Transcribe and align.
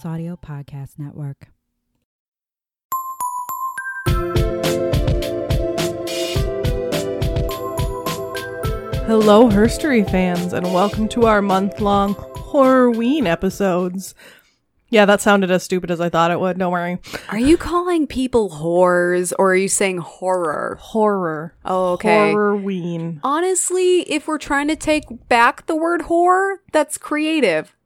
Plus 0.00 0.12
Audio 0.12 0.36
Podcast 0.36 0.98
Network. 0.98 1.48
Hello, 9.06 9.50
Herstory 9.50 10.08
fans, 10.10 10.52
and 10.54 10.72
welcome 10.72 11.06
to 11.08 11.26
our 11.26 11.42
month 11.42 11.80
long 11.80 12.14
Horrorween 12.14 13.26
episodes. 13.26 14.14
Yeah, 14.88 15.04
that 15.04 15.20
sounded 15.20 15.50
as 15.50 15.64
stupid 15.64 15.90
as 15.90 16.00
I 16.00 16.08
thought 16.08 16.30
it 16.30 16.40
would. 16.40 16.58
Don't 16.58 16.72
worry. 16.72 16.98
Are 17.28 17.38
you 17.38 17.58
calling 17.58 18.06
people 18.06 18.48
whores 18.48 19.32
or 19.38 19.52
are 19.52 19.56
you 19.56 19.68
saying 19.68 19.98
horror? 19.98 20.78
Horror. 20.80 21.54
Oh, 21.64 21.92
okay. 21.94 22.32
Horrorween. 22.32 23.20
Honestly, 23.22 24.00
if 24.10 24.26
we're 24.26 24.38
trying 24.38 24.68
to 24.68 24.76
take 24.76 25.28
back 25.28 25.66
the 25.66 25.76
word 25.76 26.02
whore, 26.02 26.56
that's 26.72 26.96
creative. 26.96 27.76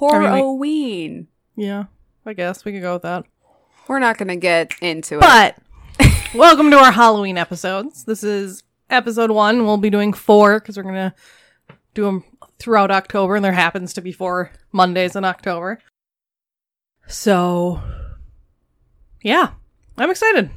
I 0.00 0.18
mean, 0.18 0.28
Horroween. 0.30 1.26
Yeah, 1.60 1.84
I 2.24 2.32
guess 2.32 2.64
we 2.64 2.72
could 2.72 2.80
go 2.80 2.94
with 2.94 3.02
that. 3.02 3.26
We're 3.86 3.98
not 3.98 4.16
going 4.16 4.28
to 4.28 4.36
get 4.36 4.72
into 4.80 5.18
it. 5.18 5.20
But 5.20 5.58
welcome 6.34 6.70
to 6.70 6.78
our 6.78 6.90
Halloween 6.90 7.36
episodes. 7.36 8.04
This 8.04 8.24
is 8.24 8.62
episode 8.88 9.30
one. 9.30 9.66
We'll 9.66 9.76
be 9.76 9.90
doing 9.90 10.14
four 10.14 10.58
because 10.58 10.78
we're 10.78 10.84
gonna 10.84 11.14
do 11.92 12.04
them 12.04 12.24
throughout 12.58 12.90
October, 12.90 13.36
and 13.36 13.44
there 13.44 13.52
happens 13.52 13.92
to 13.92 14.00
be 14.00 14.10
four 14.10 14.52
Mondays 14.72 15.14
in 15.14 15.26
October. 15.26 15.80
So, 17.08 17.82
yeah, 19.20 19.50
I'm 19.98 20.10
excited. 20.10 20.48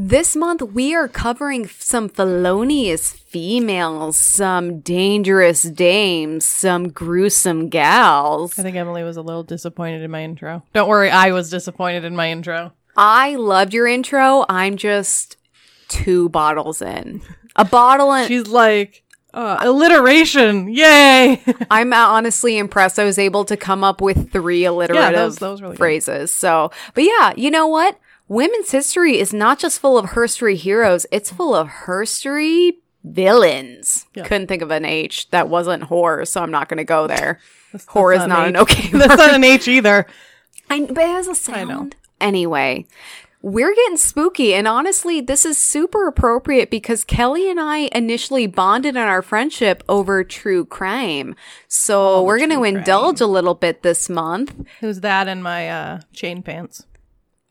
This 0.00 0.36
month, 0.36 0.62
we 0.62 0.94
are 0.94 1.08
covering 1.08 1.66
some 1.66 2.08
felonious 2.08 3.12
females, 3.12 4.16
some 4.16 4.78
dangerous 4.78 5.64
dames, 5.64 6.44
some 6.44 6.90
gruesome 6.90 7.68
gals. 7.68 8.56
I 8.56 8.62
think 8.62 8.76
Emily 8.76 9.02
was 9.02 9.16
a 9.16 9.22
little 9.22 9.42
disappointed 9.42 10.02
in 10.04 10.12
my 10.12 10.22
intro. 10.22 10.62
Don't 10.72 10.88
worry, 10.88 11.10
I 11.10 11.32
was 11.32 11.50
disappointed 11.50 12.04
in 12.04 12.14
my 12.14 12.30
intro. 12.30 12.72
I 12.96 13.34
loved 13.34 13.74
your 13.74 13.88
intro. 13.88 14.46
I'm 14.48 14.76
just 14.76 15.36
two 15.88 16.28
bottles 16.28 16.80
in. 16.80 17.20
A 17.56 17.64
bottle 17.64 18.12
and 18.12 18.28
She's 18.28 18.46
like, 18.46 19.02
uh, 19.34 19.56
alliteration, 19.58 20.68
yay! 20.68 21.42
I'm 21.72 21.92
honestly 21.92 22.56
impressed. 22.56 23.00
I 23.00 23.04
was 23.04 23.18
able 23.18 23.44
to 23.46 23.56
come 23.56 23.82
up 23.82 24.00
with 24.00 24.30
three 24.30 24.64
alliterative 24.64 25.24
was- 25.24 25.38
that 25.38 25.50
was 25.50 25.60
really 25.60 25.72
good. 25.72 25.78
phrases. 25.78 26.30
So, 26.30 26.70
but 26.94 27.02
yeah, 27.02 27.32
you 27.36 27.50
know 27.50 27.66
what? 27.66 27.98
Women's 28.28 28.70
history 28.70 29.18
is 29.18 29.32
not 29.32 29.58
just 29.58 29.80
full 29.80 29.98
of 29.98 30.10
herstory 30.10 30.56
heroes; 30.56 31.06
it's 31.10 31.32
full 31.32 31.54
of 31.54 31.68
herstory 31.68 32.72
villains. 33.04 34.06
Yeah. 34.14 34.24
Couldn't 34.24 34.48
think 34.48 34.62
of 34.62 34.70
an 34.70 34.84
H 34.84 35.30
that 35.30 35.48
wasn't 35.48 35.84
whore, 35.84 36.26
so 36.26 36.42
I'm 36.42 36.50
not 36.50 36.68
going 36.68 36.78
to 36.78 36.84
go 36.84 37.06
there. 37.06 37.40
whore 37.72 38.14
is 38.14 38.20
That's 38.20 38.28
not 38.28 38.48
an 38.48 38.56
an 38.56 38.62
okay 38.62 38.88
That's 38.88 39.16
not 39.16 39.34
an 39.34 39.44
H 39.44 39.68
either. 39.68 40.06
I, 40.70 40.80
but 40.80 40.98
it 40.98 41.08
has 41.08 41.28
a 41.28 41.34
sound. 41.34 41.68
know. 41.70 41.90
Anyway, 42.20 42.86
we're 43.40 43.74
getting 43.74 43.96
spooky. 43.96 44.54
And 44.54 44.66
honestly, 44.66 45.20
this 45.20 45.46
is 45.46 45.56
super 45.56 46.06
appropriate 46.06 46.70
because 46.70 47.04
Kelly 47.04 47.50
and 47.50 47.60
I 47.60 47.88
initially 47.92 48.46
bonded 48.46 48.96
in 48.96 49.02
our 49.02 49.22
friendship 49.22 49.82
over 49.88 50.24
true 50.24 50.64
crime. 50.64 51.34
So 51.68 52.22
we're 52.22 52.38
going 52.38 52.50
to 52.50 52.64
indulge 52.64 53.20
a 53.20 53.26
little 53.26 53.54
bit 53.54 53.82
this 53.82 54.08
month. 54.08 54.54
Who's 54.80 55.00
that 55.00 55.28
in 55.28 55.42
my 55.42 55.70
uh, 55.70 56.00
chain 56.12 56.42
pants. 56.42 56.84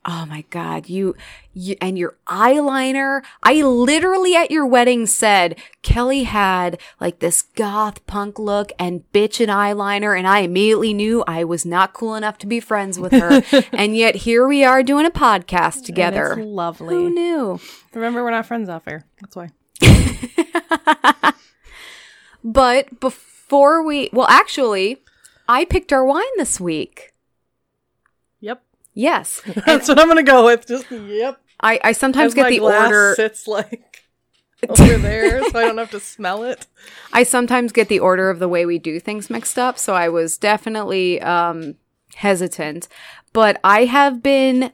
Oh 0.10 0.26
my 0.26 0.46
God. 0.50 0.88
You, 0.88 1.16
you, 1.54 1.76
and 1.82 1.98
your 1.98 2.16
eyeliner. 2.28 3.24
I 3.44 3.62
literally 3.62 4.36
at 4.36 4.50
your 4.50 4.66
wedding 4.66 5.06
said 5.06 5.60
Kelly 5.82 6.24
had 6.24 6.80
like 7.02 7.20
this 7.20 7.42
goth 7.42 8.06
punk 8.08 8.40
look 8.40 8.72
and 8.80 9.04
bitch 9.12 9.42
and 9.42 9.52
eyeliner. 9.52 10.18
And 10.18 10.26
I 10.26 10.40
immediately 10.40 10.94
knew 10.94 11.26
I 11.28 11.44
was 11.44 11.66
not 11.66 11.94
cool 11.94 12.16
enough 12.16 12.38
to 12.40 12.48
be 12.48 12.62
friends 12.62 12.98
with 12.98 13.12
her. 13.12 13.44
and 13.74 13.98
yet 13.98 14.16
here 14.16 14.48
we 14.48 14.64
are 14.64 14.82
doing 14.82 15.06
a 15.06 15.12
podcast 15.12 15.84
together. 15.84 16.38
lovely. 16.38 16.96
Who 16.96 17.10
knew? 17.10 17.60
Remember, 17.94 18.24
we're 18.24 18.32
not 18.32 18.46
friends 18.46 18.70
off 18.70 18.88
air. 18.88 19.06
That's 19.20 19.36
why. 19.36 19.50
But 22.48 23.02
before 23.02 23.84
we, 23.84 24.10
well, 24.14 24.28
actually, 24.30 25.04
I 25.50 25.66
picked 25.66 25.92
our 25.92 26.06
wine 26.06 26.24
this 26.38 26.62
week. 26.62 27.14
Yes. 28.98 29.44
That's 29.68 29.88
what 29.88 30.00
I'm 30.00 30.08
gonna 30.08 30.24
go 30.24 30.46
with. 30.46 30.66
Just 30.66 30.90
yep. 30.90 31.40
I, 31.62 31.80
I 31.84 31.92
sometimes 31.92 32.32
As 32.32 32.34
get 32.34 32.50
the 32.50 32.60
order. 32.60 33.14
sits 33.16 33.48
like 33.48 34.04
over 34.68 34.98
there, 34.98 35.44
so 35.52 35.60
I 35.60 35.66
don't 35.66 35.78
have 35.78 35.92
to 35.92 36.00
smell 36.00 36.44
it. 36.44 36.66
I 37.14 37.22
sometimes 37.22 37.72
get 37.72 37.90
the 37.90 38.00
order 38.00 38.32
of 38.32 38.40
the 38.40 38.48
way 38.48 38.66
we 38.66 38.80
do 38.80 39.00
things 39.00 39.30
mixed 39.30 39.60
up, 39.60 39.78
so 39.78 39.94
I 39.94 40.10
was 40.10 40.40
definitely 40.40 41.22
um, 41.22 41.76
hesitant. 42.16 42.88
But 43.34 43.60
I 43.64 43.86
have 43.86 44.24
been 44.24 44.72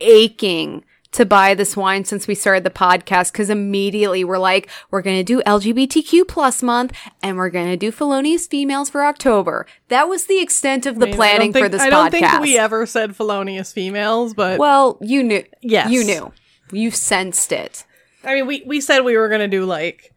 aching 0.00 0.82
to 1.14 1.24
buy 1.24 1.54
this 1.54 1.76
wine 1.76 2.04
since 2.04 2.26
we 2.26 2.34
started 2.34 2.64
the 2.64 2.70
podcast 2.70 3.32
because 3.32 3.48
immediately 3.50 4.24
we're 4.24 4.38
like, 4.38 4.68
we're 4.90 5.02
going 5.02 5.16
to 5.16 5.24
do 5.24 5.42
LGBTQ 5.42 6.28
plus 6.28 6.62
month 6.62 6.92
and 7.22 7.36
we're 7.36 7.50
going 7.50 7.68
to 7.68 7.76
do 7.76 7.90
felonious 7.90 8.46
females 8.46 8.90
for 8.90 9.04
October. 9.04 9.66
That 9.88 10.08
was 10.08 10.26
the 10.26 10.40
extent 10.40 10.86
of 10.86 10.98
the 10.98 11.06
I 11.06 11.08
mean, 11.08 11.14
planning 11.16 11.52
think- 11.52 11.64
for 11.64 11.68
this 11.68 11.82
I 11.82 11.90
don't 11.90 12.06
podcast. 12.06 12.10
think 12.30 12.40
we 12.42 12.58
ever 12.58 12.84
said 12.86 13.16
felonious 13.16 13.72
females, 13.72 14.34
but 14.34 14.58
well, 14.58 14.98
you 15.00 15.22
knew. 15.22 15.44
Yes. 15.62 15.90
You 15.90 16.04
knew. 16.04 16.32
You 16.72 16.90
sensed 16.90 17.52
it. 17.52 17.84
I 18.24 18.34
mean, 18.34 18.46
we 18.46 18.62
we 18.66 18.80
said 18.80 19.00
we 19.00 19.16
were 19.16 19.28
gonna 19.28 19.48
do 19.48 19.64
like 19.66 20.12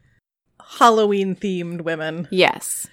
Halloween 0.80 1.36
themed 1.36 1.82
women. 1.82 2.28
Yes. 2.32 2.88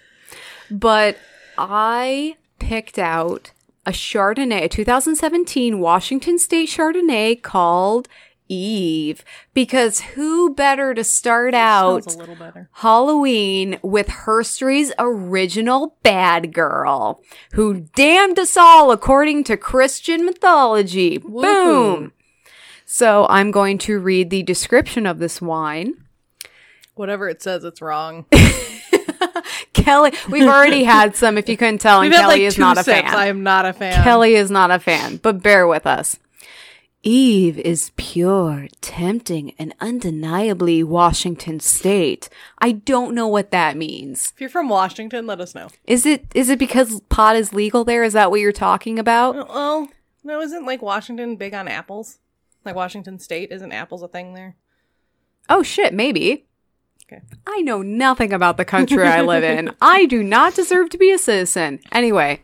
But 0.70 1.16
I 1.56 2.36
picked 2.58 2.98
out 2.98 3.52
a 3.86 3.90
Chardonnay, 3.92 4.64
a 4.64 4.68
2017 4.68 5.78
Washington 5.78 6.38
State 6.38 6.68
Chardonnay 6.68 7.40
called 7.42 8.08
Eve, 8.48 9.24
because 9.54 10.00
who 10.00 10.54
better 10.54 10.94
to 10.94 11.02
start 11.02 11.54
out. 11.54 12.16
Halloween 12.72 13.78
with 13.82 14.08
Herstory's 14.08 14.92
original 14.98 15.96
bad 16.02 16.52
girl, 16.52 17.22
who 17.52 17.86
damned 17.94 18.38
us 18.38 18.56
all 18.56 18.90
according 18.90 19.44
to 19.44 19.56
Christian 19.56 20.26
mythology. 20.26 21.18
Boom. 21.18 22.12
So 22.84 23.26
I'm 23.28 23.50
going 23.50 23.78
to 23.78 23.98
read 23.98 24.30
the 24.30 24.42
description 24.42 25.06
of 25.06 25.18
this 25.18 25.40
wine. 25.40 25.94
Whatever 26.94 27.28
it 27.28 27.42
says, 27.42 27.64
it's 27.64 27.80
wrong. 27.82 28.26
Kelly, 29.72 30.12
we've 30.28 30.48
already 30.48 30.84
had 30.84 31.16
some. 31.16 31.38
If 31.38 31.48
you 31.48 31.56
couldn't 31.56 31.80
tell, 31.80 32.00
and 32.00 32.12
Kelly 32.12 32.26
like 32.26 32.40
is 32.42 32.58
not 32.58 32.78
a 32.78 32.84
sips. 32.84 33.00
fan. 33.00 33.14
I 33.14 33.26
am 33.26 33.42
not 33.42 33.66
a 33.66 33.72
fan. 33.72 34.02
Kelly 34.02 34.34
is 34.34 34.50
not 34.50 34.70
a 34.70 34.78
fan, 34.78 35.16
but 35.18 35.42
bear 35.42 35.66
with 35.66 35.86
us. 35.86 36.18
Eve 37.06 37.58
is 37.58 37.92
pure, 37.96 38.66
tempting, 38.80 39.52
and 39.58 39.74
undeniably 39.78 40.82
Washington 40.82 41.60
State. 41.60 42.30
I 42.58 42.72
don't 42.72 43.14
know 43.14 43.28
what 43.28 43.50
that 43.50 43.76
means. 43.76 44.32
If 44.34 44.40
you're 44.40 44.48
from 44.48 44.70
Washington, 44.70 45.26
let 45.26 45.38
us 45.38 45.54
know. 45.54 45.68
Is 45.86 46.06
it 46.06 46.24
is 46.34 46.48
it 46.48 46.58
because 46.58 47.00
pot 47.10 47.36
is 47.36 47.52
legal 47.52 47.84
there? 47.84 48.04
Is 48.04 48.14
that 48.14 48.30
what 48.30 48.40
you're 48.40 48.52
talking 48.52 48.98
about? 48.98 49.36
Uh, 49.36 49.44
well, 49.48 49.88
no, 50.24 50.40
isn't 50.40 50.64
like 50.64 50.80
Washington 50.80 51.36
big 51.36 51.52
on 51.52 51.68
apples? 51.68 52.20
Like 52.64 52.74
Washington 52.74 53.18
State, 53.18 53.52
isn't 53.52 53.72
apples 53.72 54.02
a 54.02 54.08
thing 54.08 54.32
there? 54.32 54.56
Oh 55.50 55.62
shit, 55.62 55.92
maybe. 55.92 56.46
Okay. 57.06 57.22
I 57.46 57.60
know 57.60 57.82
nothing 57.82 58.32
about 58.32 58.56
the 58.56 58.64
country 58.64 59.06
I 59.06 59.20
live 59.20 59.44
in. 59.44 59.72
I 59.80 60.06
do 60.06 60.22
not 60.22 60.54
deserve 60.54 60.90
to 60.90 60.98
be 60.98 61.10
a 61.10 61.18
citizen. 61.18 61.80
Anyway, 61.92 62.42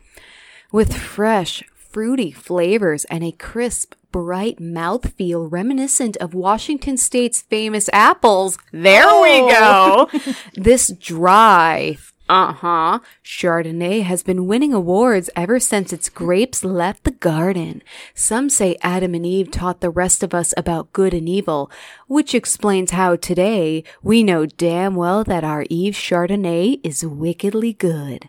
with 0.71 0.95
fresh, 0.97 1.63
fruity 1.75 2.31
flavors 2.31 3.05
and 3.07 3.25
a 3.25 3.33
crisp, 3.33 3.95
bright 4.13 4.59
mouthfeel 4.59 5.51
reminiscent 5.51 6.17
of 6.19 6.35
Washington 6.35 6.97
State's 6.97 7.43
famous 7.43 7.89
apples. 7.93 8.59
There 8.73 9.07
we 9.21 9.41
oh. 9.41 10.09
go. 10.13 10.21
this 10.55 10.89
dry, 10.89 11.97
uh-huh, 12.31 13.01
Chardonnay 13.25 14.03
has 14.05 14.23
been 14.23 14.47
winning 14.47 14.73
awards 14.73 15.29
ever 15.35 15.59
since 15.59 15.93
its 15.93 16.09
grapes 16.09 16.65
left 16.65 17.03
the 17.03 17.11
garden. 17.11 17.83
Some 18.15 18.49
say 18.49 18.77
Adam 18.83 19.15
and 19.17 19.27
Eve 19.27 19.51
taught 19.51 19.81
the 19.81 19.91
rest 19.91 20.23
of 20.23 20.33
us 20.33 20.55
about 20.57 20.93
good 20.93 21.13
and 21.13 21.29
evil, 21.29 21.71
which 22.07 22.33
explains 22.35 22.93
how 22.93 23.17
today 23.17 23.83
we 24.01 24.23
know 24.23 24.47
damn 24.47 24.95
well 24.95 25.25
that 25.25 25.43
our 25.43 25.65
Eve 25.69 25.95
Chardonnay 25.95 26.81
is 26.85 27.05
wickedly 27.05 27.73
good. 27.73 28.29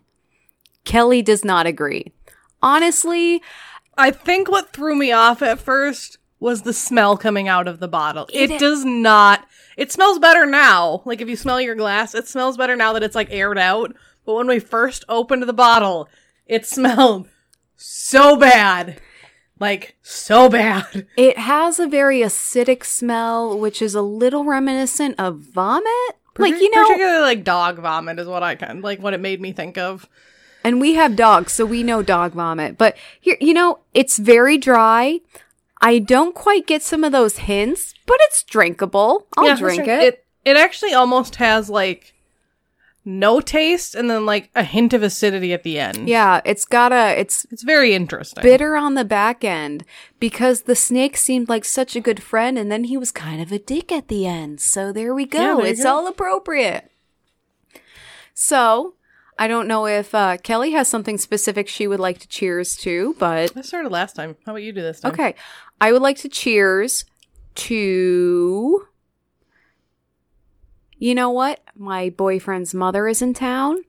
Kelly 0.84 1.22
does 1.22 1.46
not 1.46 1.68
agree. 1.68 2.12
Honestly, 2.62 3.42
I 4.00 4.10
think 4.10 4.50
what 4.50 4.74
threw 4.74 4.96
me 4.96 5.12
off 5.12 5.44
at 5.44 5.60
first 5.60 6.18
was 6.40 6.64
the 6.64 6.74
smell 6.74 7.18
coming 7.18 7.48
out 7.48 7.68
of 7.68 7.80
the 7.80 7.88
bottle. 7.88 8.28
It, 8.34 8.50
It- 8.50 8.60
does 8.60 8.84
not. 8.84 9.46
It 9.82 9.92
smells 9.92 10.20
better 10.20 10.46
now. 10.46 11.02
Like 11.06 11.22
if 11.22 11.28
you 11.28 11.36
smell 11.36 11.60
your 11.60 11.74
glass, 11.74 12.14
it 12.14 12.28
smells 12.28 12.56
better 12.56 12.76
now 12.76 12.94
that 12.94 13.02
it's 13.02 13.16
like 13.16 13.30
aired 13.32 13.58
out. 13.58 13.96
But 14.28 14.36
when 14.36 14.46
we 14.46 14.60
first 14.60 15.04
opened 15.10 15.42
the 15.42 15.54
bottle, 15.54 16.08
it 16.46 16.68
smelled 16.68 17.28
so 17.78 18.38
bad. 18.38 19.02
Like 19.60 19.98
so 20.04 20.50
bad. 20.50 21.08
it 21.18 21.36
has 21.40 21.80
a 21.80 21.88
very 21.88 22.20
acidic 22.20 22.86
smell, 22.86 23.58
which 23.58 23.82
is 23.82 23.96
a 23.96 24.04
little 24.04 24.44
reminiscent 24.44 25.16
of 25.18 25.40
vomit. 25.40 25.88
Like, 26.38 26.62
you 26.62 26.70
know, 26.70 26.84
particularly 26.84 27.22
like 27.22 27.44
dog 27.44 27.80
vomit 27.80 28.20
is 28.20 28.28
what 28.28 28.44
I 28.44 28.54
can 28.54 28.82
like 28.82 29.00
what 29.02 29.16
it 29.16 29.20
made 29.20 29.42
me 29.42 29.52
think 29.52 29.80
of. 29.80 30.08
And 30.64 30.80
we 30.80 30.94
have 30.94 31.16
dogs, 31.16 31.54
so 31.54 31.66
we 31.66 31.82
know 31.82 32.04
dog 32.04 32.34
vomit. 32.34 32.78
But 32.78 32.96
here, 33.20 33.38
you 33.42 33.56
know, 33.56 33.80
it's 33.96 34.20
very 34.20 34.60
dry. 34.60 35.22
I 35.82 36.00
don't 36.00 36.36
quite 36.36 36.68
get 36.68 36.84
some 36.84 37.04
of 37.04 37.12
those 37.12 37.38
hints, 37.38 37.94
but 38.06 38.18
it's 38.22 38.44
drinkable. 38.44 39.28
I'll 39.38 39.46
Yeah, 39.48 39.56
drink 39.58 39.88
it. 39.88 40.04
It 40.04 40.26
it 40.46 40.58
actually 40.58 40.94
almost 40.94 41.36
has 41.38 41.70
like 41.70 42.14
no 43.04 43.42
taste 43.42 43.96
and 43.96 44.10
then 44.12 44.26
like 44.28 44.50
a 44.56 44.64
hint 44.64 44.94
of 44.94 45.02
acidity 45.02 45.54
at 45.54 45.64
the 45.64 45.80
end. 45.80 46.08
Yeah, 46.08 46.40
it's 46.46 46.66
got 46.66 46.92
a, 46.94 47.20
it's 47.20 47.46
It's 47.50 47.64
very 47.64 47.94
interesting. 47.96 48.44
bitter 48.44 48.76
on 48.76 48.94
the 48.94 49.04
back 49.06 49.44
end 49.44 49.84
because 50.20 50.64
the 50.64 50.76
snake 50.76 51.18
seemed 51.18 51.50
like 51.50 51.66
such 51.66 51.96
a 51.96 52.00
good 52.00 52.22
friend 52.22 52.60
and 52.60 52.72
then 52.72 52.84
he 52.86 52.98
was 52.98 53.12
kind 53.12 53.42
of 53.42 53.52
a 53.52 53.58
dick 53.58 53.92
at 53.92 54.08
the 54.08 54.28
end. 54.28 54.62
So 54.62 54.92
there 54.92 55.16
we 55.16 55.24
Yeah, 55.24 55.56
go. 55.56 55.58
there 55.62 55.66
it's 55.72 55.84
go. 55.84 55.90
all 55.96 56.08
appropriate. 56.08 56.92
So 58.34 58.94
I 59.42 59.48
don't 59.48 59.68
know 59.68 59.88
if 59.88 60.14
uh, 60.14 60.38
Kelly 60.38 60.74
has 60.74 60.88
something 60.88 61.18
specific 61.18 61.68
she 61.68 61.88
would 61.88 62.00
like 62.00 62.20
to 62.20 62.28
cheers 62.28 62.78
to, 62.78 63.16
but 63.18 63.52
I 63.58 63.62
started 63.62 63.92
last 63.92 64.16
time. 64.16 64.36
How 64.46 64.52
about 64.52 64.62
you 64.62 64.72
do 64.72 64.84
this 64.84 65.00
time? 65.00 65.14
okay. 65.14 65.34
I 65.82 65.92
would 65.92 66.04
like 66.04 66.18
to 66.18 66.30
cheers 66.30 67.06
to. 67.56 68.86
You 71.00 71.16
know 71.16 71.32
what? 71.32 71.60
My 71.76 72.12
boyfriend's 72.12 72.76
mother 72.76 73.08
is 73.08 73.24
in 73.24 73.34
town 73.34 73.80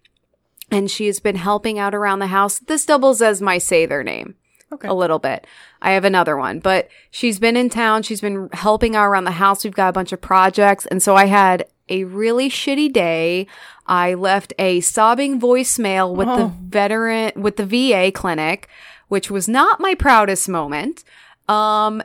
and 0.70 0.90
she 0.90 1.04
has 1.04 1.20
been 1.20 1.36
helping 1.36 1.78
out 1.78 1.94
around 1.94 2.20
the 2.20 2.28
house. 2.28 2.58
This 2.58 2.86
doubles 2.86 3.20
as 3.20 3.42
my 3.42 3.58
say 3.58 3.84
their 3.84 4.02
name 4.02 4.36
Okay. 4.72 4.88
a 4.88 4.94
little 4.94 5.18
bit. 5.18 5.46
I 5.82 5.90
have 5.90 6.06
another 6.06 6.38
one, 6.38 6.60
but 6.60 6.88
she's 7.10 7.38
been 7.38 7.58
in 7.58 7.68
town. 7.68 8.04
She's 8.04 8.22
been 8.22 8.48
helping 8.54 8.96
out 8.96 9.04
around 9.04 9.24
the 9.24 9.32
house. 9.32 9.64
We've 9.64 9.74
got 9.74 9.90
a 9.90 9.92
bunch 9.92 10.12
of 10.12 10.22
projects. 10.22 10.86
And 10.86 11.02
so 11.02 11.14
I 11.14 11.26
had 11.26 11.66
a 11.90 12.04
really 12.04 12.48
shitty 12.48 12.90
day. 12.90 13.46
I 13.86 14.14
left 14.14 14.52
a 14.58 14.80
sobbing 14.80 15.40
voicemail 15.40 16.14
with 16.14 16.28
the 16.28 16.44
Oh. 16.44 16.52
veteran, 16.68 17.32
with 17.36 17.56
the 17.56 17.66
VA 17.66 18.10
clinic, 18.12 18.68
which 19.08 19.30
was 19.30 19.48
not 19.48 19.80
my 19.80 19.94
proudest 19.94 20.48
moment. 20.48 21.04
Um, 21.48 22.02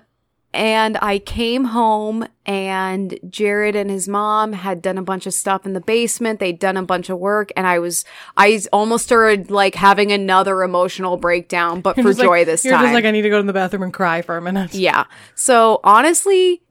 and 0.54 0.98
I 1.02 1.20
came 1.20 1.66
home 1.66 2.26
and 2.46 3.20
Jared 3.30 3.76
and 3.76 3.92
his 3.92 4.08
mom 4.08 4.54
had 4.54 4.82
done 4.82 4.98
a 4.98 5.04
bunch 5.04 5.28
of 5.28 5.34
stuff 5.34 5.66
in 5.68 5.74
the 5.74 5.82
basement. 5.82 6.40
They'd 6.40 6.58
done 6.58 6.78
a 6.78 6.82
bunch 6.84 7.10
of 7.10 7.20
work 7.20 7.52
and 7.56 7.68
I 7.68 7.78
was, 7.78 8.06
I 8.38 8.60
almost 8.74 9.06
started 9.06 9.52
like 9.52 9.76
having 9.76 10.12
another 10.12 10.64
emotional 10.64 11.16
breakdown, 11.18 11.82
but 11.82 11.96
You're 11.98 12.06
for 12.06 12.10
just 12.10 12.20
like- 12.20 12.26
joy 12.28 12.46
this 12.46 12.64
time. 12.64 12.72
You're 12.72 12.82
just 12.82 12.94
like 12.94 13.06
I 13.06 13.12
need 13.12 13.22
to 13.24 13.30
go 13.30 13.40
to 13.40 13.46
the 13.46 13.54
bathroom 13.54 13.84
and 13.84 13.94
cry 13.94 14.24
for 14.24 14.36
a 14.36 14.42
minute. 14.42 14.74
yeah. 14.74 15.04
So 15.36 15.80
honestly, 15.84 16.62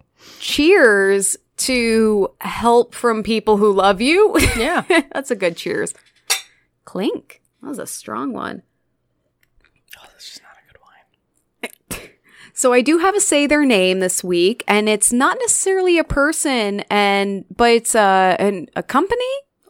cheers 0.40 1.36
to 1.58 2.28
help 2.40 2.94
from 2.94 3.22
people 3.22 3.56
who 3.56 3.72
love 3.72 4.00
you. 4.00 4.36
Yeah. 4.56 4.82
That's 5.12 5.30
a 5.30 5.36
good 5.36 5.56
cheers. 5.56 5.94
Clink. 6.84 7.40
That 7.62 7.68
was 7.68 7.78
a 7.78 7.86
strong 7.86 8.32
one. 8.32 8.62
Oh, 9.98 10.02
that's 10.10 10.24
just 10.26 10.42
not 10.42 10.52
a 10.52 10.72
good 10.72 10.80
wine. 12.00 12.10
So 12.52 12.72
I 12.72 12.80
do 12.80 12.96
have 12.98 13.14
a 13.14 13.20
say 13.20 13.46
their 13.46 13.66
name 13.66 14.00
this 14.00 14.24
week, 14.24 14.64
and 14.66 14.88
it's 14.88 15.12
not 15.12 15.36
necessarily 15.40 15.98
a 15.98 16.04
person, 16.04 16.80
and 16.88 17.44
but 17.54 17.70
it's 17.70 17.94
a 17.94 18.34
an, 18.38 18.68
a 18.74 18.82
company 18.82 19.24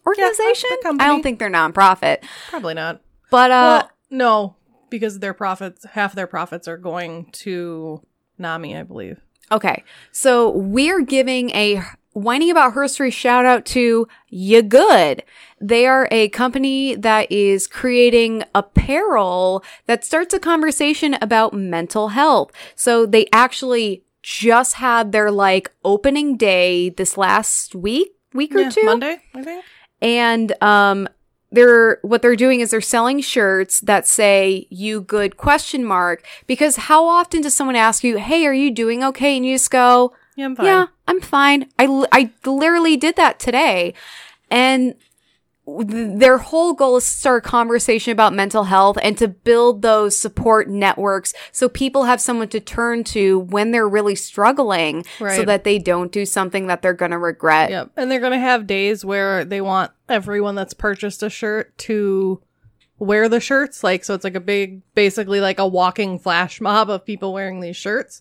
organization. 0.06 0.70
a 0.72 0.82
company. 0.84 1.04
I 1.04 1.08
don't 1.08 1.22
think 1.22 1.40
they're 1.40 1.50
nonprofit, 1.50 2.18
Probably 2.48 2.74
not. 2.74 3.00
but 3.28 3.50
uh, 3.50 3.82
well, 3.82 3.90
no, 4.10 4.56
because 4.88 5.18
their 5.18 5.34
profits, 5.34 5.84
half 5.84 6.14
their 6.14 6.28
profits 6.28 6.68
are 6.68 6.76
going 6.76 7.28
to 7.32 8.02
NAMI, 8.38 8.76
I 8.76 8.82
believe. 8.84 9.20
Okay. 9.52 9.84
So 10.12 10.50
we're 10.50 11.02
giving 11.02 11.50
a 11.50 11.82
whining 12.12 12.50
about 12.50 12.74
herstory 12.74 13.12
shout 13.12 13.44
out 13.44 13.64
to 13.66 14.08
You 14.28 14.62
Good. 14.62 15.22
They 15.60 15.86
are 15.86 16.08
a 16.10 16.28
company 16.30 16.94
that 16.96 17.30
is 17.30 17.66
creating 17.66 18.42
apparel 18.54 19.62
that 19.86 20.04
starts 20.04 20.32
a 20.34 20.38
conversation 20.40 21.16
about 21.20 21.52
mental 21.52 22.08
health. 22.08 22.52
So 22.74 23.06
they 23.06 23.26
actually 23.32 24.02
just 24.22 24.74
had 24.74 25.12
their 25.12 25.30
like 25.30 25.70
opening 25.84 26.36
day 26.36 26.90
this 26.90 27.16
last 27.16 27.74
week, 27.74 28.12
week 28.32 28.54
or 28.54 28.60
Yeah, 28.60 28.70
two. 28.70 28.84
Monday, 28.84 29.20
I 29.34 29.42
think. 29.42 29.64
and 30.02 30.52
um 30.62 31.08
they're 31.52 31.98
what 32.02 32.22
they're 32.22 32.36
doing 32.36 32.60
is 32.60 32.70
they're 32.70 32.80
selling 32.80 33.20
shirts 33.20 33.80
that 33.80 34.06
say 34.06 34.66
you 34.70 35.00
good? 35.00 35.36
question 35.36 35.84
mark 35.84 36.24
because 36.46 36.76
how 36.76 37.06
often 37.06 37.40
does 37.42 37.54
someone 37.54 37.76
ask 37.76 38.02
you 38.04 38.18
hey 38.18 38.46
are 38.46 38.52
you 38.54 38.70
doing 38.70 39.02
okay? 39.04 39.36
and 39.36 39.46
you 39.46 39.54
just 39.54 39.70
go 39.70 40.12
Yeah, 40.36 40.46
I'm 40.46 40.56
fine. 40.56 40.66
yeah 40.66 40.86
i'm 41.08 41.20
fine. 41.20 41.68
I 41.78 42.04
i 42.12 42.30
literally 42.44 42.96
did 42.96 43.16
that 43.16 43.38
today. 43.38 43.94
And 44.50 44.94
their 45.66 46.38
whole 46.38 46.74
goal 46.74 46.96
is 46.96 47.04
to 47.04 47.10
start 47.10 47.44
a 47.44 47.48
conversation 47.48 48.12
about 48.12 48.32
mental 48.32 48.64
health 48.64 48.96
and 49.02 49.18
to 49.18 49.26
build 49.26 49.82
those 49.82 50.16
support 50.16 50.68
networks 50.68 51.34
so 51.50 51.68
people 51.68 52.04
have 52.04 52.20
someone 52.20 52.48
to 52.48 52.60
turn 52.60 53.02
to 53.02 53.40
when 53.40 53.72
they're 53.72 53.88
really 53.88 54.14
struggling 54.14 55.04
so 55.18 55.44
that 55.44 55.64
they 55.64 55.78
don't 55.78 56.12
do 56.12 56.24
something 56.24 56.68
that 56.68 56.82
they're 56.82 56.92
going 56.92 57.10
to 57.10 57.18
regret. 57.18 57.70
Yep. 57.70 57.90
And 57.96 58.10
they're 58.10 58.20
going 58.20 58.32
to 58.32 58.38
have 58.38 58.68
days 58.68 59.04
where 59.04 59.44
they 59.44 59.60
want 59.60 59.90
everyone 60.08 60.54
that's 60.54 60.74
purchased 60.74 61.22
a 61.24 61.30
shirt 61.30 61.76
to 61.78 62.40
wear 62.98 63.28
the 63.28 63.40
shirts. 63.40 63.82
Like, 63.82 64.04
so 64.04 64.14
it's 64.14 64.24
like 64.24 64.36
a 64.36 64.40
big, 64.40 64.82
basically 64.94 65.40
like 65.40 65.58
a 65.58 65.66
walking 65.66 66.20
flash 66.20 66.60
mob 66.60 66.90
of 66.90 67.04
people 67.04 67.32
wearing 67.32 67.60
these 67.60 67.76
shirts 67.76 68.20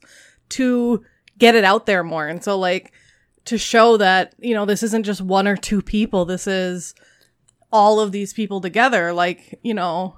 to 0.50 1.06
get 1.38 1.54
it 1.54 1.64
out 1.64 1.86
there 1.86 2.04
more. 2.04 2.28
And 2.28 2.44
so, 2.44 2.58
like, 2.58 2.92
to 3.46 3.60
show 3.60 3.98
that, 3.98 4.34
you 4.40 4.56
know, 4.56 4.66
this 4.66 4.82
isn't 4.82 5.04
just 5.04 5.22
one 5.22 5.48
or 5.48 5.56
two 5.56 5.82
people, 5.82 6.26
this 6.26 6.48
is 6.48 6.96
all 7.76 8.00
of 8.00 8.12
these 8.12 8.34
people 8.34 8.62
together. 8.62 9.14
Like, 9.14 9.60
you 9.64 9.74
know, 9.74 10.16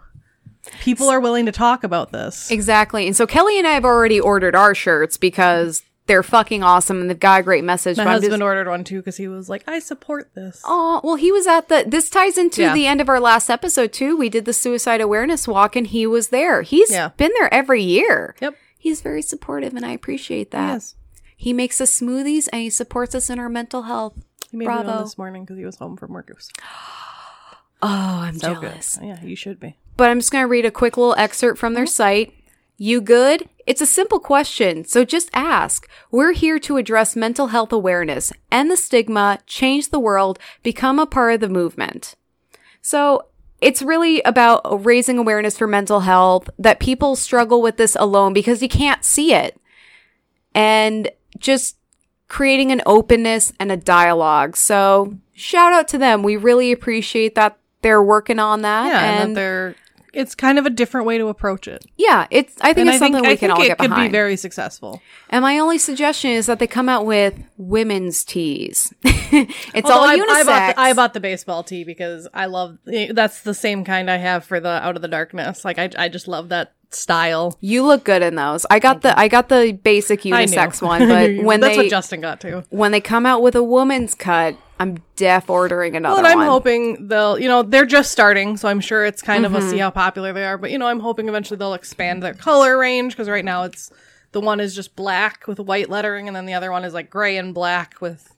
people 0.82 1.10
are 1.10 1.20
willing 1.20 1.46
to 1.48 1.52
talk 1.52 1.84
about 1.84 2.12
this. 2.12 2.52
Exactly. 2.52 3.08
And 3.08 3.16
so 3.16 3.26
Kelly 3.28 3.58
and 3.58 3.68
I 3.68 3.72
have 3.72 3.86
already 3.86 4.20
ordered 4.20 4.56
our 4.56 4.76
shirts 4.76 5.18
because 5.18 5.84
they're 6.06 6.24
fucking 6.24 6.64
awesome 6.64 7.02
and 7.02 7.10
they've 7.10 7.20
got 7.20 7.42
a 7.42 7.44
great 7.44 7.64
message. 7.66 7.98
My 7.98 8.06
but 8.06 8.12
husband 8.12 8.32
just- 8.34 8.42
ordered 8.42 8.70
one 8.70 8.84
too 8.86 8.98
because 9.00 9.18
he 9.18 9.28
was 9.28 9.50
like, 9.50 9.64
I 9.68 9.80
support 9.80 10.30
this. 10.36 10.62
Oh, 10.64 11.02
well, 11.04 11.16
he 11.16 11.32
was 11.34 11.48
at 11.48 11.68
the. 11.68 11.84
This 11.86 12.10
ties 12.10 12.38
into 12.38 12.62
Yeah. 12.62 12.74
the 12.74 12.86
end 12.86 13.02
of 13.02 13.10
our 13.10 13.20
last 13.20 13.50
episode, 13.50 13.92
too. 13.92 14.16
We 14.16 14.30
did 14.30 14.46
the 14.46 14.54
suicide 14.54 15.02
awareness 15.02 15.48
walk 15.48 15.76
and 15.76 15.86
he 15.88 16.08
was 16.08 16.30
there. 16.30 16.62
He's 16.62 16.92
Yeah. 16.92 17.10
been 17.18 17.32
there 17.40 17.54
every 17.54 17.84
year. 17.84 18.36
Yep. 18.42 18.56
He's 18.78 19.02
very 19.02 19.22
supportive 19.22 19.74
and 19.74 19.86
I 19.86 19.92
appreciate 19.92 20.52
that. 20.52 20.74
Yes. 20.76 20.96
He 21.36 21.52
makes 21.52 21.82
us 21.82 22.00
smoothies 22.00 22.48
and 22.54 22.62
he 22.62 22.70
supports 22.70 23.14
us 23.14 23.30
in 23.30 23.38
our 23.38 23.50
mental 23.50 23.84
health. 23.84 24.14
He 24.50 24.56
made 24.56 24.66
me 24.68 24.74
Bravo. 24.74 24.90
one 24.92 25.04
this 25.04 25.18
morning 25.18 25.44
because 25.44 25.58
he 25.58 25.66
was 25.66 25.76
home 25.76 25.98
from 25.98 26.14
work. 26.14 26.30
It 26.30 26.36
was 26.38 26.50
Oh, 27.82 28.22
I'm 28.24 28.38
so 28.40 28.54
jealous. 28.54 28.98
good. 28.98 29.06
Yeah, 29.06 29.24
you 29.24 29.36
should 29.36 29.60
be. 29.60 29.78
But 29.98 30.10
I'm 30.10 30.20
just 30.20 30.32
going 30.32 30.44
to 30.44 30.48
read 30.48 30.66
a 30.66 30.72
quick 30.72 30.98
little 30.98 31.16
excerpt 31.16 31.60
from 31.60 31.74
their 31.74 31.86
mm-hmm. 31.86 31.90
site. 31.90 32.34
You 32.78 33.02
good? 33.02 33.50
It's 33.66 33.82
a 33.82 33.88
simple 33.88 34.20
question, 34.20 34.86
so 34.86 35.04
just 35.04 35.30
ask. 35.34 35.90
We're 36.12 36.34
here 36.34 36.60
to 36.60 36.78
address 36.78 37.16
mental 37.16 37.48
health 37.48 37.74
awareness, 37.74 38.32
end 38.52 38.70
the 38.70 38.78
stigma, 38.78 39.40
change 39.48 39.90
the 39.90 40.00
world, 40.00 40.38
become 40.62 41.00
a 41.00 41.08
part 41.08 41.34
of 41.34 41.40
the 41.40 41.50
movement. 41.50 42.16
So 42.82 43.26
it's 43.60 43.82
really 43.82 44.22
about 44.22 44.86
raising 44.86 45.18
awareness 45.18 45.58
for 45.58 45.68
mental 45.68 46.02
health, 46.02 46.50
that 46.60 46.80
people 46.80 47.16
struggle 47.16 47.62
with 47.62 47.78
this 47.78 47.96
alone 48.00 48.32
because 48.32 48.62
you 48.62 48.70
can't 48.70 49.04
see 49.04 49.34
it. 49.34 49.60
And 50.54 51.10
just 51.40 51.78
creating 52.28 52.72
an 52.72 52.82
openness 52.86 53.54
and 53.60 53.72
a 53.72 53.78
dialogue. 53.78 54.56
So 54.56 55.18
shout 55.34 55.74
out 55.74 55.88
to 55.90 55.98
them. 55.98 56.24
We 56.24 56.38
really 56.38 56.72
appreciate 56.72 57.36
that 57.36 57.58
they're 57.82 58.04
working 58.04 58.40
on 58.40 58.62
that. 58.64 58.88
Yeah, 58.88 59.00
and, 59.00 59.24
and 59.24 59.36
that 59.36 59.40
they're. 59.40 59.76
It's 60.14 60.34
kind 60.34 60.58
of 60.58 60.66
a 60.66 60.72
different 60.72 61.06
way 61.06 61.20
to 61.20 61.28
approach 61.28 61.68
it. 61.68 61.86
yeah, 61.96 62.26
it's. 62.32 62.56
I 62.62 62.74
think 62.74 62.88
and 62.88 62.90
it's 62.90 62.96
I 62.96 63.00
think, 63.00 63.14
something 63.16 63.26
I 63.28 63.34
we 63.34 63.38
can 63.38 63.50
think 63.50 63.60
all 63.60 63.62
it 63.64 63.68
get 63.68 63.78
could 63.78 63.90
behind. 63.90 64.12
be 64.12 64.18
very 64.18 64.36
successful. 64.36 65.02
and 65.30 65.44
my 65.44 65.60
only 65.60 65.78
suggestion 65.78 66.32
is 66.32 66.48
that 66.48 66.58
they 66.58 66.66
come 66.66 66.90
out 66.90 67.06
with 67.06 67.36
women's 67.58 68.24
tees. 68.24 68.92
it's 69.04 69.88
all 69.90 70.00
Although 70.00 70.10
I, 70.14 70.18
unisex. 70.18 70.24
I 70.26 70.44
bought, 70.44 70.76
the, 70.76 70.80
I 70.82 70.94
bought 70.94 71.14
the 71.14 71.20
baseball 71.20 71.64
tee 71.64 71.84
because 71.84 72.28
I 72.34 72.48
love. 72.48 72.80
Eh, 72.92 73.12
that's 73.14 73.42
the 73.42 73.54
same 73.54 73.84
kind 73.84 74.10
I 74.10 74.18
have 74.18 74.44
for 74.44 74.60
the 74.60 74.70
Out 74.84 74.96
of 74.96 75.04
the 75.04 75.08
Darkness. 75.08 75.64
Like 75.64 75.78
I, 75.78 75.90
I 75.98 76.10
just 76.10 76.28
love 76.28 76.50
that 76.50 76.74
style. 76.90 77.56
you 77.60 77.86
look 77.86 78.04
good 78.04 78.24
in 78.24 78.36
those. 78.36 78.66
I 78.72 78.80
got 78.80 79.02
the. 79.02 79.18
I 79.20 79.28
got 79.28 79.50
the 79.50 79.74
basic 79.74 80.22
unisex 80.22 80.82
one, 80.82 81.08
but 81.10 81.44
when 81.44 81.60
that's 81.60 81.76
they 81.76 81.84
what 81.84 81.90
Justin 81.92 82.22
got 82.22 82.42
too. 82.42 82.64
when 82.70 82.92
they 82.92 83.02
come 83.02 83.28
out 83.28 83.44
with 83.44 83.56
a 83.56 83.64
woman's 83.64 84.16
cut, 84.16 84.58
I'm 84.80 84.98
def 85.16 85.50
ordering 85.50 85.96
another 85.96 86.14
Well, 86.16 86.26
and 86.26 86.28
I'm 86.28 86.38
one. 86.40 86.48
hoping 86.48 87.08
they'll, 87.08 87.40
you 87.40 87.48
know, 87.48 87.64
they're 87.64 87.86
just 87.86 88.12
starting, 88.12 88.58
so 88.58 88.68
I'm 88.68 88.80
sure 88.80 89.06
it's 89.06 89.22
kind 89.22 89.46
of 89.46 89.52
Mm-hmm. 89.52 89.68
a 89.68 89.70
see 89.72 89.78
how 89.80 89.90
popular 89.90 90.34
they 90.34 90.46
are. 90.46 90.58
But 90.58 90.72
you 90.72 90.78
know, 90.78 90.88
I'm 90.88 91.00
hoping 91.00 91.28
eventually 91.28 91.58
they'll 91.58 91.74
expand 91.74 92.22
their 92.22 92.34
color 92.36 92.78
range 92.78 93.14
because 93.14 93.28
right 93.30 93.44
now 93.46 93.64
it's 93.64 93.92
the 94.34 94.42
one 94.42 94.60
is 94.60 94.76
just 94.76 94.96
black 94.96 95.48
with 95.48 95.60
white 95.60 95.90
lettering, 95.90 96.28
and 96.28 96.36
then 96.36 96.46
the 96.46 96.54
other 96.54 96.72
one 96.72 96.84
is 96.86 96.94
like 96.94 97.10
gray 97.10 97.38
and 97.38 97.54
black 97.54 98.00
with 98.02 98.36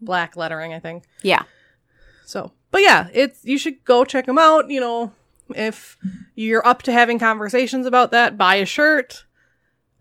black 0.00 0.36
lettering. 0.36 0.72
I 0.72 0.78
think 0.78 1.04
yeah. 1.22 1.42
so. 2.24 2.52
But 2.70 2.80
yeah, 2.82 3.08
it's 3.12 3.44
you 3.44 3.58
should 3.58 3.84
go 3.84 4.04
check 4.04 4.24
them 4.26 4.38
out. 4.38 4.70
You 4.70 4.80
know, 4.80 5.12
if 5.54 5.98
you're 6.34 6.66
up 6.66 6.80
to 6.84 6.92
having 6.92 7.18
conversations 7.18 7.84
about 7.84 8.12
that, 8.12 8.38
buy 8.38 8.54
a 8.54 8.64
shirt. 8.66 9.24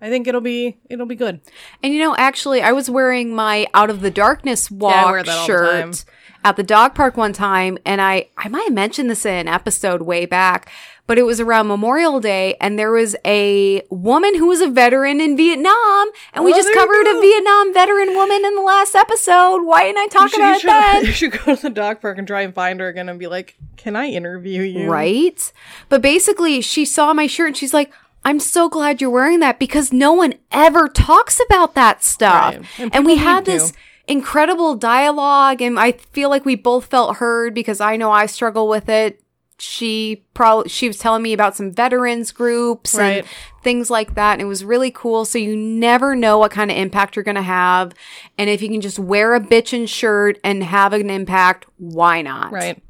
I 0.02 0.10
think 0.10 0.28
it'll 0.28 0.42
be 0.42 0.78
it'll 0.90 1.06
be 1.06 1.16
good. 1.16 1.42
And 1.84 1.94
you 1.94 2.00
know, 2.00 2.16
actually, 2.16 2.62
I 2.62 2.72
was 2.72 2.90
wearing 2.90 3.36
my 3.36 3.68
Out 3.74 3.90
of 3.90 4.02
the 4.02 4.12
Darkness 4.12 4.72
walk 4.72 5.26
that 5.26 5.30
all 5.30 5.42
the 5.42 5.46
shirt 5.46 6.06
at 6.44 6.56
the 6.56 6.64
dog 6.64 6.96
park 6.96 7.18
one 7.18 7.34
time, 7.34 7.78
and 7.86 8.02
I 8.02 8.30
I 8.36 8.48
might 8.48 8.64
have 8.64 8.74
mentioned 8.74 9.10
this 9.10 9.26
in 9.26 9.34
an 9.36 9.48
episode 9.48 10.02
way 10.02 10.26
back, 10.26 10.72
but 11.06 11.20
it 11.20 11.24
was 11.24 11.40
around 11.40 11.68
Memorial 11.68 12.20
Day, 12.20 12.56
and 12.60 12.80
there 12.80 12.92
was 12.92 13.16
a 13.26 13.84
woman 13.92 14.36
who 14.36 14.48
was 14.48 14.60
a 14.60 14.68
veteran 14.68 15.22
in 15.22 15.38
Vietnam, 15.38 16.10
and 16.34 16.44
we 16.44 16.52
Oh, 16.52 16.56
just 16.56 16.74
covered 16.74 17.06
a. 17.06 17.22
Vietnam 17.22 17.72
veteran 17.72 18.16
woman 18.16 18.44
in 18.44 18.56
the 18.56 18.62
last 18.62 18.96
episode. 18.96 19.64
Why 19.64 19.84
didn't 19.84 20.00
I 20.00 20.08
talk 20.08 20.32
should, 20.32 20.40
about 20.40 20.54
you, 20.54 20.60
should, 20.62 20.70
then? 20.70 21.06
you 21.06 21.12
should 21.12 21.32
go 21.32 21.56
to 21.56 21.62
the 21.62 21.70
dog 21.70 22.02
park 22.02 22.18
and 22.18 22.26
try 22.26 22.42
and 22.42 22.56
find 22.56 22.80
her 22.80 22.88
again 22.88 23.08
and 23.08 23.20
be 23.20 23.28
like, 23.28 23.56
"Can 23.78 23.96
I 23.96 24.08
interview 24.08 24.64
you?" 24.64 24.90
Right? 24.90 25.54
But 25.90 26.02
basically, 26.02 26.60
she 26.62 26.86
saw 26.86 27.14
my 27.14 27.28
shirt 27.28 27.48
and 27.50 27.58
she's 27.58 27.74
like, 27.74 27.92
I'm 28.24 28.40
so 28.40 28.70
glad 28.70 29.02
you're 29.02 29.10
wearing 29.10 29.40
that 29.40 29.58
because 29.60 29.92
no 29.92 30.14
one 30.14 30.36
ever 30.52 30.88
talks 30.88 31.40
about 31.48 31.74
that 31.76 32.04
stuff. 32.04 32.56
Right. 32.56 32.66
And, 32.78 32.96
And 32.96 33.06
we 33.06 33.18
had 33.18 33.46
this 33.46 33.72
to. 33.72 33.78
incredible 34.08 34.76
dialogue, 34.76 35.62
and 35.62 35.80
I 35.80 35.94
feel 35.94 36.30
like 36.30 36.46
we 36.46 36.56
both 36.56 36.86
felt 36.86 37.18
heard 37.18 37.54
because 37.56 37.82
I 37.82 37.98
know 37.98 38.12
I 38.12 38.28
struggle 38.28 38.68
with 38.68 38.90
it. 38.90 39.24
She 39.58 40.24
probably 40.34 40.70
she 40.70 40.88
was 40.88 40.98
telling 40.98 41.22
me 41.22 41.34
about 41.34 41.56
some 41.56 41.72
veterans 41.72 42.32
groups 42.32 42.96
Right. 42.96 43.20
and 43.20 43.28
things 43.64 43.92
like 43.92 44.16
that, 44.16 44.34
and 44.34 44.42
it 44.42 44.46
was 44.46 44.66
really 44.66 44.90
cool. 44.90 45.24
So 45.24 45.38
you 45.38 45.56
never 45.56 46.16
know 46.16 46.40
what 46.40 46.50
kind 46.52 46.72
of 46.72 46.78
impact 46.78 47.16
you're 47.16 47.22
gonna 47.24 47.44
have, 47.44 47.94
and 48.40 48.50
if 48.50 48.62
you 48.64 48.70
can 48.70 48.82
just 48.82 48.98
wear 48.98 49.36
a 49.36 49.40
bitchin' 49.40 49.88
shirt 49.88 50.40
and 50.44 50.64
have 50.64 50.94
an 50.94 51.10
impact, 51.12 51.68
why 51.78 52.24
not? 52.24 52.52
Right. 52.52 52.82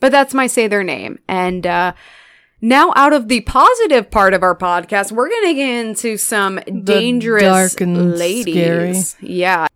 But 0.00 0.10
that's 0.10 0.34
my 0.34 0.48
say 0.48 0.66
their 0.66 0.82
name. 0.82 1.20
And 1.28 1.64
uh 1.64 1.92
now 2.60 2.92
out 2.96 3.12
of 3.12 3.28
the 3.28 3.40
positive 3.42 4.10
part 4.10 4.34
of 4.34 4.42
our 4.42 4.54
podcast, 4.54 5.12
we're 5.12 5.28
gonna 5.28 5.54
get 5.54 5.86
into 5.86 6.16
some 6.16 6.60
dangerous 6.84 7.42
dark 7.42 7.80
and 7.80 8.18
ladies. 8.18 9.16
Yeah. 9.20 9.66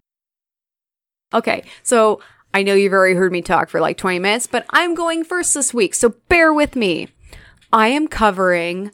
Okay, 1.33 1.65
so 1.83 2.21
I 2.53 2.63
know 2.63 2.75
you've 2.75 2.93
already 2.93 3.17
heard 3.17 3.33
me 3.33 3.43
talk 3.43 3.69
for 3.69 3.81
like 3.81 3.97
20 3.97 4.21
minutes, 4.21 4.47
but 4.47 4.65
I'm 4.71 4.95
going 4.95 5.25
first 5.25 5.55
this 5.55 5.75
week, 5.75 5.95
so 5.95 6.15
bear 6.29 6.53
with 6.53 6.77
me. 6.77 7.09
I 7.73 7.89
am 7.89 8.07
covering 8.07 8.93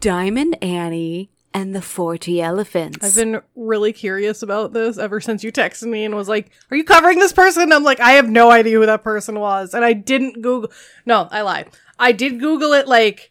Diamond 0.00 0.62
Annie 0.62 1.30
and 1.54 1.74
the 1.74 1.82
40 1.82 2.40
Elephants. 2.40 3.04
I've 3.04 3.14
been 3.14 3.40
really 3.56 3.92
curious 3.92 4.42
about 4.42 4.72
this 4.72 4.98
ever 4.98 5.20
since 5.20 5.44
you 5.44 5.52
texted 5.52 5.88
me 5.88 6.04
and 6.04 6.14
was 6.14 6.28
like, 6.28 6.50
"Are 6.70 6.76
you 6.76 6.84
covering 6.84 7.18
this 7.18 7.32
person?" 7.32 7.72
I'm 7.72 7.82
like, 7.82 8.00
I 8.00 8.12
have 8.12 8.28
no 8.28 8.50
idea 8.50 8.78
who 8.78 8.86
that 8.86 9.02
person 9.02 9.38
was, 9.38 9.74
and 9.74 9.84
I 9.84 9.92
didn't 9.92 10.42
Google. 10.42 10.70
No, 11.06 11.28
I 11.30 11.42
lied. 11.42 11.68
I 11.98 12.12
did 12.12 12.40
Google 12.40 12.72
it 12.72 12.88
like 12.88 13.30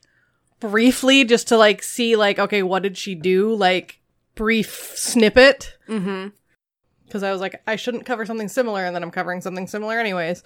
briefly 0.60 1.24
just 1.26 1.48
to 1.50 1.58
like 1.58 1.84
see 1.84 2.16
like, 2.16 2.40
okay, 2.40 2.64
what 2.64 2.84
did 2.84 2.98
she 2.98 3.16
do? 3.16 3.54
Like 3.54 4.00
brief 4.36 4.94
snippet. 4.96 5.78
mm-hmm. 5.88 6.30
Because 7.06 7.24
I 7.24 7.32
was 7.32 7.42
like, 7.42 7.62
I 7.68 7.76
shouldn't 7.76 8.06
cover 8.06 8.26
something 8.26 8.48
similar, 8.48 8.86
and 8.86 8.96
then 8.96 9.04
I'm 9.04 9.12
covering 9.12 9.42
something 9.42 9.68
similar 9.68 10.00
anyways. 10.00 10.44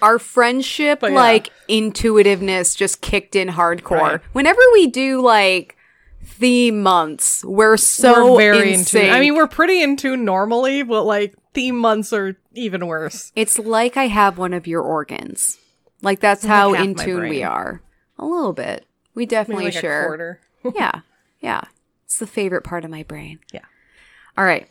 our 0.00 0.18
friendship 0.18 1.00
But 1.00 1.10
yeah. 1.12 1.16
like 1.18 1.50
intuitiveness 1.68 2.74
just 2.74 3.00
kicked 3.02 3.36
in 3.36 3.48
hardcore 3.48 4.00
Right. 4.00 4.20
whenever 4.32 4.60
we 4.72 4.86
do 4.86 5.20
like 5.22 5.76
theme 6.24 6.82
months 6.82 7.44
we're 7.44 7.76
so 7.76 8.32
we're 8.34 8.54
very 8.54 8.74
in 8.74 8.84
tune. 8.84 9.10
I 9.10 9.20
mean, 9.20 9.34
we're 9.36 9.46
pretty 9.46 9.82
in 9.82 9.96
tune 9.96 10.24
normally, 10.24 10.82
but 10.82 11.04
like 11.04 11.34
theme 11.54 11.76
months 11.78 12.12
are 12.12 12.36
even 12.54 12.86
worse. 12.86 13.32
it's 13.34 13.58
like 13.58 13.96
i 13.96 14.06
have 14.06 14.36
one 14.36 14.52
of 14.52 14.66
your 14.66 14.82
organs 14.82 15.56
like 16.02 16.20
that's 16.20 16.44
Like 16.44 16.50
how 16.50 16.74
in 16.74 16.94
tune 16.94 17.28
we 17.28 17.42
are 17.42 17.80
a 18.18 18.24
little 18.26 18.52
bit 18.52 18.86
we 19.14 19.26
definitely 19.26 19.64
like 19.66 19.74
sure 19.74 20.40
yeah 20.74 21.00
yeah 21.40 21.62
it's 22.04 22.18
the 22.18 22.26
favorite 22.26 22.62
part 22.62 22.84
of 22.84 22.90
my 22.90 23.02
brain 23.02 23.38
Yeah. 23.52 23.64
all 24.38 24.44
right 24.44 24.68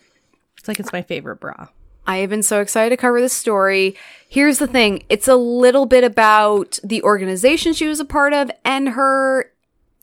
It's 0.58 0.68
like 0.68 0.80
it's 0.80 0.94
my 0.94 1.02
favorite 1.02 1.40
bra. 1.40 1.68
I 2.08 2.18
have 2.18 2.30
been 2.30 2.44
so 2.44 2.62
excited 2.62 2.92
to 2.92 2.98
cover 2.98 3.20
this 3.20 3.34
story. 3.34 3.96
Here's 4.30 4.60
the 4.60 4.68
thing 4.68 5.04
it's 5.10 5.28
a 5.28 5.36
little 5.36 5.88
bit 5.88 6.04
about 6.04 6.78
the 6.84 7.02
organization 7.02 7.74
she 7.74 7.88
was 7.88 8.00
a 8.00 8.06
part 8.06 8.32
of 8.34 8.52
and 8.64 8.90
her. 8.90 9.52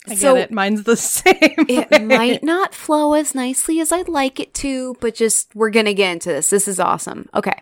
I 0.08 0.16
so 0.16 0.34
get 0.34 0.50
it. 0.50 0.52
Mine's 0.52 0.82
the 0.82 0.96
same. 1.16 1.36
it 1.36 2.02
might 2.04 2.42
not 2.42 2.74
flow 2.74 3.14
as 3.14 3.36
nicely 3.36 3.78
as 3.78 3.92
I'd 3.92 4.08
like 4.08 4.40
it 4.40 4.52
to, 4.54 4.96
but 5.00 5.14
just 5.14 5.54
we're 5.54 5.70
going 5.70 5.86
to 5.86 5.94
get 5.94 6.10
into 6.10 6.30
this. 6.30 6.50
This 6.50 6.66
is 6.66 6.80
awesome. 6.80 7.28
Okay. 7.34 7.54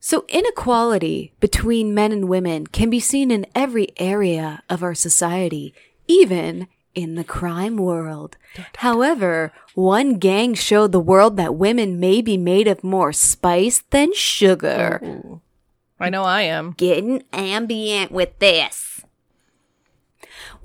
So, 0.00 0.24
inequality 0.28 1.32
between 1.40 1.94
men 1.94 2.12
and 2.12 2.28
women 2.28 2.66
can 2.66 2.88
be 2.88 3.00
seen 3.00 3.30
in 3.30 3.46
every 3.54 3.88
area 3.96 4.62
of 4.70 4.82
our 4.82 4.94
society, 4.94 5.74
even 6.06 6.68
in 6.94 7.14
the 7.14 7.24
crime 7.24 7.76
world. 7.76 8.36
However, 8.78 9.52
one 9.74 10.18
gang 10.18 10.54
showed 10.54 10.92
the 10.92 11.00
world 11.00 11.36
that 11.36 11.54
women 11.54 12.00
may 12.00 12.22
be 12.22 12.36
made 12.36 12.66
of 12.66 12.82
more 12.82 13.12
spice 13.12 13.82
than 13.90 14.12
sugar. 14.14 15.00
Ooh. 15.04 15.40
I 16.00 16.10
know 16.10 16.22
I 16.22 16.42
am. 16.42 16.72
Getting 16.76 17.24
ambient 17.32 18.12
with 18.12 18.38
this. 18.38 18.97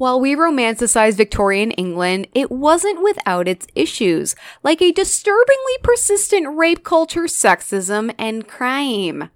While 0.04 0.20
we 0.20 0.36
romanticize 0.36 1.14
Victorian 1.14 1.72
England, 1.72 2.28
it 2.36 2.52
wasn't 2.52 3.02
without 3.02 3.48
its 3.48 3.68
issues, 3.74 4.36
like 4.62 4.82
a 4.82 4.92
disturbingly 4.92 5.78
persistent 5.82 6.58
rape 6.58 6.84
culture, 6.84 7.22
sexism, 7.22 8.14
and 8.20 8.46
crime. 8.46 9.30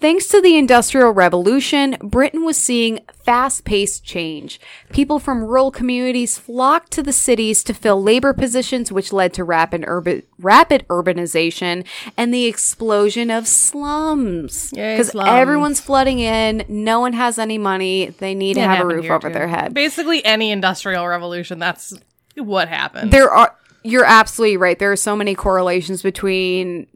Thanks 0.00 0.28
to 0.28 0.40
the 0.40 0.56
Industrial 0.56 1.10
Revolution, 1.10 1.96
Britain 2.02 2.42
was 2.42 2.56
seeing 2.56 3.00
fast 3.12 3.66
paced 3.66 4.02
change. 4.02 4.58
People 4.90 5.18
from 5.18 5.44
rural 5.44 5.70
communities 5.70 6.38
flocked 6.38 6.90
to 6.92 7.02
the 7.02 7.12
cities 7.12 7.62
to 7.64 7.74
fill 7.74 8.02
labor 8.02 8.32
positions, 8.32 8.90
which 8.90 9.12
led 9.12 9.34
to 9.34 9.44
rapid, 9.44 9.84
urban, 9.86 10.22
rapid 10.38 10.86
urbanization 10.88 11.84
and 12.16 12.32
the 12.32 12.46
explosion 12.46 13.30
of 13.30 13.46
slums. 13.46 14.70
Because 14.70 15.14
everyone's 15.14 15.80
flooding 15.80 16.18
in, 16.18 16.64
no 16.66 16.98
one 17.00 17.12
has 17.12 17.38
any 17.38 17.58
money, 17.58 18.06
they 18.06 18.34
need 18.34 18.54
to 18.54 18.60
It 18.60 18.68
have 18.68 18.80
a 18.80 18.86
roof 18.86 19.10
over 19.10 19.28
too. 19.28 19.34
their 19.34 19.48
head. 19.48 19.74
Basically, 19.74 20.24
any 20.24 20.50
industrial 20.50 21.06
revolution, 21.06 21.58
that's 21.58 21.92
what 22.36 22.68
happened. 22.68 23.12
There 23.12 23.30
are, 23.30 23.54
you're 23.84 24.06
absolutely 24.06 24.56
right. 24.56 24.78
There 24.78 24.92
are 24.92 24.96
so 24.96 25.14
many 25.14 25.34
correlations 25.34 26.00
between 26.02 26.86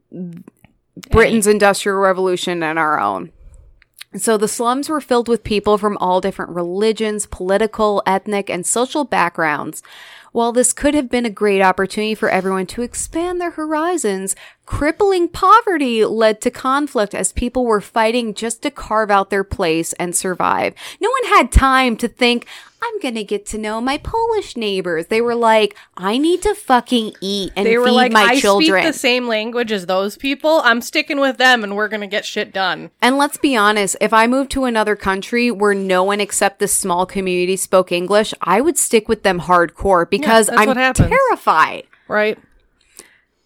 Britain's 1.11 1.47
industrial 1.47 1.99
revolution 1.99 2.63
and 2.63 2.79
our 2.79 2.99
own. 2.99 3.31
So 4.17 4.37
the 4.37 4.49
slums 4.49 4.89
were 4.89 5.01
filled 5.01 5.29
with 5.29 5.43
people 5.43 5.77
from 5.77 5.99
all 5.99 6.21
different 6.21 6.53
religions, 6.53 7.27
political, 7.27 8.03
ethnic, 8.07 8.49
and 8.49 8.65
social 8.65 9.05
backgrounds. 9.05 9.83
While 10.31 10.53
this 10.53 10.73
could 10.73 10.95
have 10.95 11.09
been 11.09 11.27
a 11.27 11.31
great 11.31 11.63
opportunity 11.63 12.15
for 12.15 12.29
everyone 12.29 12.67
to 12.67 12.83
expand 12.83 13.41
their 13.41 13.53
horizons, 13.53 14.35
crippling 14.67 15.29
poverty 15.29 16.05
led 16.05 16.41
to 16.41 16.51
conflict 16.51 17.15
as 17.15 17.33
people 17.33 17.65
were 17.65 17.81
fighting 17.81 18.35
just 18.35 18.63
to 18.63 18.71
carve 18.71 19.11
out 19.11 19.31
their 19.31 19.45
place 19.45 19.93
and 19.95 20.15
survive. 20.15 20.75
No 21.01 21.09
one 21.09 21.33
had 21.33 21.53
time 21.53 21.97
to 21.99 22.09
think, 22.09 22.47
I'm 22.85 23.01
gonna 23.01 23.25
get 23.25 23.47
to 23.47 23.59
know 23.59 23.81
my 23.81 23.99
Polish 23.99 24.57
neighbors. 24.57 25.07
They 25.07 25.21
were 25.21 25.35
like, 25.35 25.77
I 25.97 26.19
need 26.19 26.43
to 26.43 26.55
fucking 26.55 27.15
eat 27.21 27.53
and 27.57 27.67
they 27.67 27.73
feed 27.73 27.79
were 27.79 27.91
like, 27.91 28.13
my 28.13 28.25
I 28.25 28.41
children. 28.41 28.83
speak 28.83 28.93
the 28.93 28.99
same 28.99 29.27
language 29.27 29.73
as 29.73 29.87
those 29.87 30.17
people. 30.17 30.61
I'm 30.65 30.81
sticking 30.81 31.19
with 31.19 31.39
them, 31.39 31.65
and 31.65 31.77
we're 31.77 31.89
gonna 31.89 32.07
get 32.07 32.25
shit 32.25 32.53
done. 32.53 32.91
And 33.01 33.17
let's 33.17 33.39
be 33.39 33.57
honest, 33.57 33.97
if 34.01 34.13
I 34.13 34.27
moved 34.27 34.51
to 34.53 34.65
another 34.65 34.97
country 34.97 35.51
where 35.51 35.75
no 35.75 36.05
one 36.05 36.21
except 36.21 36.59
this 36.59 36.75
small 36.75 37.07
community 37.07 37.57
spoke 37.57 37.91
English, 37.91 38.35
I 38.43 38.61
would 38.61 38.77
stick 38.77 39.09
with 39.09 39.23
them 39.23 39.41
hardcore 39.41 40.09
because 40.09 40.49
that's 40.49 40.61
I'm 40.61 40.95
terrified. 40.95 41.85
Right? 42.07 42.39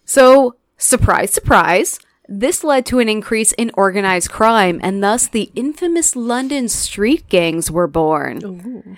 So, 0.03 0.55
surprise, 0.77 1.31
surprise, 1.31 1.99
this 2.27 2.63
led 2.63 2.85
to 2.87 2.99
an 2.99 3.09
increase 3.09 3.53
in 3.53 3.71
organized 3.73 4.29
crime, 4.29 4.79
and 4.83 5.03
thus 5.03 5.27
the 5.27 5.51
infamous 5.55 6.15
London 6.15 6.67
street 6.67 7.27
gangs 7.29 7.71
were 7.71 7.87
born. 7.87 8.97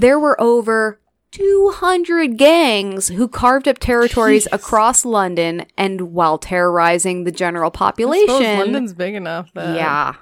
There 0.00 0.18
were 0.18 0.40
over 0.40 1.00
200 1.32 2.36
gangs 2.36 3.08
who 3.08 3.28
carved 3.28 3.68
up 3.68 3.78
territories 3.78 4.48
across 4.52 5.04
London 5.04 5.66
and 5.76 6.12
while 6.12 6.38
terrorizing 6.38 7.24
the 7.24 7.32
general 7.32 7.70
population. 7.70 8.58
London's 8.58 8.94
big 8.94 9.14
enough 9.14 9.50
that 9.54 9.76
Yeah. 9.76 10.14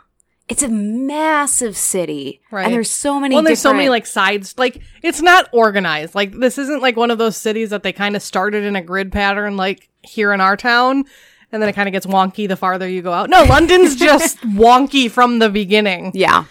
It's 0.49 0.63
a 0.63 0.69
massive 0.69 1.77
city. 1.77 2.43
Right. 2.51 2.67
And 2.67 2.75
there's 2.75 2.91
so 2.91 3.19
many 3.19 3.35
Well, 3.35 3.45
there's 3.45 3.61
so 3.61 3.73
many 3.73 3.89
like 3.89 4.07
sides. 4.07 4.55
Like 4.59 4.81
it's 5.03 5.23
not 5.23 5.49
organized. 5.53 6.15
Like 6.15 6.33
this 6.33 6.59
isn't 6.59 6.83
like 6.83 6.97
one 6.97 7.11
of 7.11 7.19
those 7.19 7.37
cities 7.37 7.71
that 7.71 7.83
they 7.83 7.93
kind 7.93 8.15
of 8.15 8.23
started 8.23 8.65
in 8.65 8.77
a 8.77 8.83
grid 8.83 9.11
pattern, 9.11 9.57
like 9.57 9.89
here 10.03 10.33
in 10.35 10.41
our 10.43 10.57
town, 10.57 11.05
and 11.51 11.63
then 11.63 11.69
it 11.69 11.73
kind 11.75 11.89
of 11.89 11.93
gets 11.93 12.05
wonky 12.05 12.47
the 12.47 12.57
farther 12.57 12.87
you 12.89 13.01
go 13.01 13.13
out. 13.13 13.31
No, 13.31 13.45
London's 13.45 13.97
just 14.09 14.39
wonky 14.41 15.11
from 15.11 15.39
the 15.39 15.49
beginning. 15.49 16.11
Yeah. 16.13 16.45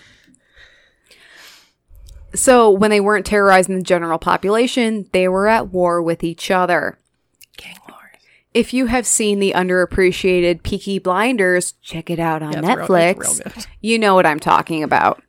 So 2.35 2.69
when 2.71 2.89
they 2.89 2.99
weren't 2.99 3.25
terrorizing 3.25 3.75
the 3.77 3.83
general 3.83 4.17
population, 4.19 5.07
they 5.11 5.27
were 5.27 5.47
at 5.47 5.67
war 5.69 6.01
with 6.01 6.23
each 6.23 6.49
other. 6.49 6.97
Gang 7.57 7.75
wars. 7.87 7.99
If 8.53 8.73
you 8.73 8.87
have 8.87 9.05
seen 9.05 9.39
the 9.39 9.53
underappreciated 9.55 10.63
Peaky 10.63 10.99
Blinders, 10.99 11.73
check 11.81 12.09
it 12.09 12.19
out 12.19 12.41
on 12.41 12.53
Yeah, 12.53 12.73
real- 12.75 12.87
Netflix. 12.87 13.45
real. 13.55 13.63
You 13.81 13.99
know 13.99 14.15
what 14.15 14.25
I'm 14.25 14.39
talking 14.39 14.81
about. 14.83 15.21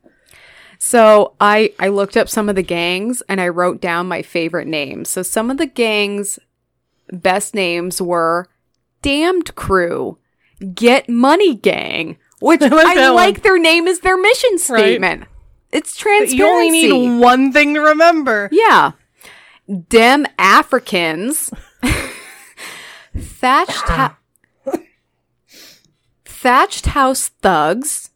So 0.79 1.33
I 1.39 1.73
I 1.79 1.87
looked 1.89 2.17
up 2.17 2.29
some 2.29 2.49
of 2.49 2.55
the 2.55 2.61
gangs 2.63 3.21
and 3.29 3.39
I 3.39 3.47
wrote 3.49 3.81
down 3.81 4.07
my 4.07 4.21
favorite 4.21 4.67
names. 4.67 5.09
So 5.09 5.23
some 5.23 5.49
of 5.51 5.57
the 5.57 5.65
gangs 5.65 6.37
best 7.11 7.53
names 7.53 8.01
were 8.01 8.47
Damned 9.01 9.55
Crew, 9.55 10.17
Get 10.73 11.07
Money 11.09 11.55
Gang, 11.55 12.17
which 12.39 12.61
I 12.63 12.67
like 13.09 13.13
like, 13.15 13.43
their 13.43 13.59
name 13.59 13.87
is 13.87 13.99
their 14.01 14.17
mission 14.17 14.57
statement. 14.57 15.25
It's 15.75 15.95
transparency. 15.95 16.37
You 16.37 16.45
only 16.47 16.69
need 16.69 17.19
one 17.19 17.51
thing 17.51 17.73
to 17.73 17.81
remember. 17.81 18.47
Yeah. 18.51 18.93
Dem 19.89 20.25
Africans. 20.39 21.51
Thatched 23.17 23.89
ha- 23.89 24.17
Thatched 26.23 26.85
House 26.87 27.27
Thugs. 27.27 28.09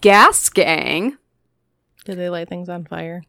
Gas 0.00 0.50
Gang. 0.50 1.16
Did 2.04 2.18
they 2.18 2.28
light 2.28 2.48
things 2.48 2.68
on 2.68 2.84
fire? 2.84 3.22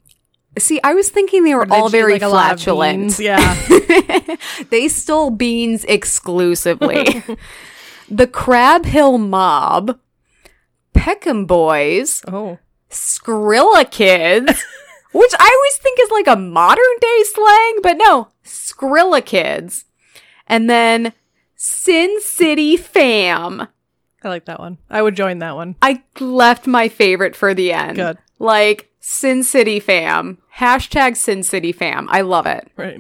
See, 0.59 0.79
I 0.83 0.93
was 0.93 1.09
thinking 1.09 1.43
they 1.43 1.55
were 1.55 1.71
all 1.71 1.89
very 1.89 2.13
like, 2.13 2.23
a 2.23 2.27
lot 2.27 2.53
of 2.53 2.59
flatulent. 2.59 3.17
Yeah. 3.19 3.37
they 4.69 4.87
stole 4.87 5.29
beans 5.29 5.85
exclusively. 5.85 7.23
the 8.09 8.27
Crab 8.27 8.85
Hill 8.85 9.19
Mob, 9.19 9.99
Peckham 10.93 11.45
Boys, 11.45 12.23
oh. 12.27 12.57
Skrilla 12.89 13.89
Kids, 13.89 14.63
which 15.11 15.33
I 15.39 15.51
always 15.53 15.77
think 15.77 15.99
is 15.99 16.11
like 16.11 16.27
a 16.27 16.39
modern 16.39 16.85
day 16.99 17.23
slang, 17.23 17.79
but 17.83 17.97
no, 17.97 18.29
Skrilla 18.43 19.23
Kids. 19.25 19.85
And 20.47 20.69
then 20.69 21.13
Sin 21.55 22.21
City 22.21 22.77
Fam. 22.77 23.67
I 24.23 24.29
like 24.29 24.45
that 24.45 24.59
one. 24.59 24.77
I 24.89 25.01
would 25.01 25.15
join 25.15 25.39
that 25.39 25.55
one. 25.55 25.75
I 25.81 26.03
left 26.19 26.67
my 26.67 26.87
favorite 26.87 27.35
for 27.35 27.53
the 27.53 27.71
end. 27.71 27.95
Good. 27.97 28.17
Like 28.39 28.89
Sin 28.99 29.43
City 29.43 29.79
Fam. 29.79 30.39
Hashtag 30.57 31.17
Sin 31.17 31.43
City 31.43 31.71
Fam. 31.71 32.07
I 32.09 32.21
love 32.21 32.45
it. 32.45 32.71
Right. 32.75 32.99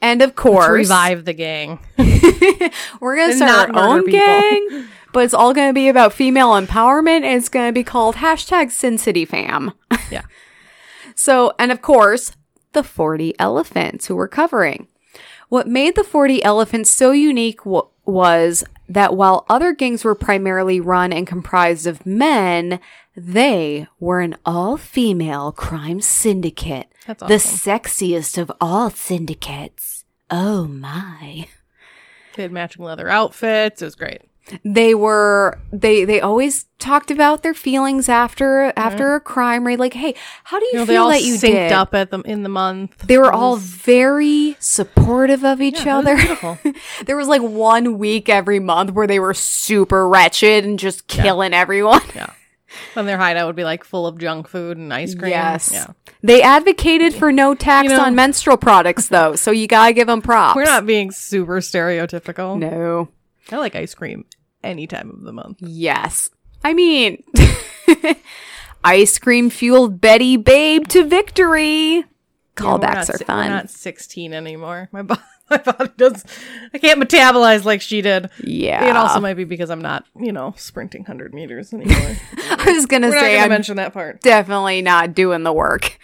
And 0.00 0.22
of 0.22 0.34
course, 0.36 0.66
To 0.66 0.72
revive 0.72 1.24
the 1.24 1.32
gang. 1.32 1.78
we're 3.00 3.16
going 3.16 3.30
to 3.30 3.36
start 3.36 3.74
our 3.74 3.96
own 3.96 4.04
people. 4.04 4.20
gang, 4.20 4.86
but 5.12 5.24
it's 5.24 5.34
all 5.34 5.52
going 5.54 5.68
to 5.68 5.74
be 5.74 5.88
about 5.88 6.12
female 6.12 6.50
empowerment 6.50 7.22
and 7.24 7.36
it's 7.36 7.48
going 7.48 7.68
to 7.68 7.72
be 7.72 7.84
called 7.84 8.16
hashtag 8.16 8.70
Sin 8.70 8.98
City 8.98 9.24
Fam. 9.24 9.72
Yeah. 10.10 10.22
So, 11.14 11.52
and 11.58 11.72
of 11.72 11.82
course, 11.82 12.32
the 12.72 12.82
40 12.84 13.34
elephants 13.38 14.06
who 14.06 14.14
we're 14.16 14.28
covering. 14.28 14.86
What 15.48 15.66
made 15.66 15.96
the 15.96 16.04
40 16.04 16.42
elephants 16.44 16.90
so 16.90 17.10
unique 17.10 17.64
w- 17.64 17.88
was 18.04 18.62
that 18.88 19.16
while 19.16 19.44
other 19.48 19.72
gangs 19.72 20.04
were 20.04 20.14
primarily 20.14 20.78
run 20.78 21.12
and 21.12 21.26
comprised 21.26 21.86
of 21.86 22.04
men, 22.06 22.78
they 23.18 23.86
were 24.00 24.20
an 24.20 24.36
all 24.46 24.76
female 24.76 25.52
crime 25.52 26.00
syndicate. 26.00 26.86
That's 27.06 27.20
The 27.22 27.34
sexiest 27.34 28.38
of 28.38 28.52
all 28.60 28.90
syndicates. 28.90 30.04
Oh 30.30 30.66
my. 30.66 31.48
They 32.36 32.42
had 32.42 32.52
matching 32.52 32.84
leather 32.84 33.08
outfits. 33.08 33.82
It 33.82 33.84
was 33.86 33.94
great. 33.96 34.22
they 34.64 34.94
were 34.94 35.58
they 35.72 36.04
they 36.06 36.20
always 36.22 36.64
talked 36.78 37.10
about 37.10 37.42
their 37.42 37.52
feelings 37.52 38.08
after 38.08 38.72
after 38.76 39.14
a 39.14 39.20
crime 39.20 39.66
raid 39.66 39.78
like 39.78 39.92
hey 39.92 40.14
how 40.44 40.58
do 40.58 40.64
you, 40.66 40.70
You 40.72 40.78
know, 40.78 40.84
they 40.86 40.92
feel 40.94 41.02
all 41.02 41.10
that 41.10 41.22
you 41.22 41.34
synced 41.34 41.40
did 41.40 41.72
up 41.72 41.94
at 41.94 42.10
the 42.10 42.20
in 42.20 42.44
the 42.44 42.48
month. 42.48 42.96
they 43.06 43.18
were 43.18 43.30
all 43.30 43.56
very 43.56 44.56
supportive 44.58 45.44
of 45.44 45.60
each 45.60 45.84
Yeah, 45.84 45.98
it 46.00 46.04
was 46.04 46.58
other 46.64 46.72
there 47.04 47.16
was 47.16 47.28
like 47.28 47.42
one 47.42 47.98
week 47.98 48.30
every 48.30 48.58
month 48.58 48.92
where 48.92 49.06
they 49.06 49.20
were 49.20 49.34
super 49.34 50.08
wretched 50.08 50.64
and 50.64 50.78
just 50.78 51.06
killing 51.08 51.52
everyone 51.52 52.00
Yeah. 52.14 52.30
And 52.96 53.08
their 53.08 53.16
hideout 53.18 53.46
would 53.46 53.56
be 53.56 53.64
like 53.64 53.82
full 53.84 54.06
of 54.06 54.18
junk 54.18 54.48
food 54.48 54.76
and 54.76 54.92
ice 54.92 55.14
cream. 55.14 55.30
yes 55.30 55.70
Yeah. 55.72 55.86
they 56.22 56.42
advocated 56.42 57.14
for 57.14 57.32
no 57.32 57.54
tax 57.54 57.88
You 57.90 57.96
know- 57.96 58.04
on 58.04 58.14
menstrual 58.14 58.56
products 58.58 59.08
though 59.08 59.36
so 59.36 59.50
you 59.50 59.66
gotta 59.66 59.92
give 59.94 60.06
them 60.06 60.20
props 60.22 60.56
We're 60.56 60.64
not 60.64 60.84
being 60.86 61.10
super 61.10 61.60
stereotypical. 61.60 62.58
no 62.58 63.08
I 63.50 63.56
like 63.56 63.74
ice 63.74 63.94
cream 63.94 64.26
any 64.62 64.86
time 64.86 65.08
of 65.10 65.22
the 65.22 65.32
month. 65.32 65.58
Yes. 65.60 66.28
I 66.62 66.74
mean, 66.74 67.22
ice 68.84 69.18
cream 69.18 69.50
fueled 69.50 70.00
Betty 70.00 70.36
Babe 70.36 70.86
to 70.88 71.04
victory. 71.04 72.04
Callbacks 72.56 72.80
not 72.94 73.10
are 73.10 73.18
si- 73.18 73.24
fun. 73.24 73.48
Not 73.50 73.70
16 73.70 74.34
anymore. 74.34 74.88
My 74.92 75.02
body, 75.02 75.20
my 75.50 75.58
body 75.58 75.90
does. 75.96 76.24
I 76.74 76.78
can't 76.78 77.00
metabolize 77.00 77.64
like 77.64 77.80
she 77.80 78.00
did. 78.02 78.30
yeah. 78.44 78.84
It 78.88 78.96
also 78.96 79.20
might 79.20 79.34
be 79.34 79.44
because 79.44 79.70
I'm 79.70 79.80
not, 79.82 80.04
you 80.18 80.32
know, 80.32 80.54
sprinting 80.56 81.02
100 81.02 81.32
meters 81.34 81.72
anymore. 81.72 82.16
I 82.50 82.72
was 82.72 82.86
going 82.86 83.02
to 83.02 83.10
say, 83.10 83.20
going 83.20 83.32
to 83.36 83.38
I'm 83.44 83.48
mention 83.50 83.76
that 83.76 83.92
part. 83.92 84.20
definitely 84.22 84.82
not 84.82 85.14
doing 85.14 85.42
the 85.42 85.52
work. 85.52 85.98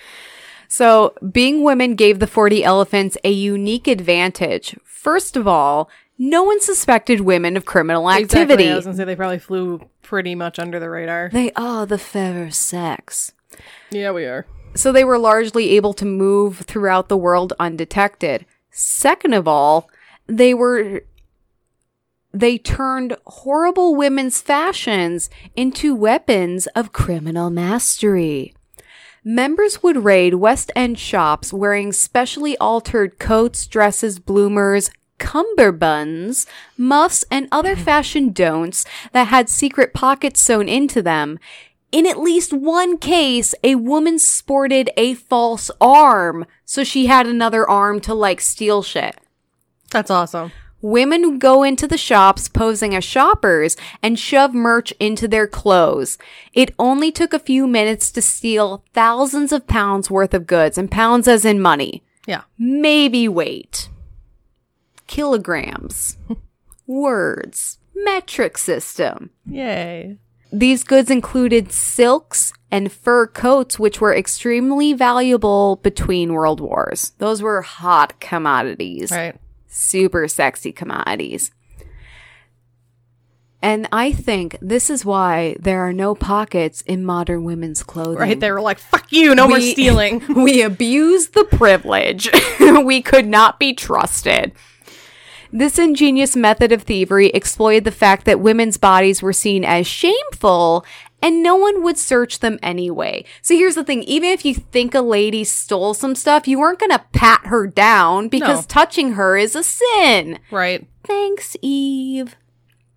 So, 0.69 1.15
being 1.31 1.63
women 1.63 1.95
gave 1.95 2.19
the 2.19 2.27
40 2.27 2.65
elephants 2.65 3.17
a 3.23 3.31
unique 3.31 3.87
advantage. 3.87 4.77
First 4.85 5.37
of 5.37 5.47
all, 5.47 5.89
no 6.19 6.43
one 6.43 6.61
suspected 6.61 7.21
women 7.21 7.57
of 7.57 7.65
criminal 7.65 8.09
Exactly. 8.09 8.41
activity. 8.41 8.71
I 8.71 8.77
was 8.77 8.85
going 8.85 8.97
to 8.97 9.01
say 9.01 9.05
they 9.05 9.15
probably 9.17 9.39
flew 9.39 9.89
pretty 10.03 10.35
much 10.35 10.59
under 10.59 10.81
the 10.81 10.91
radar. 10.91 11.29
They 11.33 11.53
are 11.53 11.87
the 11.87 11.99
fairer 11.99 12.51
sex. 12.51 13.33
Yeah, 13.91 14.11
we 14.11 14.25
are. 14.25 14.47
So 14.75 14.91
they 14.91 15.05
were 15.05 15.19
largely 15.19 15.71
able 15.77 15.93
to 15.95 16.05
move 16.05 16.59
throughout 16.61 17.09
the 17.09 17.17
world 17.17 17.53
undetected. 17.61 18.45
Second 18.77 19.35
of 19.35 19.47
all, 19.47 19.89
they 20.27 20.53
were 20.53 21.03
they 22.33 22.59
turned 22.59 23.17
horrible 23.25 23.95
women's 23.95 24.41
fashions 24.41 25.31
into 25.55 25.95
weapons 25.95 26.67
of 26.75 26.93
criminal 26.93 27.49
mastery. 27.51 28.53
Members 29.23 29.85
would 29.85 30.03
raid 30.03 30.35
West 30.35 30.73
End 30.75 30.99
shops 30.99 31.53
wearing 31.53 31.93
specially 31.93 32.59
altered 32.59 33.21
coats, 33.21 33.69
dresses, 33.69 34.19
bloomers, 34.19 34.91
cummerbunds, 35.21 36.47
muffs, 36.77 37.25
and 37.31 37.47
other 37.53 37.77
hmm. 37.77 37.83
fashion 37.83 38.33
don'ts 38.33 38.85
that 39.13 39.29
had 39.29 39.49
secret 39.49 39.95
pockets 39.95 40.41
sewn 40.41 40.69
into 40.69 41.01
them. 41.01 41.39
In 41.93 42.07
at 42.07 42.19
least 42.19 42.53
one 42.53 42.99
case, 42.99 43.55
a 43.63 43.77
woman 43.77 44.19
sported 44.19 44.91
a 44.97 45.15
false 45.15 45.71
arm, 45.81 46.45
so 46.65 46.85
she 46.85 47.07
had 47.07 47.27
another 47.27 47.69
arm 47.69 48.01
to 48.01 48.15
like 48.15 48.41
steal 48.41 48.83
shit. 48.83 49.17
That's 49.91 50.11
awesome. 50.11 50.53
Women 50.85 51.23
would 51.31 51.41
go 51.41 51.63
into 51.63 51.87
the 51.87 51.97
shops 51.97 52.47
posing 52.47 52.95
as 52.95 53.05
shoppers 53.05 53.75
and 54.03 54.19
shove 54.19 54.53
merch 54.53 54.93
into 55.01 55.27
their 55.27 55.47
clothes. 55.47 56.19
It 56.53 56.75
only 56.79 57.11
took 57.11 57.33
a 57.33 57.39
few 57.39 57.67
minutes 57.67 58.11
to 58.13 58.21
steal 58.21 58.85
thousands 58.93 59.51
of 59.51 59.67
pounds 59.67 60.11
worth 60.11 60.35
of 60.35 60.47
goods, 60.47 60.77
and 60.77 60.91
pounds 60.91 61.27
as 61.27 61.47
in 61.47 61.63
money. 61.63 62.05
Yeah. 62.27 62.43
Maybe 62.59 63.29
weight. 63.29 63.89
Kilograms. 65.07 66.19
Words. 66.87 67.79
Metric 67.95 68.59
system. 68.59 69.31
Yay. 69.47 70.19
These 70.53 70.85
goods 70.85 71.11
included 71.11 71.73
silks 71.73 72.53
and 72.71 72.91
fur 72.93 73.27
coats, 73.27 73.79
which 73.79 74.01
were 74.01 74.15
extremely 74.15 74.93
valuable 74.93 75.77
between 75.77 76.33
world 76.33 76.61
wars. 76.61 77.13
Those 77.19 77.43
were 77.43 77.63
hot 77.63 78.21
commodities 78.21 79.11
Right. 79.11 79.37
super 79.67 80.29
sexy 80.29 80.73
commodities. 80.73 81.51
And 83.63 83.89
I 83.91 84.13
think 84.13 84.59
this 84.61 84.91
is 84.91 85.07
why 85.07 85.57
there 85.59 85.81
are 85.89 85.93
no 85.93 86.15
pockets 86.15 86.83
in 86.83 87.03
modern 87.03 87.45
women's 87.45 87.83
clothing. 87.83 88.19
Right. 88.19 88.39
They 88.39 88.51
were 88.53 88.61
like, 88.61 88.79
fuck 88.79 89.11
you. 89.11 89.35
No 89.35 89.49
more 89.49 89.59
stealing. 89.61 90.23
we 90.35 90.61
abused 90.61 91.33
the 91.33 91.45
privilege. 91.45 92.29
we 92.85 93.01
could 93.01 93.27
not 93.27 93.59
be 93.59 93.73
trusted. 93.73 94.53
This 95.57 95.79
ingenious 95.79 96.35
method 96.35 96.73
of 96.73 96.83
thievery 96.83 97.29
exploited 97.29 97.85
the 97.85 97.93
fact 97.93 98.25
that 98.25 98.41
women's 98.41 98.77
bodies 98.77 99.23
were 99.23 99.33
seen 99.33 99.65
as 99.65 99.87
shameful 99.87 100.85
and 101.23 101.45
no 101.45 101.55
one 101.55 101.85
would 101.85 101.97
search 101.97 102.41
them 102.41 102.59
anyway. 102.61 103.25
So 103.41 103.55
here's 103.55 103.77
the 103.77 103.85
thing 103.85 104.03
even 104.03 104.31
if 104.31 104.45
you 104.45 104.53
think 104.55 104.97
a 104.97 105.01
lady 105.01 105.45
stole 105.45 105.95
some 105.95 106.17
stuff, 106.17 106.49
you 106.49 106.59
weren't 106.59 106.81
going 106.81 106.91
to 106.91 107.05
pat 107.13 107.47
her 107.47 107.69
down 107.69 108.29
because 108.29 108.63
No. 108.63 108.67
touching 108.69 109.13
her 109.13 109.37
is 109.37 109.55
a 109.55 109.63
sin. 109.63 110.41
right. 110.51 110.89
Thanks, 111.05 111.57
Eve. 111.63 112.35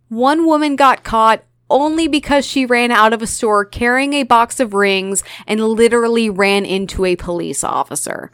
One 0.09 0.47
woman 0.47 0.75
got 0.75 1.03
caught 1.03 1.43
only 1.69 2.07
because 2.07 2.43
she 2.43 2.65
ran 2.65 2.89
out 2.89 3.13
of 3.13 3.21
a 3.21 3.27
store 3.27 3.65
carrying 3.65 4.13
a 4.13 4.23
box 4.23 4.59
of 4.59 4.73
rings 4.73 5.23
and 5.45 5.63
literally 5.63 6.27
ran 6.27 6.65
into 6.65 7.05
a 7.05 7.15
police 7.17 7.63
officer. 7.63 8.31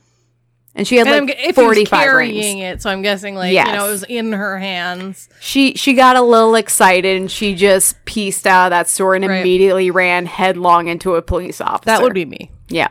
And 0.75 0.87
she 0.87 0.95
had 0.97 1.05
And 1.05 1.15
I'm, 1.15 1.25
like 1.27 1.37
he 1.37 1.51
45 1.51 1.99
carrying 1.99 2.57
rings. 2.59 2.79
it, 2.79 2.81
so 2.81 2.89
I'm 2.89 3.03
guessing 3.03 3.35
like 3.35 3.53
Yes. 3.53 3.67
you 3.67 3.73
know 3.73 3.87
it 3.87 3.91
was 3.91 4.03
in 4.03 4.31
her 4.33 4.57
hands. 4.57 5.29
She 5.39 5.75
she 5.75 5.93
got 5.93 6.15
a 6.15 6.21
little 6.21 6.55
excited 6.55 7.21
and 7.21 7.29
she 7.29 7.53
just 7.53 8.03
pieced 8.05 8.47
out 8.47 8.67
of 8.67 8.69
that 8.71 8.89
store 8.89 9.13
and 9.13 9.27
Right. 9.27 9.41
immediately 9.41 9.91
ran 9.91 10.25
headlong 10.25 10.87
into 10.87 11.13
a 11.15 11.21
police 11.21 11.61
officer. 11.61 11.85
That 11.85 12.01
would 12.01 12.13
be 12.15 12.25
me. 12.25 12.51
Yeah. 12.69 12.87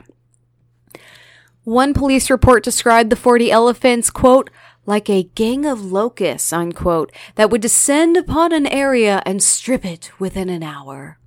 One 1.65 1.95
police 1.95 2.31
report 2.31 2.65
described 2.65 3.11
the 3.11 3.17
40 3.17 3.51
elephants, 3.51 4.11
quote, 4.11 4.51
like 4.87 5.09
a 5.09 5.25
gang 5.35 5.65
of 5.65 5.85
locusts, 5.93 6.53
unquote, 6.53 7.13
that 7.37 7.51
would 7.51 7.61
descend 7.61 8.17
upon 8.17 8.53
an 8.53 8.67
area 8.67 9.23
and 9.25 9.41
strip 9.43 9.85
it 9.85 10.11
within 10.19 10.49
an 10.49 10.63
hour. 10.63 11.19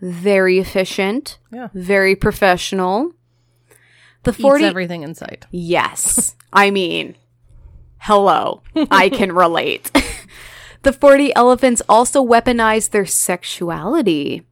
very 0.00 0.58
efficient, 0.60 1.38
Yeah. 1.50 1.68
very 1.74 2.14
professional. 2.14 3.14
The 4.28 4.34
Eats 4.34 4.42
40 4.42 4.64
everything 4.64 5.02
in 5.04 5.14
sight. 5.14 5.46
Yes. 5.50 6.36
I 6.52 6.70
mean, 6.70 7.16
hello. 7.98 8.60
I 8.90 9.08
can 9.08 9.32
relate. 9.32 9.90
the 10.82 10.92
40 10.92 11.34
elephants 11.34 11.80
also 11.88 12.22
weaponized 12.22 12.90
their 12.90 13.06
sexuality. 13.06 14.46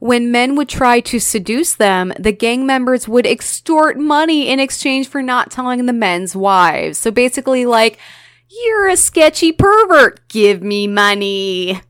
When 0.00 0.32
men 0.32 0.56
would 0.56 0.68
try 0.68 0.98
to 0.98 1.20
seduce 1.20 1.76
them, 1.76 2.12
the 2.18 2.32
gang 2.32 2.66
members 2.66 3.06
would 3.06 3.24
extort 3.24 3.96
money 3.96 4.48
in 4.48 4.58
exchange 4.58 5.06
for 5.06 5.22
not 5.22 5.52
telling 5.52 5.86
the 5.86 5.92
men's 5.92 6.34
wives. 6.34 6.98
So 6.98 7.12
basically, 7.12 7.66
like, 7.66 8.00
you're 8.48 8.88
a 8.88 8.96
sketchy 8.96 9.52
pervert. 9.52 10.26
Give 10.26 10.60
me 10.60 10.88
money. 10.88 11.80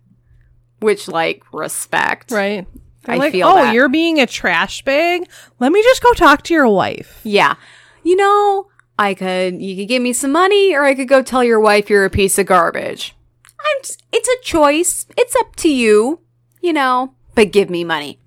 Which, 0.80 1.08
like, 1.08 1.42
respect. 1.54 2.32
Right. 2.32 2.66
They're 3.10 3.16
I 3.16 3.18
like, 3.18 3.32
feel 3.32 3.48
oh, 3.48 3.54
that. 3.56 3.74
you're 3.74 3.88
being 3.88 4.20
a 4.20 4.26
trash 4.26 4.82
bag? 4.82 5.28
Let 5.58 5.72
me 5.72 5.82
just 5.82 6.02
go 6.02 6.12
talk 6.14 6.42
to 6.44 6.54
your 6.54 6.68
wife. 6.68 7.20
Yeah. 7.24 7.54
You 8.02 8.16
know, 8.16 8.68
I 8.98 9.14
could, 9.14 9.60
you 9.60 9.76
could 9.76 9.88
give 9.88 10.02
me 10.02 10.12
some 10.12 10.32
money 10.32 10.74
or 10.74 10.84
I 10.84 10.94
could 10.94 11.08
go 11.08 11.22
tell 11.22 11.44
your 11.44 11.60
wife 11.60 11.90
you're 11.90 12.04
a 12.04 12.10
piece 12.10 12.38
of 12.38 12.46
garbage. 12.46 13.14
I'm 13.60 13.82
just, 13.82 14.02
it's 14.12 14.28
a 14.28 14.42
choice. 14.42 15.06
It's 15.16 15.36
up 15.36 15.56
to 15.56 15.68
you, 15.68 16.20
you 16.60 16.72
know, 16.72 17.14
but 17.34 17.52
give 17.52 17.68
me 17.68 17.84
money. 17.84 18.18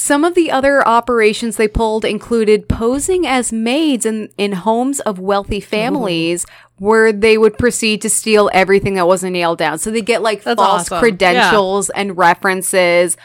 Some 0.00 0.24
of 0.24 0.36
the 0.36 0.52
other 0.52 0.86
operations 0.86 1.56
they 1.56 1.66
pulled 1.66 2.04
included 2.04 2.68
posing 2.68 3.26
as 3.26 3.52
maids 3.52 4.06
in, 4.06 4.30
in 4.38 4.52
homes 4.52 5.00
of 5.00 5.18
wealthy 5.18 5.58
families 5.58 6.46
where 6.78 7.12
they 7.12 7.36
would 7.36 7.58
proceed 7.58 8.00
to 8.02 8.08
steal 8.08 8.48
everything 8.54 8.94
that 8.94 9.08
wasn't 9.08 9.32
nailed 9.32 9.58
down. 9.58 9.80
So 9.80 9.90
they 9.90 10.00
get 10.00 10.22
like 10.22 10.44
That's 10.44 10.56
false 10.56 10.82
awesome. 10.82 11.00
credentials 11.00 11.90
and 11.90 12.16
references, 12.16 13.16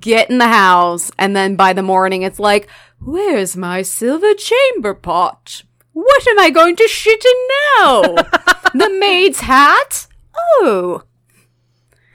get 0.00 0.30
in 0.30 0.38
the 0.38 0.48
house, 0.48 1.12
and 1.18 1.36
then 1.36 1.54
by 1.54 1.74
the 1.74 1.82
morning 1.82 2.22
it's 2.22 2.40
like, 2.40 2.66
where's 2.98 3.54
my 3.54 3.82
silver 3.82 4.32
chamber 4.32 4.94
pot? 4.94 5.64
What 5.92 6.26
am 6.26 6.38
I 6.38 6.48
going 6.48 6.76
to 6.76 6.88
shit 6.88 7.22
in 7.22 7.82
now? 7.82 8.02
the 8.74 8.96
maid's 8.98 9.40
hat? 9.40 10.06
Oh, 10.34 11.02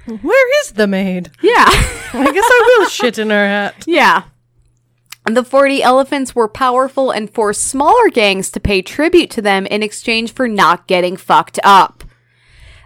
Where 0.06 0.62
is 0.62 0.74
the 0.74 0.88
maid? 0.88 1.32
yeah. 1.42 1.66
I 2.14 2.32
guess 2.32 2.46
I 2.48 2.78
will 2.80 2.90
shit 2.90 3.18
in 3.20 3.30
her 3.30 3.48
hat. 3.48 3.84
Yeah. 3.86 4.24
The 5.26 5.44
40 5.44 5.82
elephants 5.82 6.36
were 6.36 6.48
powerful 6.48 7.12
and 7.12 7.34
forced 7.34 7.64
smaller 7.64 8.10
gangs 8.10 8.52
to 8.52 8.60
pay 8.60 8.82
tribute 8.82 9.32
to 9.32 9.42
them 9.42 9.66
in 9.66 9.82
exchange 9.82 10.32
for 10.32 10.48
not 10.48 10.88
getting 10.88 11.18
fucked 11.18 11.60
up. 11.64 12.04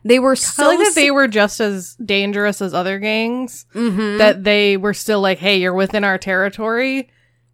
They 0.06 0.20
were 0.20 0.32
I 0.32 0.36
so 0.36 0.68
like 0.68 0.80
that 0.80 0.96
they 0.96 1.12
were 1.12 1.28
just 1.28 1.60
as 1.60 1.96
dangerous 1.96 2.62
as 2.62 2.74
other 2.74 2.98
gangs. 3.00 3.66
Mm-hmm. 3.76 4.18
That 4.18 4.44
they 4.46 4.78
were 4.78 4.94
still 4.94 5.20
like, 5.20 5.40
hey, 5.40 5.58
you're 5.58 5.74
within 5.74 6.06
our 6.06 6.18
territory. 6.18 7.10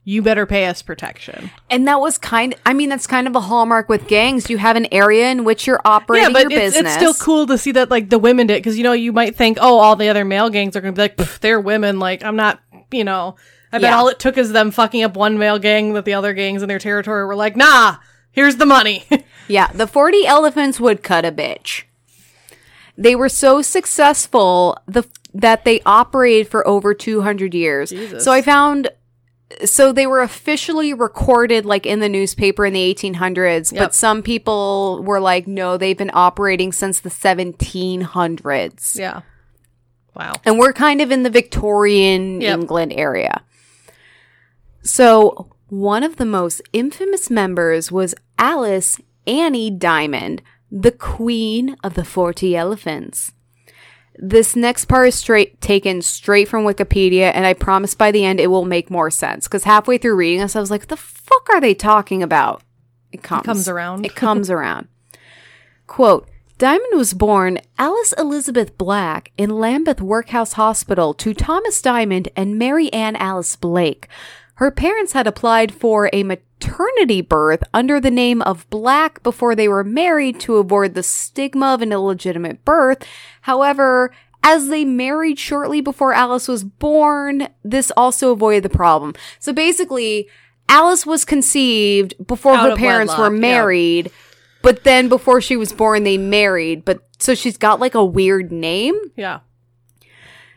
You 0.07 0.21
better 0.21 0.45
pay 0.45 0.67
us 0.67 0.81
protection. 0.83 1.49
and 1.69 1.87
that 1.87 1.99
was 1.99 2.17
kind 2.19 2.53
I 2.65 2.73
mean 2.73 2.89
that's 2.89 3.07
kind 3.07 3.27
of 3.27 3.35
a 3.35 3.39
hallmark 3.39 3.89
with 3.89 4.07
gangs. 4.07 4.49
You 4.51 4.59
have 4.59 4.75
an 4.75 4.87
area 4.93 5.31
in 5.31 5.43
which 5.43 5.65
you're 5.65 5.81
operating 5.83 6.27
yeah, 6.29 6.33
but 6.43 6.51
your 6.51 6.61
it's, 6.61 6.75
business. 6.75 6.95
it's 6.95 7.01
still 7.01 7.25
cool 7.25 7.47
to 7.47 7.57
see 7.57 7.71
that 7.71 7.89
like 7.89 8.09
the 8.11 8.19
women 8.19 8.45
did 8.47 8.59
because 8.61 8.77
you 8.77 8.83
know 8.83 8.93
you 8.93 9.11
might 9.11 9.35
think, 9.35 9.57
oh, 9.59 9.79
all 9.79 9.95
the 9.95 10.07
other 10.09 10.23
male 10.23 10.49
gangs 10.51 10.75
are 10.75 10.81
gonna 10.81 10.93
be 10.93 11.01
like, 11.01 11.17
they're 11.41 11.59
women. 11.59 11.97
Like 11.99 12.23
I'm 12.23 12.35
not, 12.35 12.61
you 12.91 13.03
know. 13.03 13.35
I 13.73 13.79
bet 13.79 13.89
Yeah. 13.89 13.97
all 13.97 14.07
it 14.07 14.19
took 14.19 14.37
is 14.37 14.51
them 14.53 14.69
fucking 14.71 15.03
up 15.03 15.17
one 15.17 15.37
male 15.39 15.57
gang 15.59 15.93
that 15.93 16.05
the 16.05 16.13
other 16.13 16.33
gangs 16.33 16.61
in 16.61 16.69
their 16.69 16.79
territory 16.79 17.25
were 17.25 17.35
like, 17.35 17.55
nah, 17.57 17.95
here's 18.31 18.55
the 18.57 18.65
money. 18.65 19.03
Yeah, 19.47 19.67
the 19.67 19.85
40 19.85 20.25
elephants 20.25 20.79
would 20.79 21.03
cut 21.03 21.23
a 21.23 21.31
bitch. 21.31 21.83
They 22.97 23.15
were 23.15 23.29
so 23.29 23.61
successful 23.61 24.77
the, 24.87 25.03
that 25.35 25.65
they 25.65 25.81
operated 25.85 26.47
for 26.47 26.67
over 26.67 26.93
200 26.95 27.53
years. 27.53 27.89
Jesus. 27.91 28.23
So 28.23 28.31
I 28.31 28.41
found 28.41 28.89
so 29.63 29.91
they 29.93 30.05
were 30.07 30.21
officially 30.21 30.93
recorded 30.93 31.65
like 31.65 31.85
in 31.85 31.99
the 31.99 32.09
newspaper 32.09 32.65
in 32.65 32.73
the 32.73 32.93
1800s, 32.93 33.71
Yep. 33.71 33.81
but 33.81 33.95
some 33.95 34.21
people 34.21 35.01
were 35.03 35.19
like 35.19 35.47
no, 35.47 35.77
they've 35.77 35.97
been 35.97 36.11
operating 36.13 36.71
since 36.73 36.99
the 36.99 37.09
1700s. 37.09 38.97
yeah. 38.97 39.21
Wow. 40.15 40.33
And 40.45 40.57
we're 40.57 40.73
kind 40.73 41.01
of 41.01 41.11
in 41.11 41.23
the 41.23 41.29
Victorian 41.29 42.39
Yep. 42.41 42.59
England 42.59 42.93
area. 42.93 43.43
So, 44.81 45.51
one 45.67 46.03
of 46.03 46.17
the 46.17 46.25
most 46.25 46.61
infamous 46.71 47.29
members 47.29 47.91
was 47.91 48.15
Alice 48.37 48.99
Annie 49.27 49.71
Diamond, 49.71 50.41
the 50.71 50.91
queen 50.91 51.75
of 51.83 51.95
the 51.95 52.05
40 52.05 52.55
elephants. 52.55 53.33
This 54.17 54.55
next 54.55 54.85
part 54.85 55.09
is 55.09 55.15
straight 55.15 55.59
taken 55.61 56.01
straight 56.01 56.47
from 56.47 56.63
Wikipedia, 56.63 57.31
and 57.33 57.45
I 57.45 57.53
promise 57.53 57.95
by 57.95 58.11
the 58.11 58.23
end 58.23 58.39
it 58.39 58.47
will 58.47 58.65
make 58.65 58.89
more 58.89 59.09
sense. 59.09 59.47
Because 59.47 59.65
halfway 59.65 59.97
through 59.97 60.15
reading 60.15 60.39
this, 60.39 60.55
I 60.55 60.59
was 60.59 60.71
like, 60.71 60.87
the 60.87 60.97
fuck 60.97 61.49
are 61.49 61.61
they 61.61 61.73
talking 61.73 62.23
about?" 62.23 62.61
It 63.11 63.23
comes, 63.23 63.45
comes 63.45 63.67
around. 63.67 64.05
It 64.05 64.15
comes 64.15 64.49
around. 64.49 64.87
Quote 65.87 66.29
Diamond 66.57 66.93
was 66.93 67.13
born 67.13 67.59
Alice 67.77 68.13
Elizabeth 68.17 68.77
Black 68.77 69.33
in 69.37 69.49
Lambeth 69.49 69.99
Workhouse 69.99 70.53
Hospital 70.53 71.13
to 71.15 71.33
Thomas 71.33 71.81
Diamond 71.81 72.29
and 72.35 72.57
Mary 72.57 72.91
Ann 72.93 73.17
Alice 73.17 73.57
Black. 73.57 74.07
Her 74.55 74.71
parents 74.71 75.13
had 75.13 75.27
applied 75.27 75.73
for 75.73 76.09
a 76.13 76.23
maternity 76.23 77.21
birth 77.21 77.63
under 77.73 77.99
the 77.99 78.11
name 78.11 78.41
of 78.41 78.69
Black 78.69 79.21
before 79.21 79.53
they 79.55 79.67
were 79.67 79.83
married 79.83 80.39
to 80.41 80.57
avoid 80.57 80.93
the 80.93 81.03
stigma 81.03 81.73
of 81.73 81.81
an 81.81 81.91
illegitimate 81.91 82.63
birth. 82.63 83.05
However, 83.41 84.13
as 84.43 84.69
they 84.69 84.85
married 84.85 85.39
shortly 85.39 85.81
before 85.81 86.13
Alice 86.13 86.47
was 86.47 86.63
born, 86.63 87.49
this 87.63 87.91
also 87.97 88.31
avoided 88.31 88.63
the 88.63 88.69
problem. 88.69 89.13
So 89.39 89.51
basically, 89.51 90.29
Alice 90.69 91.05
was 91.05 91.25
conceived 91.25 92.13
before 92.25 92.55
Out 92.55 92.69
her 92.69 92.75
parents 92.77 93.13
wedlock, 93.13 93.31
were 93.31 93.35
yeah. 93.35 93.41
married, 93.41 94.11
but 94.61 94.83
then 94.83 95.09
before 95.09 95.41
she 95.41 95.57
was 95.57 95.73
born, 95.73 96.03
they 96.03 96.17
married. 96.17 96.85
But 96.85 97.05
so 97.19 97.35
she's 97.35 97.57
got 97.57 97.79
like 97.79 97.95
a 97.95 98.05
weird 98.05 98.51
name. 98.51 98.95
Yeah. 99.15 99.39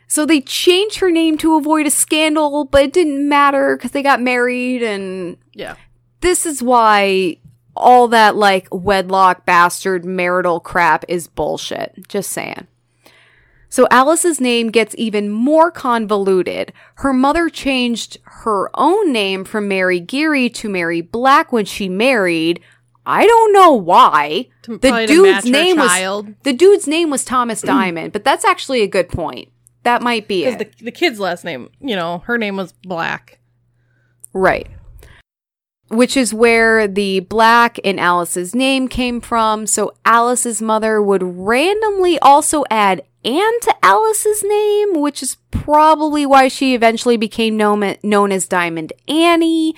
So 0.09 0.25
they 0.25 0.41
changed 0.41 0.97
her 0.97 1.11
name 1.11 1.37
to 1.37 1.55
avoid 1.55 1.85
a 1.85 1.91
scandal, 1.91 2.65
but 2.65 2.81
it 2.81 2.91
didn't 2.93 3.29
matter 3.29 3.77
because 3.77 3.91
they 3.91 4.01
got 4.01 4.19
married. 4.19 4.81
And 4.81 5.37
Yeah. 5.53 5.75
this 6.21 6.47
is 6.47 6.63
why 6.63 7.37
all 7.75 8.07
that 8.09 8.35
like 8.35 8.67
wedlock 8.71 9.45
bastard 9.45 10.03
marital 10.03 10.59
crap 10.59 11.05
is 11.07 11.27
bullshit. 11.27 11.93
Just 12.07 12.31
saying. 12.31 12.65
So 13.69 13.87
Alice's 13.91 14.41
name 14.41 14.71
gets 14.71 14.95
even 14.97 15.29
more 15.29 15.69
convoluted. 15.69 16.73
Her 16.95 17.13
mother 17.13 17.47
changed 17.47 18.17
her 18.23 18.71
own 18.73 19.11
name 19.13 19.45
from 19.45 19.67
Mary 19.67 19.99
Geary 19.99 20.49
to 20.49 20.67
Mary 20.69 21.01
Black 21.01 21.51
when 21.51 21.65
she 21.65 21.87
married. 21.87 22.61
I 23.05 23.27
don't 23.27 23.53
know 23.53 23.73
why. 23.73 24.47
The 24.63 24.79
probably 24.79 25.05
to 25.07 25.21
match 25.21 25.43
dude's 25.43 25.51
name 25.51 25.77
was 25.77 26.25
the 26.41 26.53
dude's 26.53 26.87
name 26.87 27.11
was 27.11 27.23
Thomas 27.23 27.61
Diamond, 27.61 28.11
but 28.11 28.23
that's 28.23 28.43
actually 28.43 28.81
a 28.81 28.87
good 28.87 29.07
point. 29.07 29.49
That 29.89 30.03
might 30.03 30.27
be 30.27 30.45
it. 30.45 30.59
the, 30.59 30.85
the 30.85 30.91
kid's 30.91 31.19
last 31.19 31.43
name, 31.43 31.71
you 31.81 31.95
know, 31.95 32.19
her 32.19 32.37
name 32.37 32.57
was 32.57 32.73
Black. 32.73 33.39
Right. 34.33 34.67
Which 35.87 36.15
is 36.15 36.31
where 36.31 36.87
the 36.87 37.21
black 37.21 37.79
in 37.79 37.97
Alice's 37.97 38.53
name 38.53 38.87
came 38.87 39.19
from. 39.19 39.65
So 39.65 39.95
Alice's 40.05 40.61
mother 40.61 41.01
would 41.01 41.23
randomly 41.23 42.19
also 42.19 42.65
add 42.69 43.01
Anne 43.25 43.59
to 43.61 43.75
Alice's 43.81 44.43
name, 44.43 45.01
which 45.01 45.23
is 45.23 45.37
probably 45.49 46.23
why 46.23 46.49
she 46.49 46.75
eventually 46.75 47.17
became 47.17 47.57
known, 47.57 47.95
known 48.03 48.31
as 48.31 48.47
Diamond 48.47 48.93
Annie. 49.07 49.73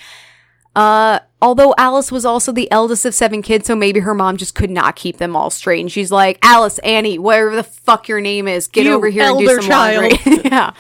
Uh, 0.76 1.20
although 1.42 1.74
Alice 1.78 2.12
was 2.12 2.26
also 2.26 2.52
the 2.52 2.72
eldest 2.72 3.06
of 3.06 3.14
seven 3.16 3.42
kids, 3.42 3.68
so 3.68 3.76
maybe 3.76 4.00
her 4.02 4.14
mom 4.14 4.38
just 4.38 4.56
could 4.56 4.70
not 4.72 4.96
keep 4.96 5.18
them 5.18 5.36
all 5.36 5.50
straight. 5.50 5.80
And 5.82 5.92
she's 5.92 6.12
like, 6.12 6.38
Alice, 6.44 6.80
Annie, 6.80 7.18
whatever 7.18 7.56
the 7.56 7.64
fuck 7.64 8.08
your 8.08 8.22
name 8.22 8.48
is, 8.48 8.68
get 8.68 8.86
You 8.86 8.94
over 8.94 9.08
here 9.10 9.24
and 9.24 9.40
do 9.40 9.48
some 9.48 9.62
child. 9.70 10.12
laundry. 10.26 10.42
yeah. 10.46 10.74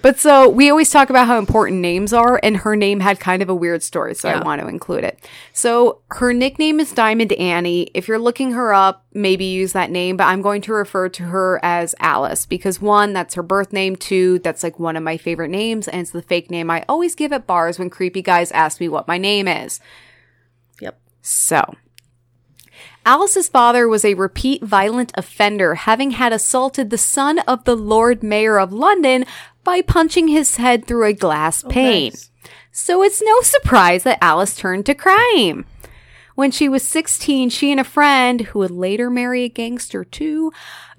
But 0.00 0.18
so 0.18 0.48
we 0.48 0.70
always 0.70 0.90
talk 0.90 1.10
about 1.10 1.26
how 1.26 1.38
important 1.38 1.80
names 1.80 2.12
are, 2.12 2.38
and 2.42 2.58
her 2.58 2.76
name 2.76 3.00
had 3.00 3.20
kind 3.20 3.42
of 3.42 3.48
a 3.48 3.54
weird 3.54 3.82
story, 3.82 4.14
so 4.14 4.28
I 4.28 4.42
want 4.42 4.60
to 4.60 4.68
include 4.68 5.04
it. 5.04 5.18
So 5.52 6.00
her 6.08 6.32
nickname 6.32 6.80
is 6.80 6.92
Diamond 6.92 7.32
Annie. 7.32 7.90
If 7.94 8.08
you're 8.08 8.18
looking 8.18 8.52
her 8.52 8.72
up, 8.72 9.04
maybe 9.12 9.44
use 9.44 9.72
that 9.72 9.90
name, 9.90 10.16
but 10.16 10.24
I'm 10.24 10.42
going 10.42 10.62
to 10.62 10.72
refer 10.72 11.08
to 11.10 11.24
her 11.24 11.60
as 11.62 11.94
Alice 11.98 12.46
because 12.46 12.80
one, 12.80 13.12
that's 13.12 13.34
her 13.34 13.42
birth 13.42 13.72
name, 13.72 13.96
two, 13.96 14.38
that's 14.40 14.62
like 14.62 14.78
one 14.78 14.96
of 14.96 15.02
my 15.02 15.16
favorite 15.16 15.50
names, 15.50 15.88
and 15.88 16.00
it's 16.00 16.10
the 16.10 16.22
fake 16.22 16.50
name 16.50 16.70
I 16.70 16.84
always 16.88 17.14
give 17.14 17.32
at 17.32 17.46
bars 17.46 17.78
when 17.78 17.90
creepy 17.90 18.22
guys 18.22 18.52
ask 18.52 18.80
me 18.80 18.88
what 18.88 19.08
my 19.08 19.18
name 19.18 19.48
is. 19.48 19.80
Yep. 20.80 20.98
So, 21.22 21.74
Alice's 23.04 23.48
father 23.48 23.88
was 23.88 24.04
a 24.04 24.14
repeat 24.14 24.62
violent 24.62 25.12
offender, 25.16 25.74
having 25.74 26.12
had 26.12 26.32
assaulted 26.32 26.90
the 26.90 26.98
son 26.98 27.40
of 27.40 27.64
the 27.64 27.76
Lord 27.76 28.22
Mayor 28.22 28.58
of 28.58 28.72
London 28.72 29.24
by 29.64 29.82
punching 29.82 30.28
his 30.28 30.56
head 30.56 30.86
through 30.86 31.06
a 31.06 31.12
glass 31.12 31.64
oh, 31.64 31.68
pane. 31.68 32.12
Nice. 32.12 32.30
So 32.70 33.02
it's 33.02 33.22
no 33.22 33.40
surprise 33.42 34.04
that 34.04 34.22
Alice 34.22 34.56
turned 34.56 34.86
to 34.86 34.94
crime. 34.94 35.66
When 36.34 36.50
she 36.50 36.68
was 36.68 36.82
16, 36.88 37.50
she 37.50 37.70
and 37.70 37.80
a 37.80 37.84
friend, 37.84 38.40
who 38.40 38.60
would 38.60 38.70
later 38.70 39.10
marry 39.10 39.44
a 39.44 39.48
gangster 39.48 40.04
too, 40.04 40.52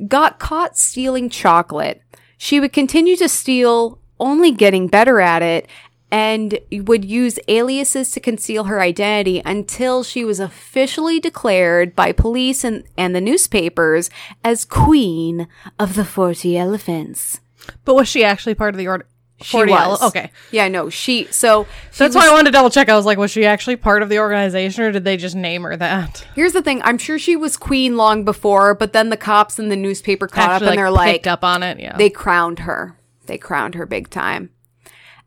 got 0.08 0.40
caught 0.40 0.78
stealing 0.78 1.30
chocolate. 1.30 2.02
She 2.38 2.60
would 2.60 2.74
continue 2.74 3.16
to 3.16 3.28
steal, 3.28 4.00
only 4.20 4.52
getting 4.52 4.88
better 4.88 5.20
at 5.20 5.42
it, 5.42 5.68
and 6.14 6.60
would 6.72 7.04
use 7.04 7.40
aliases 7.48 8.12
to 8.12 8.20
conceal 8.20 8.66
her 8.66 8.80
identity 8.80 9.42
until 9.44 10.04
she 10.04 10.24
was 10.24 10.40
officially 10.40 11.20
declared 11.20 11.96
by 11.96 12.12
police 12.12 12.64
and, 12.64 12.84
and 12.96 13.16
the 13.16 13.20
newspapers 13.20 14.12
as 14.44 14.64
Queen 14.64 15.48
of 15.80 15.96
the 15.96 16.06
40 16.06 16.56
Elephants. 16.56 17.40
But 17.84 17.96
was 17.96 18.08
she 18.08 18.24
actually 18.24 18.54
part 18.54 18.76
of 18.76 18.78
the 18.78 18.88
order? 18.88 19.08
She 19.42 19.58
40 19.58 19.72
was. 19.72 20.02
ele- 20.02 20.08
okay. 20.10 20.30
Yeah, 20.52 20.68
no, 20.68 20.92
she, 20.92 21.26
so. 21.32 21.64
she 21.92 21.98
That's 21.98 22.14
was- 22.14 22.24
why 22.24 22.30
I 22.30 22.32
wanted 22.32 22.46
to 22.46 22.52
double 22.52 22.70
check. 22.70 22.90
I 22.90 22.96
was 22.96 23.08
like, 23.08 23.18
was 23.18 23.32
she 23.32 23.48
actually 23.48 23.78
part 23.78 24.04
of 24.04 24.10
the 24.10 24.20
organization 24.20 24.84
or 24.84 24.92
did 24.92 25.04
they 25.06 25.18
just 25.18 25.36
name 25.36 25.64
her 25.64 25.76
that? 25.76 26.28
Here's 26.36 26.54
the 26.54 26.62
thing. 26.62 26.80
I'm 26.84 27.00
sure 27.00 27.18
she 27.18 27.36
was 27.36 27.58
queen 27.58 27.98
long 27.98 28.24
before, 28.24 28.76
but 28.76 28.94
then 28.94 29.10
the 29.10 29.18
cops 29.18 29.58
and 29.58 29.72
the 29.72 29.76
newspaper 29.76 30.28
caught 30.28 30.52
Actually, 30.52 30.68
up 30.68 30.72
and 30.74 30.78
they're 30.78 30.86
picked 31.08 31.26
like, 31.26 31.28
up 31.28 31.44
on 31.44 31.64
it. 31.64 31.80
Yeah. 31.80 31.98
they 31.98 32.12
crowned 32.12 32.60
her. 32.60 32.96
They 33.26 33.40
crowned 33.40 33.74
her 33.74 33.88
big 33.88 34.12
time. 34.12 34.52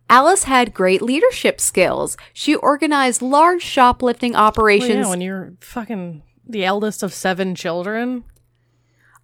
Alice 0.08 0.44
had 0.44 0.72
great 0.74 1.02
leadership 1.02 1.60
skills. 1.60 2.16
She 2.32 2.54
organized 2.54 3.22
large 3.22 3.62
shoplifting 3.62 4.32
Well, 4.32 4.42
operations. 4.44 5.04
yeah, 5.06 5.08
when 5.08 5.20
you're 5.20 5.54
fucking 5.60 6.22
the 6.48 6.64
eldest 6.64 7.02
of 7.02 7.12
seven 7.12 7.54
children. 7.56 8.22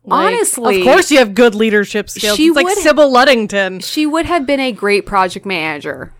like, 0.04 0.34
Honestly, 0.34 0.80
of 0.80 0.84
course 0.84 1.10
you 1.12 1.18
have 1.18 1.34
good 1.34 1.54
leadership 1.54 2.10
skills. 2.10 2.36
she 2.36 2.48
it's 2.48 2.56
like 2.56 2.76
Sybil 2.78 3.10
Ludington. 3.12 3.78
she 3.80 4.06
would 4.06 4.26
have 4.26 4.44
been 4.46 4.58
a 4.58 4.72
great 4.72 5.06
project 5.06 5.46
manager. 5.46 6.12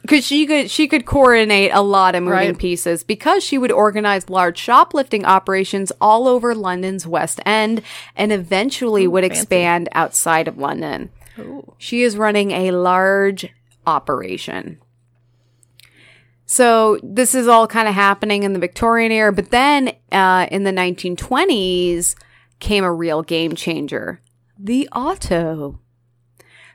Because 0.00 0.24
she 0.24 0.46
could 0.46 0.70
she 0.70 0.88
could 0.88 1.04
coordinate 1.04 1.70
a 1.74 1.82
lot 1.82 2.14
of 2.14 2.22
moving 2.22 2.32
Right. 2.38 2.58
pieces 2.58 3.04
because 3.04 3.44
she 3.44 3.58
would 3.58 3.70
organize 3.70 4.30
large 4.30 4.56
shoplifting 4.56 5.26
operations 5.26 5.92
all 6.00 6.26
over 6.26 6.54
London's 6.54 7.06
West 7.06 7.40
End 7.44 7.82
and 8.16 8.32
eventually 8.32 9.06
would 9.06 9.24
expand 9.24 9.90
outside 9.92 10.48
of 10.48 10.56
London. 10.56 11.10
She 11.76 12.02
is 12.02 12.16
running 12.16 12.50
a 12.52 12.70
large 12.70 13.48
operation. 13.88 14.78
So 16.46 16.98
this 17.02 17.34
is 17.34 17.46
all 17.46 17.66
kind 17.66 17.88
of 17.88 17.94
happening 17.94 18.42
in 18.42 18.54
the 18.54 18.58
Victorian 18.58 19.12
era, 19.12 19.32
but 19.32 19.50
then 19.50 19.92
uh, 20.10 20.46
in 20.50 20.64
the 20.64 20.70
1920s 20.70 22.14
came 22.58 22.84
a 22.84 22.92
real 22.92 23.22
game 23.22 23.54
changer: 23.54 24.22
the 24.58 24.88
auto. 24.88 25.80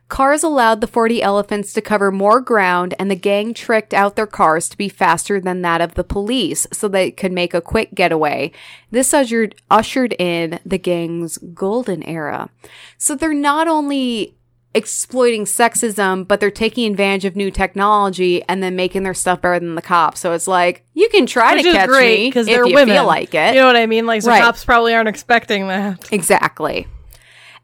Cars 0.10 0.43
allowed 0.43 0.80
the 0.80 0.86
40 0.86 1.23
elephants 1.23 1.73
to 1.73 1.82
cover 1.82 2.12
more 2.12 2.39
ground, 2.39 2.93
and 2.99 3.10
the 3.10 3.15
gang 3.15 3.52
tricked 3.52 3.95
out 3.95 4.15
their 4.15 4.28
cars 4.28 4.69
to 4.69 4.78
be 4.78 4.88
faster 4.88 5.41
than 5.41 5.63
that 5.63 5.82
of 5.82 5.95
the 5.95 6.04
police 6.04 6.67
so 6.71 6.88
they 6.88 7.10
could 7.10 7.32
make 7.32 7.56
a 7.56 7.62
quick 7.62 7.95
getaway. 7.95 8.52
This 8.91 9.12
ushered, 9.12 9.56
ushered 9.71 10.13
in 10.19 10.60
the 10.63 10.78
gang's 10.78 11.39
golden 11.39 12.04
era. 12.04 12.52
So 12.99 13.15
they're 13.15 13.34
not 13.34 13.67
only 13.67 14.38
exploiting 14.75 15.45
sexism, 15.45 16.27
but 16.27 16.39
they're 16.39 16.49
taking 16.51 16.89
advantage 16.89 17.25
of 17.25 17.36
new 17.36 17.51
technology 17.51 18.43
and 18.49 18.62
then 18.63 18.75
making 18.75 19.03
their 19.03 19.13
stuff 19.13 19.41
better 19.41 19.59
than 19.59 19.75
the 19.75 19.81
cops. 19.81 20.19
So 20.19 20.33
it's 20.33 20.47
like, 20.47 20.86
you 20.93 21.09
can 21.09 21.25
try 21.25 21.53
Which 21.55 21.63
to 21.63 21.71
catch 21.71 21.88
great 21.89 22.19
me 22.19 22.29
because 22.29 22.47
if 22.47 22.53
they're 22.55 22.65
you 22.67 22.75
women. 22.75 22.95
feel 22.95 23.05
like 23.05 23.33
it. 23.36 23.53
You 23.53 23.62
know 23.62 23.67
what 23.67 23.75
I 23.75 23.86
mean? 23.86 24.05
Like, 24.05 24.21
so 24.21 24.29
Right. 24.29 24.41
cops 24.41 24.65
probably 24.65 24.93
aren't 24.93 25.09
expecting 25.09 25.67
that. 25.67 26.12
Exactly. 26.12 26.88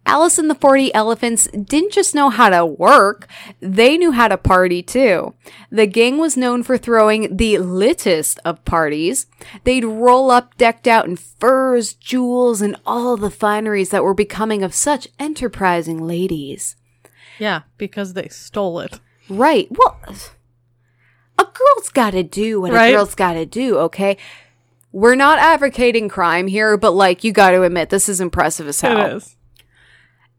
Alice 0.05 0.37
and 0.39 0.49
the 0.49 0.55
40 0.55 0.93
Elephants 0.95 1.47
didn't 1.47 1.91
just 1.91 2.15
know 2.15 2.29
how 2.29 2.49
to 2.49 2.65
work, 2.65 3.27
they 3.59 3.97
knew 3.97 4.11
how 4.11 4.27
to 4.29 4.37
party 4.37 4.81
too. 4.81 5.35
The 5.71 5.85
gang 5.85 6.17
was 6.17 6.37
known 6.37 6.63
for 6.63 6.77
throwing 6.77 7.35
the 7.35 7.57
littest 7.59 8.39
of 8.45 8.63
parties. 8.65 9.27
They'd 9.65 9.83
roll 9.85 10.31
up 10.31 10.57
decked 10.57 10.87
out 10.87 11.05
in 11.05 11.15
furs, 11.17 11.93
jewels, 11.93 12.61
and 12.61 12.75
all 12.87 13.17
the 13.17 13.29
fineries 13.29 13.89
that 13.89 14.03
were 14.03 14.13
becoming 14.15 14.63
of 14.63 14.73
such 14.73 15.07
enterprising 15.19 16.07
ladies. 16.07 16.75
Yeah, 17.39 17.61
because 17.77 18.13
they 18.13 18.27
stole 18.27 18.79
it. 18.81 18.99
Right. 19.29 19.67
Well, 19.71 19.97
a 21.37 21.43
girl's 21.45 21.89
gotta 21.89 22.23
do 22.23 22.61
what 22.61 22.71
Right. 22.73 22.87
a 22.87 22.97
girl's 22.97 23.15
gotta 23.15 23.45
do, 23.45 23.77
okay? 23.79 24.17
We're 24.91 25.15
not 25.15 25.39
advocating 25.39 26.09
crime 26.09 26.47
here, 26.47 26.75
but 26.77 26.91
like, 26.91 27.23
you 27.23 27.31
gotta 27.31 27.61
admit, 27.61 27.89
this 27.89 28.09
is 28.09 28.19
impressive 28.19 28.67
as 28.67 28.81
hell. 28.81 28.99
It 29.05 29.13
is. 29.17 29.35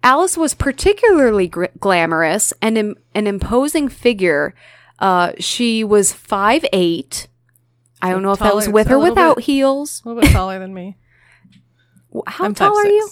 Alice 0.02 0.36
was 0.36 0.54
particularly 0.54 1.46
gr- 1.46 1.66
glamorous 1.78 2.52
and 2.62 2.76
im- 2.78 2.96
an 3.14 3.26
imposing 3.26 3.88
figure. 3.88 4.54
Uh, 4.98 5.32
she 5.38 5.84
was 5.84 6.12
five 6.12 6.64
eight. 6.72 7.28
I 8.02 8.10
don't 8.10 8.22
know 8.22 8.32
if 8.32 8.38
that 8.40 8.54
was 8.54 8.68
with 8.68 8.90
or 8.90 8.98
without 8.98 9.36
bit- 9.36 9.44
heels. 9.44 10.02
A 10.04 10.08
little 10.08 10.22
bit 10.22 10.32
taller 10.32 10.58
than 10.58 10.72
me. 10.74 10.96
How 12.26 12.44
I'm 12.46 12.54
tall 12.54 12.76
are 12.76 12.84
5'6". 12.84 12.88
you? 12.88 13.08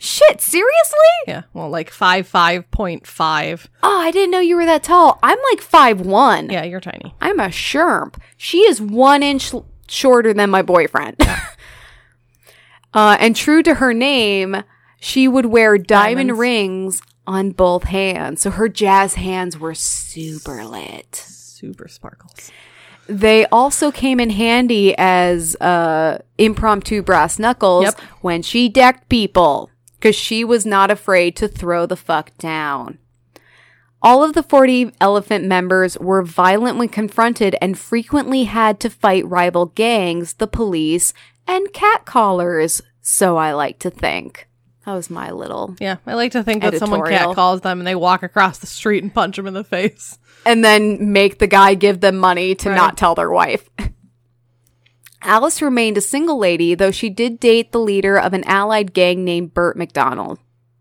Shit, 0.00 0.40
seriously? 0.40 0.98
Yeah, 1.26 1.42
well, 1.52 1.68
like 1.68 1.90
five 1.90 2.26
five 2.28 2.70
point 2.70 3.04
five. 3.06 3.68
Oh, 3.82 4.00
I 4.00 4.10
didn't 4.12 4.30
know 4.30 4.38
you 4.38 4.54
were 4.56 4.64
that 4.66 4.84
tall. 4.84 5.18
I'm 5.24 5.38
like 5.50 5.60
five 5.60 6.00
one. 6.00 6.50
Yeah, 6.50 6.62
you're 6.62 6.80
tiny. 6.80 7.14
I'm 7.20 7.40
a 7.40 7.48
sherp. 7.48 8.14
She 8.36 8.58
is 8.60 8.80
one 8.80 9.24
inch 9.24 9.52
l- 9.52 9.66
shorter 9.88 10.32
than 10.32 10.50
my 10.50 10.62
boyfriend. 10.62 11.16
uh, 12.94 13.16
and 13.20 13.34
true 13.36 13.62
to 13.62 13.74
her 13.74 13.92
name, 13.92 14.62
she 15.00 15.28
would 15.28 15.46
wear 15.46 15.76
diamond 15.78 16.28
Diamonds. 16.28 16.38
rings 16.40 17.02
on 17.26 17.50
both 17.50 17.84
hands. 17.84 18.40
So 18.42 18.50
her 18.50 18.68
jazz 18.68 19.14
hands 19.14 19.58
were 19.58 19.74
super 19.74 20.64
lit. 20.64 21.14
Super 21.16 21.88
sparkles. 21.88 22.50
They 23.08 23.46
also 23.46 23.90
came 23.90 24.20
in 24.20 24.30
handy 24.30 24.94
as 24.96 25.56
uh, 25.56 26.18
impromptu 26.36 27.02
brass 27.02 27.38
knuckles 27.38 27.84
Yep. 27.84 28.00
when 28.20 28.42
she 28.42 28.68
decked 28.68 29.08
people 29.08 29.70
because 29.98 30.14
she 30.16 30.44
was 30.44 30.64
not 30.64 30.90
afraid 30.90 31.34
to 31.36 31.48
throw 31.48 31.86
the 31.86 31.96
fuck 31.96 32.36
down. 32.38 32.98
All 34.00 34.22
of 34.22 34.32
the 34.34 34.44
40 34.44 34.92
elephant 35.00 35.44
members 35.44 35.98
were 35.98 36.22
violent 36.22 36.78
when 36.78 36.88
confronted 36.88 37.56
and 37.60 37.76
frequently 37.78 38.44
had 38.44 38.78
to 38.80 38.90
fight 38.90 39.26
rival 39.26 39.66
gangs, 39.66 40.34
the 40.34 40.46
police, 40.46 41.12
and 41.48 41.66
catcallers, 41.72 42.80
so 43.00 43.36
I 43.36 43.52
like 43.54 43.80
to 43.80 43.90
think. 43.90 44.46
That 44.86 44.94
was 44.94 45.10
my 45.10 45.32
little. 45.32 45.74
Yeah, 45.80 45.96
I 46.06 46.14
like 46.14 46.32
to 46.32 46.44
think 46.44 46.62
that 46.62 46.78
someone 46.78 47.00
Editorial. 47.00 47.30
cat 47.30 47.34
calls 47.34 47.60
them 47.62 47.80
and 47.80 47.86
they 47.86 47.94
walk 47.96 48.22
across 48.22 48.58
the 48.58 48.66
street 48.68 49.02
and 49.02 49.12
punch 49.12 49.36
them 49.36 49.46
in 49.48 49.54
the 49.54 49.64
face. 49.64 50.16
and 50.46 50.64
then 50.64 51.12
make 51.12 51.40
the 51.40 51.46
guy 51.48 51.74
give 51.74 52.00
them 52.00 52.16
money 52.16 52.54
to 52.54 52.68
Right. 52.70 52.76
not 52.76 52.96
tell 52.96 53.14
their 53.16 53.30
wife. 53.30 53.68
Alice 55.22 55.60
remained 55.60 55.96
a 55.98 56.02
single 56.02 56.38
lady, 56.38 56.74
though 56.74 56.90
she 56.90 57.10
did 57.10 57.40
date 57.40 57.72
the 57.72 57.80
leader 57.80 58.18
of 58.18 58.32
an 58.32 58.44
allied 58.44 58.92
gang 58.94 59.24
named 59.24 59.52
Bert 59.54 59.76
McDonald. 59.76 60.38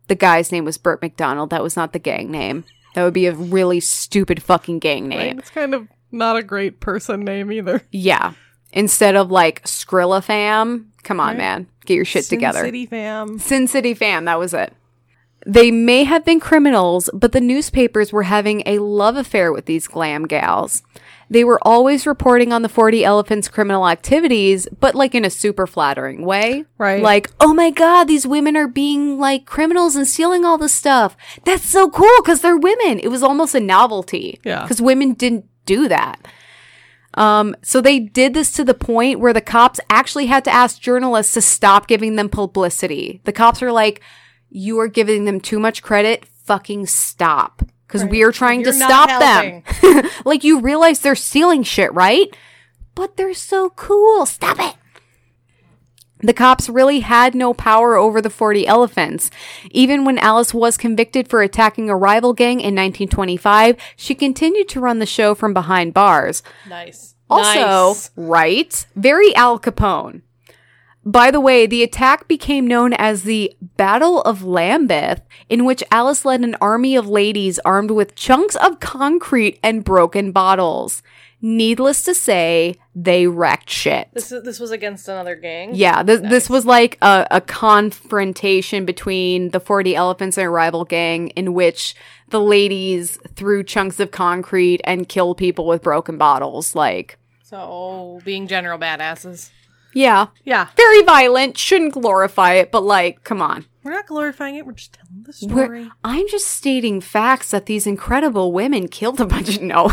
The 0.08 0.16
guy's 0.16 0.52
name 0.52 0.64
was 0.66 0.78
Bert 0.78 1.02
McDonald. 1.02 1.50
That 1.50 1.64
was 1.64 1.76
not 1.76 1.92
the 1.94 2.00
gang 2.00 2.32
name. 2.32 2.64
That 2.96 3.04
would 3.04 3.14
be 3.14 3.26
a 3.26 3.34
really 3.34 3.80
stupid 3.80 4.42
fucking 4.42 4.80
gang 4.80 5.08
name. 5.08 5.40
It's 5.40 5.50
kind 5.50 5.74
of 5.74 5.88
not 6.12 6.38
a 6.38 6.44
great 6.44 6.80
person 6.80 7.22
name 7.26 7.52
either. 7.52 7.82
Yeah. 7.92 8.34
Instead 8.74 9.16
of 9.16 9.32
like 9.32 9.64
Skrilla 9.64 10.24
fam. 10.24 10.92
Come 11.04 11.20
on, 11.20 11.30
Right. 11.30 11.38
man. 11.38 11.68
Get 11.86 11.96
your 11.96 12.06
shit 12.06 12.26
Sin 12.26 12.38
together. 12.38 12.60
Sin 12.60 12.66
City 12.68 12.86
fam. 12.86 13.40
Sin 13.40 13.68
City 13.68 13.94
fam, 13.94 14.26
that 14.26 14.40
was 14.40 14.54
it. 14.54 14.74
They 15.46 15.72
may 15.72 16.04
have 16.04 16.26
been 16.26 16.40
criminals, 16.40 17.10
but 17.14 17.32
the 17.32 17.40
newspapers 17.40 18.12
were 18.12 18.24
having 18.24 18.64
a 18.66 18.80
love 18.80 19.16
affair 19.16 19.52
with 19.54 19.66
these 19.66 19.88
glam 19.88 20.26
gals. 20.26 20.84
They 21.30 21.44
were 21.44 21.60
always 21.62 22.08
reporting 22.08 22.54
on 22.54 22.62
the 22.62 22.70
40 22.70 23.04
Elephants' 23.04 23.50
criminal 23.50 23.88
activities, 23.88 24.68
but 24.80 24.96
like 24.96 25.14
in 25.14 25.26
a 25.26 25.30
super 25.30 25.68
flattering 25.68 26.24
way. 26.24 26.66
Right. 26.78 27.04
Like, 27.04 27.32
oh 27.40 27.54
my 27.54 27.70
god, 27.70 28.06
these 28.06 28.26
women 28.26 28.56
are 28.56 28.68
being 28.68 29.20
like 29.20 29.46
criminals 29.46 29.96
and 29.96 30.08
stealing 30.08 30.46
all 30.46 30.58
this 30.58 30.74
stuff. 30.74 31.18
That's 31.44 31.66
so 31.66 31.90
cool 31.90 32.08
because 32.20 32.42
they're 32.42 32.58
women. 32.58 33.00
It 33.00 33.10
was 33.10 33.24
almost 33.24 33.56
a 33.56 33.60
novelty. 33.60 34.40
Yeah. 34.44 34.62
Because 34.62 34.82
women 34.82 35.14
didn't 35.14 35.46
do 35.66 35.88
that. 35.90 36.26
Um, 37.16 37.56
so 37.64 37.82
they 37.82 38.00
did 38.00 38.34
this 38.34 38.52
to 38.54 38.64
the 38.64 38.76
point 38.76 39.20
where 39.20 39.34
the 39.34 39.42
cops 39.42 39.80
actually 39.90 40.28
had 40.28 40.46
to 40.46 40.54
ask 40.54 40.80
journalists 40.80 41.34
to 41.34 41.42
stop 41.42 41.88
giving 41.88 42.16
them 42.16 42.30
publicity. 42.30 43.22
The 43.24 43.34
cops 43.34 43.62
are 43.64 43.72
like, 43.72 44.02
you 44.50 44.80
are 44.80 44.88
giving 44.88 45.26
them 45.26 45.42
too 45.42 45.60
much 45.60 45.82
credit. 45.82 46.26
Fucking 46.26 46.86
stop. 46.86 47.64
Because 47.88 48.04
we 48.04 48.22
are 48.24 48.32
trying 48.34 48.64
to 48.64 48.72
You're 48.72 48.80
not 48.80 49.10
stop 49.10 49.20
them. 49.20 49.64
like, 50.26 50.44
you 50.44 50.60
realize 50.60 51.00
they're 51.00 51.16
stealing 51.16 51.64
shit, 51.64 51.94
right? 51.94 52.28
But 52.96 53.16
they're 53.16 53.34
so 53.34 53.70
cool. 53.72 54.26
Stop 54.26 54.58
it. 54.60 54.76
The 56.20 56.34
cops 56.34 56.68
really 56.68 57.02
had 57.02 57.36
no 57.36 57.54
power 57.54 57.96
over 57.96 58.22
the 58.22 58.30
40 58.32 58.66
elephants. 58.66 59.30
Even 59.70 60.04
when 60.04 60.18
Alice 60.18 60.52
was 60.54 60.76
convicted 60.76 61.28
for 61.30 61.42
attacking 61.44 61.90
a 61.90 61.96
rival 61.96 62.34
gang 62.34 62.60
in 62.60 62.74
1925, 62.76 63.78
she 63.96 64.16
continued 64.16 64.68
to 64.70 64.80
run 64.80 64.98
the 65.00 65.06
show 65.06 65.36
from 65.36 65.54
behind 65.54 65.94
bars. 65.94 66.42
Nice. 66.68 67.14
Also, 67.30 67.60
Nice. 67.94 68.10
right? 68.16 68.86
Very 68.96 69.36
Al 69.36 69.60
Capone. 69.60 70.22
By 71.08 71.32
the 71.32 71.40
way, 71.40 71.66
the 71.66 71.84
attack 71.84 72.28
became 72.28 72.68
known 72.68 72.92
as 72.92 73.24
the 73.24 73.56
Battle 73.78 74.22
of 74.24 74.44
Lambeth, 74.44 75.22
in 75.48 75.64
which 75.64 75.82
Alice 75.90 76.26
led 76.26 76.42
an 76.42 76.58
army 76.60 76.98
of 76.98 77.08
ladies 77.08 77.60
armed 77.60 77.92
with 77.92 78.14
chunks 78.14 78.58
of 78.58 78.82
concrete 78.82 79.58
and 79.64 79.86
broken 79.86 80.34
bottles. 80.34 81.02
Needless 81.42 82.04
to 82.04 82.14
say, 82.14 82.76
they 82.94 83.26
wrecked 83.26 83.70
shit. 83.70 84.10
This 84.14 84.34
is, 84.34 84.44
this 84.44 84.60
was 84.60 84.72
against 84.72 85.08
another 85.08 85.36
gang. 85.36 85.74
Yeah, 85.74 86.04
th- 86.04 86.24
this 86.24 86.50
was 86.50 86.66
like 86.66 86.98
a, 87.02 87.26
a 87.32 87.40
confrontation 87.40 88.84
between 88.84 89.52
the 89.52 89.62
40 89.62 89.96
elephants 89.96 90.38
and 90.38 90.48
a 90.48 90.50
rival 90.50 90.84
gang 90.84 91.30
in 91.30 91.54
which 91.54 91.96
the 92.28 92.42
ladies 92.42 93.18
threw 93.34 93.64
chunks 93.64 94.02
of 94.02 94.12
concrete 94.12 94.82
and 94.84 95.08
killed 95.08 95.38
people 95.38 95.68
with 95.68 95.84
broken 95.84 96.18
bottles. 96.18 96.76
Like, 96.76 97.18
So 97.44 98.20
being 98.26 98.48
general 98.48 98.78
badasses. 98.78 99.52
Yeah, 99.98 100.28
Yeah. 100.46 100.68
very 100.76 101.02
violent. 101.04 101.58
Shouldn't 101.58 101.94
glorify 101.94 102.54
it, 102.54 102.72
but 102.72 102.82
like, 102.84 103.24
come 103.24 103.42
on. 103.42 103.66
We're 103.84 103.92
not 103.94 104.08
glorifying 104.08 104.56
it. 104.56 104.66
We're 104.66 104.74
just 104.74 104.94
telling 104.94 105.24
the 105.24 105.48
We're- 105.54 105.66
story. 105.66 105.92
I'm 106.04 106.28
just 106.30 106.48
stating 106.48 107.00
facts 107.02 107.52
that 107.52 107.66
these 107.68 107.88
incredible 107.88 108.52
women 108.52 108.88
killed 108.90 109.20
a 109.22 109.26
bunch 109.26 109.56
of 109.56 109.62
no. 109.74 109.92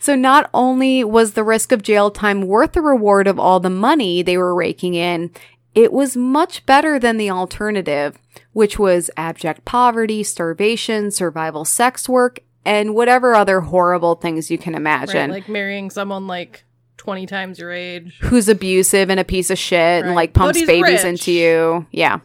so 0.00 0.14
not 0.14 0.50
only 0.54 1.02
was 1.04 1.32
the 1.32 1.44
risk 1.44 1.72
of 1.72 1.82
jail 1.82 2.10
time 2.10 2.42
worth 2.42 2.72
the 2.72 2.80
reward 2.82 3.26
of 3.26 3.38
all 3.38 3.60
the 3.60 3.70
money 3.70 4.22
they 4.22 4.36
were 4.38 4.54
raking 4.54 4.94
in, 4.94 5.30
it 5.74 5.92
was 5.92 6.16
much 6.16 6.64
better 6.66 6.98
than 7.00 7.16
the 7.16 7.30
alternative, 7.30 8.16
which 8.52 8.78
was 8.78 9.10
abject 9.16 9.64
poverty, 9.64 10.22
starvation, 10.22 11.10
survival 11.10 11.64
sex 11.64 12.08
work, 12.08 12.38
and 12.64 12.94
whatever 12.94 13.34
other 13.34 13.60
horrible 13.62 14.14
things 14.14 14.50
you 14.50 14.58
can 14.58 14.74
imagine. 14.74 15.08
Right, 15.16 15.24
imagine. 15.24 15.30
like 15.34 15.48
marrying 15.48 15.90
someone 15.90 16.26
like 16.28 16.64
20 16.96 17.26
times 17.26 17.58
your 17.58 17.72
age. 17.72 18.18
who's 18.22 18.48
abusive 18.48 19.10
and 19.10 19.20
a 19.20 19.24
piece 19.24 19.50
of 19.50 19.58
shit 19.58 20.04
and 20.04 20.14
like 20.14 20.32
pumps 20.32 20.64
babies 20.64 21.02
rich. 21.02 21.04
into 21.04 21.32
you. 21.32 21.86
Yeah. 21.90 22.20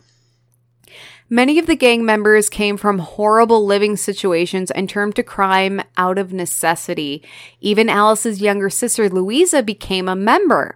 Many 1.32 1.60
of 1.60 1.68
the 1.68 1.76
gang 1.76 2.06
members 2.06 2.50
came 2.50 2.76
from 2.76 2.98
horrible 3.00 3.64
living 3.64 3.96
situations 3.98 4.72
and 4.72 4.90
turned 4.90 5.16
to 5.16 5.24
crime 5.24 5.80
out 5.96 6.18
of 6.18 6.34
necessity. 6.34 7.24
Even 7.62 7.88
Alice's 7.88 8.42
younger 8.42 8.70
sister 8.70 9.08
Louisa 9.10 9.62
became 9.62 10.08
a 10.10 10.16
member. 10.16 10.76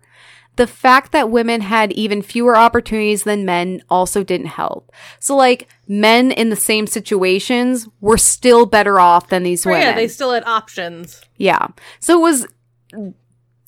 The 0.56 0.68
fact 0.68 1.12
that 1.14 1.32
women 1.32 1.62
had 1.62 1.92
even 1.94 2.22
fewer 2.22 2.56
opportunities 2.56 3.24
than 3.24 3.46
men 3.46 3.82
also 3.90 4.24
didn't 4.24 4.46
help. 4.48 4.92
So 5.20 5.36
like 5.36 5.68
men 5.88 6.32
in 6.32 6.50
the 6.50 6.56
same 6.56 6.86
situations 6.86 7.88
were 8.02 8.20
still 8.20 8.68
better 8.68 9.00
off 9.00 9.30
than 9.30 9.42
these 9.42 9.66
Right, 9.66 9.72
women. 9.80 9.88
yeah, 9.88 9.96
they 9.96 10.08
still 10.08 10.32
had 10.32 10.44
options. 10.46 11.20
yeah. 11.38 11.66
So 12.00 12.20
it 12.20 12.22
was 12.22 12.48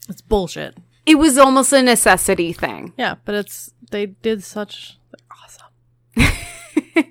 It's 0.10 0.22
bullshit. 0.22 0.78
it 1.06 1.16
was 1.16 1.38
almost 1.38 1.74
a 1.74 1.82
necessity 1.82 2.54
thing. 2.54 2.94
Yeah, 2.98 3.16
but 3.26 3.36
it's 3.36 3.74
they 3.92 4.06
did 4.08 4.44
such 4.44 4.98
awesome. 5.32 5.68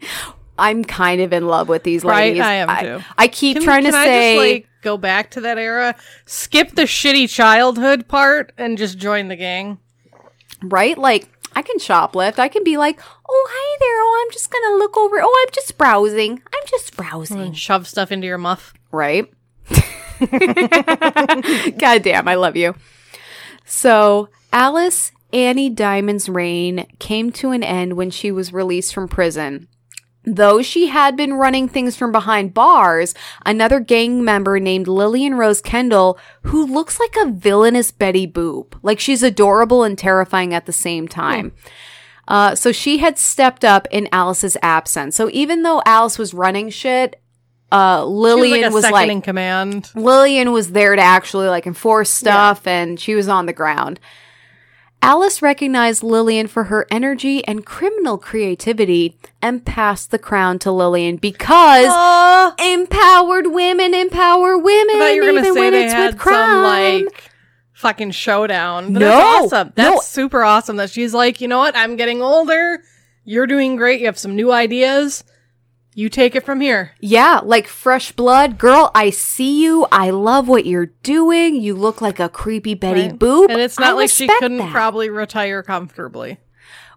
I'm 0.59 0.85
kind 0.85 1.20
of 1.20 1.33
in 1.33 1.48
love 1.48 1.68
with 1.68 1.83
these 1.83 2.04
Right, 2.04 2.26
ladies. 2.28 2.42
I 2.42 2.52
am 2.54 2.68
too. 3.00 3.04
I 3.18 3.26
keep 3.28 3.57
Can, 3.57 3.64
trying 3.64 3.83
can 3.83 3.92
to 3.92 3.98
I 3.98 4.04
say, 4.04 4.35
just 4.37 4.54
like 4.54 4.68
go 4.83 4.96
back 4.96 5.30
to 5.33 5.40
that 5.42 5.59
era? 5.59 5.96
Skip 6.26 6.72
the 6.76 6.83
shitty 6.83 7.28
childhood 7.28 8.07
part 8.07 8.52
and 8.57 8.78
just 8.78 8.96
join 8.98 9.26
the 9.28 9.37
gang. 9.37 9.78
right? 10.62 10.96
Like, 10.96 11.28
I 11.57 11.62
can 11.62 11.78
shoplift. 11.78 12.38
I 12.38 12.46
can 12.48 12.62
be 12.62 12.76
like, 12.76 13.00
oh, 13.28 13.46
hi 13.50 13.76
there. 13.80 14.00
Oh, 14.00 14.24
I'm 14.24 14.33
just 14.33 14.50
going 14.50 14.62
to 14.72 14.76
look 14.78 14.96
over. 14.96 15.16
Oh, 15.20 15.44
I'm 15.46 15.52
just 15.52 15.76
browsing. 15.76 16.33
I'm 16.52 16.66
just 16.68 16.96
browsing. 16.96 17.40
And 17.40 17.57
shove 17.59 17.88
stuff 17.88 18.12
into 18.12 18.26
your 18.28 18.38
muff. 18.38 18.74
Right? 18.92 19.28
God 21.79 22.03
damn, 22.03 22.29
I 22.29 22.35
love 22.35 22.57
you. 22.57 22.74
So, 23.64 24.29
Alice 24.53 25.12
Annie 25.33 25.70
Diamond's 25.70 26.29
reign 26.29 26.87
came 26.98 27.33
to 27.33 27.50
an 27.50 27.62
end 27.62 27.94
when 27.94 28.11
she 28.11 28.31
was 28.31 28.53
released 28.53 28.94
from 28.94 29.09
prison. 29.09 29.68
Though 30.27 30.62
she 30.62 30.87
had 30.87 31.16
been 31.16 31.35
running 31.35 31.68
things 31.68 31.96
from 31.96 32.12
behind 32.12 32.55
bars, 32.55 33.14
another 33.44 33.79
gang 33.79 34.24
member 34.24 34.59
named 34.59 34.88
Lillian 34.88 35.35
Rose 35.35 35.61
Kendall, 35.61 36.18
who 36.44 36.64
looks 36.64 36.98
like 36.98 37.14
a 37.16 37.31
villainous 37.31 37.90
Betty 37.90 38.27
Boop. 38.27 38.74
Like 38.83 39.00
she's 39.00 39.22
adorable 39.22 39.83
and 39.83 39.98
terrifying 39.98 40.55
at 40.55 40.64
the 40.64 40.72
same 40.72 41.09
time. 41.09 41.53
Uh, 42.27 42.55
so 42.55 42.72
she 42.72 42.98
had 42.98 43.18
stepped 43.18 43.64
up 43.64 43.87
in 43.90 44.09
Alice's 44.12 44.57
absence. 44.62 45.14
So 45.14 45.29
even 45.33 45.62
though 45.62 45.83
Alice 45.85 46.18
was 46.18 46.33
running 46.33 46.70
shit, 46.70 47.20
uh, 47.74 48.00
She 48.00 48.04
was 48.04 48.10
Lillian 48.10 48.62
like 48.62 48.72
was 48.72 48.90
like, 48.90 49.10
in 49.10 49.22
command. 49.22 49.90
Lillian 49.94 50.52
was 50.52 50.72
there 50.72 50.94
to 50.96 51.02
actually 51.02 51.48
like 51.48 51.66
enforce 51.66 52.10
stuff 52.10 52.66
and 52.66 52.98
she 52.98 53.14
was 53.14 53.28
on 53.28 53.46
the 53.46 53.52
ground. 53.52 54.00
Alice 55.02 55.42
recognized 55.42 56.02
Lillian 56.02 56.46
for 56.46 56.64
her 56.64 56.87
energy 56.90 57.46
and 57.46 57.66
criminal 57.66 58.16
creativity 58.16 59.18
and 59.42 59.62
passed 59.62 60.10
the 60.10 60.18
crown 60.18 60.58
to 60.60 60.72
Lillian 60.72 61.16
because 61.16 61.88
Aw, 61.90 62.54
empowered 62.58 63.48
women 63.48 63.92
empower 63.92 64.56
women, 64.56 64.96
I 64.96 64.98
thought 64.98 65.14
you 65.14 65.22
were 65.22 65.32
gonna 65.32 65.44
say 65.44 65.50
when 65.60 65.72
they 65.72 65.88
had 65.88 66.18
some 66.18 66.62
like 66.62 67.30
fucking 67.74 68.12
showdown. 68.12 68.94
But 68.94 69.00
No, 69.00 69.08
that's 69.08 69.52
awesome. 69.52 69.72
That's 69.74 69.94
no. 69.96 70.00
super 70.00 70.42
awesome. 70.42 70.76
That 70.76 70.88
she's 70.88 71.12
like, 71.12 71.42
you 71.42 71.48
know 71.48 71.58
what? 71.58 71.76
I'm 71.76 71.96
getting 71.96 72.22
older. 72.22 72.82
You're 73.24 73.46
doing 73.46 73.76
great. 73.76 74.00
You 74.00 74.06
have 74.06 74.18
some 74.18 74.34
new 74.34 74.52
ideas. 74.52 75.22
You 75.96 76.09
take 76.09 76.35
it 76.35 76.44
from 76.44 76.61
here. 76.61 76.92
Yeah, 77.00 77.40
like 77.42 77.68
fresh 77.68 78.11
blood. 78.11 78.59
Girl, 78.59 78.90
I 78.94 79.11
see 79.11 79.62
you. 79.62 79.87
I 79.92 80.11
love 80.11 80.48
what 80.48 80.66
you're 80.66 80.87
doing. 80.87 81.54
You 81.54 81.74
look 81.74 82.00
like 82.02 82.18
a 82.18 82.28
creepy 82.28 82.74
Betty 82.74 83.02
Right? 83.02 83.18
Boop. 83.18 83.48
And 83.48 83.61
it's 83.61 83.78
not 83.78 83.90
I 83.90 83.92
like 83.92 84.11
she 84.11 84.26
couldn't 84.26 84.59
that. 84.59 84.72
probably 84.72 85.09
retire 85.09 85.62
comfortably. 85.62 86.38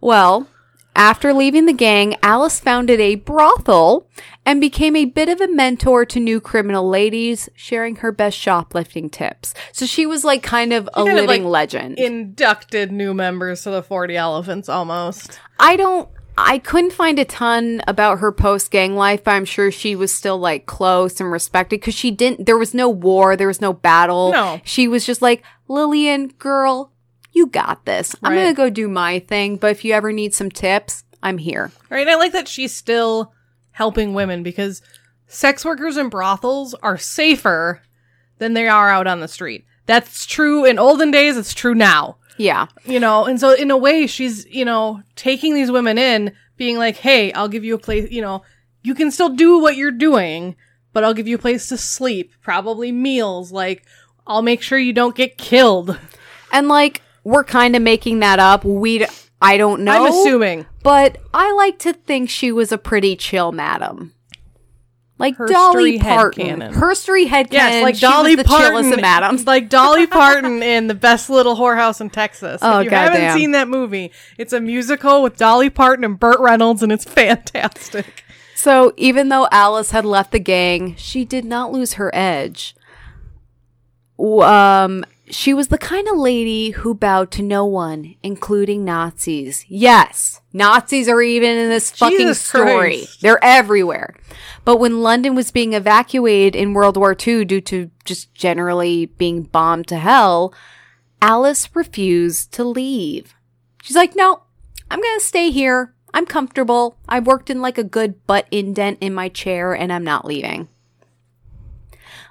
Well, 0.01 0.47
after 0.95 1.31
leaving 1.31 1.67
the 1.67 1.73
gang, 1.73 2.15
Alice 2.23 2.60
founded 2.60 2.99
a 2.99 3.15
brothel 3.15 4.10
and 4.43 4.60
became 4.60 4.95
a 4.95 5.05
bit 5.05 5.29
of 5.29 5.39
a 5.39 5.47
mentor 5.47 6.03
to 6.05 6.19
new 6.19 6.41
criminal 6.41 6.89
ladies, 6.89 7.49
sharing 7.53 7.97
her 7.97 8.12
best 8.12 8.36
shoplifting 8.36 9.12
tips. 9.12 9.53
So 9.71 9.86
she 9.86 10.07
was 10.07 10.23
like 10.23 10.41
kind 10.41 10.73
of 10.73 10.88
a 10.88 11.03
kind 11.03 11.10
of, 11.10 11.15
living 11.15 11.43
like, 11.43 11.51
legend. 11.51 11.99
Inducted 11.99 12.91
new 12.91 13.13
members 13.13 13.62
to 13.62 13.69
the 13.69 13.83
40 13.83 14.17
Elephants 14.17 14.69
almost. 14.69 15.39
I 15.60 15.75
don't. 15.75 16.10
I 16.38 16.60
couldn't 16.60 16.93
find 16.93 17.17
a 17.17 17.26
ton 17.26 17.82
about 17.88 18.19
her 18.19 18.32
post 18.32 18.69
gang 18.69 18.95
life, 18.95 19.23
but 19.23 19.32
I'm 19.32 19.45
sure 19.45 19.71
she 19.71 19.95
was 19.95 20.13
still 20.13 20.38
like 20.38 20.67
close 20.67 21.19
and 21.19 21.32
respected 21.32 21.80
because 21.80 21.95
she 21.95 22.12
didn't. 22.12 22.45
There 22.45 22.58
was 22.58 22.73
no 22.73 22.89
war, 22.89 23.36
there 23.36 23.47
was 23.47 23.62
no 23.62 23.73
battle. 23.73 24.32
No. 24.32 24.62
she 24.63 24.88
was 24.88 25.06
just 25.06 25.21
like 25.21 25.43
Lillian, 25.67 26.28
girl, 26.38 26.91
you 27.32 27.47
got 27.47 27.86
this. 27.86 28.15
I'm 28.23 28.36
gonna 28.36 28.54
go 28.54 28.69
do 28.69 28.88
my 28.88 29.19
thing, 29.19 29.58
but 29.58 29.71
if 29.71 29.84
you 29.84 29.93
ever 29.93 30.12
need 30.12 30.34
some 30.36 30.52
tips, 30.52 31.04
I'm 31.23 31.39
here. 31.39 31.71
Right? 31.89 32.08
I 32.08 32.15
like 32.15 32.34
that 32.34 32.47
she's 32.47 32.73
still 32.73 33.34
helping 33.71 34.13
women 34.13 34.43
because 34.43 34.82
sex 35.28 35.65
workers 35.65 35.97
in 35.97 36.10
brothels 36.10 36.73
are 36.76 36.97
safer 36.97 37.82
than 38.38 38.54
they 38.54 38.67
are 38.67 38.89
out 38.89 39.08
on 39.08 39.19
the 39.19 39.28
street. 39.28 39.65
That's 39.88 40.26
true 40.26 40.65
in 40.65 40.78
olden 40.78 41.12
days, 41.12 41.38
it's 41.38 41.54
true 41.54 41.73
now. 41.76 42.17
Yeah, 42.38 42.67
You 42.86 43.00
know, 43.00 43.26
and 43.26 43.39
so 43.39 43.54
in 43.54 43.71
a 43.71 43.78
way 43.78 44.08
she's, 44.08 44.45
you 44.47 44.65
know, 44.65 45.02
taking 45.15 45.54
these 45.56 45.71
women 45.71 45.97
in, 45.97 46.34
being 46.56 46.78
like, 46.78 46.97
"Hey, 46.97 47.32
I'll 47.34 47.47
give 47.47 47.63
you 47.63 47.76
a 47.76 47.80
place, 47.80 48.10
you 48.12 48.21
know, 48.21 48.43
you 48.84 48.93
can 48.95 49.12
still 49.12 49.30
do 49.30 49.60
what 49.60 49.76
you're 49.76 49.91
doing, 49.91 50.56
but 50.93 51.04
I'll 51.04 51.13
give 51.13 51.28
you 51.28 51.36
a 51.36 51.39
place 51.39 51.67
to 51.69 51.78
sleep, 51.78 52.32
probably 52.41 52.91
meals, 52.91 53.52
like 53.52 53.86
I'll 54.26 54.41
make 54.41 54.62
sure 54.62 54.78
you 54.78 54.93
don't 54.93 55.15
get 55.15 55.38
killed." 55.38 55.97
and 56.52 56.67
like 56.67 57.02
we're 57.23 57.43
kind 57.43 57.76
of 57.76 57.82
making 57.82 58.19
that 58.21 58.39
up. 58.39 58.63
We, 58.63 59.06
I 59.41 59.58
don't 59.58 59.82
know. 59.82 59.91
I'm 60.06 60.12
assuming. 60.12 60.65
but 60.82 61.17
I 61.34 61.52
like 61.54 61.78
to 61.80 61.91
think 61.91 62.30
she 62.30 62.52
was 62.54 62.71
a 62.71 62.78
pretty 62.78 63.15
chill 63.17 63.52
madam. 63.52 64.13
Like 65.19 65.36
Herstory 65.38 65.51
Dolly 65.51 65.99
Parton. 65.99 66.60
Herstory 66.60 67.27
headcanon. 67.27 67.51
Yes, 67.51 67.84
like 67.84 67.99
Dolly 67.99 68.36
the 68.36 68.43
Parton, 68.43 68.93
of 68.93 69.01
madams. 69.01 69.47
like 69.47 69.67
Dolly 69.67 70.06
Parton 70.06 70.62
in 70.62 70.88
the 70.88 70.93
best 70.93 71.30
little 71.30 71.56
whorehouse 71.56 71.99
in 71.99 72.12
Texas. 72.12 72.60
Oh, 72.62 72.80
if 72.80 72.86
you 72.86 72.91
haven't 72.91 73.34
seen 73.38 73.51
that 73.51 73.67
movie, 73.67 74.12
it's 74.38 74.53
a 74.53 74.60
musical 74.60 75.23
with 75.23 75.36
Dolly 75.36 75.71
Parton 75.71 76.06
and 76.06 76.19
Burt 76.19 76.39
Reynolds, 76.39 76.84
and 76.84 76.91
it's 76.91 77.03
fantastic. 77.06 78.23
So 78.56 78.93
even 78.97 79.30
though 79.30 79.47
Alice 79.51 79.91
had 79.91 80.06
left 80.06 80.32
the 80.32 80.39
gang, 80.39 80.95
she 80.97 81.25
did 81.25 81.45
not 81.45 81.71
lose 81.71 81.93
her 81.93 82.13
edge. 82.13 82.75
Um, 84.19 85.03
she 85.29 85.53
was 85.53 85.67
the 85.67 85.77
kind 85.77 86.07
of 86.07 86.17
lady 86.17 86.71
who 86.71 86.93
bowed 86.93 87.31
to 87.31 87.43
no 87.43 87.65
one, 87.65 88.15
including 88.23 88.85
Nazis. 88.85 89.65
Yes, 89.67 90.41
Nazis 90.53 91.09
are 91.09 91.21
even 91.21 91.57
in 91.57 91.69
this 91.69 91.91
fucking 91.91 92.17
Jesus 92.17 92.41
story. 92.41 92.97
Christ. 92.97 93.21
They're 93.21 93.43
everywhere. 93.43 94.15
But 94.63 94.77
when 94.77 95.01
London 95.01 95.35
was 95.35 95.51
being 95.51 95.73
evacuated 95.73 96.55
in 96.55 96.73
World 96.73 96.97
War 96.97 97.15
II 97.15 97.45
due 97.45 97.61
to 97.61 97.91
just 98.05 98.33
generally 98.33 99.05
being 99.05 99.43
bombed 99.43 99.87
to 99.87 99.97
hell, 99.97 100.53
Alice 101.21 101.75
refused 101.75 102.53
to 102.53 102.63
leave. 102.63 103.33
She's 103.83 103.95
like, 103.95 104.15
no, 104.15 104.41
I'm 104.89 105.02
going 105.02 105.19
to 105.19 105.25
stay 105.25 105.49
here. 105.52 105.93
I'm 106.13 106.25
comfortable. 106.25 106.97
I've 107.08 107.27
worked 107.27 107.49
in 107.49 107.62
like 107.62 107.77
a 107.77 107.83
good 107.83 108.25
butt 108.27 108.47
indent 108.52 108.99
in 109.02 109.13
my 109.13 109.29
chair 109.29 109.73
and 109.73 109.91
I'm 109.91 110.04
not 110.04 110.25
leaving. 110.25 110.69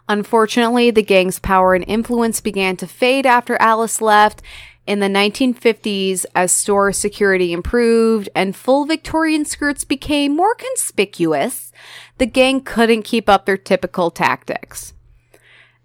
Unfortunately, 0.09 0.91
the 0.91 1.03
gang's 1.03 1.39
power 1.39 1.75
and 1.75 1.85
influence 1.89 2.41
began 2.41 2.77
to 2.77 2.87
fade 2.87 3.27
after 3.27 3.57
Alice 3.61 4.01
left. 4.01 4.41
In 4.87 5.01
the 5.01 5.09
1950s, 5.09 6.25
as 6.37 6.53
store 6.53 6.93
security 6.93 7.53
improved 7.53 8.29
and 8.37 8.55
full 8.55 8.85
Victorian 8.87 9.45
skirts 9.45 9.83
became 9.83 10.37
more 10.37 10.55
conspicuous, 10.55 11.73
the 12.19 12.27
gang 12.27 12.61
couldn't 12.61 13.03
keep 13.03 13.29
up 13.29 13.47
their 13.47 13.57
typical 13.57 14.11
tactics. 14.11 14.93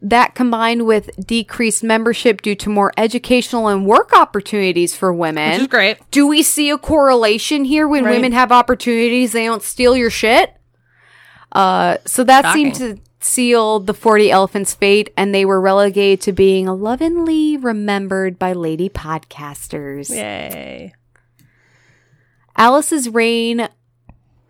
that 0.03 0.33
combined 0.33 0.87
with 0.87 1.11
decreased 1.27 1.83
membership 1.83 2.41
due 2.41 2.55
to 2.55 2.71
more 2.71 2.91
educational 2.97 3.67
and 3.67 3.85
work 3.85 4.11
opportunities 4.13 4.95
for 4.95 5.13
women. 5.13 5.51
Which 5.51 5.61
is 5.61 5.67
great. 5.67 5.97
Do 6.09 6.25
we 6.25 6.41
see 6.41 6.71
a 6.71 6.77
correlation 6.79 7.65
here 7.65 7.87
when 7.87 8.05
Right. 8.05 8.15
women 8.15 8.31
have 8.31 8.51
opportunities, 8.51 9.31
they 9.33 9.45
don't 9.45 9.61
steal 9.61 9.95
your 9.95 10.09
shit? 10.09 10.55
Uh, 11.51 11.97
so 12.07 12.23
that 12.23 12.51
seemed 12.51 12.73
to 12.75 12.97
seal 13.23 13.79
the 13.79 13.93
40 13.93 14.31
Elephants' 14.31 14.73
fate, 14.73 15.11
and 15.15 15.33
they 15.33 15.45
were 15.45 15.61
relegated 15.61 16.21
to 16.21 16.31
being 16.31 16.65
lovingly 16.65 17.57
remembered 17.57 18.39
by 18.39 18.53
lady 18.53 18.89
podcasters. 18.89 20.09
Yay. 20.09 20.93
Alice's 22.57 23.09
reign 23.09 23.69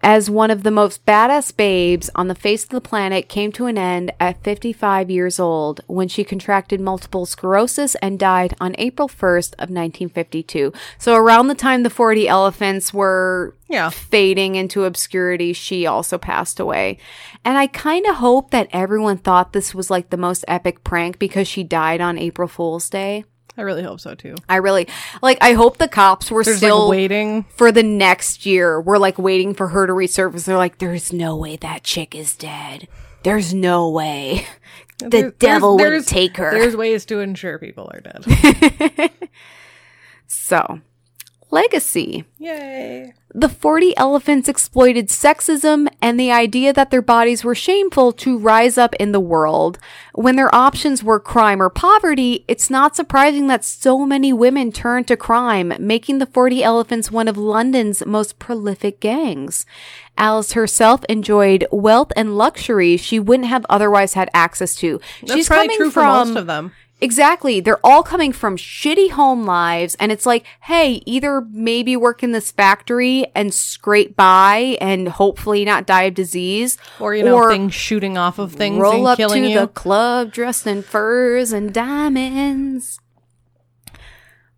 as 0.03 0.29
one 0.29 0.49
of 0.51 0.63
the 0.63 0.71
most 0.71 1.05
badass 1.05 1.55
babes 1.55 2.09
on 2.15 2.27
the 2.27 2.35
face 2.35 2.63
of 2.63 2.69
the 2.69 2.81
planet 2.81 3.29
came 3.29 3.51
to 3.53 3.65
an 3.67 3.77
end 3.77 4.11
at 4.19 4.43
55 4.43 5.09
years 5.09 5.39
old 5.39 5.81
when 5.87 6.07
she 6.07 6.23
contracted 6.23 6.79
multiple 6.81 7.25
sclerosis 7.25 7.95
and 7.95 8.17
died 8.19 8.55
on 8.59 8.75
April 8.77 9.07
1st 9.07 9.53
of 9.53 9.69
1952. 9.69 10.73
So 10.97 11.15
around 11.15 11.47
the 11.47 11.55
time 11.55 11.83
the 11.83 11.89
40 11.89 12.27
elephants 12.27 12.93
were 12.93 13.55
Yeah. 13.69 13.89
fading 13.89 14.55
into 14.55 14.85
obscurity, 14.85 15.53
she 15.53 15.85
also 15.85 16.17
passed 16.17 16.59
away. 16.59 16.97
And 17.45 17.57
I 17.57 17.67
kind 17.67 18.05
of 18.07 18.15
hope 18.15 18.51
that 18.51 18.67
everyone 18.71 19.17
thought 19.17 19.53
this 19.53 19.73
was 19.75 19.89
like 19.89 20.09
the 20.09 20.17
most 20.17 20.43
epic 20.47 20.83
prank 20.83 21.19
because 21.19 21.47
she 21.47 21.63
died 21.63 22.01
on 22.01 22.17
April 22.17 22.47
Fool's 22.47 22.89
Day. 22.89 23.23
I 23.57 23.63
really 23.63 23.83
hope 23.83 23.99
so 23.99 24.15
too. 24.15 24.35
I 24.47 24.57
really 24.57 24.87
like 25.21 25.37
I 25.41 25.53
hope 25.53 25.77
the 25.77 25.87
cops 25.89 26.31
were 26.31 26.43
There's 26.43 26.57
still 26.57 26.85
like 26.87 26.91
waiting. 26.91 27.43
for 27.55 27.71
the 27.71 27.83
next 27.83 28.45
year. 28.45 28.79
We're 28.79 28.97
like 28.97 29.17
waiting 29.19 29.53
for 29.53 29.67
her 29.69 29.85
to 29.87 29.93
resurface. 29.93 30.45
They're 30.45 30.57
like, 30.57 30.77
there's 30.77 31.11
no 31.11 31.35
way 31.35 31.57
that 31.57 31.83
chick 31.83 32.15
is 32.15 32.35
dead. 32.35 32.87
There's 33.23 33.53
no 33.53 33.89
way. 33.89 34.47
The 34.99 35.09
There- 35.09 35.31
devil 35.31 35.77
there's- 35.77 35.89
would 35.89 35.93
there's- 35.93 36.05
take 36.05 36.37
her. 36.37 36.51
There's 36.51 36.75
ways 36.75 37.05
to 37.07 37.19
ensure 37.19 37.57
people 37.59 37.91
are 37.93 38.01
dead. 38.01 39.11
So, 40.27 40.79
legacy. 41.51 42.25
Yay. 42.39 43.13
The 43.33 43.47
40 43.47 43.95
elephants 43.95 44.49
exploited 44.49 45.07
sexism 45.07 45.87
and 46.01 46.19
the 46.19 46.31
idea 46.31 46.73
that 46.73 46.91
their 46.91 47.01
bodies 47.01 47.45
were 47.45 47.55
shameful 47.55 48.11
to 48.13 48.37
rise 48.37 48.77
up 48.77 48.93
in 48.95 49.13
the 49.13 49.21
world. 49.21 49.79
When 50.13 50.35
their 50.35 50.53
options 50.53 51.01
were 51.01 51.19
crime 51.19 51.61
or 51.61 51.69
poverty, 51.69 52.43
it's 52.49 52.69
not 52.69 52.95
surprising 52.95 53.47
that 53.47 53.63
so 53.63 54.05
many 54.05 54.33
women 54.33 54.73
turned 54.73 55.07
to 55.07 55.15
crime, 55.15 55.73
making 55.79 56.17
the 56.17 56.25
40 56.25 56.61
elephants 56.61 57.09
one 57.09 57.29
of 57.29 57.37
London's 57.37 58.05
most 58.05 58.37
prolific 58.37 58.99
gangs. 58.99 59.65
Alice 60.17 60.51
herself 60.51 61.05
enjoyed 61.07 61.65
wealth 61.71 62.11
and 62.17 62.37
luxury 62.37 62.97
she 62.97 63.17
wouldn't 63.17 63.47
have 63.47 63.65
otherwise 63.69 64.13
had 64.13 64.29
access 64.33 64.75
to. 64.75 64.99
That's 65.21 65.33
She's 65.33 65.47
probably 65.47 65.67
coming 65.67 65.77
true 65.77 65.91
from 65.91 66.03
for 66.03 66.25
most 66.25 66.37
of 66.37 66.47
them. 66.47 66.73
Exactly. 67.01 67.59
They're 67.59 67.83
all 67.83 68.03
coming 68.03 68.31
from 68.31 68.57
shitty 68.57 69.09
home 69.11 69.43
lives. 69.43 69.95
And 69.99 70.11
it's 70.11 70.27
like, 70.27 70.45
hey, 70.61 71.01
either 71.07 71.41
maybe 71.41 71.97
work 71.97 72.21
in 72.21 72.31
this 72.31 72.51
factory 72.51 73.25
and 73.33 73.51
scrape 73.51 74.15
by 74.15 74.77
and 74.79 75.07
hopefully 75.09 75.65
not 75.65 75.87
die 75.87 76.03
of 76.03 76.13
disease. 76.13 76.77
Or, 76.99 77.15
you 77.15 77.23
know, 77.23 77.49
things 77.49 77.73
shooting 77.73 78.19
off 78.19 78.37
of 78.37 78.53
things 78.53 78.79
roll 78.79 79.07
and 79.07 79.19
up 79.19 79.31
to 79.31 79.39
you. 79.39 79.59
the 79.59 79.67
club 79.67 80.31
dressed 80.31 80.67
in 80.67 80.83
furs 80.83 81.51
and 81.51 81.73
diamonds. 81.73 82.99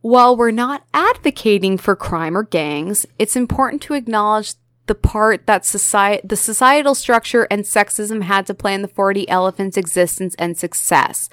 While 0.01 0.35
we're 0.35 0.51
not 0.51 0.85
advocating 0.93 1.77
for 1.77 1.95
crime 1.95 2.35
or 2.35 2.43
gangs, 2.43 3.05
it's 3.17 3.37
important 3.37 3.81
to 3.83 3.93
acknowledge 3.93 4.55
the 4.87 4.95
part 4.95 5.47
that 5.47 5.65
society, 5.65 6.27
the 6.27 6.35
societal 6.35 6.93
structure 6.93 7.47
and 7.49 7.63
sexism 7.63 8.23
had 8.23 8.45
to 8.47 8.53
play 8.53 8.73
in 8.73 8.81
the 8.81 8.89
40 8.89 9.29
elephants' 9.29 9.77
existence 9.77 10.35
and 10.37 10.57
success. 10.57 11.29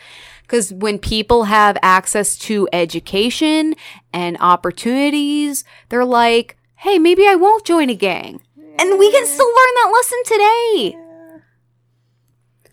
Because 0.50 0.72
when 0.72 0.98
people 0.98 1.44
have 1.44 1.78
access 1.80 2.36
to 2.38 2.68
education 2.72 3.76
and 4.12 4.36
opportunities, 4.40 5.62
they're 5.90 6.04
like, 6.04 6.56
hey, 6.74 6.98
maybe 6.98 7.28
I 7.28 7.36
won't 7.36 7.64
join 7.64 7.88
a 7.88 7.94
gang. 7.94 8.42
And 8.76 8.98
we 8.98 9.12
can 9.12 9.26
still 9.26 9.46
learn 9.46 9.74
that 9.76 9.92
lesson 9.92 10.18
today. 10.24 10.96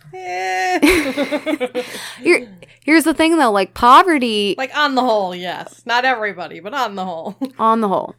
Here, 2.24 2.48
here's 2.84 3.04
the 3.04 3.14
thing 3.14 3.38
though, 3.38 3.52
like 3.52 3.76
poverty 3.76 4.56
like 4.58 4.76
on 4.76 4.96
the 4.96 5.02
whole, 5.02 5.36
yes. 5.36 5.84
Not 5.86 6.04
everybody, 6.04 6.60
but 6.60 6.74
on 6.74 6.96
the 6.96 7.06
whole. 7.06 7.36
on 7.60 7.82
the 7.82 7.90
whole. 7.90 8.16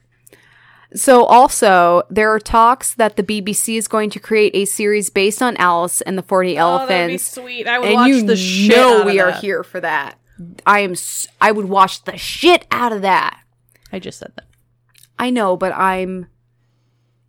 So 0.95 1.25
also, 1.25 2.03
there 2.09 2.33
are 2.33 2.39
talks 2.41 2.95
that 2.95 3.17
the 3.17 3.23
BBC 3.23 3.77
is 3.77 3.89
going 3.89 4.09
to 4.11 4.19
create 4.19 4.55
a 4.55 4.65
series 4.65 5.11
based 5.11 5.43
on 5.43 5.57
Alice 5.59 6.01
and 6.01 6.17
the 6.17 6.23
40 6.23 6.59
Oh, 6.59 6.79
that'd 6.79 6.89
be 6.89 6.93
Elephants. 6.93 7.31
sweet. 7.33 7.67
I 7.69 7.79
would 7.79 7.89
and 7.89 7.95
watch 7.97 8.09
you 8.09 8.23
the 8.27 8.37
shit 8.37 8.75
know 8.77 9.01
of 9.01 9.07
we 9.07 9.21
are 9.21 9.33
that. 9.33 9.41
here 9.43 9.63
for 9.63 9.81
that. 9.81 10.19
I 10.65 10.81
am 10.81 10.93
s- 10.93 11.27
I 11.41 11.53
would 11.53 11.69
watch 11.69 12.05
the 12.05 12.17
shit 12.17 12.67
out 12.71 12.93
of 12.93 13.03
that. 13.03 13.41
I 13.93 13.99
just 13.99 14.19
said 14.19 14.33
that. 14.37 14.47
I 15.19 15.29
know, 15.31 15.57
but 15.57 15.73
I'm 15.75 16.29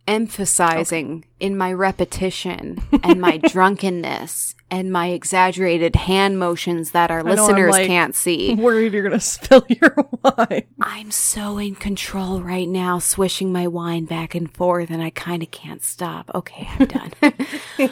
emphasizing 0.08 1.24
in 1.38 1.56
my 1.56 1.72
repetition 1.72 2.82
and 3.02 3.20
my 3.20 3.36
drunkenness 3.48 4.54
and 4.70 4.92
my 4.92 5.08
exaggerated 5.08 5.96
hand 5.96 6.38
motions 6.38 6.92
that 6.92 7.10
our 7.10 7.22
listeners 7.22 7.72
like- 7.72 7.86
can't 7.86 8.14
see. 8.14 8.52
I'm 8.52 8.58
worried 8.58 8.92
you're 8.92 9.02
gonna 9.02 9.20
spill 9.20 9.64
your 9.68 9.94
wine. 10.22 10.64
I'm 10.80 11.10
so 11.10 11.58
in 11.58 11.74
control 11.74 12.40
right 12.42 12.68
now, 12.68 12.98
swishing 12.98 13.52
my 13.52 13.66
wine 13.66 14.04
back 14.04 14.34
and 14.34 14.52
forth, 14.54 14.90
and 14.90 15.02
I 15.02 15.10
kind 15.10 15.42
of 15.42 15.50
can't 15.50 15.82
stop. 15.82 16.30
Okay, 16.34 16.68
I'm 16.78 16.86
done. 16.86 17.12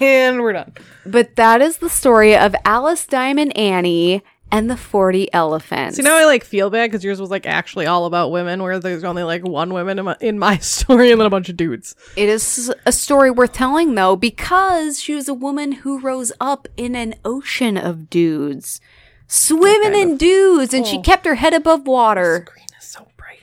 and 0.01 0.41
we're 0.43 0.53
done. 0.55 0.73
but 1.07 1.37
that 1.37 1.61
is 1.61 1.79
the 1.79 1.91
story 1.91 2.37
of 2.37 2.55
Alice 2.65 3.07
Diamond 3.07 3.57
Annie 3.57 4.23
and 4.51 4.71
the 4.71 4.77
40 4.77 5.33
Elephants. 5.33 5.97
See, 5.97 6.03
now 6.03 6.17
I 6.17 6.25
like 6.25 6.45
feel 6.45 6.71
bad 6.71 6.91
because 6.91 7.05
yours 7.05 7.21
was 7.21 7.31
like 7.31 7.47
actually 7.47 7.87
all 7.87 8.07
about 8.07 8.31
women, 8.31 8.63
where 8.63 8.79
there's 8.79 9.05
only 9.05 9.23
like 9.23 9.45
one 9.45 9.73
woman 9.73 9.99
in 9.99 10.05
my, 10.05 10.17
in 10.21 10.39
my 10.39 10.59
story 10.59 11.11
and 11.11 11.21
then 11.21 11.27
a 11.27 11.31
bunch 11.31 11.49
of 11.49 11.57
dudes. 11.57 11.95
it 12.17 12.29
is 12.29 12.73
a 12.87 12.93
story 12.93 13.31
worth 13.31 13.53
telling, 13.53 13.95
though, 13.95 14.17
because 14.17 15.01
she 15.01 15.15
was 15.15 15.29
a 15.29 15.35
woman 15.35 15.73
who 15.73 16.01
rose 16.01 16.33
up 16.41 16.67
in 16.77 16.95
an 16.95 17.15
ocean 17.25 17.77
of 17.77 18.09
dudes, 18.09 18.81
swimming 19.27 19.95
in 19.95 20.17
dudes, 20.17 20.73
and 20.73 20.87
she 20.87 20.99
oh. 20.99 21.03
kept 21.03 21.27
her 21.27 21.37
head 21.37 21.55
above 21.55 21.87
water. 21.87 22.47
Green 22.51 22.67
is 22.79 22.85
so 22.85 23.07
bright. 23.17 23.41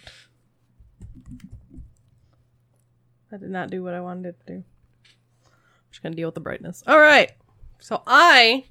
I 3.32 3.38
did 3.38 3.50
not 3.50 3.70
do 3.70 3.84
what 3.84 3.94
I 3.94 4.02
wanted 4.02 4.30
it 4.30 4.40
to 4.46 4.54
do. 4.54 4.64
I'm 5.46 5.92
just 5.92 6.02
gonna 6.02 6.16
deal 6.16 6.28
with 6.28 6.36
the 6.36 6.42
brightness. 6.42 6.84
All 6.88 7.00
right. 7.00 7.32
So 7.80 8.02
I 8.08 8.66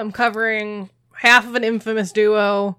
am 0.00 0.12
covering 0.12 0.90
half 1.14 1.46
of 1.46 1.54
an 1.54 1.64
infamous 1.64 2.12
duo, 2.12 2.78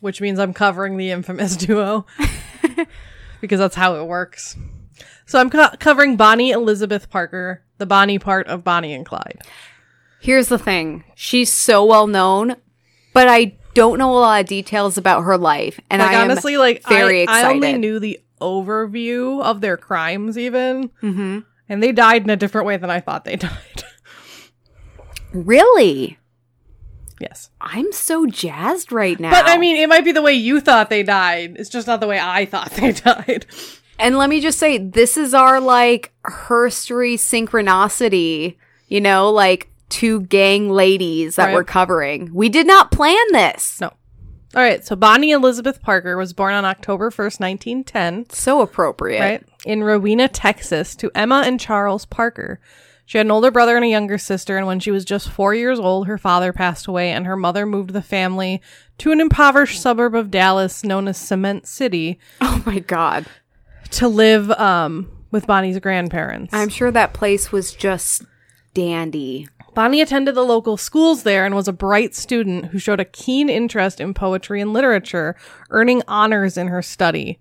which 0.00 0.20
means 0.20 0.38
I'm 0.38 0.54
covering 0.54 0.96
the 0.96 1.10
infamous 1.10 1.56
duo 1.66 2.06
because 3.40 3.58
that's 3.58 3.76
how 3.76 3.96
it 3.96 4.06
works. 4.06 4.56
So 5.26 5.38
I'm 5.38 5.50
co- 5.50 5.70
covering 5.78 6.16
Bonnie 6.16 6.50
Elizabeth 6.50 7.08
Parker, 7.10 7.62
the 7.78 7.86
Bonnie 7.86 8.18
part 8.18 8.46
of 8.48 8.64
Bonnie 8.64 8.92
and 8.92 9.06
Clyde. 9.06 9.42
Here's 10.20 10.48
the 10.48 10.58
thing 10.58 11.04
she's 11.14 11.50
so 11.50 11.84
well 11.84 12.06
known, 12.06 12.56
but 13.12 13.28
I 13.28 13.56
don't 13.74 13.98
know 13.98 14.10
a 14.12 14.18
lot 14.18 14.40
of 14.42 14.46
details 14.46 14.98
about 14.98 15.22
her 15.22 15.36
life. 15.36 15.80
And 15.90 16.00
like 16.00 16.12
I 16.12 16.22
honestly, 16.22 16.56
like 16.56 16.86
very 16.88 17.26
I, 17.26 17.42
I 17.42 17.50
only 17.50 17.72
knew 17.74 17.98
the 17.98 18.20
overview 18.40 19.42
of 19.42 19.60
their 19.60 19.76
crimes, 19.76 20.36
even, 20.36 20.90
mm-hmm. 21.02 21.40
and 21.68 21.82
they 21.82 21.92
died 21.92 22.22
in 22.22 22.30
a 22.30 22.36
different 22.36 22.66
way 22.66 22.76
than 22.76 22.90
I 22.90 23.00
thought 23.00 23.24
they 23.24 23.36
died. 23.36 23.84
Really? 25.32 26.18
Yes, 27.22 27.48
I'm 27.60 27.90
so 27.92 28.26
jazzed 28.26 28.92
right 28.92 29.18
now. 29.18 29.30
but 29.30 29.46
I 29.48 29.56
mean, 29.56 29.76
it 29.76 29.88
might 29.88 30.04
be 30.04 30.12
the 30.12 30.20
way 30.22 30.32
you 30.34 30.60
thought 30.60 30.90
they 30.90 31.02
died. 31.02 31.56
It's 31.58 31.70
just 31.70 31.86
not 31.86 32.00
the 32.00 32.06
way 32.08 32.18
I 32.20 32.44
thought 32.44 32.72
they 32.72 32.92
died. 32.92 33.46
and 33.98 34.18
let 34.18 34.28
me 34.28 34.40
just 34.40 34.58
say, 34.58 34.76
this 34.78 35.16
is 35.16 35.32
our 35.34 35.60
like 35.60 36.12
herstory 36.24 37.14
synchronicity, 37.14 38.56
you 38.88 39.00
know, 39.00 39.30
like 39.30 39.68
two 39.88 40.22
gang 40.22 40.68
ladies 40.70 41.36
that 41.36 41.46
Right. 41.46 41.54
we're 41.54 41.64
covering. 41.64 42.30
We 42.32 42.48
did 42.48 42.66
not 42.66 42.90
plan 42.90 43.16
this. 43.32 43.80
No. 43.80 43.92
All 44.54 44.60
right, 44.62 44.84
so 44.84 44.94
Bonnie 44.96 45.30
Elizabeth 45.30 45.80
Parker 45.80 46.16
was 46.18 46.34
born 46.34 46.52
on 46.52 46.66
October 46.66 47.10
1st, 47.10 47.40
1910. 47.40 48.26
So 48.30 48.60
appropriate. 48.60 49.20
right? 49.20 49.42
In 49.64 49.82
Rowena, 49.82 50.28
Texas, 50.28 50.94
to 50.96 51.10
Emma 51.14 51.42
and 51.46 51.58
Charles 51.58 52.04
Parker. 52.04 52.60
She 53.04 53.18
had 53.18 53.26
an 53.26 53.30
older 53.32 53.50
brother 53.50 53.76
and 53.76 53.84
a 53.84 53.88
younger 53.88 54.16
sister, 54.16 54.56
and 54.56 54.66
when 54.66 54.80
she 54.80 54.90
was 54.90 55.04
just 55.04 55.28
four 55.28 55.54
years 55.54 55.78
old, 55.78 56.06
her 56.06 56.16
father 56.18 56.52
passed 56.52 56.86
away, 56.86 57.10
and 57.10 57.26
her 57.26 57.36
mother 57.36 57.66
moved 57.66 57.90
the 57.92 58.00
family 58.02 58.62
to 58.98 59.12
an 59.12 59.20
impoverished 59.20 59.80
suburb 59.82 60.14
of 60.14 60.30
Dallas 60.30 60.82
known 60.84 61.08
as 61.08 61.16
Cement 61.18 61.66
City 61.66 62.18
Oh 62.40 62.62
my 62.64 62.78
God. 62.78 63.26
to 63.92 64.08
live 64.08 64.50
um, 64.52 65.10
with 65.30 65.46
Bonnie's 65.46 65.78
grandparents. 65.80 66.54
I'm 66.54 66.68
sure 66.68 66.90
that 66.90 67.12
place 67.12 67.52
was 67.52 67.72
just 67.74 68.22
dandy. 68.72 69.48
Bonnie 69.74 70.00
attended 70.02 70.34
the 70.34 70.42
local 70.42 70.76
schools 70.76 71.22
there 71.22 71.44
and 71.46 71.54
was 71.54 71.66
a 71.68 71.72
bright 71.72 72.14
student 72.14 72.66
who 72.66 72.78
showed 72.78 73.00
a 73.00 73.06
keen 73.06 73.48
interest 73.48 74.00
in 74.00 74.12
poetry 74.14 74.60
and 74.60 74.72
literature, 74.72 75.34
earning 75.70 76.02
honors 76.06 76.56
in 76.58 76.68
her 76.68 76.82
study. 76.82 77.38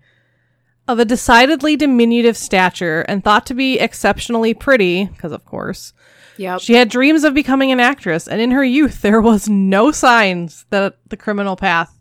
Of 0.91 0.99
a 0.99 1.05
decidedly 1.05 1.77
diminutive 1.77 2.35
stature 2.35 3.01
and 3.07 3.23
thought 3.23 3.45
to 3.45 3.53
be 3.53 3.79
exceptionally 3.79 4.53
pretty, 4.53 5.05
because 5.05 5.31
of 5.31 5.45
course, 5.45 5.93
Yep. 6.35 6.59
she 6.59 6.73
had 6.73 6.89
dreams 6.89 7.23
of 7.23 7.33
becoming 7.33 7.71
an 7.71 7.79
actress, 7.79 8.27
and 8.27 8.41
in 8.41 8.51
her 8.51 8.63
youth, 8.63 9.01
there 9.01 9.21
was 9.21 9.47
no 9.47 9.91
signs 9.93 10.65
that 10.69 10.97
the 11.07 11.15
criminal 11.15 11.55
path 11.55 11.97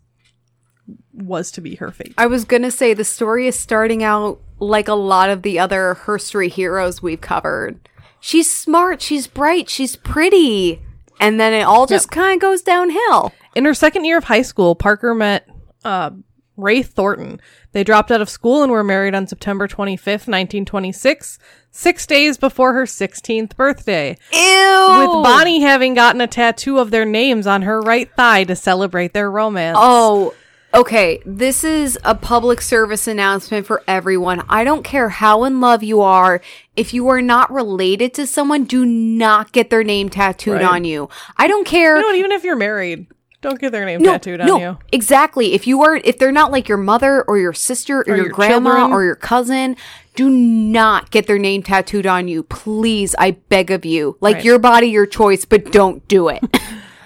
was 1.13 1.51
to 1.51 1.61
be 1.61 1.75
her 1.75 1.89
fate. 1.91 2.13
I 2.17 2.25
was 2.27 2.43
going 2.43 2.63
to 2.63 2.71
say 2.71 2.93
the 2.93 3.05
story 3.05 3.47
is 3.47 3.57
starting 3.57 4.03
out 4.03 4.41
like 4.59 4.89
a 4.89 4.93
lot 4.93 5.29
of 5.29 5.43
the 5.43 5.57
other 5.57 5.97
herstory 6.01 6.49
heroes 6.51 7.01
we've 7.01 7.21
covered. 7.21 7.87
She's 8.19 8.51
smart, 8.51 9.01
she's 9.01 9.25
bright, 9.25 9.69
she's 9.69 9.95
pretty. 9.95 10.81
And 11.21 11.39
then 11.39 11.53
it 11.53 11.61
all 11.61 11.85
just 11.85 12.11
kind 12.11 12.33
of 12.35 12.41
goes 12.41 12.61
downhill. 12.61 13.31
In 13.55 13.63
her 13.63 13.73
second 13.73 14.03
year 14.03 14.17
of 14.17 14.25
high 14.25 14.41
school, 14.41 14.75
Parker 14.75 15.15
met 15.15 15.47
uh, 15.85 16.11
Ray 16.57 16.83
Thornton. 16.83 17.39
They 17.71 17.83
dropped 17.83 18.11
out 18.11 18.21
of 18.21 18.29
school 18.29 18.61
and 18.63 18.71
were 18.71 18.83
married 18.83 19.15
on 19.15 19.25
September 19.27 19.67
25th, 19.67 20.27
1926, 20.27 21.39
six 21.71 22.05
days 22.05 22.37
before 22.37 22.73
her 22.73 22.83
16th 22.83 23.55
birthday. 23.55 24.17
Ew. 24.33 24.87
With 24.99 25.23
Bonnie 25.23 25.61
having 25.61 25.93
gotten 25.93 26.21
a 26.21 26.27
tattoo 26.27 26.77
of 26.79 26.91
their 26.91 27.05
names 27.05 27.47
on 27.47 27.61
her 27.63 27.81
right 27.81 28.09
thigh 28.15 28.43
to 28.43 28.55
celebrate 28.55 29.13
their 29.13 29.31
romance. 29.31 29.77
Oh, 29.79 30.33
okay. 30.73 31.21
This 31.25 31.63
is 31.63 31.97
a 32.03 32.13
public 32.15 32.61
service 32.61 33.07
announcement 33.07 33.65
for 33.65 33.81
everyone. 33.87 34.43
I 34.49 34.63
don't 34.63 34.83
care 34.83 35.09
how 35.09 35.43
in 35.45 35.61
love 35.61 35.81
you 35.83 36.01
are. 36.01 36.41
If 36.75 36.93
you 36.93 37.07
are 37.07 37.21
not 37.21 37.51
related 37.51 38.13
to 38.15 38.27
someone, 38.27 38.65
do 38.65 38.85
not 38.85 39.51
get 39.53 39.69
their 39.69 39.83
name 39.83 40.09
tattooed 40.09 40.55
Right. 40.61 40.65
on 40.65 40.83
you. 40.83 41.09
I 41.37 41.47
don't 41.47 41.65
care. 41.65 41.95
You 41.97 42.01
know? 42.03 42.13
Even 42.13 42.31
if 42.33 42.43
you're 42.43 42.55
married, 42.57 43.07
don't 43.41 43.59
get 43.59 43.71
their 43.71 43.85
name 43.85 44.01
no, 44.01 44.11
tattooed 44.13 44.39
on 44.41 44.47
no, 44.47 44.59
you. 44.59 44.77
exactly. 44.91 45.53
If 45.53 45.65
you 45.67 45.81
are, 45.81 45.95
if 45.95 46.17
they're 46.17 46.31
not 46.31 46.51
like 46.51 46.67
your 46.69 46.77
mother 46.77 47.23
or 47.23 47.37
your 47.37 47.53
sister 47.53 48.01
or, 48.01 48.05
your, 48.07 48.17
your 48.17 48.29
grandma 48.29 48.75
children. 48.77 48.93
or 48.93 49.03
your 49.03 49.15
cousin, 49.15 49.75
do 50.15 50.29
not 50.29 51.09
get 51.11 51.25
their 51.27 51.39
name 51.39 51.63
tattooed 51.63 52.05
on 52.05 52.27
you. 52.27 52.43
Please, 52.43 53.15
I 53.17 53.31
beg 53.31 53.71
of 53.71 53.83
you. 53.83 54.17
Like 54.21 54.35
Right. 54.35 54.45
your 54.45 54.59
body, 54.59 54.87
your 54.87 55.05
choice, 55.07 55.45
but 55.45 55.71
don't 55.71 56.07
do 56.07 56.27
it. 56.29 56.43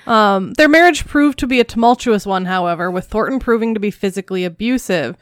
Um, 0.07 0.53
their 0.53 0.69
marriage 0.69 1.07
proved 1.07 1.39
to 1.39 1.47
be 1.47 1.59
a 1.59 1.63
tumultuous 1.63 2.27
one, 2.27 2.45
however, 2.45 2.91
with 2.91 3.05
Thornton 3.07 3.39
proving 3.39 3.73
to 3.73 3.79
be 3.79 3.89
physically 3.89 4.43
abusive. 4.45 5.17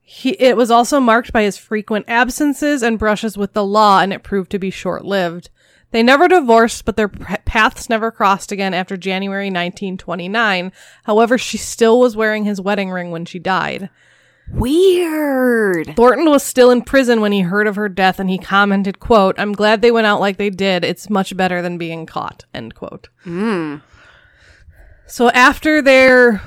He, 0.00 0.30
it 0.40 0.56
was 0.56 0.70
also 0.70 1.00
marked 1.00 1.32
by 1.32 1.42
his 1.42 1.58
frequent 1.58 2.04
absences 2.06 2.84
and 2.84 3.00
brushes 3.00 3.36
with 3.36 3.52
the 3.52 3.64
law, 3.64 3.98
and 3.98 4.12
it 4.12 4.22
proved 4.22 4.52
to 4.52 4.60
be 4.60 4.70
short 4.70 5.04
lived. 5.04 5.50
They 5.96 6.02
never 6.02 6.28
divorced, 6.28 6.84
but 6.84 6.98
their 6.98 7.08
p- 7.08 7.24
paths 7.46 7.88
never 7.88 8.10
crossed 8.10 8.52
again 8.52 8.74
after 8.74 8.98
January 8.98 9.46
1929. 9.46 10.70
However, 11.04 11.38
she 11.38 11.56
still 11.56 11.98
was 11.98 12.14
wearing 12.14 12.44
his 12.44 12.60
wedding 12.60 12.90
ring 12.90 13.12
when 13.12 13.24
she 13.24 13.38
died. 13.38 13.88
Weird. 14.52 15.96
Thornton 15.96 16.28
was 16.28 16.42
still 16.42 16.70
in 16.70 16.82
prison 16.82 17.22
when 17.22 17.32
he 17.32 17.40
heard 17.40 17.66
of 17.66 17.76
her 17.76 17.88
death, 17.88 18.20
and 18.20 18.28
he 18.28 18.36
commented, 18.36 19.00
quote, 19.00 19.36
I'm 19.38 19.52
glad 19.54 19.80
they 19.80 19.90
went 19.90 20.06
out 20.06 20.20
like 20.20 20.36
they 20.36 20.50
did. 20.50 20.84
It's 20.84 21.08
much 21.08 21.34
better 21.34 21.62
than 21.62 21.78
being 21.78 22.04
caught, 22.04 22.44
end 22.52 22.74
quote. 22.74 23.08
So 25.06 25.30
after 25.30 25.80
their 25.80 26.42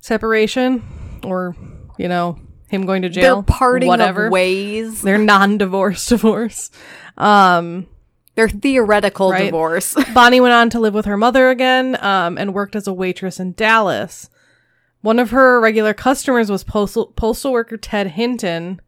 separation, 0.00 0.82
or, 1.24 1.56
you 1.98 2.08
know, 2.08 2.38
him 2.68 2.84
going 2.84 3.00
to 3.02 3.08
jail, 3.08 3.36
They're 3.36 3.42
parting 3.56 3.88
whatever, 3.88 4.28
ways. 4.28 5.00
their 5.00 5.16
non-divorce 5.16 6.04
divorce, 6.08 6.70
um, 7.16 7.86
Their 8.34 8.48
theoretical 8.48 9.30
Right. 9.30 9.44
divorce. 9.46 9.94
Bonnie 10.14 10.40
went 10.40 10.54
on 10.54 10.70
to 10.70 10.80
live 10.80 10.94
with 10.94 11.04
her 11.04 11.16
mother 11.16 11.50
again 11.50 12.02
um, 12.02 12.38
and 12.38 12.54
worked 12.54 12.74
as 12.74 12.86
a 12.86 12.92
waitress 12.92 13.38
in 13.38 13.52
Dallas. 13.52 14.30
One 15.02 15.18
of 15.18 15.30
her 15.30 15.60
regular 15.60 15.92
customers 15.94 16.50
was 16.50 16.64
postal, 16.64 17.06
postal 17.16 17.52
worker 17.52 17.76
Ted 17.76 18.08
Hinton, 18.08 18.80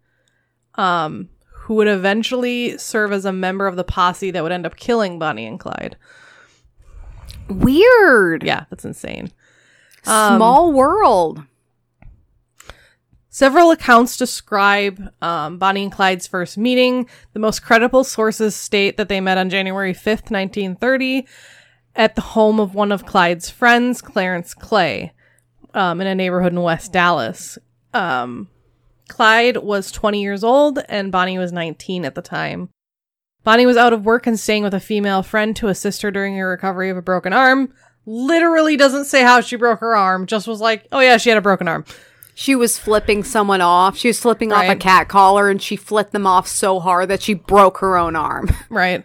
um, 0.77 1.29
who 1.53 1.75
would 1.75 1.89
eventually 1.89 2.79
serve 2.79 3.13
as 3.13 3.25
a 3.25 3.33
member 3.33 3.67
of 3.67 3.77
the 3.77 3.85
posse 3.85 4.31
that 4.31 4.43
would 4.43 4.53
end 4.53 4.65
up 4.65 4.77
killing 4.77 5.19
Bonnie 5.19 5.47
and 5.47 5.59
Clyde. 5.61 5.97
Weird. 7.49 8.43
Yeah, 8.45 8.65
that's 8.71 8.85
insane. 8.85 9.31
Small 10.03 10.73
world. 10.73 11.43
Several 13.35 13.73
accounts 13.73 14.17
describe 14.17 15.13
um, 15.21 15.59
Bonnie 15.59 15.83
and 15.83 15.91
Clyde's 15.91 16.25
first 16.25 16.57
meeting. 16.57 17.09
The 17.33 17.41
most 17.41 17.65
credible 17.65 18.05
sources 18.05 18.55
state 18.55 18.97
that 18.97 19.09
they 19.09 19.21
met 19.21 19.39
on 19.39 19.51
January 19.51 19.93
5th, 19.93 20.31
1930, 20.31 21.27
at 21.97 22.15
the 22.15 22.21
home 22.21 22.61
of 22.61 22.77
one 22.77 22.93
of 22.93 23.07
Clyde's 23.07 23.51
friends, 23.51 24.01
Clarence 24.01 24.55
Clay, 24.55 25.13
um, 25.75 26.01
in 26.01 26.07
a 26.07 26.15
neighborhood 26.15 26.53
in 26.53 26.63
West 26.63 26.93
Dallas. 26.93 27.59
Um, 27.93 28.51
Clyde 29.09 29.57
was 29.57 29.91
20 29.91 30.23
years 30.23 30.45
old 30.45 30.79
and 30.89 31.11
Bonnie 31.11 31.37
was 31.37 31.51
19 31.51 32.05
at 32.05 32.15
the 32.15 32.23
time. 32.23 32.69
Bonnie 33.43 33.67
was 33.67 33.77
out 33.77 33.93
of 33.93 34.07
work 34.07 34.29
and 34.29 34.39
staying 34.39 34.63
with 34.63 34.75
a 34.75 34.79
female 34.79 35.25
friend 35.25 35.57
to 35.57 35.67
assist 35.67 36.03
her 36.03 36.13
during 36.13 36.37
her 36.37 36.51
recovery 36.51 36.89
of 36.89 36.97
a 36.97 37.03
broken 37.03 37.33
arm. 37.33 37.75
Literally 38.07 38.77
doesn't 38.77 39.07
say 39.07 39.25
how 39.25 39.41
she 39.41 39.57
broke 39.57 39.81
her 39.81 39.97
arm, 39.97 40.27
just 40.27 40.47
was 40.47 40.61
like, 40.61 40.87
oh 40.93 41.01
yeah, 41.01 41.17
she 41.17 41.31
had 41.31 41.39
a 41.39 41.43
broken 41.43 41.67
arm. 41.67 41.85
She 42.35 42.55
was 42.57 42.79
flipping 42.79 43.23
someone 43.25 43.61
off. 43.61 43.97
She 43.97 44.09
was 44.09 44.19
flipping 44.21 44.53
off 44.53 44.69
a 44.69 44.75
cat 44.77 45.09
collar 45.09 45.49
and 45.49 45.63
she 45.63 45.77
flipped 45.77 46.13
them 46.13 46.27
off 46.27 46.49
so 46.49 46.81
hard 46.81 47.09
that 47.09 47.23
she 47.23 47.35
broke 47.35 47.79
her 47.79 47.97
own 47.97 48.17
arm. 48.17 48.51
Right. 48.69 49.05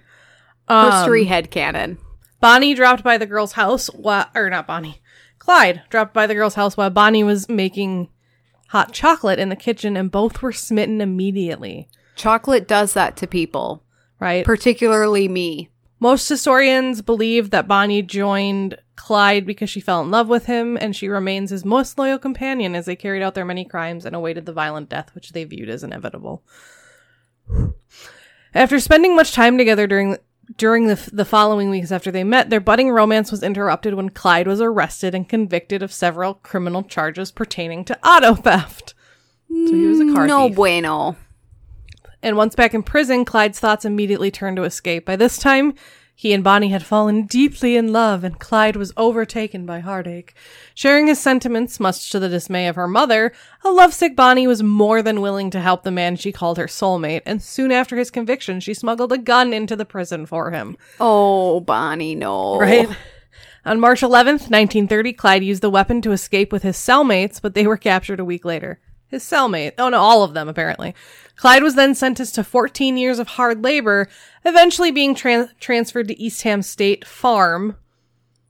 Um, 0.68 0.92
History 0.92 1.26
headcanon. 1.26 1.98
Bonnie 2.42 2.74
dropped 2.74 3.04
by 3.04 3.18
the 3.18 3.26
girl's 3.26 3.54
house 3.54 3.88
while, 3.88 4.28
or 4.36 4.50
not 4.50 4.66
Bonnie, 4.68 5.02
Clyde 5.38 5.82
dropped 5.90 6.14
by 6.14 6.26
the 6.28 6.34
girl's 6.36 6.56
house 6.56 6.76
while 6.78 6.90
Bonnie 6.90 7.24
was 7.24 7.50
making 7.50 8.10
hot 8.70 8.94
chocolate 8.94 9.40
in 9.40 9.50
the 9.50 9.56
kitchen 9.56 9.96
and 9.98 10.12
both 10.12 10.42
were 10.42 10.52
smitten 10.52 11.02
immediately. 11.02 11.88
Chocolate 12.16 12.68
does 12.68 12.94
that 12.94 13.16
to 13.18 13.28
people, 13.28 13.84
Right. 14.20 14.46
particularly 14.46 15.28
me. 15.28 15.70
Most 16.00 16.30
historians 16.30 17.02
believe 17.02 17.50
that 17.50 17.68
Bonnie 17.68 18.02
joined 18.02 18.78
Clyde 19.00 19.46
because 19.46 19.70
she 19.70 19.80
fell 19.80 20.02
in 20.02 20.12
love 20.12 20.28
with 20.28 20.46
him 20.46 20.78
and 20.78 20.94
she 20.94 21.08
remains 21.08 21.52
his 21.52 21.64
most 21.64 21.98
loyal 21.98 22.20
companion 22.20 22.76
as 22.76 22.86
they 22.86 22.98
carried 22.98 23.24
out 23.24 23.34
their 23.34 23.46
many 23.46 23.64
crimes 23.64 24.06
and 24.06 24.14
awaited 24.14 24.46
the 24.46 24.52
violent 24.52 24.90
death 24.90 25.16
which 25.16 25.32
they 25.32 25.46
viewed 25.46 25.70
as 25.70 25.86
inevitable. 25.86 26.44
After 28.54 28.78
spending 28.78 29.16
much 29.16 29.32
time 29.32 29.58
together 29.58 29.88
during 29.88 30.18
during 30.58 30.88
the, 30.88 31.10
the 31.14 31.24
following 31.24 31.70
weeks 31.70 31.94
after 31.94 32.12
they 32.12 32.26
met, 32.26 32.50
their 32.50 32.60
budding 32.60 32.92
romance 32.92 33.32
was 33.32 33.42
interrupted 33.42 33.94
when 33.94 34.10
Clyde 34.10 34.48
was 34.48 34.60
arrested 34.60 35.16
and 35.16 35.30
convicted 35.30 35.82
of 35.82 35.94
several 35.94 36.34
criminal 36.34 36.84
charges 36.84 37.32
pertaining 37.32 37.86
to 37.86 37.98
auto 38.06 38.36
theft. 38.36 38.96
So 39.48 39.74
he 39.74 39.86
was 39.86 40.02
a 40.02 40.14
car 40.14 40.28
no 40.28 40.48
thief. 40.48 40.56
bueno. 40.56 41.16
And 42.22 42.36
once 42.36 42.54
back 42.54 42.74
in 42.74 42.84
prison, 42.84 43.24
Clyde's 43.24 43.60
thoughts 43.60 43.86
immediately 43.86 44.30
turned 44.30 44.58
to 44.58 44.64
escape. 44.64 45.06
By 45.06 45.16
this 45.16 45.38
time, 45.38 45.74
he 46.20 46.34
and 46.34 46.44
Bonnie 46.44 46.68
had 46.68 46.86
fallen 46.86 47.28
deeply 47.28 47.78
in 47.78 47.94
love, 47.94 48.26
and 48.26 48.38
Clyde 48.38 48.76
was 48.76 48.92
overtaken 48.98 49.66
by 49.66 49.80
heartache. 49.80 50.34
Sharing 50.76 51.08
his 51.08 51.18
sentiments, 51.18 51.80
much 51.80 52.12
to 52.12 52.20
the 52.20 52.28
dismay 52.28 52.68
of 52.68 52.76
her 52.76 52.90
mother, 52.90 53.32
a 53.64 53.72
lovesick 53.72 54.18
Bonnie 54.18 54.46
was 54.46 54.62
more 54.62 55.02
than 55.02 55.22
willing 55.22 55.50
to 55.52 55.62
help 55.62 55.84
the 55.84 55.92
man 55.92 56.18
she 56.18 56.34
called 56.34 56.58
her 56.58 56.68
soulmate, 56.68 57.22
and 57.26 57.42
soon 57.42 57.72
after 57.72 57.96
his 57.96 58.12
conviction, 58.12 58.60
she 58.60 58.74
smuggled 58.74 59.14
a 59.14 59.18
gun 59.18 59.54
into 59.54 59.78
the 59.78 59.86
prison 59.86 60.26
for 60.26 60.52
him. 60.52 60.76
Oh, 61.00 61.62
Bonnie, 61.62 62.16
no. 62.16 62.60
Right? 62.60 62.90
On 63.64 63.80
March 63.80 64.02
11th, 64.02 64.52
1930, 64.52 65.14
Clyde 65.14 65.46
used 65.46 65.62
the 65.62 65.70
weapon 65.70 66.02
to 66.02 66.12
escape 66.12 66.52
with 66.52 66.64
his 66.64 66.76
cellmates, 66.76 67.42
but 67.42 67.54
they 67.54 67.66
were 67.66 67.78
captured 67.78 68.20
a 68.20 68.26
week 68.26 68.44
later. 68.44 68.82
His 69.08 69.24
cellmate. 69.24 69.74
Oh 69.80 69.90
no, 69.90 70.00
all 70.00 70.24
of 70.24 70.36
them, 70.36 70.48
apparently. 70.48 70.94
Clyde 71.40 71.64
was 71.64 71.76
then 71.76 71.96
sentenced 71.96 72.36
to 72.36 72.44
14 72.44 72.98
years 72.98 73.18
of 73.18 73.30
hard 73.30 73.64
labor, 73.64 74.10
eventually 74.44 74.92
being 74.92 75.16
tran- 75.16 75.50
transferred 75.62 76.10
to 76.10 76.22
Eastham 76.22 76.62
State 76.62 77.08
Farm, 77.08 77.78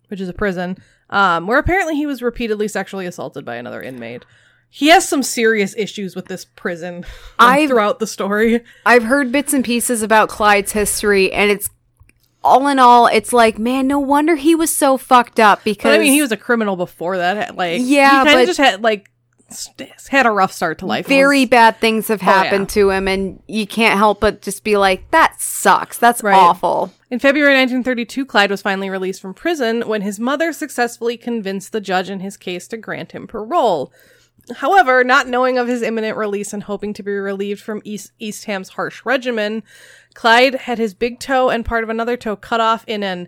which 0.07 0.19
is 0.19 0.27
a 0.27 0.33
prison, 0.33 0.75
um, 1.11 1.45
where 1.45 1.59
apparently 1.59 1.95
he 1.95 2.07
was 2.07 2.23
repeatedly 2.23 2.67
sexually 2.67 3.05
assaulted 3.05 3.45
by 3.45 3.57
another 3.57 3.79
inmate. 3.83 4.25
He 4.71 4.87
has 4.87 5.07
some 5.07 5.21
serious 5.21 5.75
issues 5.77 6.15
with 6.15 6.25
this 6.25 6.45
prison 6.45 7.05
I've- 7.37 7.67
throughout 7.67 7.99
the 7.99 8.07
story. 8.07 8.63
I've 8.87 9.03
heard 9.03 9.31
bits 9.31 9.53
and 9.53 9.63
pieces 9.63 10.01
about 10.01 10.29
Clyde's 10.29 10.71
history, 10.71 11.31
and 11.31 11.51
it's 11.51 11.69
all 12.43 12.67
in 12.67 12.79
all, 12.79 13.05
it's 13.05 13.33
like, 13.33 13.59
man, 13.59 13.85
no 13.85 13.99
wonder 13.99 14.35
he 14.35 14.55
was 14.55 14.75
so 14.75 14.97
fucked 14.97 15.39
up 15.39 15.63
because 15.63 15.91
But 15.91 15.99
I 15.99 15.99
mean, 15.99 16.13
he 16.13 16.21
was 16.23 16.31
a 16.31 16.37
criminal 16.37 16.75
before 16.75 17.17
that. 17.17 17.55
Like, 17.55 17.81
Yeah, 17.83 18.23
he 18.23 18.29
kind 18.29 18.39
of 18.41 18.47
just 18.47 18.59
had 18.59 18.81
like 18.81 19.11
had 20.09 20.25
a 20.25 20.31
rough 20.31 20.51
start 20.51 20.79
to 20.79 20.85
life. 20.85 21.07
Very 21.07 21.41
was- 21.41 21.49
bad 21.49 21.77
things 21.79 22.07
have 22.07 22.21
oh, 22.21 22.25
happened 22.25 22.69
yeah. 22.69 22.73
to 22.73 22.89
him, 22.91 23.07
and 23.07 23.41
you 23.47 23.65
can't 23.67 23.97
help 23.97 24.19
but 24.19 24.41
just 24.41 24.63
be 24.63 24.77
like, 24.77 25.09
that 25.11 25.39
sucks. 25.39 25.97
That's 25.97 26.23
Right. 26.23 26.35
awful. 26.35 26.91
In 27.09 27.19
February 27.19 27.53
1932, 27.55 28.25
Clyde 28.25 28.51
was 28.51 28.61
finally 28.61 28.89
released 28.89 29.21
from 29.21 29.33
prison 29.33 29.81
when 29.87 30.01
his 30.01 30.19
mother 30.19 30.53
successfully 30.53 31.17
convinced 31.17 31.71
the 31.71 31.81
judge 31.81 32.09
in 32.09 32.19
his 32.19 32.37
case 32.37 32.67
to 32.67 32.77
grant 32.77 33.13
him 33.13 33.27
parole. 33.27 33.91
However, 34.57 35.03
not 35.03 35.27
knowing 35.27 35.57
of 35.57 35.67
his 35.67 35.81
imminent 35.81 36.17
release 36.17 36.53
and 36.53 36.63
hoping 36.63 36.93
to 36.93 37.03
be 37.03 37.11
relieved 37.11 37.61
from 37.61 37.81
East 37.83 38.11
Eastham's 38.19 38.69
harsh 38.69 39.05
regimen, 39.05 39.63
Clyde 40.13 40.55
had 40.55 40.77
his 40.79 40.93
big 40.93 41.19
toe 41.19 41.49
and 41.49 41.65
part 41.65 41.83
of 41.83 41.89
another 41.89 42.17
toe 42.17 42.35
cut 42.35 42.59
off 42.59 42.83
in 42.87 43.03
an 43.03 43.27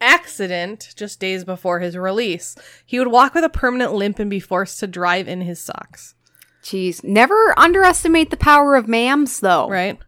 accident 0.00 0.92
just 0.96 1.20
days 1.20 1.44
before 1.44 1.80
his 1.80 1.96
release. 1.96 2.54
He 2.86 2.98
would 2.98 3.08
walk 3.08 3.34
with 3.34 3.44
a 3.44 3.48
permanent 3.48 3.92
limp 3.92 4.18
and 4.18 4.30
be 4.30 4.40
forced 4.40 4.80
to 4.80 4.86
drive 4.86 5.28
in 5.28 5.40
his 5.40 5.60
socks. 5.60 6.14
Jeez. 6.62 7.02
Never 7.02 7.54
underestimate 7.58 8.30
the 8.30 8.36
power 8.36 8.76
of 8.76 8.86
mams, 8.86 9.40
though. 9.40 9.68
right? 9.68 9.98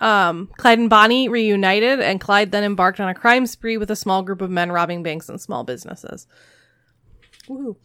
Um, 0.00 0.50
Clyde 0.56 0.78
and 0.80 0.90
Bonnie 0.90 1.28
reunited, 1.28 2.00
and 2.00 2.20
Clyde 2.20 2.50
then 2.50 2.64
embarked 2.64 3.00
on 3.00 3.08
a 3.08 3.14
crime 3.14 3.46
spree 3.46 3.76
with 3.76 3.90
a 3.90 3.96
small 3.96 4.22
group 4.22 4.40
of 4.40 4.50
men 4.50 4.72
robbing 4.72 5.02
banks 5.02 5.28
and 5.28 5.40
small 5.40 5.64
businesses. 5.64 6.26
Woo. 7.48 7.76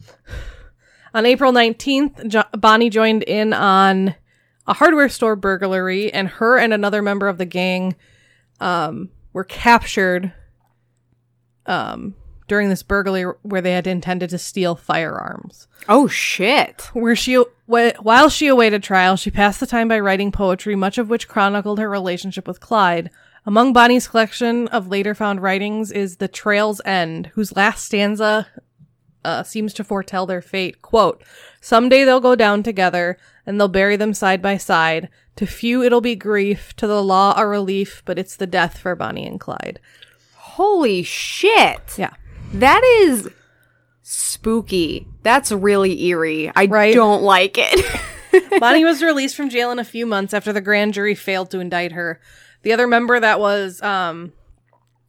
On 1.14 1.24
April 1.26 1.52
19th, 1.52 2.28
jo- 2.28 2.44
Bonnie 2.52 2.90
joined 2.90 3.22
in 3.24 3.52
on 3.52 4.14
a 4.66 4.74
hardware 4.74 5.08
store 5.08 5.36
burglary, 5.36 6.12
and 6.12 6.28
her 6.28 6.58
and 6.58 6.72
another 6.72 7.02
member 7.02 7.28
of 7.28 7.38
the 7.38 7.46
gang 7.46 7.96
um, 8.60 9.10
were 9.32 9.44
captured 9.44 10.32
um, 11.70 12.16
during 12.48 12.68
this 12.68 12.82
burglary 12.82 13.32
where 13.42 13.60
they 13.60 13.72
had 13.72 13.86
intended 13.86 14.28
to 14.30 14.38
steal 14.38 14.74
firearms. 14.74 15.68
Oh, 15.88 16.08
shit. 16.08 16.90
Where 16.92 17.14
she, 17.14 17.36
while 17.66 18.28
she 18.28 18.48
awaited 18.48 18.82
trial, 18.82 19.16
she 19.16 19.30
passed 19.30 19.60
the 19.60 19.66
time 19.66 19.86
by 19.86 20.00
writing 20.00 20.32
poetry, 20.32 20.74
much 20.74 20.98
of 20.98 21.08
which 21.08 21.28
chronicled 21.28 21.78
her 21.78 21.88
relationship 21.88 22.48
with 22.48 22.58
Clyde. 22.58 23.08
Among 23.46 23.72
Bonnie's 23.72 24.08
collection 24.08 24.66
of 24.68 24.88
later 24.88 25.14
found 25.14 25.42
writings 25.42 25.92
is 25.92 26.16
The 26.16 26.28
Trail's 26.28 26.80
End, 26.84 27.28
whose 27.34 27.56
last 27.56 27.86
stanza 27.86 28.48
uh, 29.24 29.44
seems 29.44 29.72
to 29.74 29.84
foretell 29.84 30.26
their 30.26 30.42
fate. 30.42 30.82
Quote, 30.82 31.22
Someday 31.60 32.04
they'll 32.04 32.20
go 32.20 32.34
down 32.34 32.64
together, 32.64 33.16
and 33.46 33.60
they'll 33.60 33.68
bury 33.68 33.96
them 33.96 34.12
side 34.12 34.42
by 34.42 34.56
side. 34.56 35.08
To 35.36 35.46
few 35.46 35.84
it'll 35.84 36.00
be 36.00 36.16
grief, 36.16 36.74
to 36.76 36.88
the 36.88 37.02
law 37.02 37.32
a 37.36 37.46
relief, 37.46 38.02
but 38.04 38.18
it's 38.18 38.36
the 38.36 38.46
death 38.46 38.76
for 38.78 38.96
Bonnie 38.96 39.26
and 39.26 39.38
Clyde. 39.38 39.78
Holy 40.60 41.02
shit. 41.02 41.96
Yeah. 41.96 42.10
That 42.52 42.82
is 42.84 43.30
spooky. 44.02 45.06
That's 45.22 45.50
really 45.52 46.04
eerie. 46.04 46.52
I 46.54 46.66
Right? 46.66 46.94
don't 46.94 47.22
like 47.22 47.56
it. 47.58 48.60
Bonnie 48.60 48.84
was 48.84 49.02
released 49.02 49.36
from 49.36 49.48
jail 49.48 49.70
in 49.70 49.78
a 49.78 49.84
few 49.84 50.04
months 50.04 50.34
after 50.34 50.52
the 50.52 50.60
grand 50.60 50.92
jury 50.94 51.14
failed 51.14 51.50
to 51.52 51.60
indict 51.60 51.92
her. 51.92 52.20
The 52.62 52.72
other 52.72 52.86
member 52.86 53.18
that 53.18 53.40
was 53.40 53.80
um, 53.82 54.32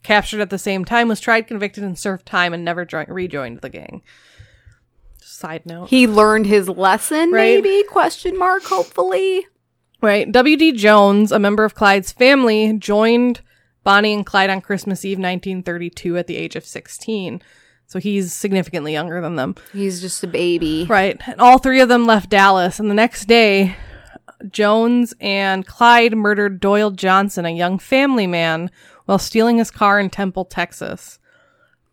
captured 0.04 0.40
at 0.40 0.50
the 0.52 0.58
same 0.58 0.86
time 0.86 1.10
was 1.10 1.20
tried, 1.20 1.48
convicted, 1.48 1.84
and 1.84 2.00
served 2.00 2.26
time 2.26 2.54
and 2.54 2.64
never 2.64 2.86
joined, 2.86 3.10
rejoined 3.10 3.60
the 3.60 3.70
gang. 3.70 4.04
Side 5.22 5.66
note. 5.66 5.90
he 5.90 6.08
learned 6.08 6.46
his 6.46 6.70
lesson, 6.70 7.32
Right. 7.32 7.62
maybe? 7.64 7.84
Question 7.90 8.38
mark, 8.38 8.64
hopefully. 8.64 9.48
Right. 10.02 10.32
W.D. 10.32 10.74
Jones, 10.74 11.32
a 11.32 11.40
member 11.40 11.64
of 11.66 11.76
Clyde's 11.76 12.12
family, 12.12 12.74
joined 12.78 13.42
Bonnie 13.84 14.14
and 14.14 14.26
Clyde 14.26 14.50
on 14.50 14.62
Christmas 14.62 15.06
Eve 15.06 15.18
1932 15.18 16.18
at 16.18 16.28
the 16.28 16.38
age 16.38 16.56
of 16.56 16.66
16. 16.66 17.42
So 17.88 18.00
he's 18.00 18.32
significantly 18.32 18.94
younger 18.94 19.20
than 19.20 19.36
them. 19.36 19.56
He's 19.74 20.00
just 20.00 20.24
a 20.24 20.28
baby. 20.28 20.86
Right. 20.88 21.20
And 21.28 21.42
all 21.42 21.58
three 21.58 21.82
of 21.82 21.90
them 21.90 22.06
left 22.06 22.30
Dallas. 22.30 22.80
And 22.80 22.90
the 22.90 22.96
next 22.96 23.26
day, 23.26 23.76
Jones 24.50 25.14
and 25.20 25.66
Clyde 25.66 26.16
murdered 26.16 26.60
Doyle 26.60 26.92
Johnson, 26.92 27.46
a 27.46 27.50
young 27.50 27.80
family 27.80 28.28
man, 28.28 28.72
while 29.06 29.20
stealing 29.20 29.58
his 29.58 29.72
car 29.72 30.00
in 30.00 30.10
Temple, 30.10 30.46
Texas. 30.46 31.20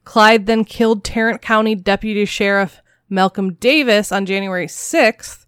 Clyde 0.05 0.47
then 0.47 0.65
killed 0.65 1.05
Tarrant 1.05 1.43
County 1.43 1.75
Deputy 1.75 2.25
Sheriff 2.25 2.81
Malcolm 3.11 3.55
Davis 3.55 4.13
on 4.13 4.25
January 4.27 4.67
6th 4.67 5.45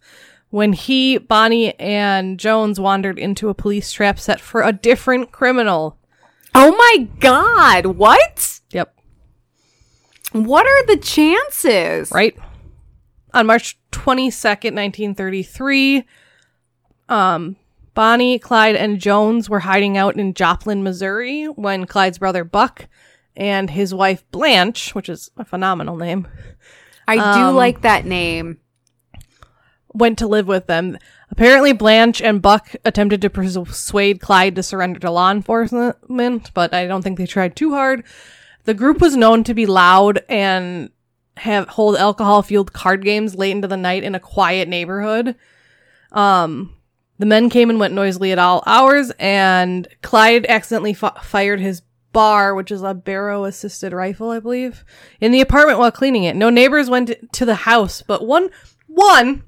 when 0.51 0.73
he, 0.73 1.17
Bonnie, 1.17 1.79
and 1.79 2.39
Jones 2.39 2.81
wandered 2.81 3.19
into 3.19 3.49
a 3.49 3.55
police 3.55 3.93
trap 3.93 4.19
set 4.19 4.41
for 4.41 4.63
a 4.63 4.73
different 4.73 5.31
criminal. 5.31 5.97
Oh 6.55 6.75
my 6.77 7.09
god. 7.21 7.87
What? 7.87 8.61
Yep. 8.71 8.95
What 10.33 10.67
are 10.67 10.87
the 10.87 10.97
chances? 10.97 12.11
right? 12.13 12.37
On 13.33 13.47
March 13.47 13.79
22nd, 13.93 14.75
1933, 14.75 16.05
um, 17.09 17.57
Bonnie, 17.95 18.39
Clyde, 18.39 18.77
and 18.77 18.99
Jones 18.99 19.49
were 19.49 19.61
hiding 19.61 19.97
out 19.97 20.17
in 20.17 20.35
Joplin, 20.35 20.83
Missouri 20.83 21.45
when 21.45 21.87
Clyde's 21.87 22.19
brother 22.19 22.43
Buck 22.45 22.89
and 23.37 23.71
his 23.71 23.95
wife 23.95 24.25
Blanche, 24.33 24.95
which 24.95 25.09
is 25.09 25.31
a 25.37 25.45
phenomenal 25.45 25.97
name, 25.97 26.27
I 27.07 27.17
do 27.17 27.23
Um, 27.23 27.57
like 27.57 27.83
that 27.83 28.05
name. 28.05 28.59
Went 29.93 30.19
to 30.19 30.27
live 30.27 30.47
with 30.47 30.67
them. 30.67 30.99
Apparently, 31.31 31.73
Blanche 31.73 32.21
and 32.21 32.43
Buck 32.43 32.75
attempted 32.85 33.23
to 33.23 33.31
persuade 33.31 34.21
Clyde 34.21 34.57
to 34.57 34.63
surrender 34.63 34.99
to 35.01 35.11
law 35.11 35.31
enforcement, 35.31 36.51
but 36.55 36.75
I 36.75 36.87
don't 36.87 37.03
think 37.03 37.19
they 37.19 37.27
tried 37.27 37.57
too 37.57 37.73
hard. 37.73 38.05
The 38.65 38.75
group 38.75 39.01
was 39.01 39.17
known 39.17 39.45
to 39.45 39.55
be 39.55 39.67
loud 39.67 40.23
and 40.29 40.91
have 41.39 41.69
hold 41.69 41.97
alcohol 41.97 42.43
fueled 42.43 42.73
card 42.73 43.05
games 43.05 43.35
late 43.35 43.53
into 43.53 43.69
the 43.69 43.77
night 43.77 44.05
in 44.05 44.15
a 44.15 44.21
quiet 44.21 44.69
neighborhood. 44.69 45.37
Um, 46.13 46.75
the 47.19 47.27
men 47.27 47.49
came 47.49 47.71
and 47.71 47.79
went 47.79 47.95
noisily 47.95 48.33
at 48.33 48.39
all 48.39 48.63
hours, 48.67 49.13
and 49.19 49.89
Clyde 50.03 50.47
accidentally 50.47 50.95
fi- 50.95 51.19
fired 51.23 51.61
his 51.61 51.83
bar, 52.13 52.55
which 52.55 52.71
is 52.71 52.83
a 52.83 52.95
barrel 52.95 53.45
assisted 53.45 53.93
rifle, 53.93 54.31
I 54.31 54.41
believe, 54.41 54.85
in 55.21 55.33
the 55.33 55.41
apartment 55.41 55.79
while 55.79 55.93
cleaning 55.93 56.25
it. 56.25 56.37
No 56.37 56.51
neighbors 56.51 56.91
went 56.91 57.33
to 57.33 57.45
the 57.45 57.55
house, 57.55 58.03
but 58.03 58.27
one 58.27 58.51
one 58.87 59.45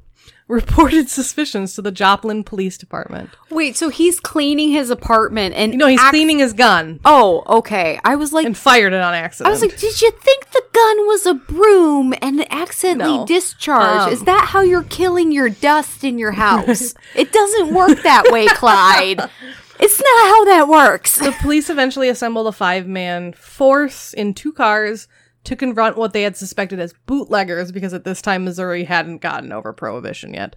reported 0.52 1.08
suspicions 1.08 1.74
to 1.74 1.82
the 1.82 1.90
Joplin 1.90 2.44
Police 2.44 2.76
Department. 2.78 3.30
Wait, 3.50 3.76
so 3.76 3.88
he's 3.88 4.20
cleaning 4.20 4.70
his 4.70 4.90
apartment 4.90 5.54
and 5.54 5.72
You 5.72 5.78
know, 5.78 5.86
he's 5.86 6.00
ac- 6.00 6.10
cleaning 6.10 6.38
his 6.38 6.52
gun 6.52 7.00
Oh, 7.04 7.42
okay. 7.58 7.98
I 8.04 8.16
was 8.16 8.32
like 8.32 8.46
and 8.46 8.56
fired 8.56 8.92
it 8.92 9.00
on 9.00 9.14
accident. 9.14 9.48
I 9.48 9.50
was 9.50 9.62
like, 9.62 9.76
did 9.78 10.00
you 10.02 10.10
think 10.10 10.50
the 10.50 10.62
gun 10.72 10.96
was 11.06 11.26
a 11.26 11.34
broom 11.34 12.14
and 12.20 12.44
accidentally 12.52 13.18
No. 13.18 13.26
discharged? 13.26 14.08
Um. 14.08 14.12
Is 14.12 14.24
that 14.24 14.46
how 14.48 14.60
you're 14.60 14.84
killing 14.84 15.32
your 15.32 15.48
dust 15.48 16.04
in 16.04 16.18
your 16.18 16.32
house? 16.32 16.94
it 17.16 17.32
doesn't 17.32 17.72
work 17.74 18.02
that 18.02 18.30
way, 18.30 18.46
Clyde. 18.46 19.20
It's 19.80 19.98
not 20.00 20.28
how 20.28 20.44
that 20.44 20.68
works. 20.68 21.18
the 21.18 21.32
police 21.40 21.68
eventually 21.68 22.08
assembled 22.08 22.46
a 22.46 22.52
five 22.52 22.86
man 22.86 23.32
force 23.32 24.12
in 24.14 24.32
two 24.32 24.52
cars 24.52 25.08
to 25.44 25.56
confront 25.56 25.96
what 25.96 26.12
they 26.12 26.22
had 26.22 26.36
suspected 26.36 26.78
as 26.80 26.94
bootleggers 27.06 27.72
because 27.72 27.92
at 27.94 28.04
this 28.04 28.22
time 28.22 28.44
Missouri 28.44 28.84
hadn't 28.84 29.18
gotten 29.18 29.52
over 29.52 29.72
prohibition 29.72 30.34
yet. 30.34 30.56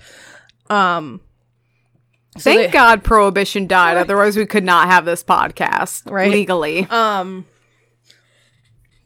Um 0.69 1.21
so 2.37 2.51
Thank 2.51 2.61
they- 2.67 2.71
God 2.71 3.03
prohibition 3.03 3.65
died. 3.65 3.95
Otherwise, 3.97 4.35
we 4.35 4.45
could 4.45 4.63
not 4.65 4.87
have 4.87 5.05
this 5.05 5.23
podcast 5.23 6.09
Right. 6.11 6.29
legally. 6.31 6.85
Um 6.89 7.45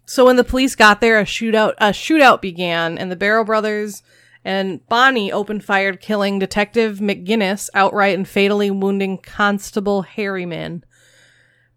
so 0.05 0.25
when 0.25 0.35
the 0.37 0.43
police 0.43 0.75
got 0.75 1.01
there 1.01 1.19
a 1.19 1.23
shootout 1.23 1.73
a 1.77 1.89
shootout 1.91 2.41
began 2.41 2.97
and 2.97 3.11
the 3.11 3.15
Barrow 3.15 3.43
brothers 3.45 4.01
and 4.43 4.85
Bonnie 4.87 5.31
opened 5.31 5.63
fire, 5.65 5.93
killing 5.93 6.39
Detective 6.39 6.99
McGinnis 6.99 7.69
outright 7.73 8.15
and 8.17 8.27
fatally 8.27 8.71
wounding 8.71 9.17
Constable 9.17 10.05
Harryman. 10.15 10.81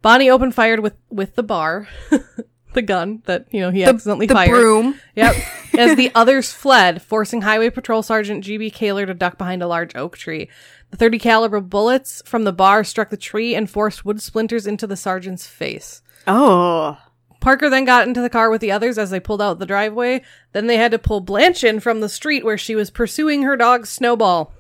Bonnie 0.00 0.30
opened 0.30 0.54
fired 0.54 0.80
with 0.80 0.94
with 1.10 1.34
the 1.34 1.42
bar, 1.42 1.88
the 2.74 2.82
gun 2.82 3.22
that 3.26 3.46
you 3.50 3.60
know 3.60 3.70
he 3.70 3.84
accidentally 3.84 4.26
fired. 4.26 4.48
the 4.48 4.52
fired. 4.52 4.60
broom. 4.60 5.00
Yep. 5.14 5.36
As 5.78 5.96
the 5.96 6.10
others 6.14 6.52
fled, 6.52 7.00
forcing 7.00 7.42
Highway 7.42 7.70
Patrol 7.70 8.02
Sergeant 8.02 8.44
G.B. 8.44 8.70
Kahler 8.70 9.06
to 9.06 9.14
duck 9.14 9.38
behind 9.38 9.62
a 9.62 9.66
large 9.66 9.96
oak 9.96 10.18
tree. 10.18 10.48
The 10.90 10.98
30 10.98 11.18
caliber 11.18 11.60
bullets 11.60 12.22
from 12.26 12.44
the 12.44 12.52
bar 12.52 12.84
struck 12.84 13.08
the 13.08 13.16
tree 13.16 13.54
and 13.54 13.70
forced 13.70 14.04
wood 14.04 14.20
splinters 14.20 14.66
into 14.66 14.86
the 14.86 14.96
sergeant's 14.96 15.46
face. 15.46 16.02
Oh. 16.26 16.98
Parker 17.40 17.70
then 17.70 17.86
got 17.86 18.06
into 18.06 18.20
the 18.20 18.30
car 18.30 18.50
with 18.50 18.60
the 18.60 18.70
others 18.70 18.98
as 18.98 19.10
they 19.10 19.18
pulled 19.18 19.40
out 19.42 19.58
the 19.58 19.66
driveway. 19.66 20.22
Then 20.52 20.66
they 20.66 20.76
had 20.76 20.92
to 20.92 20.98
pull 20.98 21.20
Blanche 21.20 21.64
in 21.64 21.80
from 21.80 22.00
the 22.00 22.08
street 22.08 22.44
where 22.44 22.58
she 22.58 22.74
was 22.74 22.90
pursuing 22.90 23.42
her 23.42 23.56
dog 23.56 23.86
Snowball. 23.86 24.52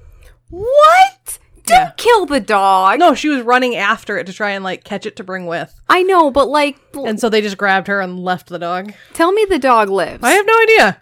What? 0.48 1.38
Don't 1.66 1.76
Yeah. 1.78 1.90
kill 1.96 2.26
the 2.26 2.40
dog. 2.40 2.98
No, 2.98 3.14
she 3.14 3.28
was 3.28 3.42
running 3.42 3.76
after 3.76 4.18
it 4.18 4.26
to 4.26 4.32
try 4.32 4.50
and 4.50 4.64
like 4.64 4.84
catch 4.84 5.06
it 5.06 5.16
to 5.16 5.24
bring 5.24 5.46
with. 5.46 5.72
I 5.88 6.02
know, 6.02 6.30
but 6.30 6.48
like, 6.48 6.92
bl- 6.92 7.06
And 7.06 7.20
so 7.20 7.28
they 7.28 7.40
just 7.40 7.58
grabbed 7.58 7.86
her 7.88 8.00
and 8.00 8.18
left 8.18 8.48
the 8.48 8.58
dog. 8.58 8.92
tell 9.12 9.32
me 9.32 9.44
the 9.48 9.58
dog 9.58 9.88
lives. 9.88 10.22
I 10.24 10.30
have 10.32 10.46
no 10.46 10.60
idea. 10.62 11.01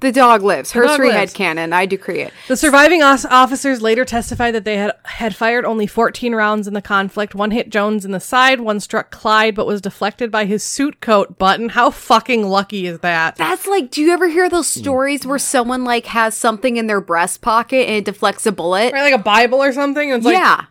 The 0.00 0.12
dog 0.12 0.42
lives. 0.42 0.72
dog 0.72 0.84
Herstory 0.84 1.08
lives. 1.08 1.32
headcanon. 1.32 1.72
I 1.72 1.86
decree 1.86 2.20
it. 2.20 2.32
The 2.48 2.56
surviving 2.56 3.02
os- 3.02 3.24
officers 3.24 3.80
later 3.80 4.04
testified 4.04 4.54
that 4.54 4.64
they 4.64 4.76
had 4.76 4.92
had 5.04 5.34
fired 5.34 5.64
only 5.64 5.86
14 5.86 6.34
rounds 6.34 6.68
in 6.68 6.74
the 6.74 6.82
conflict. 6.82 7.34
One 7.34 7.50
hit 7.50 7.70
Jones 7.70 8.04
in 8.04 8.10
the 8.12 8.20
side, 8.20 8.60
one 8.60 8.78
struck 8.80 9.10
Clyde 9.10 9.54
but 9.54 9.66
was 9.66 9.80
deflected 9.80 10.30
by 10.30 10.44
his 10.44 10.62
suit 10.62 11.00
coat 11.00 11.38
button. 11.38 11.70
How 11.70 11.90
fucking 11.90 12.44
lucky 12.46 12.86
is 12.86 12.98
that? 13.00 13.36
That's 13.36 13.66
like, 13.66 13.90
do 13.90 14.02
you 14.02 14.12
ever 14.12 14.28
hear 14.28 14.48
those 14.50 14.68
stories 14.68 15.26
where 15.26 15.38
someone 15.38 15.84
like 15.84 16.06
has 16.06 16.36
something 16.36 16.76
in 16.76 16.86
their 16.88 17.00
breast 17.00 17.40
pocket 17.40 17.86
and 17.88 17.96
it 17.96 18.04
deflects 18.04 18.44
a 18.46 18.52
bullet? 18.52 18.92
Right, 18.92 19.02
like 19.10 19.18
a 19.20 19.22
Bible 19.24 19.62
or 19.62 19.72
something? 19.72 20.10
It's 20.10 20.24
like, 20.24 20.34
yeah. 20.34 20.66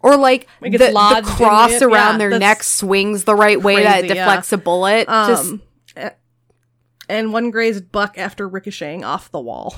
Or 0.00 0.16
like, 0.16 0.46
Like 0.60 0.72
the, 0.72 0.78
the 0.78 1.22
cross 1.24 1.80
around 1.80 2.14
Yeah, 2.20 2.28
their 2.28 2.38
neck 2.38 2.62
swings 2.62 3.24
the 3.24 3.34
right 3.34 3.60
way 3.62 3.82
that 3.82 3.98
it 3.98 4.00
crazy, 4.00 4.14
yeah. 4.16 4.24
deflects 4.26 4.52
a 4.52 4.58
bullet. 4.58 5.06
Just 5.06 5.50
Um, 5.52 5.62
eh, 5.96 6.10
and 7.08 7.32
one 7.32 7.50
grazed 7.50 7.90
Buck 7.92 8.18
after 8.18 8.48
ricocheting 8.48 9.04
off 9.04 9.30
the 9.30 9.40
wall. 9.40 9.76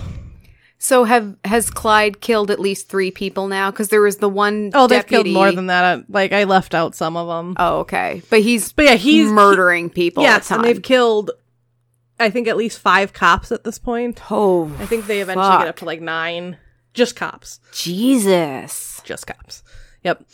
so 0.79 1.05
have 1.05 1.37
has 1.45 1.71
Clyde 1.71 2.21
killed 2.21 2.51
at 2.51 2.61
least 2.61 2.89
three 2.89 3.11
people 3.11 3.49
now? 3.49 3.71
Because 3.71 3.89
there 3.89 4.03
was 4.03 4.19
the 4.19 4.29
one. 4.29 4.71
Oh, 4.75 4.87
they've 4.87 5.07
killed 5.07 5.29
more 5.29 5.53
than 5.53 5.67
that. 5.67 6.11
Like 6.11 6.33
I 6.33 6.45
left 6.45 6.75
out 6.75 6.95
some 6.95 7.17
of 7.17 7.29
them. 7.29 7.55
Oh, 7.59 7.81
okay, 7.81 8.23
but 8.31 8.41
he's 8.41 8.73
But 8.73 8.85
yeah, 8.85 8.95
he's 8.95 9.31
murdering 9.31 9.91
people. 9.91 10.23
yes, 10.23 10.51
and 10.51 10.65
they've 10.65 10.83
killed. 10.83 11.31
I 12.19 12.31
think 12.31 12.49
at 12.49 12.57
least 12.57 12.79
five 12.79 13.13
cops 13.13 13.53
at 13.53 13.65
this 13.65 13.79
point. 13.79 14.21
Oh, 14.31 14.75
I 14.79 14.87
think 14.87 15.07
they 15.07 15.21
eventually 15.21 15.49
Fuck. 15.49 15.61
get 15.61 15.69
up 15.69 15.77
to 15.77 15.85
like 15.85 16.01
nine. 16.01 16.57
just 16.95 17.15
cops. 17.15 17.61
Jesus. 17.73 19.03
Just 19.05 19.27
cops. 19.27 19.63
Yep. 20.03 20.25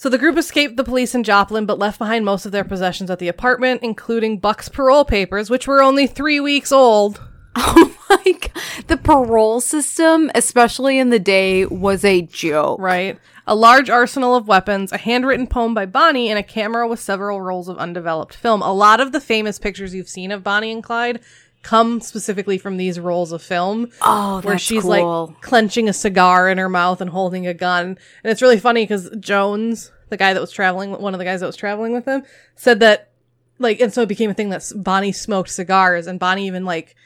So 0.00 0.08
the 0.08 0.16
group 0.16 0.38
escaped 0.38 0.78
the 0.78 0.82
police 0.82 1.14
in 1.14 1.24
Joplin, 1.24 1.66
but 1.66 1.78
left 1.78 1.98
behind 1.98 2.24
most 2.24 2.46
of 2.46 2.52
their 2.52 2.64
possessions 2.64 3.10
at 3.10 3.18
the 3.18 3.28
apartment, 3.28 3.82
including 3.82 4.38
Buck's 4.38 4.66
parole 4.66 5.04
papers, 5.04 5.50
which 5.50 5.66
were 5.66 5.82
only 5.82 6.06
three 6.06 6.40
weeks 6.40 6.72
old. 6.72 7.20
Oh 7.56 7.94
my 8.08 8.32
god. 8.32 8.86
The 8.86 8.96
parole 8.96 9.60
system, 9.60 10.30
especially 10.34 10.98
in 10.98 11.10
the 11.10 11.18
day, 11.18 11.66
was 11.66 12.04
a 12.04 12.22
joke. 12.22 12.80
Right. 12.80 13.18
A 13.46 13.54
large 13.54 13.90
arsenal 13.90 14.34
of 14.34 14.48
weapons, 14.48 14.90
a 14.90 14.98
handwritten 14.98 15.46
poem 15.46 15.74
by 15.74 15.84
Bonnie, 15.84 16.28
and 16.28 16.38
a 16.38 16.42
camera 16.42 16.88
with 16.88 16.98
several 16.98 17.42
rolls 17.42 17.68
of 17.68 17.76
undeveloped 17.76 18.34
film. 18.34 18.62
A 18.62 18.72
lot 18.72 19.00
of 19.00 19.12
the 19.12 19.20
famous 19.20 19.58
pictures 19.58 19.94
you've 19.94 20.08
seen 20.08 20.32
of 20.32 20.42
Bonnie 20.42 20.72
and 20.72 20.82
Clyde 20.82 21.20
come 21.62 22.00
specifically 22.00 22.58
from 22.58 22.76
these 22.76 22.98
rolls 22.98 23.32
of 23.32 23.42
film. 23.42 23.90
Oh, 24.02 24.40
where 24.42 24.58
she's 24.58 24.82
cool. 24.82 25.26
like 25.26 25.40
clenching 25.42 25.88
a 25.88 25.92
cigar 25.92 26.48
in 26.48 26.58
her 26.58 26.68
mouth 26.68 27.00
and 27.00 27.10
holding 27.10 27.46
a 27.46 27.54
gun. 27.54 27.98
And 28.24 28.30
it's 28.30 28.42
really 28.42 28.58
funny 28.58 28.84
because 28.84 29.10
Jones, 29.20 29.92
the 30.08 30.16
guy 30.16 30.32
that 30.32 30.40
was 30.40 30.50
traveling, 30.52 30.92
one 30.92 31.14
of 31.14 31.18
the 31.18 31.24
guys 31.24 31.40
that 31.40 31.46
was 31.46 31.56
traveling 31.56 31.92
with 31.92 32.06
him, 32.06 32.22
said 32.56 32.80
that, 32.80 33.10
like, 33.58 33.80
and 33.80 33.92
so 33.92 34.02
it 34.02 34.08
became 34.08 34.30
a 34.30 34.34
thing 34.34 34.48
that 34.50 34.70
Bonnie 34.74 35.12
smoked 35.12 35.50
cigars, 35.50 36.06
and 36.06 36.18
Bonnie 36.18 36.46
even 36.46 36.64
like 36.64 36.96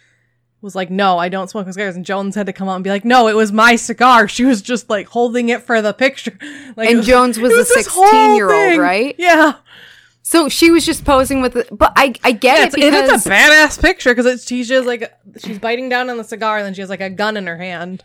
was 0.61 0.75
like, 0.75 0.91
"No, 0.91 1.19
I 1.19 1.29
don't 1.29 1.51
smoke 1.51 1.71
cigars," 1.71 1.97
and 1.97 2.05
Jones 2.05 2.35
had 2.35 2.47
to 2.47 2.53
come 2.53 2.69
out 2.69 2.77
and 2.77 2.85
be 2.85 2.91
like, 2.91 3.05
"No, 3.05 3.29
it 3.29 3.37
was 3.37 3.53
my 3.53 3.77
cigar. 3.77 4.27
She 4.35 4.45
was 4.45 4.63
just 4.63 4.89
like 4.89 5.09
holding 5.09 5.49
it 5.49 5.63
for 5.63 5.83
the 5.83 5.93
picture." 5.93 6.39
Like, 6.77 6.91
And 6.91 7.01
it 7.01 7.03
Jones 7.05 7.39
was 7.39 7.53
it 7.53 7.87
a 7.87 7.89
16-year-old, 7.89 8.81
right? 8.81 9.15
Yeah, 9.17 9.55
So 10.27 10.49
she 10.49 10.71
was 10.71 10.87
just 10.87 11.05
posing 11.05 11.43
with 11.43 11.53
the, 11.53 11.69
but 11.71 11.93
I 11.97 12.15
I 12.25 12.33
get 12.33 12.59
yeah, 12.59 12.65
it 12.65 12.73
because 12.75 13.11
it's 13.11 13.27
a 13.27 13.31
badass 13.31 13.81
picture 13.81 14.11
because 14.11 14.25
it's 14.25 14.49
she's 14.49 14.67
just 14.67 14.87
like 14.87 15.15
she's 15.37 15.59
biting 15.59 15.91
down 15.91 16.09
on 16.09 16.17
the 16.17 16.25
cigar 16.25 16.57
and 16.57 16.65
then 16.67 16.73
she 16.73 16.81
has 16.81 16.89
like 16.89 17.03
a 17.03 17.11
gun 17.11 17.37
in 17.37 17.47
her 17.47 17.59
hand. 17.59 18.03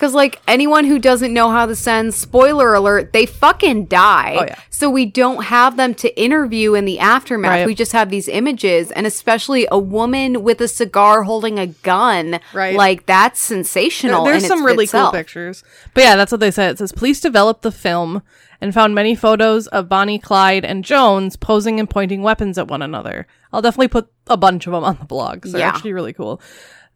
Because, 0.00 0.14
like, 0.14 0.40
anyone 0.48 0.86
who 0.86 0.98
doesn't 0.98 1.34
know 1.34 1.50
how 1.50 1.66
this 1.66 1.86
ends, 1.86 2.16
spoiler 2.16 2.72
alert, 2.72 3.12
they 3.12 3.26
fucking 3.26 3.84
die. 3.84 4.36
Oh, 4.40 4.44
yeah. 4.44 4.58
So 4.70 4.88
we 4.88 5.04
don't 5.04 5.44
have 5.44 5.76
them 5.76 5.92
to 5.96 6.18
interview 6.18 6.72
in 6.72 6.86
the 6.86 6.98
aftermath. 6.98 7.50
Right. 7.50 7.66
We 7.66 7.74
just 7.74 7.92
have 7.92 8.08
these 8.08 8.26
images, 8.26 8.90
and 8.92 9.06
especially 9.06 9.68
a 9.70 9.78
woman 9.78 10.42
with 10.42 10.62
a 10.62 10.68
cigar 10.68 11.24
holding 11.24 11.58
a 11.58 11.66
gun. 11.66 12.40
Right. 12.54 12.74
Like, 12.74 13.04
that's 13.04 13.40
sensational. 13.40 14.24
There- 14.24 14.32
there's 14.32 14.46
some 14.46 14.64
really 14.64 14.84
itself. 14.84 15.12
cool 15.12 15.18
pictures. 15.18 15.62
But 15.92 16.04
yeah, 16.04 16.16
that's 16.16 16.32
what 16.32 16.40
they 16.40 16.50
said. 16.50 16.70
It 16.70 16.78
says 16.78 16.92
police 16.92 17.20
developed 17.20 17.60
the 17.60 17.70
film 17.70 18.22
and 18.60 18.74
found 18.74 18.94
many 18.94 19.14
photos 19.14 19.66
of 19.68 19.88
Bonnie, 19.88 20.18
Clyde, 20.18 20.64
and 20.64 20.84
Jones 20.84 21.36
posing 21.36 21.80
and 21.80 21.88
pointing 21.88 22.22
weapons 22.22 22.58
at 22.58 22.68
one 22.68 22.82
another. 22.82 23.26
I'll 23.52 23.62
definitely 23.62 23.88
put 23.88 24.10
a 24.26 24.36
bunch 24.36 24.66
of 24.66 24.72
them 24.72 24.84
on 24.84 24.98
the 24.98 25.06
blog. 25.06 25.42
They're 25.44 25.60
Yeah. 25.60 25.68
actually 25.68 25.92
really 25.92 26.12
cool. 26.12 26.40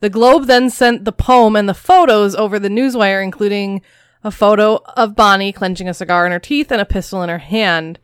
The 0.01 0.11
Globe 0.11 0.47
then 0.47 0.69
sent 0.71 1.05
the 1.05 1.13
poem 1.13 1.57
and 1.57 1.69
the 1.69 1.75
photos 1.75 2.35
over 2.35 2.59
the 2.59 2.69
newswire, 2.69 3.23
including 3.25 3.81
a 4.23 4.31
photo 4.31 4.83
of 4.97 5.15
Bonnie 5.17 5.53
clenching 5.53 5.89
a 5.89 5.95
cigar 5.95 6.27
in 6.27 6.33
her 6.33 6.39
teeth 6.39 6.71
and 6.71 6.81
a 6.81 6.85
pistol 6.87 7.23
in 7.23 7.29
her 7.29 7.39
hand. 7.39 7.99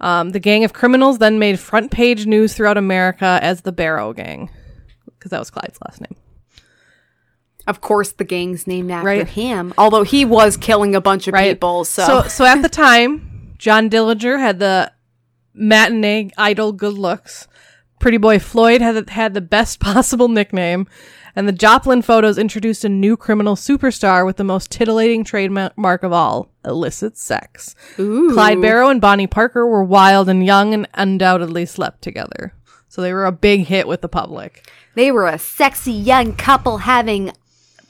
Um, 0.00 0.30
the 0.30 0.40
gang 0.40 0.64
of 0.64 0.72
criminals 0.72 1.18
then 1.18 1.38
made 1.38 1.58
front 1.58 1.90
page 1.90 2.26
news 2.26 2.54
throughout 2.54 2.76
America 2.78 3.38
as 3.42 3.62
the 3.62 3.72
Barrow 3.72 4.12
Gang, 4.12 4.50
because 5.06 5.30
that 5.30 5.38
was 5.38 5.50
Clyde's 5.50 5.78
last 5.86 6.00
name. 6.00 6.16
Of 7.66 7.80
course, 7.80 8.12
the 8.12 8.24
gang's 8.24 8.66
named 8.66 8.90
after 8.90 9.06
Right. 9.06 9.26
him, 9.28 9.72
although 9.78 10.02
he 10.02 10.24
was 10.24 10.56
killing 10.56 10.94
a 10.94 11.00
bunch 11.00 11.26
of 11.28 11.34
right? 11.34 11.54
people. 11.54 11.84
So, 11.84 12.04
so, 12.22 12.28
so 12.28 12.44
at 12.44 12.60
the 12.62 12.68
time, 12.68 13.54
John 13.58 13.88
Dillinger 13.88 14.38
had 14.38 14.58
the 14.58 14.92
matinee 15.54 16.30
idol 16.36 16.72
good 16.72 16.94
looks. 16.94 17.48
Pretty 18.00 18.18
boy 18.18 18.38
Floyd 18.38 18.80
had 18.82 19.08
had 19.10 19.34
the 19.34 19.40
best 19.40 19.80
possible 19.80 20.28
nickname, 20.28 20.86
and 21.36 21.48
the 21.48 21.52
Joplin 21.52 22.02
photos 22.02 22.36
introduced 22.38 22.84
a 22.84 22.88
new 22.88 23.16
criminal 23.16 23.56
superstar 23.56 24.26
with 24.26 24.36
the 24.36 24.44
most 24.44 24.70
titillating 24.70 25.24
trademark 25.24 26.02
of 26.02 26.12
all: 26.12 26.50
illicit 26.64 27.16
sex. 27.16 27.74
Ooh. 27.98 28.32
Clyde 28.34 28.60
Barrow 28.60 28.88
and 28.90 29.00
Bonnie 29.00 29.26
Parker 29.26 29.66
were 29.66 29.84
wild 29.84 30.28
and 30.28 30.44
young, 30.44 30.74
and 30.74 30.86
undoubtedly 30.94 31.64
slept 31.64 32.02
together. 32.02 32.52
So 32.88 33.00
they 33.00 33.12
were 33.12 33.24
a 33.26 33.32
big 33.32 33.66
hit 33.66 33.88
with 33.88 34.02
the 34.02 34.08
public. 34.08 34.68
they 34.94 35.10
were 35.10 35.26
a 35.26 35.38
sexy 35.38 35.90
young 35.92 36.34
couple 36.36 36.78
having 36.78 37.32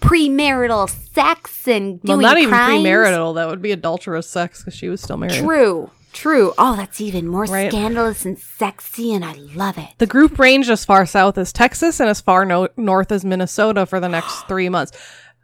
premarital 0.05 0.89
sex 1.15 1.67
and 1.67 2.01
doing 2.03 2.19
Well, 2.19 2.27
not 2.29 2.39
even 2.39 2.51
crimes. 2.51 2.85
premarital. 2.85 3.35
That 3.35 3.49
would 3.49 3.63
be 3.63 3.73
adulterous 3.73 4.29
sex 4.29 4.61
because 4.61 4.75
she 4.75 4.89
was 4.89 5.01
still 5.01 5.17
married. 5.17 5.35
True. 5.43 5.91
True. 6.13 6.53
Oh, 6.59 6.77
that's 6.77 7.01
even 7.01 7.27
more 7.27 7.45
Right. 7.45 7.71
scandalous 7.71 8.25
and 8.25 8.39
sexy, 8.39 9.13
and 9.13 9.25
I 9.25 9.33
love 9.33 9.79
it. 9.79 9.89
The 9.99 10.07
group 10.07 10.39
ranged 10.39 10.71
as 10.71 10.85
far 10.85 11.07
south 11.07 11.37
as 11.39 11.53
Texas 11.53 11.99
and 11.99 12.09
as 12.09 12.21
far 12.21 12.45
no- 12.45 12.69
north 12.77 13.11
as 13.11 13.25
Minnesota 13.25 13.85
for 13.85 13.99
the 13.99 14.09
next 14.09 14.43
three 14.49 14.69
months. 14.69 14.93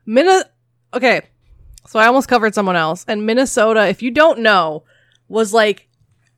Minna- 0.07 0.45
okay, 0.95 1.23
so 1.89 1.99
I 1.99 2.07
almost 2.07 2.29
covered 2.29 2.55
someone 2.55 2.77
else. 2.77 3.05
And 3.09 3.27
Minnesota, 3.27 3.89
if 3.89 4.01
you 4.03 4.13
don't 4.13 4.39
know, 4.41 4.85
was 5.29 5.53
like 5.53 5.89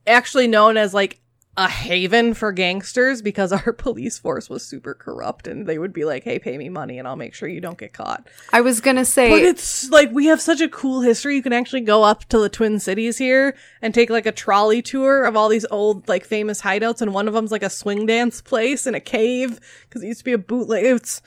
actually 0.06 0.46
known 0.48 0.76
as 0.78 0.94
like 0.94 1.20
a 1.56 1.68
haven 1.68 2.32
for 2.32 2.50
gangsters 2.50 3.20
because 3.20 3.52
our 3.66 3.72
police 3.72 4.18
force 4.18 4.48
was 4.48 4.64
super 4.64 4.94
corrupt 4.94 5.46
and 5.46 5.66
they 5.66 5.78
would 5.78 5.92
be 5.92 6.04
like, 6.04 6.24
hey, 6.24 6.38
pay 6.38 6.56
me 6.56 6.68
money 6.68 6.98
and 6.98 7.06
I'll 7.06 7.16
make 7.16 7.34
sure 7.34 7.48
you 7.48 7.60
don't 7.60 7.78
get 7.78 7.92
caught. 7.92 8.26
I 8.52 8.62
was 8.62 8.80
gonna 8.80 9.04
say, 9.04 9.30
But 9.30 9.42
it's 9.42 9.90
like 9.90 10.10
we 10.12 10.26
have 10.26 10.40
such 10.40 10.60
a 10.60 10.68
cool 10.68 11.02
history. 11.02 11.36
You 11.36 11.42
can 11.42 11.52
actually 11.52 11.82
go 11.82 12.02
up 12.02 12.24
to 12.26 12.38
the 12.38 12.48
Twin 12.48 12.78
Cities 12.80 13.18
here 13.18 13.54
and 13.82 13.92
take 13.94 14.08
like 14.08 14.26
a 14.26 14.32
trolley 14.32 14.80
tour 14.82 15.24
of 15.24 15.36
all 15.36 15.48
these 15.48 15.66
old 15.70 16.08
like 16.08 16.24
famous 16.24 16.62
hideouts, 16.62 17.02
and 17.02 17.12
one 17.12 17.28
of 17.28 17.34
them's 17.34 17.52
like 17.52 17.62
a 17.62 17.70
swing 17.70 18.06
dance 18.06 18.40
place 18.40 18.86
in 18.86 18.94
a 18.94 19.00
cave 19.00 19.60
because 19.88 20.02
it 20.02 20.06
used 20.06 20.20
to 20.20 20.24
be 20.24 20.32
a 20.32 20.38
bootleg. 20.38 20.84
It's 20.84 21.20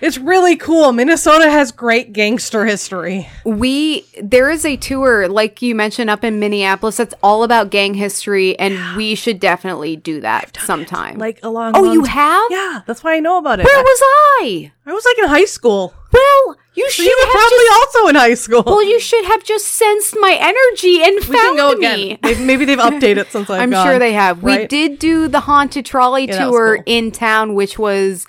it's 0.00 0.18
really 0.18 0.56
cool. 0.56 0.92
Minnesota 0.92 1.50
has 1.50 1.72
great 1.72 2.12
gangster 2.12 2.66
history. 2.66 3.28
we 3.44 4.04
there 4.22 4.50
is 4.50 4.64
a 4.64 4.76
tour, 4.76 5.28
like 5.28 5.62
you 5.62 5.74
mentioned, 5.74 6.10
up 6.10 6.22
in 6.24 6.38
Minneapolis 6.38 6.96
that's 6.98 7.14
all 7.22 7.42
about 7.44 7.70
gang 7.70 7.94
history, 7.94 8.58
and 8.58 8.96
we 8.96 9.14
should 9.14 9.40
definitely 9.40 9.96
do 9.96 10.20
that 10.20 10.56
sometime. 10.60 11.18
Like 11.18 11.40
along. 11.42 11.76
oh, 11.76 11.82
long 11.82 11.94
you 11.94 12.04
have? 12.04 12.44
Yeah, 12.50 12.82
that's 12.86 13.02
why 13.02 13.14
I 13.16 13.20
know 13.20 13.38
about 13.38 13.60
it. 13.60 13.64
Where 13.64 13.82
was 13.82 14.00
I? 14.40 14.72
I 14.86 14.92
was 14.92 15.04
like 15.04 15.18
in 15.18 15.28
high 15.28 15.44
school. 15.46 15.94
Well, 16.12 16.56
you 16.74 16.84
So 16.90 17.02
should 17.02 17.06
you 17.06 17.16
were 17.20 17.26
have 17.26 17.32
probably 17.32 17.64
just, 17.64 17.96
also 17.96 18.08
in 18.08 18.14
high 18.14 18.34
school. 18.34 18.62
well, 18.64 18.84
you 18.84 19.00
should 19.00 19.24
have 19.24 19.42
just 19.44 19.66
sensed 19.66 20.14
my 20.20 20.36
energy 20.40 21.02
and 21.02 21.14
we 21.16 21.20
found 21.36 21.56
go 21.58 21.74
me. 21.74 22.12
again. 22.22 22.46
Maybe 22.46 22.64
they've 22.64 22.78
updated 22.90 23.30
since 23.30 23.50
I've 23.50 23.60
I'm 23.62 23.70
gone, 23.70 23.86
sure 23.86 23.98
they 23.98 24.12
have. 24.12 24.42
We 24.42 24.66
did 24.66 24.98
do 24.98 25.26
the 25.28 25.40
haunted 25.40 25.84
trolley 25.84 26.26
Yeah, 26.28 26.44
tour 26.46 26.76
cool. 26.76 26.82
in 26.86 27.10
town, 27.12 27.54
which 27.54 27.78
was. 27.78 28.26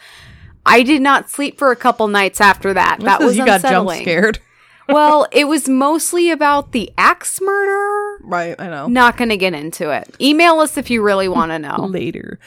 I 0.67 0.83
did 0.83 1.01
not 1.01 1.29
sleep 1.29 1.57
for 1.57 1.71
a 1.71 1.75
couple 1.75 2.07
nights 2.07 2.41
after 2.41 2.73
that. 2.73 2.99
That 2.99 3.19
was 3.19 3.37
you 3.37 3.45
got 3.45 3.61
jump 3.61 3.65
unsettling. 3.65 4.01
scared. 4.03 4.39
well, 4.89 5.27
it 5.31 5.47
was 5.47 5.67
mostly 5.67 6.29
about 6.29 6.71
the 6.73 6.91
axe 6.97 7.39
murder. 7.41 8.17
Right, 8.23 8.55
I 8.59 8.67
know. 8.67 8.87
Not 8.87 9.17
going 9.17 9.29
to 9.29 9.37
get 9.37 9.53
into 9.53 9.89
it. 9.91 10.15
Email 10.21 10.59
us 10.59 10.77
if 10.77 10.89
you 10.89 11.01
really 11.01 11.27
want 11.27 11.51
to 11.51 11.59
know. 11.67 11.85
later. 11.85 12.39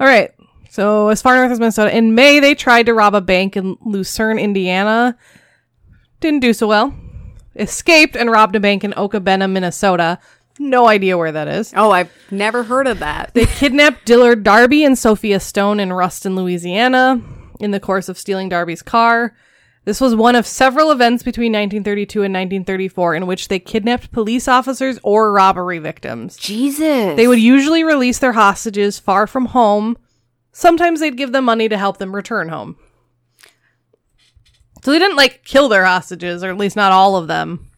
All 0.00 0.06
right. 0.06 0.32
So 0.70 1.08
as 1.08 1.22
far 1.22 1.34
north 1.36 1.50
as 1.50 1.58
Minnesota, 1.58 1.96
in 1.96 2.14
May 2.14 2.40
they 2.40 2.54
tried 2.54 2.86
to 2.86 2.94
rob 2.94 3.14
a 3.14 3.20
bank 3.20 3.56
in 3.56 3.76
Lucerne, 3.84 4.38
Indiana. 4.38 5.16
Didn't 6.20 6.40
do 6.40 6.52
so 6.52 6.66
well. 6.68 6.94
Escaped 7.56 8.16
and 8.16 8.30
robbed 8.30 8.54
a 8.54 8.60
bank 8.60 8.84
in 8.84 8.92
Okabena, 8.92 9.50
Minnesota. 9.50 10.18
No 10.60 10.86
idea 10.86 11.16
where 11.16 11.32
that 11.32 11.48
is. 11.48 11.72
Oh, 11.76 11.90
I've 11.92 12.10
never 12.30 12.64
heard 12.64 12.86
of 12.86 12.98
that. 12.98 13.32
They 13.34 13.46
kidnapped 13.46 14.04
Dillard 14.04 14.42
Darby 14.44 14.84
and 14.84 14.98
Sophia 14.98 15.40
Stone 15.40 15.80
in 15.80 15.92
Ruston, 15.92 16.34
Louisiana, 16.36 17.22
in 17.60 17.70
the 17.70 17.80
course 17.80 18.08
of 18.08 18.18
stealing 18.18 18.48
Darby's 18.48 18.82
car. 18.82 19.34
This 19.84 20.00
was 20.00 20.14
one 20.14 20.36
of 20.36 20.46
several 20.46 20.90
events 20.90 21.22
between 21.22 21.52
1932 21.52 22.18
and 22.22 22.34
1934 22.34 23.14
in 23.14 23.26
which 23.26 23.48
they 23.48 23.58
kidnapped 23.58 24.12
police 24.12 24.46
officers 24.46 24.98
or 25.02 25.32
robbery 25.32 25.78
victims. 25.78 26.36
Jesus. 26.36 27.16
They 27.16 27.26
would 27.26 27.38
usually 27.40 27.82
release 27.84 28.18
their 28.18 28.32
hostages 28.32 28.98
far 28.98 29.26
from 29.26 29.46
home. 29.46 29.96
Sometimes 30.52 31.00
they'd 31.00 31.16
give 31.16 31.32
them 31.32 31.44
money 31.46 31.68
to 31.70 31.78
help 31.78 31.96
them 31.98 32.14
return 32.14 32.50
home. 32.50 32.76
So 34.84 34.92
they 34.92 34.98
didn't 34.98 35.16
like 35.16 35.44
kill 35.44 35.68
their 35.68 35.84
hostages, 35.84 36.44
or 36.44 36.50
at 36.50 36.56
least 36.56 36.76
not 36.76 36.92
all 36.92 37.16
of 37.16 37.26
them. 37.26 37.70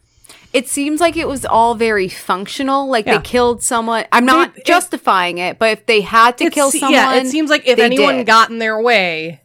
It 0.53 0.69
seems 0.69 1.01
like 1.01 1.17
it 1.17 1.29
was 1.29 1.45
all 1.47 1.75
very 1.77 2.09
functional. 2.09 2.89
Like 2.89 3.07
Yeah. 3.07 3.19
they 3.19 3.23
killed 3.23 3.63
someone. 3.63 4.05
I'm 4.13 4.27
not 4.27 4.57
It- 4.57 4.65
justifying 4.67 5.39
it, 5.39 5.59
but 5.59 5.71
if 5.71 5.87
they 5.87 6.01
had 6.01 6.37
to 6.39 6.51
kill 6.51 6.71
someone, 6.73 6.93
yeah, 6.93 7.15
it 7.15 7.29
seems 7.29 7.51
like 7.51 7.67
if 7.67 7.79
anyone 7.79 8.17
did. 8.19 8.27
got 8.27 8.51
in 8.51 8.59
their 8.59 8.81
way, 8.81 9.40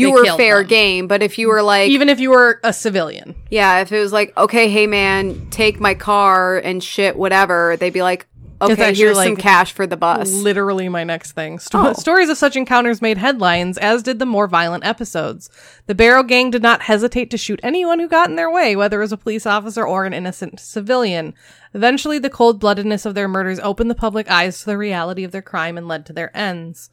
you 0.00 0.12
were 0.12 0.24
fair 0.36 0.58
them. 0.58 0.66
game. 0.68 1.08
But 1.08 1.22
if 1.22 1.38
you 1.38 1.48
were 1.48 1.62
like, 1.62 1.90
even 1.90 2.08
if 2.08 2.20
you 2.20 2.30
were 2.30 2.60
a 2.64 2.72
civilian, 2.72 3.34
yeah, 3.50 3.80
if 3.80 3.92
it 3.92 4.00
was 4.00 4.12
like, 4.12 4.36
okay, 4.36 4.68
hey 4.68 4.86
man, 4.86 5.48
take 5.50 5.80
my 5.80 5.94
car 5.94 6.58
and 6.58 6.82
shit, 6.82 7.16
whatever, 7.16 7.76
they'd 7.78 7.92
be 7.92 8.02
like, 8.02 8.26
okay, 8.60 8.94
here's 8.94 9.16
some 9.22 9.36
cash 9.36 9.72
for 9.72 9.86
the 9.86 9.98
bus. 9.98 10.32
literally 10.32 10.88
my 10.88 11.04
next 11.04 11.32
thing. 11.32 11.58
Sto- 11.58 11.88
Oh. 11.88 11.92
Stories 11.92 12.30
of 12.30 12.38
such 12.38 12.56
encounters 12.56 13.02
made 13.02 13.18
headlines, 13.18 13.76
as 13.76 14.02
did 14.02 14.18
the 14.18 14.24
more 14.26 14.46
violent 14.48 14.84
episodes. 14.86 15.50
The 15.86 15.94
Barrow 15.94 16.22
Gang 16.22 16.50
did 16.50 16.62
not 16.62 16.82
hesitate 16.82 17.30
to 17.32 17.36
shoot 17.36 17.60
anyone 17.62 17.98
who 18.00 18.08
got 18.08 18.30
in 18.30 18.36
their 18.36 18.50
way, 18.50 18.74
whether 18.74 18.98
it 18.98 19.04
was 19.04 19.12
a 19.12 19.18
police 19.18 19.44
officer 19.44 19.86
or 19.86 20.06
an 20.06 20.14
innocent 20.14 20.58
civilian. 20.58 21.34
Eventually, 21.74 22.18
the 22.18 22.30
cold 22.30 22.58
bloodedness 22.60 23.04
of 23.04 23.14
their 23.14 23.28
murders 23.28 23.60
opened 23.60 23.90
the 23.90 23.94
public 23.94 24.30
eyes 24.30 24.60
to 24.60 24.66
the 24.66 24.78
reality 24.78 25.22
of 25.24 25.32
their 25.32 25.42
crime 25.42 25.76
and 25.76 25.86
led 25.86 26.06
to 26.06 26.14
their 26.14 26.34
ends. 26.34 26.88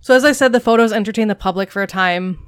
So, 0.00 0.14
as 0.14 0.24
I 0.24 0.32
said, 0.32 0.52
the 0.52 0.60
photos 0.60 0.92
entertained 0.92 1.30
the 1.30 1.34
public 1.34 1.70
for 1.70 1.82
a 1.82 1.86
time. 1.86 2.38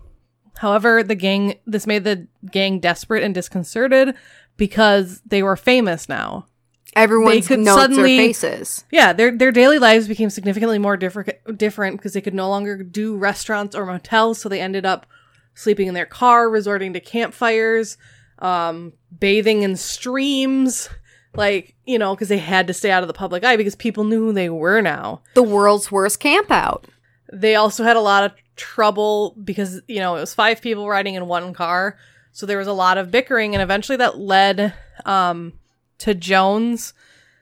However, 0.59 1.03
the 1.03 1.15
gang 1.15 1.55
this 1.67 1.87
made 1.87 2.05
the 2.05 2.27
gang 2.51 2.79
desperate 2.79 3.23
and 3.23 3.35
disconcerted 3.35 4.15
because 4.57 5.21
they 5.27 5.43
were 5.43 5.57
famous 5.57 6.09
now. 6.09 6.47
Everyone 6.95 7.41
could 7.41 7.61
knows 7.61 7.77
suddenly- 7.77 8.17
their 8.17 8.27
faces. 8.29 8.85
Yeah, 8.91 9.13
their 9.13 9.37
their 9.37 9.53
daily 9.53 9.79
lives 9.79 10.09
became 10.09 10.31
significantly 10.31 10.79
more 10.79 10.97
different 10.97 11.37
different 11.57 11.97
because 11.97 12.13
they 12.13 12.21
could 12.21 12.35
no 12.35 12.49
longer 12.49 12.83
do 12.83 13.17
restaurants 13.17 13.75
or 13.75 13.87
motels, 13.87 14.39
so 14.39 14.49
they 14.49 14.61
ended 14.61 14.85
up 14.85 15.07
sleeping 15.55 15.89
in 15.89 15.95
their 15.95 16.07
car, 16.07 16.49
resorting 16.51 16.93
to 16.93 17.01
campfires, 17.01 17.97
um, 18.41 18.93
bathing 19.19 19.63
in 19.63 19.77
streams, 19.77 20.91
like 21.35 21.75
you 21.87 21.99
know, 21.99 22.15
because 22.15 22.29
they 22.29 22.39
had 22.39 22.67
to 22.67 22.75
stay 22.75 22.91
out 22.91 23.03
of 23.03 23.09
the 23.09 23.15
public 23.15 23.43
eye 23.43 23.57
because 23.57 23.75
people 23.75 24.05
knew 24.05 24.27
who 24.27 24.33
they 24.33 24.51
were 24.51 24.83
now. 24.83 25.23
The 25.35 25.43
world's 25.43 25.91
worst 25.91 26.21
campout. 26.21 26.85
They 27.33 27.55
also 27.55 27.83
had 27.83 27.97
a 27.97 28.01
lot 28.01 28.25
of 28.25 28.33
trouble 28.57 29.35
because 29.43 29.81
you 29.89 29.99
know 29.99 30.17
it 30.17 30.21
was 30.21 30.35
five 30.35 30.61
people 30.61 30.89
riding 30.89 31.15
in 31.15 31.27
one 31.27 31.55
car, 31.55 31.97
so 32.31 32.47
there 32.47 32.59
was 32.59 32.69
a 32.69 32.73
lot 32.73 32.99
of 32.99 33.11
bickering, 33.11 33.55
and 33.55 33.63
eventually 33.63 33.97
that 33.97 34.19
led 34.19 34.75
um, 35.07 35.55
to 35.99 36.15
Jones 36.15 36.93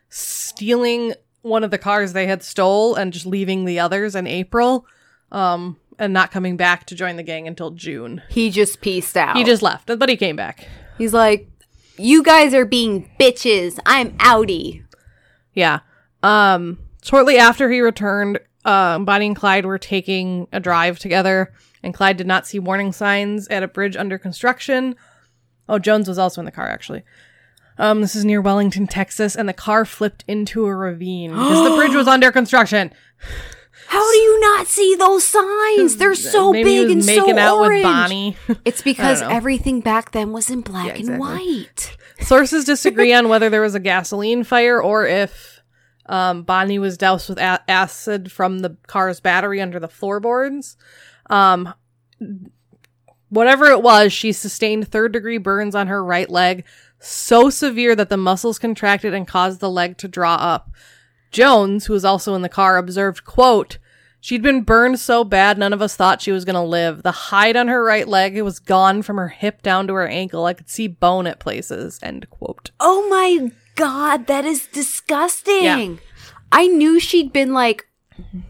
stealing 0.09 1.15
one 1.43 1.65
of 1.65 1.71
the 1.71 1.79
cars 1.79 2.13
they 2.13 2.27
had 2.27 2.43
stole 2.43 2.95
and 2.95 3.13
just 3.13 3.27
leaving 3.27 3.65
the 3.65 3.81
others 3.81 4.15
in 4.15 4.27
April, 4.27 4.87
um, 5.33 5.77
and 5.99 6.13
not 6.13 6.31
coming 6.31 6.57
back 6.57 6.87
to 6.87 6.95
join 6.95 7.17
the 7.17 7.23
gang 7.23 7.49
until 7.49 7.71
June. 7.71 8.23
He 8.29 8.51
just 8.51 8.81
pieced 8.81 9.17
out. 9.17 9.37
He 9.37 9.45
just 9.45 9.63
left, 9.63 9.87
but 9.87 10.09
he 10.09 10.17
came 10.17 10.37
back. 10.37 10.69
He's 10.99 11.13
like, 11.13 11.49
"You 11.97 12.23
guys 12.23 12.55
are 12.55 12.65
being 12.65 13.11
bitches. 13.19 13.79
I'm 13.85 14.13
outie." 14.19 14.85
Yeah. 15.53 15.81
Um, 16.23 16.79
shortly 17.03 17.39
after 17.39 17.71
he 17.71 17.81
returned, 17.81 18.39
uh, 18.65 18.99
Bonnie 18.99 19.27
and 19.27 19.37
Clyde 19.37 19.67
were 19.67 19.79
taking 19.79 20.47
a 20.53 20.61
drive 20.61 20.99
together, 20.99 21.53
and 21.83 21.95
Clyde 21.95 22.17
did 22.17 22.27
not 22.27 22.47
see 22.47 22.59
warning 22.59 22.93
signs 22.93 23.49
at 23.49 23.63
a 23.63 23.69
bridge 23.69 23.97
under 23.97 24.19
construction. 24.19 24.97
Oh, 25.69 25.79
Jones 25.79 26.09
was 26.09 26.19
also 26.19 26.41
in 26.41 26.45
the 26.45 26.51
car, 26.51 26.69
actually. 26.69 27.03
Um, 27.79 28.03
this 28.03 28.15
is 28.15 28.25
near 28.25 28.41
Wellington, 28.43 28.87
Texas, 28.87 29.35
and 29.37 29.49
the 29.49 29.55
car 29.55 29.85
flipped 29.85 30.25
into 30.29 30.67
a 30.67 30.75
ravine 30.75 31.31
because 31.31 31.69
the 31.71 31.75
bridge 31.77 31.95
was 31.95 32.09
under 32.09 32.31
construction. 32.31 32.93
How 33.87 34.13
do 34.13 34.19
you 34.19 34.41
not 34.41 34.67
see 34.67 34.95
those 34.95 35.25
signs? 35.25 35.97
They're 35.97 36.15
so 36.15 36.53
Maybe 36.53 36.65
big 36.65 36.91
and 36.91 37.07
making 37.07 37.35
so 37.37 37.39
out 37.39 37.59
orange. 37.59 37.75
with 37.77 37.83
Bonnie. 37.83 38.37
It's 38.65 38.83
because 38.83 39.23
everything 39.23 39.81
back 39.81 40.13
then 40.13 40.33
was 40.33 40.51
in 40.51 40.61
black 40.61 40.99
Yeah, 40.99 41.07
and 41.13 41.19
white. 41.19 41.97
Sources 42.21 42.65
disagree 42.67 43.13
on 43.15 43.29
whether 43.29 43.49
there 43.49 43.63
was 43.63 43.75
a 43.75 43.81
gasoline 43.81 44.45
fire 44.45 44.81
or 44.81 45.07
if 45.07 45.50
um, 46.11 46.43
Bonnie 46.43 46.81
was 46.81 46.99
doused 46.99 47.29
with 47.29 47.39
a- 47.39 47.63
acid 47.71 48.33
from 48.33 48.59
the 48.59 48.77
car's 48.89 49.21
battery 49.21 49.61
under 49.61 49.79
the 49.79 49.89
floorboards. 49.89 50.77
Um, 51.31 51.73
whatever 53.29 53.67
it 53.67 53.81
was, 53.81 54.13
she 54.13 54.33
sustained 54.33 54.89
third 54.89 55.13
degree 55.13 55.39
burns 55.39 55.77
on 55.77 55.87
her 55.87 56.05
right 56.05 56.29
leg, 56.29 56.65
so 56.99 57.49
severe 57.49 57.95
that 57.95 58.09
the 58.09 58.17
muscles 58.17 58.59
contracted 58.59 59.15
and 59.15 59.27
caused 59.27 59.61
the 59.61 59.71
leg 59.71 59.99
to 59.99 60.09
draw 60.09 60.35
up. 60.35 60.71
Jones, 61.31 61.87
who 61.87 61.93
was 61.93 62.05
also 62.05 62.35
in 62.35 62.43
the 62.43 62.49
car, 62.49 62.77
observed, 62.77 63.25
quote, 63.25 63.79
She'd 64.23 64.43
been 64.43 64.63
burned 64.63 64.99
so 64.99 65.25
bad 65.25 65.57
none 65.57 65.73
of 65.73 65.81
us 65.81 65.97
thought 65.97 66.21
she 66.21 66.33
was 66.33 66.45
going 66.45 66.55
to 66.55 66.61
live. 66.61 67.03
The 67.03 67.11
hide 67.11 67.57
on 67.57 67.69
her 67.69 67.83
right 67.83 68.07
leg 68.07 68.39
was 68.43 68.59
gone 68.59 69.01
from 69.01 69.17
her 69.17 69.29
hip 69.29 69.63
down 69.63 69.87
to 69.87 69.95
her 69.95 70.09
ankle. 70.09 70.45
I 70.45 70.53
could 70.53 70.69
see 70.69 70.89
bone 70.89 71.27
at 71.27 71.39
places. 71.39 71.99
End 72.03 72.29
quote. 72.29 72.71
Oh 72.81 73.09
my 73.09 73.51
god, 73.81 74.27
that 74.27 74.45
is 74.45 74.67
disgusting. 74.69 75.63
Yeah. 75.65 75.95
I 76.53 76.67
knew 76.67 76.99
she'd 77.01 77.33
been 77.33 77.53
like 77.53 77.87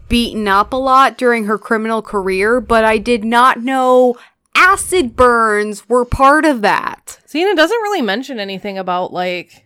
beaten 0.09 0.47
up 0.47 0.73
a 0.73 0.77
lot 0.77 1.17
during 1.17 1.45
her 1.45 1.57
criminal 1.57 2.01
career, 2.01 2.59
but 2.61 2.83
I 2.83 2.97
did 2.97 3.23
not 3.23 3.61
know 3.61 4.15
acid 4.55 5.15
burns 5.15 5.87
were 5.87 6.03
part 6.05 6.43
of 6.45 6.61
that. 6.61 7.19
It 7.33 7.55
doesn't 7.57 7.81
really 7.81 8.01
mention 8.01 8.39
anything 8.39 8.77
about 8.77 9.13
like 9.13 9.65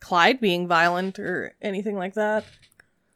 Clyde 0.00 0.40
being 0.40 0.66
violent 0.66 1.18
or 1.18 1.54
anything 1.62 1.96
like 1.96 2.14
that. 2.14 2.44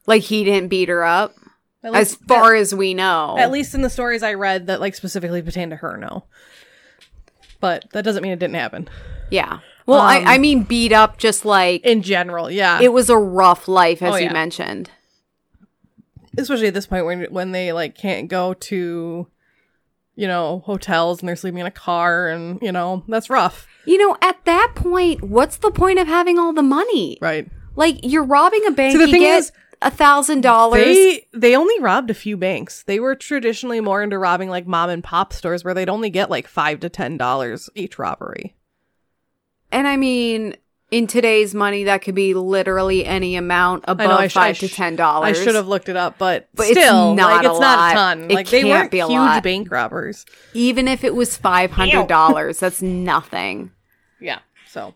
Like 0.07 0.21
he 0.21 0.43
didn't 0.43 0.69
beat 0.69 0.87
her 0.87 1.03
up, 1.03 1.35
At 1.83 1.93
as 1.95 2.11
least, 2.13 2.27
far 2.27 2.55
as 2.55 2.73
we 2.73 2.93
know. 2.93 3.35
at 3.37 3.51
least 3.51 3.73
in 3.73 3.81
the 3.81 3.89
stories 3.89 4.23
I 4.23 4.35
read 4.35 4.67
that 4.67 4.79
like 4.79 4.95
specifically 4.95 5.41
pertain 5.41 5.71
to 5.71 5.75
her, 5.77 5.97
no. 5.97 6.23
But 7.59 7.85
that 7.91 8.03
doesn't 8.05 8.21
mean 8.21 8.31
it 8.31 8.39
didn't 8.39 8.55
happen. 8.55 8.87
yeah. 9.29 9.59
Well, 9.87 9.99
Um, 9.99 10.07
I, 10.07 10.35
I 10.35 10.37
mean, 10.39 10.63
beat 10.63 10.91
up 10.91 11.17
just 11.17 11.45
like 11.45 11.85
In 11.85 12.01
general, 12.01 12.49
yeah. 12.49 12.79
it 12.81 12.91
was 12.93 13.09
a 13.09 13.17
rough 13.17 13.67
life, 13.67 14.01
as 14.01 14.13
Oh, 14.13 14.17
you 14.17 14.25
yeah. 14.25 14.33
mentioned. 14.33 14.89
especially 16.37 16.67
at 16.67 16.73
this 16.73 16.87
point 16.87 17.05
when 17.05 17.23
when 17.25 17.51
they 17.51 17.71
like 17.71 17.95
can't 17.95 18.27
go 18.27 18.53
to 18.53 19.27
you 20.15 20.27
know 20.27 20.61
hotels 20.65 21.19
and 21.19 21.29
they're 21.29 21.35
sleeping 21.35 21.59
in 21.59 21.65
a 21.65 21.71
car 21.71 22.27
and 22.29 22.59
you 22.61 22.71
know 22.71 23.03
that's 23.07 23.29
rough 23.29 23.67
You 23.85 23.97
know, 23.99 24.17
at 24.21 24.43
that 24.45 24.71
point, 24.75 25.23
what's 25.23 25.57
the 25.57 25.69
point 25.71 25.99
of 25.99 26.07
having 26.07 26.39
all 26.39 26.51
the 26.53 26.63
money? 26.63 27.17
right 27.21 27.47
Like 27.75 27.99
you're 28.03 28.23
robbing 28.23 28.65
a 28.65 28.71
bank, 28.71 28.93
See, 28.93 28.97
the 28.97 29.05
you 29.07 29.11
thing 29.13 29.21
get 29.21 29.37
is, 29.39 29.51
a 29.81 29.91
thousand 29.91 30.41
dollars. 30.41 30.83
they 30.85 31.27
they 31.33 31.55
only 31.55 31.79
robbed 31.79 32.09
a 32.09 32.13
few 32.13 32.35
banks 32.37 32.83
they 32.83 32.99
were 32.99 33.15
traditionally 33.15 33.79
more 33.81 34.01
into 34.03 34.17
robbing 34.17 34.49
like 34.49 34.65
mom 34.65 34.89
and 34.89 35.03
pop 35.03 35.31
stores 35.33 35.63
where 35.63 35.73
they'd 35.73 35.89
only 35.89 36.09
get 36.09 36.29
like 36.29 36.47
five 36.47 36.79
to 36.81 36.89
ten 36.89 37.17
dollars 37.17 37.69
each 37.75 37.99
robbery 37.99 38.55
And 39.71 39.87
I 39.87 39.97
mean, 39.97 40.55
in 40.91 41.07
today's 41.07 41.53
money, 41.53 41.85
that 41.85 42.01
could 42.01 42.15
be 42.15 42.33
literally 42.33 43.05
any 43.05 43.35
amount 43.35 43.85
above 43.87 44.21
know 44.21 44.27
sh- 44.27 44.33
five 44.33 44.59
to 44.59 44.67
ten 44.69 44.95
dollars. 44.95 45.37
I 45.37 45.43
should 45.43 45.55
have 45.55 45.67
looked 45.67 45.89
it 45.89 45.97
up, 45.97 46.17
but, 46.17 46.47
But 46.53 46.67
it's 46.69 46.79
not 46.79 47.15
like 47.17 47.45
a 47.45 47.49
it's 47.49 47.59
not 47.59 47.91
a 47.91 47.93
ton. 47.95 48.23
It 48.31 48.35
like 48.35 48.47
they 48.49 48.63
weren't 48.63 48.91
be 48.91 48.99
a 48.99 49.07
huge 49.07 49.15
lot. 49.17 49.43
bank 49.43 49.69
robbers. 49.71 50.25
even 50.53 50.87
if 50.87 51.03
it 51.03 51.13
was 51.15 51.35
five 51.35 51.71
hundred 51.71 52.07
dollars. 52.07 52.59
that's 52.59 52.81
nothing. 52.81 53.71
Yeah. 54.21 54.39
So, 54.69 54.95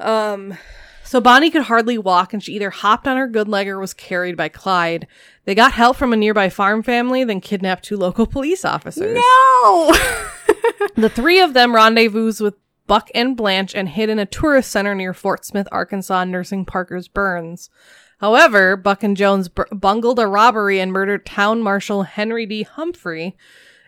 um, 0.00 0.56
so 1.04 1.20
Bonnie 1.20 1.50
could 1.50 1.62
hardly 1.62 1.98
walk, 1.98 2.32
and 2.32 2.42
she 2.42 2.54
either 2.54 2.70
hopped 2.70 3.06
on 3.06 3.16
her 3.16 3.28
good 3.28 3.48
leg 3.48 3.68
or 3.68 3.78
was 3.78 3.94
carried 3.94 4.36
by 4.36 4.48
Clyde. 4.48 5.06
They 5.44 5.54
got 5.54 5.72
help 5.72 5.96
from 5.96 6.12
a 6.12 6.16
nearby 6.16 6.48
farm 6.48 6.82
family, 6.82 7.22
then 7.24 7.40
kidnapped 7.40 7.84
two 7.84 7.96
local 7.96 8.26
police 8.26 8.64
officers. 8.64 9.16
No. 9.62 9.94
The 10.96 11.08
three 11.08 11.40
of 11.40 11.54
them 11.54 11.74
rendezvoused 11.74 12.40
with 12.40 12.54
Buck 12.88 13.08
and 13.14 13.36
Blanche 13.36 13.74
and 13.76 13.88
hid 13.88 14.08
in 14.08 14.18
a 14.18 14.26
tourist 14.26 14.72
center 14.72 14.94
near 14.96 15.14
Fort 15.14 15.44
Smith, 15.44 15.68
Arkansas, 15.70 16.24
nursing 16.24 16.64
Parker's 16.64 17.06
burns. 17.06 17.70
However, 18.18 18.76
Buck 18.76 19.04
and 19.04 19.16
Jones 19.16 19.48
br- 19.48 19.62
bungled 19.70 20.18
a 20.18 20.26
robbery 20.26 20.80
and 20.80 20.90
murdered 20.92 21.24
town 21.24 21.62
marshal 21.62 22.02
Henry 22.02 22.46
D. 22.46 22.64
Humphrey 22.64 23.36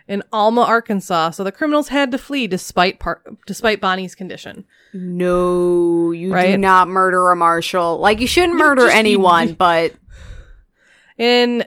in 0.07 0.23
Alma, 0.31 0.61
Arkansas. 0.61 1.31
So 1.31 1.43
the 1.43 1.51
criminals 1.51 1.89
had 1.89 2.11
to 2.11 2.17
flee 2.17 2.47
despite 2.47 2.99
Par- 2.99 3.21
despite 3.45 3.81
Bonnie's 3.81 4.15
condition. 4.15 4.63
no, 4.93 6.11
you 6.11 6.31
do 6.53 6.57
not 6.57 6.87
murder 6.87 7.29
a 7.31 7.35
marshal. 7.35 7.97
Like 7.97 8.19
you 8.21 8.27
shouldn't 8.27 8.57
murder 8.57 8.87
anyone, 8.87 9.53
but 9.57 9.93
In 11.17 11.65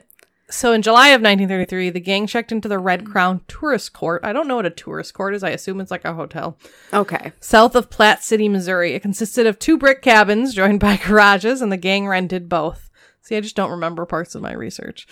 so 0.54 0.72
in 0.72 0.82
July 0.82 1.08
of 1.08 1.20
1933, 1.20 1.90
the 1.90 2.00
gang 2.00 2.26
checked 2.26 2.52
into 2.52 2.68
the 2.68 2.78
Red 2.78 3.04
Crown 3.04 3.40
Tourist 3.48 3.92
Court. 3.92 4.24
I 4.24 4.32
don't 4.32 4.46
know 4.46 4.56
what 4.56 4.66
a 4.66 4.70
tourist 4.70 5.12
court 5.12 5.34
is. 5.34 5.42
I 5.42 5.50
assume 5.50 5.80
it's 5.80 5.90
like 5.90 6.04
a 6.04 6.14
hotel. 6.14 6.56
okay. 6.92 7.32
south 7.40 7.74
of 7.74 7.90
Platte 7.90 8.22
City, 8.22 8.48
Missouri. 8.48 8.94
It 8.94 9.02
consisted 9.02 9.46
of 9.46 9.58
two 9.58 9.76
brick 9.76 10.00
cabins 10.00 10.54
joined 10.54 10.80
by 10.80 10.96
garages, 11.04 11.60
and 11.60 11.72
the 11.72 11.76
gang 11.76 12.06
rented 12.06 12.48
both. 12.48 12.90
See, 13.22 13.36
I 13.36 13.40
just 13.40 13.56
don't 13.56 13.70
remember 13.70 14.06
parts 14.06 14.34
of 14.34 14.42
my 14.42 14.52
research. 14.52 15.06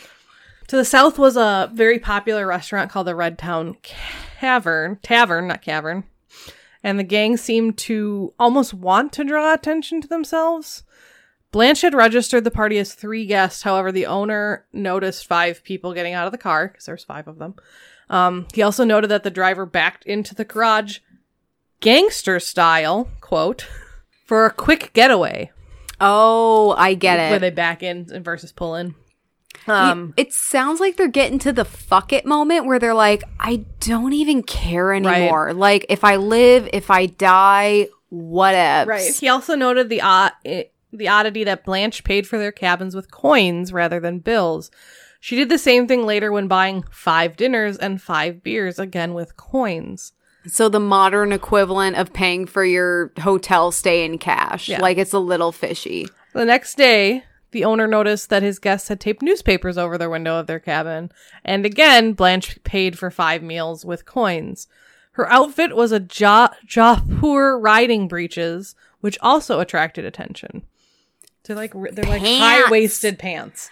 To 0.68 0.76
the 0.76 0.84
south 0.84 1.18
was 1.18 1.36
a 1.36 1.70
very 1.74 1.98
popular 1.98 2.46
restaurant 2.46 2.90
called 2.90 3.06
the 3.06 3.14
Red 3.14 3.38
Crown 3.38 3.76
Cavern. 3.82 4.98
Tavern, 5.02 5.48
not 5.48 5.62
cavern. 5.62 6.04
And 6.84 6.98
the 6.98 7.04
gang 7.04 7.36
seemed 7.36 7.78
to 7.78 8.32
almost 8.38 8.74
want 8.74 9.12
to 9.14 9.24
draw 9.24 9.52
attention 9.52 10.00
to 10.02 10.08
themselves. 10.08 10.82
Blanche 11.52 11.82
had 11.82 11.94
registered 11.94 12.44
the 12.44 12.50
party 12.50 12.78
as 12.78 12.94
three 12.94 13.26
guests. 13.26 13.62
However, 13.62 13.92
the 13.92 14.06
owner 14.06 14.66
noticed 14.72 15.26
five 15.26 15.62
people 15.62 15.92
getting 15.94 16.14
out 16.14 16.26
of 16.26 16.32
the 16.32 16.38
car 16.38 16.68
because 16.68 16.86
there's 16.86 17.04
five 17.04 17.28
of 17.28 17.38
them. 17.38 17.54
Um, 18.10 18.46
he 18.52 18.62
also 18.62 18.84
noted 18.84 19.08
that 19.10 19.22
the 19.22 19.30
driver 19.30 19.64
backed 19.66 20.04
into 20.04 20.34
the 20.34 20.44
garage 20.44 20.98
gangster 21.80 22.40
style, 22.40 23.08
quote, 23.20 23.66
for 24.24 24.44
a 24.46 24.50
quick 24.50 24.92
getaway 24.92 25.50
Oh, 26.00 26.74
I 26.76 26.94
get 26.94 27.20
it. 27.20 27.30
where 27.30 27.38
they 27.38 27.50
back 27.50 27.82
in 27.82 28.06
versus 28.24 28.50
pull 28.50 28.74
in. 28.74 28.94
Um, 29.68 30.14
it 30.16 30.32
sounds 30.32 30.80
like 30.80 30.96
they're 30.96 31.06
getting 31.06 31.38
to 31.40 31.52
the 31.52 31.64
fuck 31.64 32.12
it 32.12 32.26
moment 32.26 32.66
where 32.66 32.78
they're 32.80 32.94
like, 32.94 33.22
I 33.38 33.64
don't 33.80 34.12
even 34.12 34.42
care 34.42 34.92
anymore. 34.92 35.52
Like, 35.52 35.86
if 35.88 36.02
I 36.02 36.16
live, 36.16 36.68
if 36.72 36.90
I 36.90 37.06
die, 37.06 37.86
whatevs. 38.12 38.86
right. 38.86 39.14
He 39.14 39.28
also 39.28 39.54
noted 39.54 39.88
the 39.88 40.00
odd, 40.00 40.32
the 40.92 41.08
oddity 41.08 41.44
that 41.44 41.64
Blanche 41.64 42.04
paid 42.04 42.26
for 42.26 42.38
their 42.38 42.52
cabins 42.52 42.94
with 42.94 43.10
coins 43.10 43.72
rather 43.72 43.98
than 43.98 44.18
bills. 44.18 44.70
She 45.20 45.36
did 45.36 45.48
the 45.48 45.58
same 45.58 45.86
thing 45.86 46.04
later 46.04 46.32
when 46.32 46.48
buying 46.48 46.84
five 46.90 47.36
dinners 47.36 47.78
and 47.78 48.02
five 48.02 48.42
beers, 48.42 48.78
again 48.78 49.14
with 49.14 49.36
coins. 49.36 50.12
So 50.46 50.68
the 50.68 50.80
modern 50.80 51.32
equivalent 51.32 51.96
of 51.96 52.12
paying 52.12 52.46
for 52.46 52.64
your 52.64 53.12
hotel 53.20 53.70
stay 53.70 54.04
in 54.04 54.18
cash. 54.18 54.68
Yeah. 54.68 54.80
Like, 54.80 54.98
it's 54.98 55.12
a 55.12 55.20
little 55.20 55.52
fishy. 55.52 56.08
The 56.32 56.44
next 56.44 56.76
day, 56.76 57.22
the 57.52 57.64
owner 57.64 57.86
noticed 57.86 58.30
that 58.30 58.42
his 58.42 58.58
guests 58.58 58.88
had 58.88 58.98
taped 58.98 59.22
newspapers 59.22 59.78
over 59.78 59.96
the 59.96 60.10
window 60.10 60.40
of 60.40 60.48
their 60.48 60.58
cabin. 60.58 61.12
And 61.44 61.64
again, 61.64 62.14
Blanche 62.14 62.58
paid 62.64 62.98
for 62.98 63.10
five 63.10 63.42
meals 63.42 63.84
with 63.84 64.04
coins. 64.04 64.66
Her 65.12 65.30
outfit 65.30 65.76
was 65.76 65.92
a 65.92 66.04
ja- 66.18 66.54
jodhpur 66.66 67.62
riding 67.62 68.08
breeches, 68.08 68.74
which 69.00 69.18
also 69.20 69.60
attracted 69.60 70.04
attention. 70.04 70.62
They're 71.44 71.56
like 71.56 71.72
they're 71.72 72.04
like 72.04 72.22
high 72.22 72.70
waisted 72.70 73.18
pants. 73.18 73.70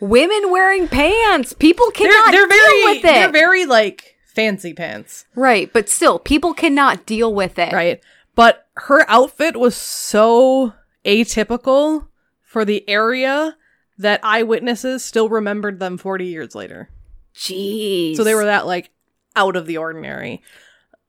Women 0.00 0.50
wearing 0.50 0.86
pants. 0.88 1.52
People 1.52 1.90
They're 1.90 2.08
cannot 2.10 2.30
they're 2.32 2.46
deal 2.46 2.56
very 2.56 2.84
with 2.84 2.96
it. 2.98 3.02
they're 3.02 3.32
very 3.32 3.66
like 3.66 4.16
fancy 4.24 4.72
pants, 4.72 5.24
right, 5.34 5.72
but 5.72 5.88
still, 5.88 6.18
people 6.20 6.54
cannot 6.54 7.04
deal 7.06 7.34
with 7.34 7.58
it. 7.58 7.72
right? 7.72 8.00
But 8.36 8.68
her 8.74 9.04
outfit 9.10 9.56
was 9.56 9.74
so 9.74 10.74
atypical 11.04 12.06
for 12.42 12.64
the 12.64 12.88
area 12.88 13.56
that 13.98 14.20
eyewitnesses 14.22 15.04
still 15.04 15.28
remembered 15.28 15.80
them 15.80 15.98
40 15.98 16.26
years 16.26 16.54
later. 16.54 16.88
Jeez. 17.34 18.14
So 18.16 18.22
they 18.22 18.34
were 18.34 18.44
that 18.44 18.64
like 18.66 18.90
out 19.34 19.56
of 19.56 19.66
the 19.66 19.78
ordinary. 19.78 20.40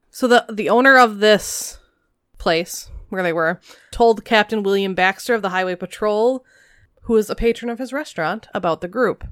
So 0.10 0.28
the 0.28 0.46
the 0.52 0.70
owner 0.70 0.98
of 0.98 1.20
this 1.20 1.78
place 2.40 2.90
where 3.10 3.24
they 3.24 3.34
were 3.34 3.60
told 3.92 4.26
Captain 4.26 4.64
William 4.64 4.94
Baxter 4.94 5.34
of 5.34 5.42
the 5.42 5.50
Highway 5.50 5.76
Patrol, 5.76 6.46
who 7.04 7.14
was 7.14 7.30
a 7.30 7.36
patron 7.36 7.70
of 7.70 7.80
his 7.80 7.94
restaurant, 7.94 8.48
about 8.54 8.82
the 8.82 8.88
group. 8.88 9.26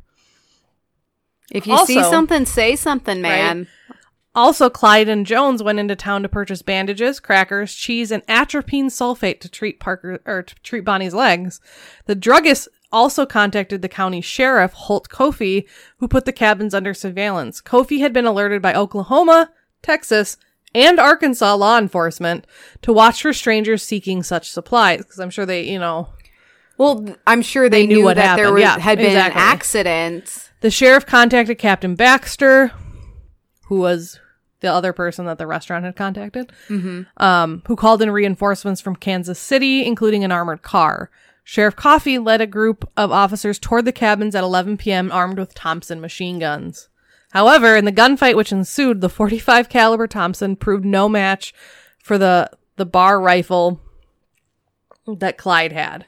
If 1.52 1.66
you 1.66 1.78
see 1.86 2.02
something, 2.04 2.46
say 2.46 2.76
something, 2.76 3.22
man. 3.22 3.68
Also, 4.36 4.70
Clyde 4.70 5.10
and 5.10 5.26
Jones 5.26 5.64
went 5.64 5.80
into 5.80 5.96
town 5.96 6.22
to 6.22 6.30
purchase 6.30 6.62
bandages, 6.62 7.20
crackers, 7.20 7.74
cheese, 7.74 8.12
and 8.12 8.22
atropine 8.28 8.90
sulfate 8.90 9.40
to 9.40 9.50
treat 9.50 9.80
Parker 9.80 10.20
or 10.26 10.44
to 10.44 10.56
treat 10.62 10.86
Bonnie's 10.86 11.16
legs. 11.16 11.60
The 12.06 12.14
druggist 12.14 12.68
also 12.92 13.26
contacted 13.26 13.82
the 13.82 13.90
county 13.90 14.22
sheriff, 14.22 14.74
Holt 14.74 15.10
Coffey, 15.10 15.68
who 15.98 16.08
put 16.08 16.26
the 16.26 16.32
cabins 16.32 16.74
under 16.74 16.94
surveillance. 16.94 17.62
Coffey 17.62 18.00
had 18.00 18.14
been 18.14 18.26
alerted 18.26 18.62
by 18.62 18.76
Oklahoma, 18.76 19.52
Texas, 19.82 20.38
and 20.78 21.00
Arkansas 21.00 21.56
law 21.56 21.78
enforcement 21.78 22.46
to 22.84 22.94
watch 22.94 23.22
for 23.22 23.34
strangers 23.34 23.84
seeking 23.84 24.24
such 24.24 24.50
supplies 24.52 25.00
because 25.00 25.20
I'm 25.20 25.30
sure 25.30 25.46
they, 25.46 25.64
you 25.64 25.80
know, 25.80 26.10
Well, 26.78 27.06
I'm 27.26 27.42
sure 27.42 27.70
they, 27.70 27.82
They 27.82 27.88
knew 27.88 27.96
knew, 27.98 28.04
what 28.04 28.16
that 28.18 28.36
there 28.36 28.46
happened. 28.46 28.54
was, 28.54 28.62
Yeah, 28.62 28.78
had 28.80 28.98
been 29.00 29.08
exactly. 29.08 29.42
an 29.42 29.48
accident. 29.48 30.52
The 30.62 30.72
sheriff 30.72 31.06
contacted 31.06 31.58
Captain 31.58 31.96
Baxter, 31.96 32.72
who 33.66 33.80
was 33.80 34.20
the 34.60 34.68
other 34.72 34.92
person 34.94 35.26
that 35.26 35.38
the 35.38 35.46
restaurant 35.48 35.86
had 35.86 35.96
contacted, 35.96 36.52
um, 37.18 37.62
who 37.68 37.76
called 37.76 38.02
in 38.02 38.10
reinforcements 38.12 38.82
from 38.82 38.96
Kansas 38.96 39.40
City, 39.40 39.86
including 39.86 40.24
an 40.24 40.32
armored 40.32 40.62
car. 40.64 41.10
Sheriff 41.44 41.76
Coffey 41.76 42.18
led 42.20 42.42
a 42.42 42.48
group 42.48 42.90
of 42.98 43.12
officers 43.12 43.58
toward 43.60 43.86
the 43.86 43.92
cabins 43.92 44.36
at 44.36 44.44
11 44.44 44.78
p.m. 44.78 45.12
armed 45.12 45.38
with 45.40 45.54
Thompson 45.54 46.02
machine 46.02 46.40
guns. 46.40 46.90
However, 47.38 47.76
in 47.76 47.86
the 47.86 47.92
gunfight 47.92 48.36
which 48.36 48.52
ensued, 48.52 49.00
the 49.00 49.10
45 49.10 49.70
caliber 49.70 50.08
Thompson 50.08 50.56
proved 50.56 50.84
no 50.84 51.08
match 51.08 51.54
for 52.02 52.18
the 52.18 52.50
the 52.78 52.86
BAR 52.86 53.22
rifle 53.22 53.80
that 55.06 55.38
Clyde 55.38 55.72
had. 55.72 56.06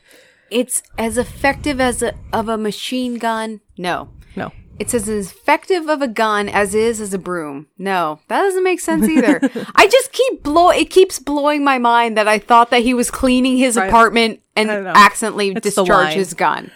It's 0.49 0.82
as 0.97 1.19
effective 1.19 1.80
as 1.80 2.01
a 2.01 2.15
of 2.34 2.49
a 2.49 2.57
machine 2.57 3.19
gun. 3.19 3.61
No. 3.77 4.09
No. 4.36 4.51
It's 4.80 4.95
as 4.95 5.07
effective 5.07 5.88
of 5.88 6.01
a 6.01 6.07
gun 6.07 6.49
as 6.49 6.73
is 6.73 6.99
as 6.99 7.13
a 7.13 7.19
broom. 7.19 7.67
No, 7.77 8.21
that 8.27 8.41
doesn't 8.41 8.63
make 8.63 8.80
sense 8.80 9.07
either. 9.07 9.39
I 9.75 9.86
just 9.88 10.11
keep 10.11 10.41
blow. 10.41 10.69
It 10.71 10.89
keeps 10.89 11.19
blowing 11.19 11.63
my 11.63 11.77
mind 11.77 12.17
that 12.17 12.27
I 12.27 12.39
thought 12.39 12.71
that 12.71 12.82
he 12.82 12.95
was 12.95 13.11
cleaning 13.11 13.57
his 13.57 13.75
Right. 13.77 13.88
apartment 13.88 14.41
and 14.55 14.71
I 14.71 14.73
don't 14.75 14.84
know. 14.86 14.93
accidentally 14.95 15.49
It's 15.51 15.75
discharged 15.75 16.13
his 16.15 16.34
gun. 16.34 16.71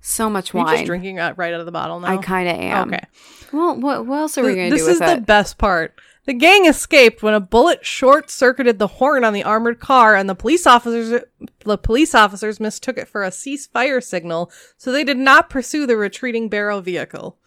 So 0.00 0.30
much 0.30 0.54
You're 0.54 0.64
wine. 0.64 0.76
just 0.76 0.86
drinking 0.86 1.16
right 1.16 1.52
out 1.52 1.60
of 1.60 1.66
the 1.66 1.72
bottle 1.72 2.00
now. 2.00 2.08
I 2.08 2.16
kind 2.16 2.48
of 2.48 2.56
am. 2.56 2.88
Okay. 2.94 3.04
Well, 3.52 3.76
what, 3.78 4.06
what 4.06 4.18
else 4.18 4.38
are 4.38 4.44
we 4.44 4.54
going 4.54 4.70
to 4.70 4.76
this 4.76 4.82
do 4.82 4.92
with 4.92 5.02
is 5.02 5.16
the 5.16 5.20
best 5.20 5.58
part. 5.58 5.94
The 6.24 6.32
gang 6.32 6.66
escaped 6.66 7.22
when 7.22 7.34
a 7.34 7.40
bullet 7.40 7.84
short 7.84 8.30
circuited 8.30 8.78
the 8.78 8.86
horn 8.86 9.24
on 9.24 9.32
the 9.32 9.42
armored 9.42 9.80
car, 9.80 10.14
and 10.14 10.28
the 10.28 10.36
police 10.36 10.66
officers 10.66 11.22
the 11.64 11.78
police 11.78 12.14
officers 12.14 12.60
mistook 12.60 12.96
it 12.96 13.08
for 13.08 13.24
a 13.24 13.30
ceasefire 13.30 14.02
signal, 14.02 14.50
so 14.76 14.92
they 14.92 15.02
did 15.02 15.18
not 15.18 15.50
pursue 15.50 15.84
the 15.84 15.96
retreating 15.96 16.48
Barrow 16.48 16.80
vehicle. 16.80 17.38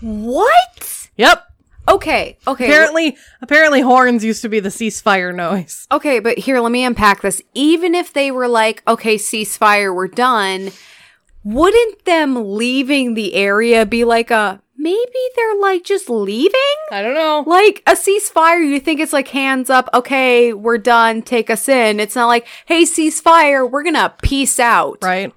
what? 0.00 1.08
Yep. 1.16 1.42
Okay. 1.88 2.38
Okay. 2.46 2.66
Apparently, 2.66 3.16
apparently 3.42 3.80
horns 3.80 4.24
used 4.24 4.42
to 4.42 4.48
be 4.48 4.60
the 4.60 4.68
ceasefire 4.68 5.34
noise. 5.34 5.86
Okay, 5.90 6.18
but 6.18 6.38
here, 6.38 6.60
let 6.60 6.72
me 6.72 6.84
unpack 6.84 7.22
this. 7.22 7.42
Even 7.54 7.94
if 7.94 8.12
they 8.12 8.30
were 8.30 8.48
like, 8.48 8.82
okay, 8.88 9.16
ceasefire, 9.16 9.94
we're 9.94 10.08
done, 10.08 10.72
wouldn't 11.46 12.04
them 12.04 12.56
leaving 12.56 13.14
the 13.14 13.34
area 13.34 13.86
be 13.86 14.02
like 14.02 14.32
a 14.32 14.60
maybe 14.76 15.18
they're 15.36 15.60
like 15.60 15.84
just 15.84 16.10
leaving? 16.10 16.76
I 16.90 17.02
don't 17.02 17.14
know. 17.14 17.44
Like 17.46 17.84
a 17.86 17.92
ceasefire, 17.92 18.68
you 18.68 18.80
think 18.80 18.98
it's 18.98 19.12
like 19.12 19.28
hands 19.28 19.70
up, 19.70 19.88
okay, 19.94 20.52
we're 20.52 20.78
done, 20.78 21.22
take 21.22 21.48
us 21.48 21.68
in. 21.68 22.00
It's 22.00 22.16
not 22.16 22.26
like, 22.26 22.48
hey, 22.66 22.82
ceasefire, 22.82 23.70
we're 23.70 23.84
gonna 23.84 24.12
peace 24.22 24.58
out. 24.58 24.98
Right. 25.02 25.32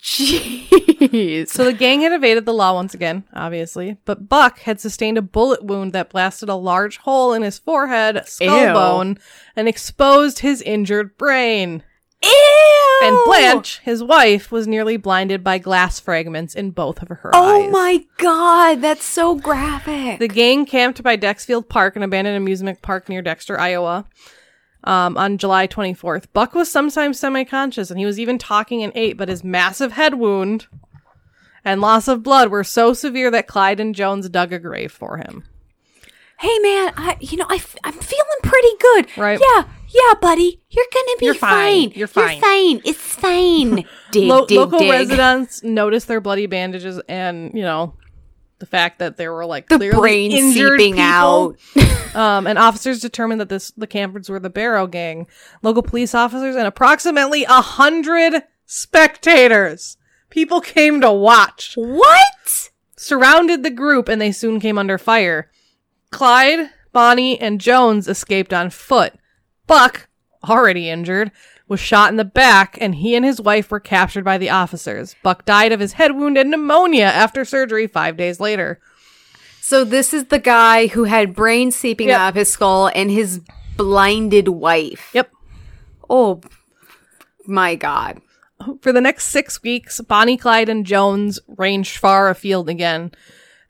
Jeez. 0.00 1.48
So 1.48 1.64
the 1.64 1.72
gang 1.72 2.02
had 2.02 2.12
evaded 2.12 2.46
the 2.46 2.54
law 2.54 2.74
once 2.74 2.94
again, 2.94 3.24
obviously, 3.32 3.96
but 4.04 4.28
Buck 4.28 4.60
had 4.60 4.80
sustained 4.80 5.18
a 5.18 5.22
bullet 5.22 5.64
wound 5.64 5.92
that 5.94 6.10
blasted 6.10 6.48
a 6.48 6.54
large 6.54 6.98
hole 6.98 7.32
in 7.32 7.42
his 7.42 7.58
forehead, 7.58 8.22
skull 8.28 8.68
Ew. 8.68 8.72
bone, 8.72 9.18
and 9.56 9.66
exposed 9.66 10.40
his 10.40 10.62
injured 10.62 11.18
brain. 11.18 11.82
Ew! 12.22 13.00
And 13.02 13.16
Blanche, 13.26 13.80
his 13.84 14.02
wife, 14.02 14.50
was 14.50 14.66
nearly 14.66 14.96
blinded 14.96 15.44
by 15.44 15.58
glass 15.58 16.00
fragments 16.00 16.54
in 16.54 16.70
both 16.70 17.02
of 17.02 17.08
her 17.08 17.30
Oh 17.34 17.64
eyes. 17.66 17.70
my 17.72 18.04
god, 18.18 18.80
that's 18.80 19.04
so 19.04 19.34
graphic. 19.34 20.18
The 20.18 20.28
gang 20.28 20.64
camped 20.64 21.02
by 21.02 21.16
Dexfield 21.16 21.68
Park, 21.68 21.96
an 21.96 22.02
abandoned 22.02 22.36
amusement 22.36 22.80
park 22.82 23.08
near 23.08 23.20
Dexter, 23.20 23.58
Iowa, 23.60 24.06
um, 24.84 25.16
on 25.18 25.36
July 25.38 25.66
24th. 25.66 26.26
Buck 26.32 26.54
was 26.54 26.70
sometimes 26.70 27.18
semi 27.18 27.44
conscious, 27.44 27.90
and 27.90 27.98
he 27.98 28.06
was 28.06 28.18
even 28.18 28.38
talking 28.38 28.82
and 28.82 28.92
ate, 28.94 29.16
but 29.18 29.28
his 29.28 29.44
massive 29.44 29.92
head 29.92 30.14
wound 30.14 30.66
and 31.64 31.80
loss 31.80 32.08
of 32.08 32.22
blood 32.22 32.48
were 32.50 32.64
so 32.64 32.92
severe 32.94 33.30
that 33.30 33.46
Clyde 33.48 33.80
and 33.80 33.94
Jones 33.94 34.28
dug 34.28 34.52
a 34.52 34.58
grave 34.58 34.92
for 34.92 35.16
him. 35.18 35.44
hey 36.40 36.58
man, 36.60 36.92
I 36.96 37.16
you 37.20 37.36
know 37.38 37.46
I 37.50 37.56
f- 37.56 37.76
I'm 37.84 37.92
feeling 37.92 38.40
pretty 38.42 38.76
good. 38.80 39.18
Right. 39.18 39.40
Yeah, 39.40 39.64
yeah, 39.94 40.14
buddy, 40.20 40.60
you're 40.70 40.84
gonna 40.92 41.16
be 41.18 41.38
fine. 41.38 41.90
You're 41.94 42.06
fine. 42.08 42.40
fine. 42.40 42.40
You're 42.40 42.40
fine. 42.40 42.40
fine. 42.40 42.80
It's 42.84 42.98
fine. 42.98 43.84
dig, 44.10 44.28
Lo- 44.28 44.46
dig, 44.46 44.58
local 44.58 44.80
dig. 44.80 44.90
residents 44.90 45.62
noticed 45.62 46.08
their 46.08 46.20
bloody 46.20 46.46
bandages 46.46 47.00
and, 47.08 47.52
you 47.54 47.62
know, 47.62 47.94
the 48.58 48.66
fact 48.66 48.98
that 48.98 49.16
there 49.16 49.32
were 49.32 49.46
like 49.46 49.68
the 49.68 49.76
clearly 49.76 49.98
brain 49.98 50.52
seeping 50.52 50.94
people. 50.94 51.00
out. 51.00 51.56
Um, 52.14 52.46
and 52.46 52.60
officers 52.60 53.00
determined 53.00 53.40
that 53.40 53.48
this 53.48 53.72
the 53.72 53.88
Camfords 53.88 54.30
were 54.30 54.38
the 54.38 54.48
Barrow 54.48 54.86
Gang. 54.86 55.26
Local 55.62 55.82
police 55.82 56.14
officers 56.14 56.54
and 56.54 56.64
approximately 56.64 57.42
a 57.42 57.60
hundred 57.60 58.44
spectators, 58.66 59.96
people 60.30 60.60
came 60.60 61.00
to 61.00 61.10
watch, 61.12 61.74
what? 61.74 62.70
surrounded 62.96 63.64
the 63.64 63.70
group, 63.70 64.08
and 64.08 64.20
they 64.20 64.30
soon 64.30 64.60
came 64.60 64.78
under 64.78 64.96
fire. 64.96 65.50
Clyde, 66.12 66.70
Bonnie, 66.92 67.40
and 67.40 67.60
Jones 67.60 68.06
escaped 68.06 68.52
on 68.52 68.70
foot. 68.70 69.14
Buck, 69.66 70.08
already 70.48 70.88
injured, 70.90 71.30
was 71.68 71.80
shot 71.80 72.10
in 72.10 72.16
the 72.16 72.24
back, 72.24 72.76
and 72.80 72.94
he 72.96 73.14
and 73.14 73.24
his 73.24 73.40
wife 73.40 73.70
were 73.70 73.80
captured 73.80 74.24
by 74.24 74.36
the 74.38 74.50
officers. 74.50 75.16
Buck 75.22 75.44
died 75.44 75.72
of 75.72 75.80
his 75.80 75.94
head 75.94 76.14
wound 76.14 76.36
and 76.36 76.50
pneumonia 76.50 77.04
after 77.06 77.44
surgery 77.44 77.86
five 77.86 78.16
days 78.16 78.38
later. 78.40 78.80
So 79.60 79.82
this 79.84 80.12
is 80.12 80.26
the 80.26 80.38
guy 80.38 80.88
who 80.88 81.04
had 81.04 81.34
brain 81.34 81.70
seeping 81.70 82.08
Yep. 82.08 82.20
out 82.20 82.28
of 82.30 82.34
his 82.34 82.50
skull 82.50 82.90
and 82.94 83.10
his 83.10 83.40
blinded 83.78 84.48
wife. 84.48 85.10
Yep. 85.14 85.30
Oh 86.10 86.42
my 87.46 87.74
god. 87.74 88.20
For 88.82 88.92
the 88.92 89.00
next 89.00 89.24
six 89.28 89.62
weeks, 89.62 90.00
Bonnie, 90.02 90.36
Clyde, 90.36 90.68
and 90.68 90.84
Jones 90.86 91.40
ranged 91.48 91.96
far 91.96 92.28
afield 92.28 92.68
again. 92.68 93.12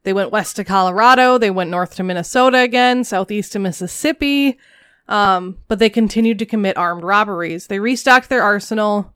They 0.03 0.13
went 0.13 0.31
west 0.33 0.57
to 0.57 0.65
Colorado, 0.65 1.39
they 1.39 1.51
went 1.51 1.71
north 1.71 1.95
to 1.97 2.03
Minnesota 2.03 2.59
again, 2.59 3.05
southeast 3.05 3.53
to 3.53 3.59
Mississippi, 3.59 4.59
um, 5.09 5.59
but 5.69 5.79
they 5.79 5.91
continued 5.91 6.39
to 6.39 6.47
commit 6.47 6.77
armed 6.77 7.03
robberies. 7.05 7.67
They 7.67 7.79
restocked 7.81 8.29
their 8.29 8.43
arsenal 8.43 9.13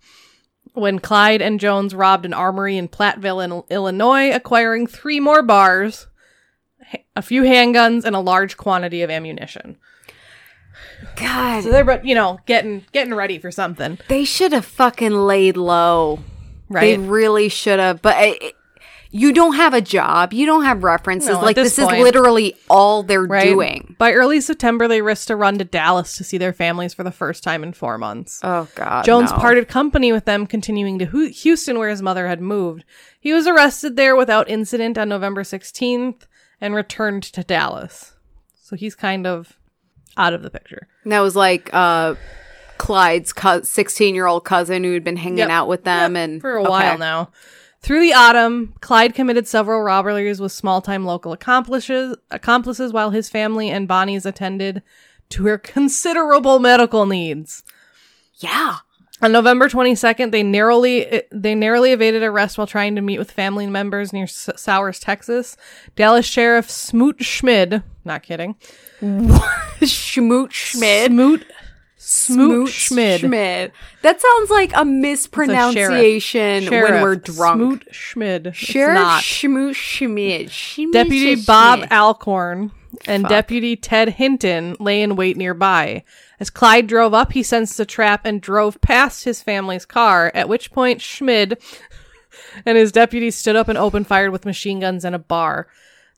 when 0.75 0.99
Clyde 0.99 1.43
and 1.43 1.59
Jones 1.59 1.95
robbed 1.95 2.25
an 2.27 2.35
armory 2.35 2.77
in 2.77 2.89
Platteville, 2.89 3.43
in 3.45 3.63
Illinois, 3.75 4.31
acquiring 4.33 4.87
three 4.87 5.19
more 5.19 5.43
BARs, 5.43 6.07
a 7.17 7.23
few 7.23 7.43
handguns, 7.43 8.05
and 8.05 8.15
a 8.15 8.21
large 8.21 8.57
quantity 8.57 9.03
of 9.03 9.11
ammunition. 9.11 9.77
God. 11.17 11.63
So 11.63 11.71
they're, 11.71 12.05
you 12.05 12.15
know, 12.15 12.39
getting 12.47 12.85
getting 12.93 13.15
ready 13.15 13.39
for 13.39 13.51
something, 13.51 13.99
They 14.09 14.25
should 14.25 14.53
have 14.53 14.65
fucking 14.65 15.13
laid 15.13 15.57
low. 15.57 16.21
right? 16.69 16.97
They 16.97 16.99
really 16.99 17.49
should 17.49 17.79
have. 17.79 18.01
But 18.03 18.17
I, 18.17 18.39
it- 18.41 18.55
you 19.11 19.33
don't 19.33 19.55
have 19.55 19.73
a 19.75 19.81
job, 19.81 20.33
you 20.33 20.45
don't 20.47 20.65
have 20.65 20.83
references. 20.85 21.31
No, 21.31 21.41
like 21.41 21.57
this 21.57 21.77
this, 21.77 21.85
point. 21.87 21.99
is 21.99 22.03
literally 22.05 22.55
all 22.69 23.03
they're 23.03 23.23
right? 23.25 23.45
doing. 23.49 23.95
By 23.99 24.13
early 24.13 24.41
September, 24.41 24.87
they 24.87 25.01
risked 25.03 25.31
a 25.31 25.37
run 25.37 25.59
to 25.59 25.65
Dallas 25.65 26.17
to 26.19 26.25
see 26.25 26.37
their 26.39 26.53
families 26.53 26.93
for 26.95 27.05
the 27.05 27.11
first 27.11 27.43
time 27.43 27.63
in 27.63 27.73
four 27.73 27.97
months. 27.99 28.41
Oh 28.43 28.69
God, 28.75 29.05
Jones 29.05 29.31
no. 29.31 29.39
parted 29.39 29.69
company 29.69 30.13
with 30.13 30.25
them, 30.27 30.47
continuing 30.47 30.99
to 30.99 31.07
Houston, 31.29 31.79
where 31.79 31.89
his 31.89 32.03
mother 32.03 32.29
had 32.29 32.41
moved. 32.41 32.85
He 33.21 33.33
was 33.33 33.47
arrested 33.47 33.97
there 33.97 34.15
without 34.15 34.49
incident 34.49 34.99
on 34.99 35.09
November 35.09 35.43
16th 35.43 36.23
and 36.61 36.75
returned 36.75 37.23
to 37.25 37.43
Dallas. 37.43 38.15
So 38.61 38.77
he's 38.77 38.95
kind 38.95 39.27
of 39.27 39.57
out 40.17 40.35
of 40.35 40.43
the 40.43 40.51
picture. 40.51 40.87
That 41.07 41.21
was 41.21 41.35
like 41.35 41.71
uh, 41.73 42.17
Clyde's 42.77 43.33
sixteen-year-old 43.69 44.45
cousin 44.45 44.85
who 44.85 44.93
had 44.93 45.05
been 45.05 45.17
hanging 45.17 45.39
Yep. 45.39 45.51
out 45.51 45.69
with 45.69 45.85
them, 45.85 46.15
Yep, 46.17 46.25
and 46.25 46.41
for 46.41 46.57
a 46.57 46.61
okay. 46.63 46.71
while 46.71 46.99
now. 46.99 47.31
Through 47.81 48.01
the 48.01 48.13
autumn, 48.13 48.75
Clyde 48.81 49.15
committed 49.15 49.47
several 49.47 49.83
robberies 49.83 50.41
with 50.41 50.53
small-time 50.53 51.05
local 51.05 51.33
accomplices, 51.33 52.17
accomplices 52.31 52.93
while 52.93 53.11
his 53.11 53.29
family 53.29 53.71
and 53.71 53.87
Bonnie's 53.89 54.27
attended 54.27 54.83
to 55.31 55.47
her 55.47 55.59
considerable 55.75 56.59
medical 56.59 57.07
needs. 57.07 57.63
Yeah, 58.37 58.77
On 59.23 59.33
November 59.33 59.69
22nd, 59.69 60.31
they 60.33 60.43
narrowly 60.43 61.23
they 61.33 61.55
narrowly 61.55 61.93
evaded 61.93 62.23
arrest 62.23 62.57
while 62.59 62.67
trying 62.69 62.95
to 62.97 63.01
meet 63.01 63.19
with 63.19 63.31
family 63.33 63.67
members 63.67 64.13
near 64.13 64.25
S- 64.25 64.49
Sowers, 64.57 65.01
Texas. 65.01 65.57
Dallas 65.97 66.25
Sheriff 66.27 66.71
Smoot 66.71 67.23
Schmid, 67.25 67.83
not 68.05 68.23
kidding, 68.23 68.55
Schmoot 69.81 70.53
Schmid. 70.53 71.11
Smoot 71.13 71.47
Smoot 72.01 72.71
Schmid, 72.71 73.21
Schmid. 73.21 73.73
That 74.03 74.21
sounds 74.21 74.51
like 74.51 74.73
a 74.75 74.85
mispronunciation 74.85 76.63
Sheriff 76.65 76.91
when 76.91 77.03
we're 77.03 77.17
drunk. 77.17 77.61
Smoot 77.61 77.89
Schmid, 77.91 78.47
It's 78.47 78.57
Sheriff 78.57 78.95
not. 78.95 79.23
Schmoot 79.23 79.75
Schmid. 79.75 80.51
Schmid 80.51 80.93
Deputy. 80.93 81.43
Bob 81.43 81.87
Alcorn 81.91 82.71
and 83.07 83.25
Fuck. 83.25 83.31
Deputy 83.31 83.75
Ted 83.77 84.11
Hinton 84.11 84.77
lay 84.79 85.03
in 85.03 85.17
wait 85.17 85.37
nearby. 85.37 86.05
As 86.39 86.51
Clyde 86.51 86.87
drove 86.87 87.15
up, 87.15 87.33
he 87.33 87.43
sensed 87.43 87.81
a 87.81 87.85
trap 87.85 88.25
and 88.25 88.41
drove 88.41 88.81
past 88.81 89.25
his 89.25 89.43
family's 89.43 89.85
car, 89.85 90.31
at 90.35 90.49
which 90.49 90.71
point 90.73 91.03
Schmid 91.03 91.59
and 92.65 92.79
his 92.79 92.93
deputies 92.93 93.35
stood 93.35 93.57
up 93.57 93.69
and 93.69 93.77
opened 93.77 94.07
fire 94.07 94.31
with 94.31 94.47
machine 94.47 94.79
guns 94.81 95.05
and 95.05 95.15
a 95.15 95.19
BAR. 95.19 95.67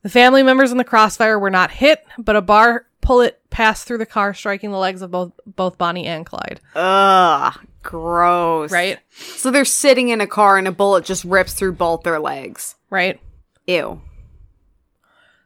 The 0.03 0.11
family 0.11 0.43
members 0.43 0.73
in 0.73 0.79
the 0.79 0.85
crossfire 0.85 1.39
were 1.39 1.51
not 1.51 1.71
hit, 1.71 2.05
but 2.19 2.37
a 2.37 2.43
BAR 2.43 2.87
bullet 3.01 3.40
passed 3.51 3.87
through 3.87 3.99
the 3.99 4.07
car, 4.07 4.33
striking 4.33 4.71
the 4.71 4.79
legs 4.79 5.03
of 5.03 5.11
both 5.11 5.33
both 5.47 5.77
Bonnie 5.77 6.07
and 6.07 6.25
Clyde. 6.25 6.61
Ugh, 6.75 7.59
gross. 7.83 8.71
Right? 8.71 8.99
So 9.11 9.51
they're 9.51 9.65
sitting 9.65 10.09
in 10.09 10.21
a 10.21 10.27
car 10.27 10.57
and 10.57 10.69
a 10.69 10.73
bullet 10.73 11.05
just 11.05 11.25
rips 11.25 11.53
through 11.53 11.73
both 11.73 12.03
their 12.03 12.19
legs. 12.19 12.77
Right? 12.89 13.21
Ew. 13.67 14.01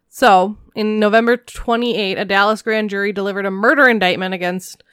So, 0.09 0.57
in 0.77 1.01
November 1.01 1.37
28, 1.37 2.19
a 2.19 2.25
Dallas 2.25 2.63
grand 2.63 2.89
jury 2.89 3.13
delivered 3.13 3.47
a 3.47 3.51
murder 3.51 3.89
indictment 3.89 4.33
against 4.33 4.85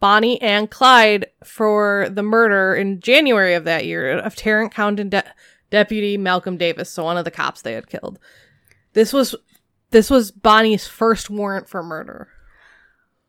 Bonnie 0.00 0.40
and 0.40 0.70
Clyde 0.70 1.26
for 1.44 2.08
the 2.10 2.22
murder 2.22 2.74
in 2.74 3.00
January 3.00 3.54
of 3.54 3.64
that 3.64 3.84
year 3.84 4.18
of 4.18 4.36
Tarrant 4.36 4.72
County 4.72 5.04
de- 5.04 5.24
Deputy 5.70 6.16
Malcolm 6.16 6.56
Davis, 6.56 6.90
so 6.90 7.04
one 7.04 7.18
of 7.18 7.26
the 7.26 7.30
cops 7.30 7.60
they 7.60 7.74
had 7.74 7.88
killed. 7.88 8.18
This 8.94 9.12
was 9.12 9.34
this 9.90 10.10
was 10.10 10.30
Bonnie's 10.30 10.86
first 10.86 11.30
warrant 11.30 11.68
for 11.68 11.82
murder. 11.82 12.28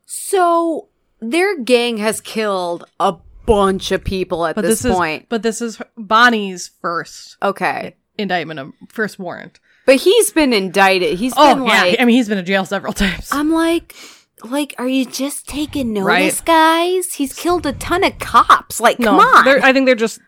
So 0.06 0.90
their 1.20 1.58
gang 1.60 1.98
has 1.98 2.22
killed 2.22 2.86
a 3.00 3.16
bunch 3.46 3.92
of 3.92 4.04
people 4.04 4.46
at 4.46 4.56
But 4.56 4.62
this, 4.64 4.82
this, 4.82 4.94
point. 4.96 5.28
but 5.30 5.44
this 5.44 5.62
is 5.62 5.82
Bonnie's 5.98 6.72
first 6.82 7.38
okay. 7.42 7.96
indictment 8.18 8.60
of 8.60 8.74
first 8.90 9.20
warrant. 9.20 9.60
But 9.86 9.98
he's 9.98 10.32
been 10.32 10.54
indicted. 10.54 11.18
He's 11.18 11.34
Oh 11.36 11.56
been 11.56 11.64
yeah, 11.66 11.82
like 11.84 12.00
I 12.00 12.06
mean 12.06 12.16
he's 12.16 12.30
been 12.30 12.38
in 12.38 12.46
jail 12.46 12.66
several 12.66 12.94
times. 12.94 13.30
I'm 13.32 13.52
like 13.52 13.96
like 14.44 14.74
are 14.78 14.88
you 14.88 15.06
just 15.06 15.48
taking 15.48 15.94
notice, 15.94 16.06
Right. 16.06 16.42
guys? 16.46 17.14
He's 17.16 17.34
killed 17.34 17.66
a 17.66 17.74
ton 17.74 18.04
of 18.04 18.18
cops. 18.20 18.80
Like, 18.80 19.00
No, 19.00 19.18
come 19.18 19.20
on. 19.20 19.48
I 19.64 19.74
think 19.74 19.86
they're 19.86 19.96
just 19.96 20.20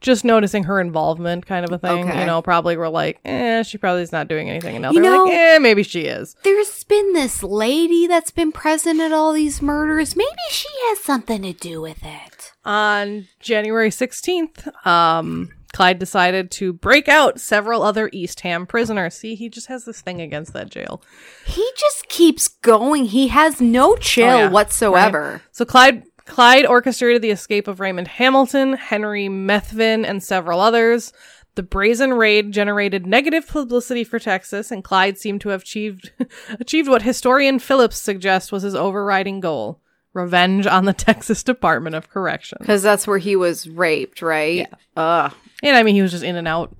just 0.00 0.24
noticing 0.24 0.64
her 0.64 0.80
involvement, 0.80 1.44
kind 1.46 1.64
of 1.64 1.72
a 1.72 1.78
thing. 1.78 2.08
Okay. 2.08 2.20
You 2.20 2.26
know, 2.26 2.40
probably 2.42 2.76
we're 2.76 2.88
like, 2.88 3.20
eh, 3.24 3.62
she 3.62 3.76
probably 3.78 4.02
is 4.02 4.12
not 4.12 4.28
doing 4.28 4.48
anything. 4.48 4.76
And 4.76 4.82
now 4.82 4.90
You 4.92 5.02
they're 5.02 5.10
know- 5.10 5.24
like, 5.24 5.34
eh, 5.34 5.58
maybe 5.58 5.82
she 5.82 6.02
is. 6.02 6.36
There's 6.42 6.84
been 6.84 7.12
this 7.12 7.42
lady 7.42 8.06
that's 8.06 8.30
been 8.30 8.52
present 8.52 9.00
at 9.00 9.12
all 9.12 9.32
these 9.32 9.60
murders. 9.60 10.16
Maybe 10.16 10.30
she 10.50 10.68
has 10.88 11.00
something 11.00 11.42
to 11.42 11.52
do 11.52 11.80
with 11.80 11.98
it. 12.04 12.52
On 12.64 13.26
January 13.40 13.90
sixteenth, 13.90 14.68
um, 14.86 15.50
Clyde 15.72 15.98
decided 16.00 16.50
to 16.52 16.72
break 16.72 17.08
out 17.08 17.38
several 17.40 17.82
other 17.82 18.10
Eastham 18.12 18.66
prisoners. 18.66 19.14
See, 19.14 19.34
he 19.36 19.48
just 19.48 19.68
has 19.68 19.84
this 19.84 20.00
thing 20.00 20.20
against 20.20 20.52
that 20.52 20.68
jail. 20.68 21.00
He 21.46 21.64
just 21.78 22.08
keeps 22.08 22.48
going. 22.48 23.04
He 23.06 23.28
has 23.28 23.60
no 23.60 23.94
chill 23.96 24.28
Oh, 24.28 24.38
yeah. 24.40 24.48
whatsoever. 24.50 25.42
So 25.52 25.64
Clyde 25.64 26.02
Clyde 26.30 26.64
orchestrated 26.66 27.20
the 27.22 27.30
escape 27.30 27.68
of 27.68 27.80
Raymond 27.80 28.08
Hamilton, 28.08 28.74
Henry 28.74 29.28
Methvin, 29.28 30.06
and 30.08 30.22
several 30.22 30.60
others. 30.60 31.12
The 31.56 31.62
brazen 31.64 32.12
raid 32.14 32.52
generated 32.52 33.06
negative 33.06 33.46
publicity 33.48 34.04
for 34.04 34.18
Texas, 34.18 34.70
and 34.70 34.84
Clyde 34.84 35.18
seemed 35.18 35.40
to 35.42 35.48
have 35.50 35.62
achieved 35.62 36.12
achieved 36.60 36.88
what 36.88 37.02
historian 37.02 37.58
Phillips 37.58 37.98
suggests 37.98 38.52
was 38.52 38.62
his 38.62 38.74
overriding 38.76 39.40
goal: 39.40 39.80
revenge 40.14 40.66
on 40.66 40.84
the 40.84 40.92
Texas 41.08 41.42
Department 41.42 41.96
of 41.96 42.08
Corrections. 42.08 42.60
Because 42.60 42.82
that's 42.82 43.06
where 43.06 43.18
he 43.18 43.34
was 43.36 43.68
raped, 43.68 44.22
right? 44.22 44.58
Yeah. 44.58 44.74
Ugh. 44.96 45.34
And 45.62 45.76
I 45.76 45.82
mean, 45.82 45.96
he 45.96 46.02
was 46.02 46.12
just 46.12 46.24
in 46.24 46.36
and 46.36 46.46
out. 46.48 46.74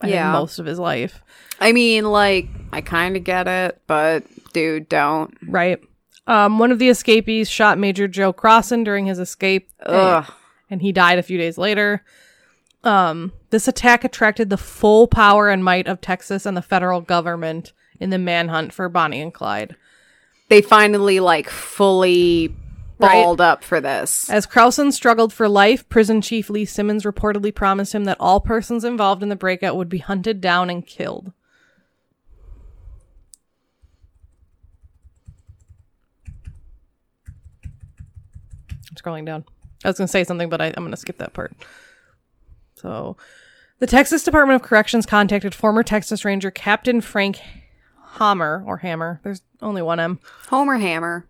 I 0.00 0.06
think, 0.06 0.14
Yeah. 0.14 0.32
most 0.32 0.58
of 0.58 0.66
his 0.66 0.78
life, 0.78 1.22
I 1.60 1.72
mean, 1.72 2.04
like, 2.04 2.48
I 2.72 2.80
kind 2.82 3.16
of 3.16 3.24
get 3.24 3.48
it, 3.48 3.80
but 3.86 4.24
dude, 4.52 4.88
don't. 4.88 5.36
right? 5.46 5.80
Um, 6.28 6.58
one 6.60 6.70
of 6.70 6.78
the 6.78 6.88
escapees 6.90 7.48
shot 7.50 7.78
Major 7.78 8.06
Joe 8.06 8.32
Crowson 8.32 8.84
during 8.84 9.06
his 9.06 9.18
escape. 9.18 9.70
Ugh. 9.84 10.30
and 10.70 10.82
he 10.82 10.92
died 10.92 11.18
a 11.18 11.22
few 11.22 11.38
days 11.38 11.56
later. 11.58 12.04
Um, 12.84 13.32
this 13.50 13.66
attack 13.66 14.04
attracted 14.04 14.50
the 14.50 14.56
full 14.58 15.08
power 15.08 15.48
and 15.48 15.64
might 15.64 15.88
of 15.88 16.00
Texas 16.00 16.44
and 16.46 16.56
the 16.56 16.62
federal 16.62 17.00
government 17.00 17.72
in 17.98 18.10
the 18.10 18.18
manhunt 18.18 18.72
for 18.72 18.88
Bonnie 18.88 19.20
and 19.22 19.32
Clyde. 19.34 19.74
They 20.48 20.60
finally, 20.62 21.18
like, 21.18 21.48
fully 21.50 22.54
Right. 23.00 23.22
balled 23.22 23.40
up 23.40 23.62
for 23.64 23.80
this. 23.80 24.28
As 24.28 24.46
Crowson 24.46 24.92
struggled 24.92 25.32
for 25.32 25.48
life, 25.48 25.88
prison 25.88 26.20
chief 26.20 26.50
Lee 26.50 26.64
Simmons 26.64 27.04
reportedly 27.04 27.54
promised 27.54 27.94
him 27.94 28.04
that 28.04 28.16
all 28.20 28.40
persons 28.40 28.84
involved 28.84 29.22
in 29.22 29.28
the 29.28 29.36
breakout 29.36 29.76
would 29.76 29.88
be 29.88 29.98
hunted 29.98 30.40
down 30.40 30.68
and 30.68 30.84
killed. 30.86 31.32
I'm 38.90 38.96
scrolling 39.08 39.24
down. 39.24 39.44
I 39.84 39.88
was 39.88 39.98
going 39.98 40.06
to 40.06 40.12
say 40.12 40.24
something, 40.24 40.48
but 40.48 40.60
I, 40.60 40.66
I'm 40.66 40.82
going 40.82 40.90
to 40.90 40.96
skip 40.96 41.18
that 41.18 41.32
part. 41.32 41.52
So, 42.74 43.16
the 43.78 43.86
Texas 43.86 44.24
Department 44.24 44.60
of 44.60 44.68
Corrections 44.68 45.06
contacted 45.06 45.54
former 45.54 45.82
Texas 45.82 46.24
Ranger 46.24 46.50
Captain 46.50 47.00
Frank 47.00 47.40
Hammer, 48.14 48.64
or 48.66 48.78
Hammer, 48.78 49.20
there's 49.22 49.42
only 49.62 49.82
one 49.82 50.00
M, 50.00 50.18
Homer 50.48 50.78
Hammer. 50.78 51.26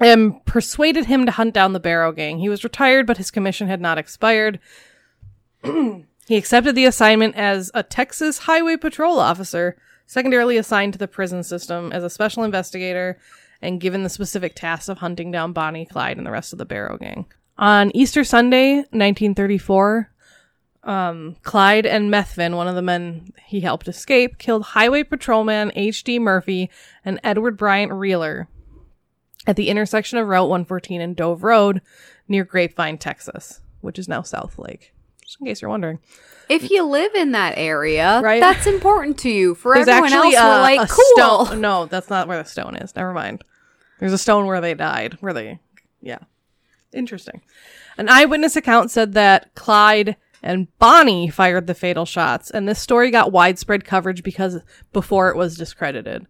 and 0.00 0.44
persuaded 0.46 1.06
him 1.06 1.26
to 1.26 1.32
hunt 1.32 1.52
down 1.52 1.74
the 1.74 1.80
Barrow 1.80 2.12
Gang. 2.12 2.38
He 2.38 2.48
was 2.48 2.64
retired, 2.64 3.06
but 3.06 3.18
his 3.18 3.30
commission 3.30 3.68
had 3.68 3.80
not 3.80 3.98
expired. 3.98 4.58
he 5.62 6.36
accepted 6.36 6.74
the 6.74 6.86
assignment 6.86 7.36
as 7.36 7.70
a 7.74 7.82
Texas 7.82 8.38
Highway 8.38 8.76
Patrol 8.78 9.18
officer, 9.18 9.76
secondarily 10.06 10.56
assigned 10.56 10.94
to 10.94 10.98
the 10.98 11.08
prison 11.08 11.42
system 11.42 11.92
as 11.92 12.02
a 12.02 12.10
special 12.10 12.42
investigator, 12.42 13.18
and 13.62 13.80
given 13.80 14.02
the 14.02 14.08
specific 14.08 14.54
task 14.54 14.88
of 14.88 14.98
hunting 14.98 15.30
down 15.30 15.52
Bonnie, 15.52 15.86
Clyde, 15.86 16.18
and 16.18 16.26
the 16.26 16.30
rest 16.30 16.52
of 16.52 16.58
the 16.58 16.64
Barrow 16.64 16.96
Gang. 16.98 17.26
On 17.58 17.90
Easter 17.94 18.24
Sunday, 18.24 18.76
1934, 18.76 20.10
um, 20.84 21.36
Clyde 21.42 21.86
and 21.86 22.10
Methvin, 22.12 22.56
one 22.56 22.66
of 22.66 22.74
the 22.74 22.82
men 22.82 23.32
he 23.46 23.60
helped 23.60 23.86
escape, 23.86 24.38
killed 24.38 24.62
Highway 24.62 25.04
Patrolman 25.04 25.70
H.D. 25.76 26.18
Murphy 26.18 26.70
and 27.04 27.20
Edward 27.22 27.56
Bryant 27.56 27.96
Wheeler 27.96 28.48
at 29.46 29.56
the 29.56 29.68
intersection 29.68 30.18
of 30.18 30.26
Route 30.26 30.48
114 30.48 31.00
and 31.00 31.14
Dove 31.14 31.44
Road 31.44 31.82
near 32.26 32.44
Grapevine, 32.44 32.98
Texas, 32.98 33.60
which 33.80 33.98
is 33.98 34.08
now 34.08 34.22
Southlake. 34.22 34.90
Just 35.24 35.38
in 35.40 35.46
case 35.46 35.62
you're 35.62 35.70
wondering. 35.70 36.00
If 36.48 36.70
you 36.70 36.84
live 36.84 37.14
in 37.14 37.32
that 37.32 37.54
area, 37.56 38.20
Right. 38.22 38.40
that's 38.40 38.66
important 38.66 39.18
to 39.20 39.30
you. 39.30 39.54
For 39.54 39.74
There's 39.74 39.86
everyone 39.88 40.12
actually 40.12 40.34
else, 40.34 40.44
a, 40.44 40.48
we're 40.48 40.60
like, 40.62 40.88
cool. 40.90 41.46
stone. 41.46 41.60
No, 41.60 41.86
that's 41.86 42.10
not 42.10 42.26
where 42.28 42.42
the 42.42 42.48
stone 42.48 42.76
is. 42.76 42.94
Never 42.96 43.12
mind. 43.12 43.42
There's 44.02 44.12
a 44.12 44.18
stone 44.18 44.46
where 44.46 44.60
they 44.60 44.74
died. 44.74 45.16
Where 45.20 45.32
they, 45.32 45.60
yeah. 46.00 46.18
Interesting. 46.92 47.40
An 47.96 48.08
eyewitness 48.08 48.56
account 48.56 48.90
said 48.90 49.12
that 49.12 49.54
Clyde 49.54 50.16
and 50.42 50.76
Bonnie 50.80 51.28
fired 51.28 51.68
the 51.68 51.74
fatal 51.74 52.04
shots, 52.04 52.50
and 52.50 52.68
this 52.68 52.80
story 52.80 53.12
got 53.12 53.30
widespread 53.30 53.84
coverage 53.84 54.24
because 54.24 54.58
before 54.92 55.28
it 55.28 55.36
was 55.36 55.56
discredited. 55.56 56.26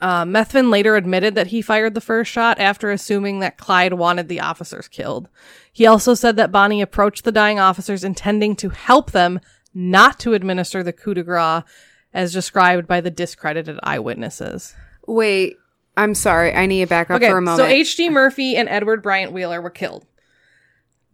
Uh, 0.00 0.24
Methvin 0.24 0.70
later 0.70 0.94
admitted 0.94 1.34
that 1.34 1.48
he 1.48 1.60
fired 1.60 1.94
the 1.94 2.00
first 2.00 2.30
shot 2.30 2.60
after 2.60 2.92
assuming 2.92 3.40
that 3.40 3.58
Clyde 3.58 3.94
wanted 3.94 4.28
the 4.28 4.38
officers 4.38 4.86
killed. 4.86 5.28
He 5.72 5.86
also 5.86 6.14
said 6.14 6.36
that 6.36 6.52
Bonnie 6.52 6.80
approached 6.80 7.24
the 7.24 7.32
dying 7.32 7.58
officers 7.58 8.04
intending 8.04 8.54
to 8.54 8.68
help 8.68 9.10
them, 9.10 9.40
not 9.74 10.20
to 10.20 10.34
administer 10.34 10.84
the 10.84 10.92
coup 10.92 11.14
de 11.14 11.24
grace 11.24 11.64
as 12.12 12.32
described 12.32 12.86
by 12.86 13.00
the 13.00 13.10
discredited 13.10 13.80
eyewitnesses. 13.82 14.76
Wait, 15.08 15.58
I'm 15.96 16.14
sorry. 16.14 16.52
I 16.54 16.66
need 16.66 16.80
to 16.80 16.86
back 16.86 17.10
up 17.10 17.16
Okay, 17.22 17.30
for 17.30 17.38
a 17.38 17.42
moment. 17.42 17.58
so. 17.58 17.66
H.D. 17.66 18.10
Murphy 18.10 18.56
and 18.56 18.68
Edward 18.68 19.02
Bryant 19.02 19.32
Wheeler 19.32 19.60
were 19.62 19.70
killed. 19.70 20.06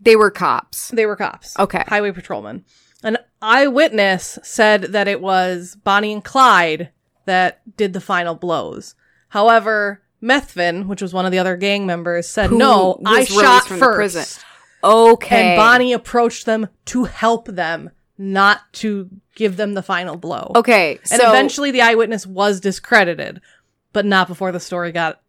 they 0.01 0.17
were 0.17 0.31
cops. 0.31 0.89
They 0.89 1.05
were 1.07 1.17
cops. 1.17 1.59
Okay. 1.59 1.85
Highway 1.87 2.13
patrolmen. 2.13 2.65
An 3.03 3.19
eyewitness 3.43 4.39
said 4.43 4.83
that 4.93 5.09
it 5.09 5.21
was 5.21 5.77
Bonnie 5.85 6.13
and 6.13 6.25
Clyde 6.25 6.91
that 7.27 7.61
did 7.77 7.93
the 7.93 8.01
final 8.01 8.35
blows. 8.35 8.95
However, 9.29 10.03
Methvin, 10.23 10.87
which 10.87 11.01
was 11.03 11.13
one 11.15 11.25
of 11.27 11.33
the 11.33 11.39
other 11.39 11.57
gang 11.57 11.87
members, 11.87 12.27
said, 12.29 12.51
Who 12.51 12.59
no, 12.59 13.01
I 13.05 13.25
shot 13.25 13.65
first. 13.67 14.45
Okay. 14.83 15.51
And 15.53 15.57
Bonnie 15.59 15.93
approached 15.93 16.47
them 16.47 16.69
to 16.87 17.05
help 17.05 17.47
them, 17.47 17.91
not 18.19 18.61
to 18.75 19.09
give 19.35 19.57
them 19.57 19.75
the 19.75 19.83
final 19.83 20.17
blow. 20.17 20.53
Okay. 20.57 20.99
And 21.11 21.21
eventually 21.23 21.71
the 21.71 21.83
eyewitness 21.83 22.27
was 22.27 22.61
discredited, 22.61 23.41
but 23.93 24.05
not 24.05 24.29
before 24.29 24.53
the 24.53 24.61
story 24.61 24.93
got 24.93 25.21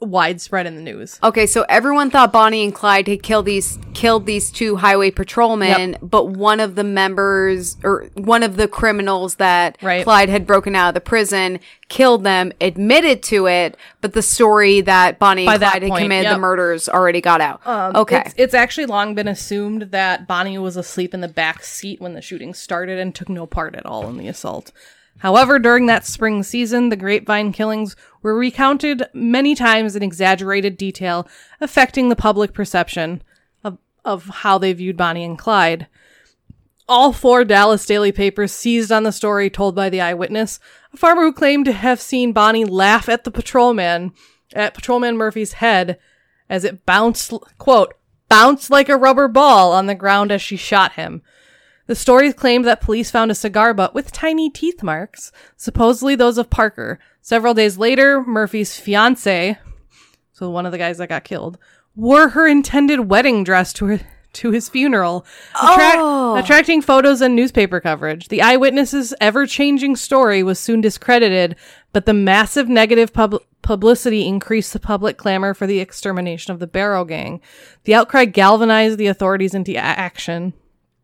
widespread 0.00 0.66
in 0.66 0.76
the 0.76 0.82
news. 0.82 1.18
Okay, 1.22 1.46
so 1.46 1.64
everyone 1.68 2.10
thought 2.10 2.32
Bonnie 2.32 2.64
and 2.64 2.74
Clyde 2.74 3.08
had 3.08 3.22
killed 3.22 3.46
these 3.46 3.78
killed 3.94 4.26
these 4.26 4.50
two 4.50 4.76
highway 4.76 5.10
patrolmen, 5.10 5.96
but 6.00 6.26
one 6.26 6.60
of 6.60 6.76
the 6.76 6.84
members 6.84 7.76
or 7.82 8.08
one 8.14 8.42
of 8.42 8.56
the 8.56 8.68
criminals 8.68 9.36
that 9.36 9.76
Right. 9.82 10.04
Clyde 10.04 10.28
had 10.28 10.46
broken 10.46 10.74
out 10.74 10.88
of 10.88 10.94
the 10.94 11.00
prison 11.00 11.58
killed 11.88 12.22
them, 12.22 12.52
admitted 12.60 13.22
to 13.24 13.48
it, 13.48 13.76
but 14.00 14.12
the 14.12 14.22
story 14.22 14.82
that 14.82 15.18
Bonnie 15.18 15.46
By 15.46 15.54
and 15.54 15.62
Clyde 15.62 15.82
had 15.82 15.92
committed 15.96 16.24
yep. 16.24 16.34
the 16.34 16.38
murders 16.38 16.88
already 16.88 17.20
got 17.20 17.40
out. 17.40 17.66
Um, 17.66 17.96
okay. 17.96 18.22
It's, 18.26 18.34
it's 18.36 18.54
actually 18.54 18.86
long 18.86 19.14
been 19.14 19.28
assumed 19.28 19.82
that 19.90 20.28
Bonnie 20.28 20.58
was 20.58 20.76
asleep 20.76 21.14
in 21.14 21.22
the 21.22 21.28
back 21.28 21.64
seat 21.64 22.00
when 22.00 22.12
the 22.12 22.22
shooting 22.22 22.54
started 22.54 22.98
and 22.98 23.14
took 23.14 23.28
no 23.28 23.46
part 23.46 23.74
at 23.74 23.86
all 23.86 24.08
in 24.08 24.18
the 24.18 24.28
assault. 24.28 24.70
However, 25.18 25.58
during 25.58 25.86
that 25.86 26.06
spring 26.06 26.42
season, 26.42 26.88
the 26.88 26.96
grapevine 26.96 27.52
killings 27.52 27.96
were 28.22 28.36
recounted 28.36 29.04
many 29.12 29.54
times 29.54 29.96
in 29.96 30.02
exaggerated 30.02 30.76
detail, 30.76 31.26
affecting 31.60 32.08
the 32.08 32.16
public 32.16 32.52
perception 32.52 33.22
of, 33.64 33.78
of 34.04 34.26
how 34.26 34.58
they 34.58 34.72
viewed 34.72 34.96
Bonnie 34.96 35.24
and 35.24 35.38
Clyde. 35.38 35.88
All 36.88 37.12
four 37.12 37.44
Dallas 37.44 37.84
daily 37.84 38.12
papers 38.12 38.52
seized 38.52 38.90
on 38.90 39.02
the 39.02 39.12
story 39.12 39.50
told 39.50 39.74
by 39.74 39.90
the 39.90 40.00
eyewitness, 40.00 40.60
a 40.92 40.96
farmer 40.96 41.22
who 41.22 41.32
claimed 41.32 41.66
to 41.66 41.72
have 41.72 42.00
seen 42.00 42.32
Bonnie 42.32 42.64
laugh 42.64 43.08
at 43.08 43.24
the 43.24 43.30
patrolman, 43.30 44.12
at 44.54 44.72
patrolman 44.72 45.16
Murphy's 45.16 45.54
head 45.54 45.98
as 46.48 46.64
it 46.64 46.86
bounced, 46.86 47.32
quote, 47.58 47.92
bounced 48.28 48.70
like 48.70 48.88
a 48.88 48.96
rubber 48.96 49.28
ball 49.28 49.72
on 49.72 49.86
the 49.86 49.94
ground 49.94 50.32
as 50.32 50.40
she 50.40 50.56
shot 50.56 50.92
him. 50.92 51.22
The 51.88 51.94
story 51.96 52.32
claimed 52.32 52.64
that 52.66 52.80
police 52.80 53.10
found 53.10 53.30
a 53.30 53.34
cigar 53.34 53.74
butt 53.74 53.94
with 53.94 54.12
tiny 54.12 54.50
teeth 54.50 54.82
marks, 54.82 55.32
supposedly 55.56 56.14
those 56.14 56.38
of 56.38 56.50
Parker. 56.50 56.98
Several 57.22 57.54
days 57.54 57.76
later, 57.78 58.22
Murphy's 58.22 58.76
fiance, 58.78 59.58
so 60.32 60.50
one 60.50 60.66
of 60.66 60.72
the 60.72 60.78
guys 60.78 60.98
that 60.98 61.08
got 61.08 61.24
killed, 61.24 61.58
wore 61.96 62.28
her 62.28 62.46
intended 62.46 63.08
wedding 63.10 63.42
dress 63.42 63.72
to 63.72 63.86
her 63.86 64.00
to 64.34 64.50
his 64.50 64.68
funeral, 64.68 65.24
attract- 65.54 65.96
Oh. 65.98 66.36
attracting 66.36 66.82
photos 66.82 67.22
and 67.22 67.34
newspaper 67.34 67.80
coverage. 67.80 68.28
The 68.28 68.42
eyewitness's 68.42 69.14
ever-changing 69.22 69.96
story 69.96 70.42
was 70.42 70.58
soon 70.58 70.82
discredited, 70.82 71.56
but 71.94 72.04
the 72.04 72.12
massive 72.12 72.68
negative 72.68 73.14
pub- 73.14 73.40
publicity 73.62 74.26
increased 74.26 74.74
the 74.74 74.78
public 74.80 75.16
clamor 75.16 75.54
for 75.54 75.66
the 75.66 75.80
extermination 75.80 76.52
of 76.52 76.60
the 76.60 76.66
Barrow 76.66 77.06
Gang. 77.06 77.40
The 77.84 77.94
outcry 77.94 78.26
galvanized 78.26 78.98
the 78.98 79.06
authorities 79.06 79.54
into 79.54 79.72
a- 79.72 79.78
action, 79.78 80.52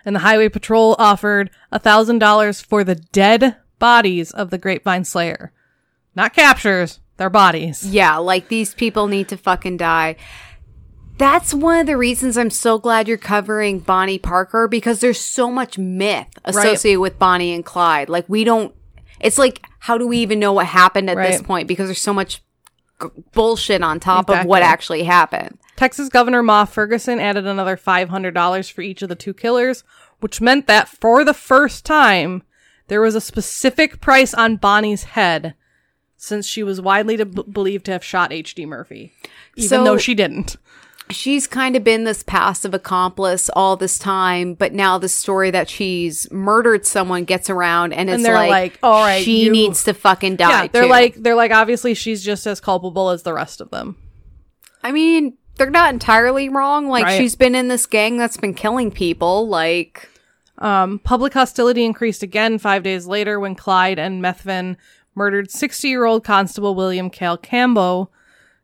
and 0.05 0.15
the 0.15 0.21
Highway 0.21 0.49
Patrol 0.49 0.97
offered 0.99 1.51
$1,000 1.73 2.65
for 2.65 2.85
the 2.85 2.95
dead 2.95 3.57
bodies 3.79 4.31
of 4.31 4.51
the 4.51 4.59
Grapevine 4.59 5.05
Slayer. 5.05 5.53
Not 6.15 6.33
captures, 6.35 7.01
their 7.17 7.31
bodies. 7.31 7.85
Yeah, 7.87 8.17
like 8.19 8.49
these 8.49 8.75
people 8.75 9.07
need 9.09 9.29
to 9.29 9.37
fucking 9.37 9.77
die. 9.79 10.17
That's 11.17 11.55
one 11.55 11.79
of 11.81 11.87
the 11.87 11.97
reasons 11.97 12.37
I'm 12.37 12.51
so 12.51 12.79
glad 12.79 13.07
you're 13.07 13.17
covering 13.17 13.79
Bonnie 13.79 14.19
Parker 14.19 14.67
because 14.67 15.01
there's 15.01 15.21
so 15.21 15.51
much 15.51 15.79
myth 15.79 16.27
associated 16.45 17.01
with 17.01 17.19
Bonnie 17.21 17.53
and 17.55 17.65
Clyde. 17.65 18.09
Like 18.09 18.29
we 18.29 18.43
don't 18.43 18.75
it's 19.21 19.39
like 19.39 19.65
how 19.79 19.97
do 19.97 20.09
we 20.09 20.19
even 20.19 20.41
know 20.41 20.53
what 20.53 20.67
happened 20.67 21.09
at 21.09 21.17
this 21.31 21.41
point 21.43 21.69
because 21.69 21.87
there's 21.87 22.01
so 22.01 22.13
much 22.13 22.43
g- 23.01 23.09
bullshit 23.33 23.81
on 23.83 24.01
top 24.01 24.29
of 24.29 24.45
what 24.45 24.63
actually 24.63 25.05
happened. 25.05 25.57
Texas 25.77 26.09
Governor 26.09 26.43
Ma 26.43 26.65
Ferguson 26.65 27.19
added 27.19 27.47
another 27.47 27.77
$500 27.77 28.73
for 28.73 28.81
each 28.83 29.03
of 29.03 29.09
the 29.09 29.15
two 29.15 29.35
killers, 29.35 29.83
which 30.21 30.41
meant 30.41 30.67
that 30.67 30.89
for 30.89 31.25
the 31.25 31.35
first 31.35 31.85
time, 31.85 32.43
there 32.89 33.01
was 33.01 33.15
a 33.15 33.21
specific 33.21 34.01
price 34.01 34.35
on 34.35 34.57
Bonnie's 34.57 35.05
head 35.05 35.55
since 36.17 36.47
she 36.47 36.63
was 36.63 36.81
widely 36.81 37.17
to 37.17 37.27
b- 37.27 37.43
believed 37.51 37.85
to 37.87 37.93
have 37.93 38.05
shot 38.05 38.33
H.D. 38.33 38.67
Murphy, 38.67 39.13
even 39.57 39.69
So- 39.69 39.85
though 39.85 39.99
she 39.99 40.15
didn't. 40.15 40.57
She's 41.11 41.47
kind 41.47 41.77
of 41.77 41.85
been 41.85 42.05
this 42.05 42.23
passive 42.23 42.73
accomplice 42.73 43.51
all 43.51 43.77
this 43.77 43.99
time, 43.99 44.55
but 44.55 44.73
now 44.73 44.97
the 44.97 45.09
story 45.11 45.51
that 45.51 45.69
she's 45.69 46.27
murdered 46.33 46.87
someone 46.87 47.25
gets 47.25 47.51
around 47.51 47.93
and 47.93 48.09
it's 48.09 48.23
they're 48.23 48.33
like, 48.35 48.49
like, 48.51 48.79
"All 48.83 49.05
right, 49.05 49.23
she 49.23 49.45
you- 49.45 49.53
needs 49.53 49.85
to 49.85 49.93
fucking 49.93 50.37
die. 50.37 50.63
Yeah, 50.63 50.67
they're 50.69 50.85
too." 50.85 50.89
like 50.89 51.15
they're 51.17 51.35
like 51.35 51.51
obviously 51.51 51.93
she's 51.93 52.23
just 52.25 52.47
as 52.47 52.59
culpable 52.59 53.11
as 53.11 53.23
the 53.23 53.35
rest 53.35 53.61
of 53.61 53.69
them. 53.71 53.97
I 54.83 54.93
mean, 54.93 55.37
they're 55.57 55.71
not 55.71 55.93
entirely 55.93 56.49
wrong. 56.49 56.89
Like 56.89 57.05
Right. 57.05 57.19
she's 57.19 57.35
been 57.37 57.55
in 57.55 57.69
this 57.69 57.87
gang 57.87 58.17
that's 58.17 58.37
been 58.37 58.55
killing 58.55 58.91
people. 58.91 59.49
Like 59.49 60.09
Um, 60.59 61.01
public 61.01 61.33
hostility 61.35 61.85
increased 61.85 62.23
again 62.23 62.59
five 62.59 62.83
days 62.85 63.07
later 63.07 63.41
when 63.41 63.55
Clyde 63.57 63.99
and 63.99 64.23
Methvin 64.23 64.77
murdered 65.17 65.51
60 65.51 65.89
year 65.89 66.05
old 66.05 66.23
Constable 66.25 66.75
William 66.77 67.11
Cale 67.11 67.37
Campbell, 67.37 68.13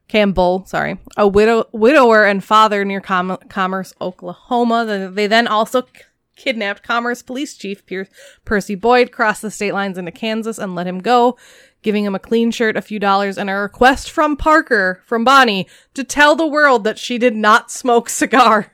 Campbell, 0.08 0.64
sorry, 0.66 0.98
a 1.16 1.26
widow, 1.26 1.64
widower 1.72 2.24
and 2.24 2.42
father 2.44 2.84
near 2.84 3.00
Com- 3.00 3.38
Commerce, 3.48 3.92
Oklahoma. 4.00 4.84
They- 4.84 5.06
They 5.06 5.26
then 5.26 5.46
also 5.48 5.82
k- 5.82 6.02
kidnapped 6.36 6.82
Commerce 6.84 7.22
Police 7.22 7.54
Chief 7.56 7.84
Pier- 7.86 8.08
Percy 8.44 8.74
Boyd, 8.76 9.10
crossed 9.12 9.42
the 9.42 9.50
state 9.50 9.72
lines 9.74 9.98
into 9.98 10.10
Kansas, 10.12 10.58
and 10.58 10.74
let 10.74 10.86
him 10.86 11.00
go, 11.00 11.36
giving 11.82 12.04
him 12.04 12.14
a 12.14 12.18
clean 12.18 12.50
shirt, 12.50 12.76
a 12.76 12.82
few 12.82 12.98
dollars, 12.98 13.38
and 13.38 13.48
a 13.50 13.54
request 13.54 14.10
from 14.10 14.36
Parker, 14.36 15.02
from 15.06 15.24
Bonnie, 15.24 15.66
to 15.94 16.04
tell 16.04 16.36
the 16.36 16.46
world 16.46 16.84
that 16.84 16.98
she 16.98 17.18
did 17.18 17.34
not 17.36 17.70
smoke 17.70 18.08
cigars. 18.20 18.66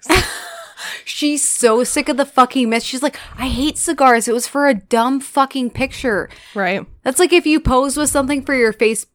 she's 1.05 1.43
so 1.47 1.85
sick 1.85 2.09
of 2.09 2.17
the 2.17 2.27
fucking 2.27 2.69
myth. 2.69 2.83
She's 2.83 3.03
like, 3.03 3.19
I 3.39 3.49
hate 3.49 3.79
cigars. 3.79 4.29
It 4.29 4.35
was 4.35 4.47
for 4.47 4.67
a 4.69 4.75
dumb 4.75 5.21
fucking 5.21 5.71
picture. 5.71 6.29
right. 6.55 6.85
That's 7.03 7.19
like 7.19 7.33
if 7.33 7.47
you 7.47 7.61
pose 7.61 7.97
with 7.97 8.11
something 8.11 8.43
for 8.43 8.55
your 8.55 8.73
Facebook 8.73 9.07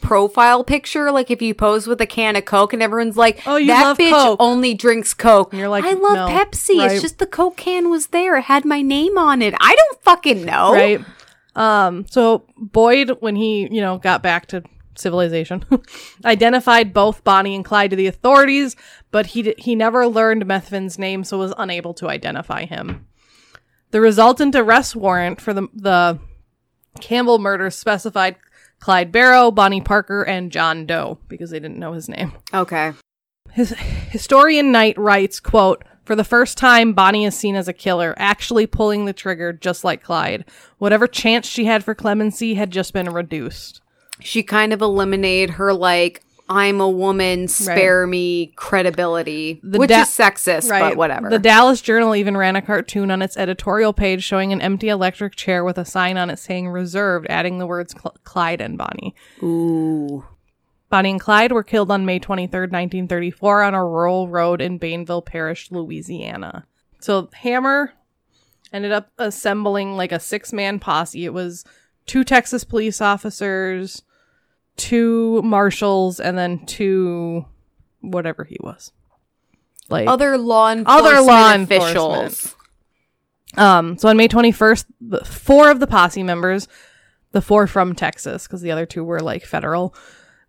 profile 0.00 0.64
picture, 0.64 1.10
like 1.12 1.30
if 1.30 1.42
you 1.42 1.52
pose 1.54 1.86
with 1.86 2.00
a 2.00 2.06
can 2.06 2.34
of 2.36 2.44
Coke 2.46 2.72
and 2.72 2.82
everyone's 2.82 3.16
like, 3.16 3.42
Oh, 3.46 3.56
you 3.56 3.66
that 3.68 3.82
love 3.82 3.98
bitch 3.98 4.10
Coke." 4.10 4.36
only 4.40 4.72
drinks 4.74 5.12
Coke. 5.12 5.52
And 5.52 5.60
you're 5.60 5.68
like, 5.68 5.84
I 5.84 5.92
love 5.92 6.14
"No." 6.14 6.26
Pepsi. 6.28 6.78
Right. 6.78 6.92
It's 6.92 7.02
just 7.02 7.18
the 7.18 7.26
Coke 7.26 7.56
can 7.56 7.90
was 7.90 8.08
there. 8.08 8.36
It 8.36 8.42
had 8.44 8.64
my 8.64 8.80
name 8.80 9.18
on 9.18 9.42
it. 9.42 9.54
I 9.60 9.74
don't 9.74 10.02
fucking 10.02 10.44
know. 10.44 10.72
right? 10.72 11.00
Um, 11.56 12.06
so 12.08 12.46
Boyd, 12.56 13.16
when 13.20 13.34
he, 13.34 13.62
you 13.62 13.80
know, 13.80 13.98
got 13.98 14.22
back 14.22 14.46
to 14.48 14.62
civilization, 14.94 15.64
identified 16.24 16.94
both 16.94 17.24
Bonnie 17.24 17.56
and 17.56 17.64
Clyde 17.64 17.90
to 17.90 17.96
the 17.96 18.06
authorities, 18.06 18.76
but 19.10 19.26
he 19.26 19.42
d- 19.42 19.54
he 19.58 19.74
never 19.74 20.06
learned 20.06 20.46
Methvin's 20.46 20.98
name, 20.98 21.24
so 21.24 21.38
was 21.38 21.54
unable 21.56 21.94
to 21.94 22.08
identify 22.08 22.66
him. 22.66 23.06
The 23.90 24.00
resultant 24.00 24.54
arrest 24.54 24.94
warrant 24.94 25.40
for 25.40 25.54
the 25.54 25.68
the 25.72 26.20
Campbell 27.00 27.38
murder 27.38 27.70
specified 27.70 28.36
Clyde 28.78 29.10
Barrow, 29.10 29.50
Bonnie 29.50 29.80
Parker, 29.80 30.22
and 30.22 30.52
John 30.52 30.86
Doe 30.86 31.18
because 31.28 31.50
they 31.50 31.58
didn't 31.60 31.78
know 31.78 31.92
his 31.92 32.08
name. 32.08 32.32
Okay. 32.52 32.92
His 33.52 33.70
historian 34.10 34.70
Knight 34.70 34.98
writes, 34.98 35.40
quote, 35.40 35.82
for 36.06 36.14
the 36.16 36.24
first 36.24 36.56
time, 36.56 36.92
Bonnie 36.92 37.24
is 37.24 37.36
seen 37.36 37.56
as 37.56 37.68
a 37.68 37.72
killer, 37.72 38.14
actually 38.16 38.66
pulling 38.66 39.04
the 39.04 39.12
trigger 39.12 39.52
just 39.52 39.84
like 39.84 40.02
Clyde. 40.02 40.44
Whatever 40.78 41.06
chance 41.06 41.46
she 41.46 41.64
had 41.64 41.84
for 41.84 41.94
clemency 41.94 42.54
had 42.54 42.70
just 42.70 42.92
been 42.92 43.10
reduced. 43.12 43.80
She 44.20 44.42
kind 44.42 44.72
of 44.72 44.80
eliminated 44.80 45.50
her 45.56 45.74
like 45.74 46.22
I'm 46.48 46.80
a 46.80 46.88
woman, 46.88 47.48
spare 47.48 48.06
me 48.06 48.52
credibility, 48.54 49.60
The 49.64 49.78
which 49.80 49.88
da- 49.88 50.02
is 50.02 50.08
sexist, 50.08 50.68
but 50.68 50.96
whatever. 50.96 51.28
The 51.28 51.40
Dallas 51.40 51.80
Journal 51.80 52.14
even 52.14 52.36
ran 52.36 52.54
a 52.54 52.62
cartoon 52.62 53.10
on 53.10 53.20
its 53.20 53.36
editorial 53.36 53.92
page 53.92 54.22
showing 54.22 54.52
an 54.52 54.60
empty 54.60 54.88
electric 54.88 55.34
chair 55.34 55.64
with 55.64 55.76
a 55.76 55.84
sign 55.84 56.16
on 56.16 56.30
it 56.30 56.38
saying 56.38 56.68
reserved, 56.68 57.26
adding 57.28 57.58
the 57.58 57.66
words 57.66 57.94
Cl- 58.00 58.16
Clyde 58.22 58.60
and 58.60 58.78
Bonnie. 58.78 59.14
Ooh. 59.42 60.24
Bonnie 60.88 61.10
and 61.10 61.20
Clyde 61.20 61.52
were 61.52 61.64
killed 61.64 61.90
on 61.90 62.06
May 62.06 62.18
23, 62.18 62.60
1934 62.60 63.62
on 63.62 63.74
a 63.74 63.84
rural 63.84 64.28
road 64.28 64.60
in 64.60 64.78
Bienville 64.78 65.24
Parish, 65.24 65.70
Louisiana. 65.70 66.66
So 67.00 67.28
Hammer 67.34 67.92
ended 68.72 68.92
up 68.92 69.10
assembling 69.18 69.96
like 69.96 70.12
a 70.12 70.20
six-man 70.20 70.78
posse. 70.78 71.24
It 71.24 71.34
was 71.34 71.64
two 72.06 72.22
Texas 72.24 72.62
police 72.64 73.00
officers, 73.00 74.02
two 74.76 75.42
marshals, 75.42 76.20
and 76.20 76.38
then 76.38 76.64
two 76.66 77.44
whatever 78.00 78.44
he 78.44 78.56
was. 78.60 78.92
Like 79.88 80.08
Other 80.08 80.38
law 80.38 80.72
enforcement 80.72 81.06
Other 81.06 81.20
law 81.20 81.54
officials. 81.54 82.14
enforcement. 82.16 82.52
Um, 83.56 83.98
so 83.98 84.08
on 84.08 84.16
May 84.16 84.28
21st, 84.28 84.84
the, 85.00 85.24
four 85.24 85.70
of 85.70 85.80
the 85.80 85.86
posse 85.86 86.22
members, 86.22 86.68
the 87.32 87.40
four 87.40 87.66
from 87.66 87.94
Texas, 87.94 88.46
because 88.46 88.60
the 88.60 88.70
other 88.70 88.86
two 88.86 89.04
were 89.04 89.20
like 89.20 89.44
federal, 89.44 89.94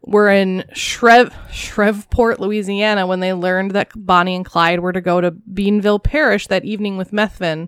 were 0.01 0.29
in 0.29 0.63
Shrev- 0.73 1.33
Shreveport, 1.51 2.39
Louisiana, 2.39 3.05
when 3.05 3.19
they 3.19 3.33
learned 3.33 3.71
that 3.71 3.91
Bonnie 3.95 4.35
and 4.35 4.45
Clyde 4.45 4.79
were 4.79 4.93
to 4.93 5.01
go 5.01 5.21
to 5.21 5.31
Bienville 5.31 6.03
Parish 6.03 6.47
that 6.47 6.65
evening 6.65 6.97
with 6.97 7.11
Methvin. 7.11 7.67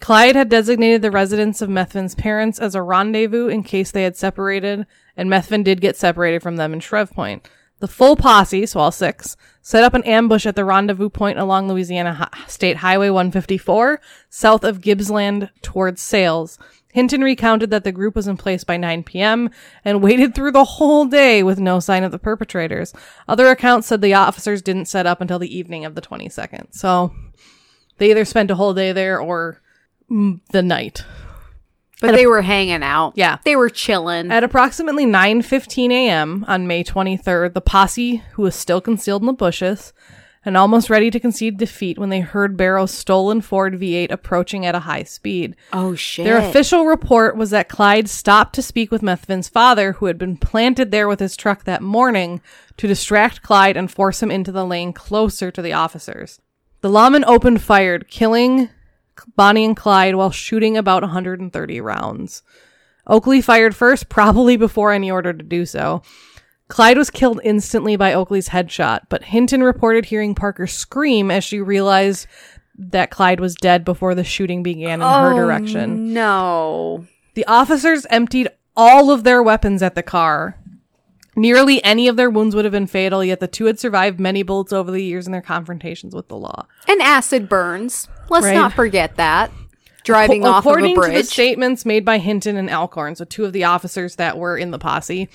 Clyde 0.00 0.36
had 0.36 0.48
designated 0.48 1.02
the 1.02 1.10
residence 1.10 1.62
of 1.62 1.70
Methvin's 1.70 2.14
parents 2.14 2.58
as 2.58 2.74
a 2.74 2.82
rendezvous 2.82 3.48
in 3.48 3.62
case 3.62 3.90
they 3.90 4.02
had 4.02 4.16
separated, 4.16 4.86
and 5.16 5.30
Methvin 5.30 5.64
did 5.64 5.80
get 5.80 5.96
separated 5.96 6.42
from 6.42 6.56
them 6.56 6.72
in 6.72 6.80
Shreveport. 6.80 7.48
The 7.80 7.88
full 7.88 8.16
posse, 8.16 8.66
so 8.66 8.80
all 8.80 8.92
six, 8.92 9.36
set 9.60 9.84
up 9.84 9.94
an 9.94 10.04
ambush 10.04 10.46
at 10.46 10.56
the 10.56 10.64
rendezvous 10.64 11.10
point 11.10 11.38
along 11.38 11.68
Louisiana 11.68 12.30
State 12.46 12.78
Highway 12.78 13.10
154, 13.10 14.00
south 14.30 14.64
of 14.64 14.80
Gibsland 14.80 15.50
towards 15.60 16.00
Sailes. 16.00 16.58
Hinton 16.94 17.22
recounted 17.22 17.70
that 17.70 17.82
the 17.82 17.90
group 17.90 18.14
was 18.14 18.28
in 18.28 18.36
place 18.36 18.62
by 18.62 18.76
9 18.76 19.02
p.m. 19.02 19.50
and 19.84 20.00
waited 20.00 20.32
through 20.32 20.52
the 20.52 20.64
whole 20.64 21.06
day 21.06 21.42
with 21.42 21.58
no 21.58 21.80
sign 21.80 22.04
of 22.04 22.12
the 22.12 22.20
perpetrators. 22.20 22.94
Other 23.26 23.48
accounts 23.48 23.88
said 23.88 24.00
the 24.00 24.14
officers 24.14 24.62
didn't 24.62 24.84
set 24.84 25.04
up 25.04 25.20
until 25.20 25.40
the 25.40 25.52
evening 25.52 25.84
of 25.84 25.96
the 25.96 26.00
22nd. 26.00 26.72
So 26.72 27.12
they 27.98 28.12
either 28.12 28.24
spent 28.24 28.52
a 28.52 28.54
whole 28.54 28.74
day 28.74 28.92
there 28.92 29.18
or 29.18 29.60
mm, 30.08 30.40
the 30.52 30.62
night. 30.62 31.04
But 32.00 32.14
they 32.14 32.28
were 32.28 32.42
hanging 32.42 32.84
out. 32.84 33.14
Yeah. 33.16 33.38
They 33.44 33.56
were 33.56 33.70
chilling. 33.70 34.30
At 34.30 34.44
approximately 34.44 35.04
9:15 35.04 35.90
a.m. 35.90 36.44
on 36.46 36.68
May 36.68 36.84
23rd, 36.84 37.54
the 37.54 37.60
posse, 37.60 38.22
who 38.34 38.42
was 38.42 38.54
still 38.54 38.80
concealed 38.80 39.22
in 39.22 39.26
the 39.26 39.32
bushes 39.32 39.92
and 40.44 40.56
almost 40.56 40.90
ready 40.90 41.10
to 41.10 41.20
concede 41.20 41.56
defeat 41.56 41.98
when 41.98 42.10
they 42.10 42.20
heard 42.20 42.56
Barrow's 42.56 42.90
stolen 42.90 43.40
Ford 43.40 43.74
V8 43.74 44.10
approaching 44.10 44.66
at 44.66 44.74
a 44.74 44.80
high 44.80 45.04
speed. 45.04 45.56
oh 45.72 45.94
shit. 45.94 46.24
Their 46.24 46.38
official 46.38 46.84
report 46.86 47.36
was 47.36 47.50
that 47.50 47.68
Clyde 47.68 48.08
stopped 48.08 48.54
to 48.54 48.62
speak 48.62 48.90
with 48.90 49.02
Methvin's 49.02 49.48
father, 49.48 49.92
who 49.92 50.06
had 50.06 50.18
been 50.18 50.36
planted 50.36 50.90
there 50.90 51.08
with 51.08 51.20
his 51.20 51.36
truck 51.36 51.64
that 51.64 51.82
morning 51.82 52.40
to 52.76 52.86
distract 52.86 53.42
Clyde 53.42 53.76
and 53.76 53.90
force 53.90 54.22
him 54.22 54.30
into 54.30 54.52
the 54.52 54.66
lane 54.66 54.92
closer 54.92 55.50
to 55.50 55.62
the 55.62 55.72
officers. 55.72 56.40
The 56.80 56.90
lawman 56.90 57.24
opened 57.24 57.62
fire, 57.62 57.98
killing 57.98 58.68
Bonnie 59.36 59.64
and 59.64 59.76
Clyde 59.76 60.16
while 60.16 60.30
shooting 60.30 60.76
about 60.76 61.02
130 61.02 61.80
rounds. 61.80 62.42
Oakley 63.06 63.40
fired 63.40 63.76
first, 63.76 64.08
probably 64.08 64.56
before 64.56 64.92
any 64.92 65.10
order 65.10 65.32
to 65.32 65.42
do 65.42 65.66
so. 65.66 66.02
Clyde 66.68 66.96
was 66.96 67.10
killed 67.10 67.40
instantly 67.44 67.96
by 67.96 68.14
Oakley's 68.14 68.48
headshot, 68.48 69.02
but 69.08 69.24
Hinton 69.24 69.62
reported 69.62 70.06
hearing 70.06 70.34
Parker 70.34 70.66
scream 70.66 71.30
as 71.30 71.44
she 71.44 71.60
realized 71.60 72.26
that 72.76 73.10
Clyde 73.10 73.40
was 73.40 73.54
dead 73.54 73.84
before 73.84 74.14
the 74.14 74.24
shooting 74.24 74.62
began 74.62 75.00
in 75.00 75.06
her 75.06 75.32
oh, 75.32 75.36
direction. 75.36 76.12
No. 76.14 77.06
The 77.34 77.46
officers 77.46 78.06
emptied 78.10 78.48
all 78.76 79.10
of 79.10 79.24
their 79.24 79.42
weapons 79.42 79.82
at 79.82 79.94
the 79.94 80.02
car. 80.02 80.58
Nearly 81.36 81.82
any 81.84 82.08
of 82.08 82.16
their 82.16 82.30
wounds 82.30 82.54
would 82.54 82.64
have 82.64 82.72
been 82.72 82.86
fatal, 82.86 83.24
yet 83.24 83.40
the 83.40 83.48
two 83.48 83.66
had 83.66 83.78
survived 83.78 84.20
many 84.20 84.42
bullets 84.42 84.72
over 84.72 84.90
the 84.90 85.02
years 85.02 85.26
in 85.26 85.32
their 85.32 85.42
confrontations 85.42 86.14
with 86.14 86.28
the 86.28 86.36
law. 86.36 86.66
And 86.88 87.02
acid 87.02 87.48
burns. 87.48 88.08
Let's 88.30 88.46
Right. 88.46 88.54
not 88.54 88.72
forget 88.72 89.16
that. 89.16 89.50
Driving 90.04 90.42
Ac- 90.42 90.48
off 90.48 90.66
of 90.66 90.66
a 90.66 90.68
According 90.70 90.94
to 91.00 91.08
the 91.08 91.24
statements 91.24 91.86
made 91.86 92.04
by 92.04 92.18
Hinton 92.18 92.56
and 92.56 92.70
Alcorn, 92.70 93.16
so 93.16 93.24
two 93.24 93.44
of 93.44 93.52
the 93.52 93.64
officers 93.64 94.16
that 94.16 94.38
were 94.38 94.56
in 94.56 94.70
the 94.70 94.78
posse, 94.78 95.28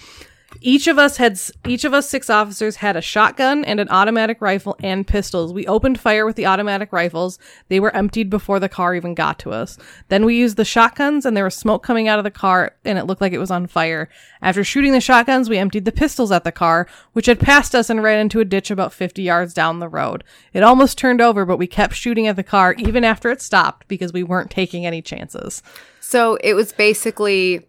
each 0.62 0.88
of 0.88 0.98
us 0.98 1.18
had 1.18 1.40
each 1.68 1.86
of 1.86 1.94
us 1.94 2.10
six 2.10 2.30
officers 2.30 2.78
had 2.78 2.98
a 2.98 3.02
shotgun 3.02 3.64
and 3.64 3.80
an 3.80 3.90
automatic 3.90 4.42
rifle 4.42 4.76
and 4.82 5.06
pistols. 5.06 5.54
We 5.54 5.68
opened 5.68 6.00
fire 6.00 6.26
with 6.26 6.36
the 6.36 6.46
automatic 6.48 6.92
rifles. 6.92 7.40
They 7.68 7.80
were 7.80 7.96
emptied 7.96 8.30
before 8.30 8.60
the 8.60 8.70
car 8.70 8.96
even 8.96 9.14
got 9.14 9.40
to 9.40 9.52
us. 9.52 9.78
Then 10.10 10.26
we 10.26 10.36
used 10.36 10.58
the 10.58 10.66
shotguns 10.66 11.26
and 11.26 11.38
there 11.38 11.44
was 11.44 11.56
smoke 11.56 11.84
coming 11.84 12.08
out 12.08 12.20
of 12.20 12.24
the 12.24 12.32
car 12.32 12.76
and 12.84 12.98
it 12.98 13.06
looked 13.06 13.22
like 13.22 13.34
it 13.34 13.40
was 13.40 13.52
on 13.52 13.68
fire. 13.68 14.10
After 14.42 14.64
shooting 14.64 14.92
the 14.92 15.02
shotguns, 15.02 15.50
we 15.50 15.58
emptied 15.58 15.86
the 15.86 15.92
pistols 15.92 16.32
at 16.32 16.44
the 16.44 16.52
car, 16.52 16.88
which 17.14 17.28
had 17.28 17.40
passed 17.40 17.76
us 17.76 17.90
and 17.90 18.04
ran 18.04 18.20
into 18.20 18.40
a 18.40 18.46
ditch 18.46 18.72
about 18.72 18.94
50 18.94 19.22
yards 19.22 19.54
down 19.54 19.80
the 19.80 19.90
road. 19.90 20.24
It 20.54 20.64
almost 20.64 20.98
turned 20.98 21.22
over, 21.22 21.46
but 21.46 21.58
we 21.58 21.68
kept 21.68 21.94
shooting 21.94 22.28
at 22.28 22.36
the 22.36 22.44
car 22.44 22.74
even 22.78 23.04
after 23.04 23.30
it 23.30 23.42
stopped 23.42 23.88
because 23.88 24.14
we 24.14 24.24
weren't 24.24 24.52
taking 24.52 24.86
any 24.86 25.02
chances. 25.02 25.62
so 26.00 26.38
it 26.44 26.54
was 26.54 26.74
basically 26.74 27.69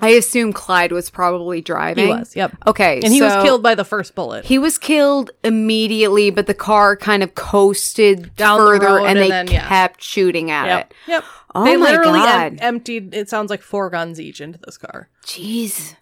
I 0.00 0.10
assume 0.10 0.52
Clyde 0.52 0.92
was 0.92 1.08
probably 1.08 1.62
driving. 1.62 2.06
He 2.08 2.12
was, 2.12 2.36
yep. 2.36 2.54
Okay. 2.66 3.00
And 3.02 3.12
he 3.12 3.22
was 3.22 3.32
killed 3.42 3.62
by 3.62 3.74
the 3.74 3.84
first 3.84 4.14
bullet. 4.14 4.44
He 4.44 4.58
was 4.58 4.76
killed 4.78 5.30
immediately, 5.42 6.30
but 6.30 6.46
the 6.46 6.54
car 6.54 6.96
kind 6.96 7.22
of 7.22 7.34
coasted 7.34 8.34
Down 8.36 8.58
the 8.58 8.66
further 8.66 8.86
road 8.86 8.96
and 9.06 9.06
and 9.06 9.18
they 9.18 9.28
then, 9.28 9.46
yeah. 9.48 9.66
kept 9.68 10.02
shooting 10.02 10.50
at 10.50 10.66
Yep. 10.66 10.80
it. 10.90 10.96
Yep. 11.08 11.24
Oh 11.54 11.64
they 11.64 11.76
my 11.76 11.86
literally 11.92 12.20
em- 12.20 12.58
emptied, 12.60 13.14
it 13.14 13.30
sounds 13.30 13.48
like 13.48 13.62
four 13.62 13.88
guns 13.88 14.20
each 14.20 14.42
into 14.42 14.58
this 14.58 14.76
car. 14.76 15.08
Jeez. 15.24 15.96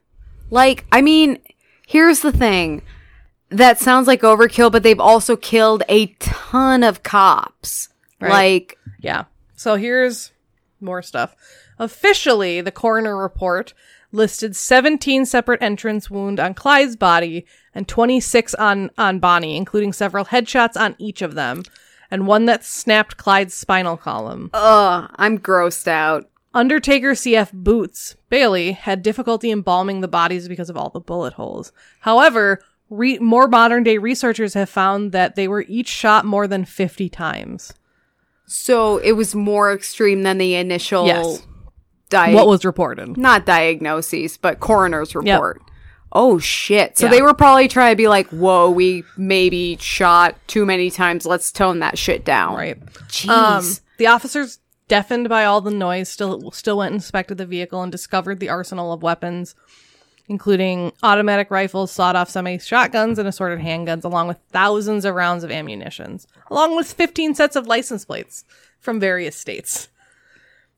Like, 0.51 0.85
I 0.91 1.01
mean, 1.01 1.39
here's 1.87 2.21
the 2.21 2.33
thing. 2.33 2.83
That 3.51 3.79
sounds 3.79 4.09
like 4.09 4.23
overkill, 4.23 4.73
but 4.73 4.83
they've 4.83 4.99
also 4.99 5.37
killed 5.37 5.85
a 5.89 6.07
ton 6.19 6.83
of 6.83 7.05
cops. 7.05 7.91
Right. 8.21 8.31
Like, 8.31 8.79
Yeah. 8.99 9.25
So 9.55 9.77
here's 9.77 10.33
more 10.81 11.01
stuff. 11.03 11.37
Officially, 11.79 12.61
the 12.61 12.71
coroner 12.73 13.17
report 13.17 13.75
listed 14.13 14.55
17 14.55 15.27
separate 15.27 15.61
entrance 15.63 16.09
wound 16.09 16.39
on 16.39 16.55
Clyde's 16.55 16.97
body 16.97 17.45
and 17.75 17.89
26 17.89 18.55
on 18.55 18.91
on 18.97 19.19
Bonnie, 19.19 19.57
including 19.57 19.93
several 19.93 20.27
headshots 20.27 20.81
on 20.81 20.95
each 20.99 21.21
of 21.23 21.35
them, 21.35 21.63
and 22.11 22.27
one 22.27 22.45
that 22.47 22.65
snapped 22.65 23.17
Clyde's 23.17 23.55
spinal 23.55 23.97
column. 23.97 24.51
ugh, 24.55 25.11
I'm 25.17 25.39
grossed 25.39 25.89
out. 25.89 26.29
Undertaker 26.53 27.13
CF 27.15 27.53
Boots 27.53 28.15
Bailey 28.29 28.73
had 28.73 29.03
difficulty 29.03 29.51
embalming 29.51 30.01
the 30.01 30.09
bodies 30.09 30.47
because 30.47 30.71
of 30.71 30.77
all 30.77 30.91
the 30.91 31.01
bullet 31.01 31.33
holes. 31.33 31.73
However, 32.01 32.61
re- 32.89 33.19
more 33.19 33.49
modern 33.49 33.83
day 33.83 33.99
researchers 33.99 34.55
have 34.55 34.71
found 34.71 35.11
that 35.11 35.35
they 35.35 35.49
were 35.49 35.65
each 35.67 35.89
shot 35.89 36.25
more 36.25 36.47
than 36.47 36.65
50 36.65 37.09
times. 37.09 37.73
So 38.47 38.99
it 38.99 39.13
was 39.13 39.35
more 39.35 39.73
extreme 39.73 40.23
than 40.23 40.39
the 40.39 40.55
initial 40.55 41.07
Yes. 41.07 41.45
Di- 42.11 42.35
What 42.35 42.47
was 42.47 42.65
reported? 42.65 43.17
not 43.17 43.47
diagnoses, 43.47 44.37
but 44.37 44.61
coroner's 44.61 45.15
report. 45.15 45.61
Oh 46.13 46.39
shit. 46.39 46.97
So 46.97 47.07
Yeah. 47.07 47.11
they 47.13 47.23
were 47.23 47.35
probably 47.35 47.67
trying 47.67 47.93
to 47.93 47.97
be 47.97 48.07
like, 48.09 48.29
whoa, 48.29 48.71
we 48.71 49.03
maybe 49.17 49.77
shot 49.81 50.37
too 50.47 50.65
many 50.65 50.91
times. 50.91 51.27
Let's 51.27 51.51
tone 51.51 51.81
that 51.81 51.99
shit 51.99 52.25
down. 52.25 52.55
Right. 52.57 52.79
Jeez. 53.09 53.29
Um, 53.29 53.65
the 53.99 54.07
officers, 54.07 54.61
deafened 54.87 55.29
by 55.29 55.45
all 55.45 55.61
the 55.61 55.71
noise, 55.73 56.09
still 56.09 56.51
still 56.53 56.77
went 56.79 56.93
and 56.93 56.97
inspected 57.01 57.39
the 57.39 57.47
vehicle 57.47 57.83
and 57.83 57.91
discovered 57.91 58.39
the 58.39 58.49
arsenal 58.49 58.93
of 58.93 59.03
weapons, 59.03 59.57
including 60.29 60.93
automatic 61.03 61.51
rifles, 61.51 61.91
sawed-off 61.91 62.31
semi 62.31 62.59
shotguns, 62.59 63.19
and 63.19 63.27
assorted 63.29 63.59
handguns, 63.61 64.05
along 64.05 64.29
with 64.29 64.39
thousands 64.53 65.05
of 65.05 65.15
rounds 65.15 65.43
of 65.45 65.51
ammunition, 65.51 66.21
along 66.51 66.77
with 66.77 66.93
15 66.93 67.35
sets 67.35 67.57
of 67.57 67.67
license 67.67 68.05
plates 68.05 68.45
from 68.79 69.01
various 69.01 69.37
states. 69.37 69.89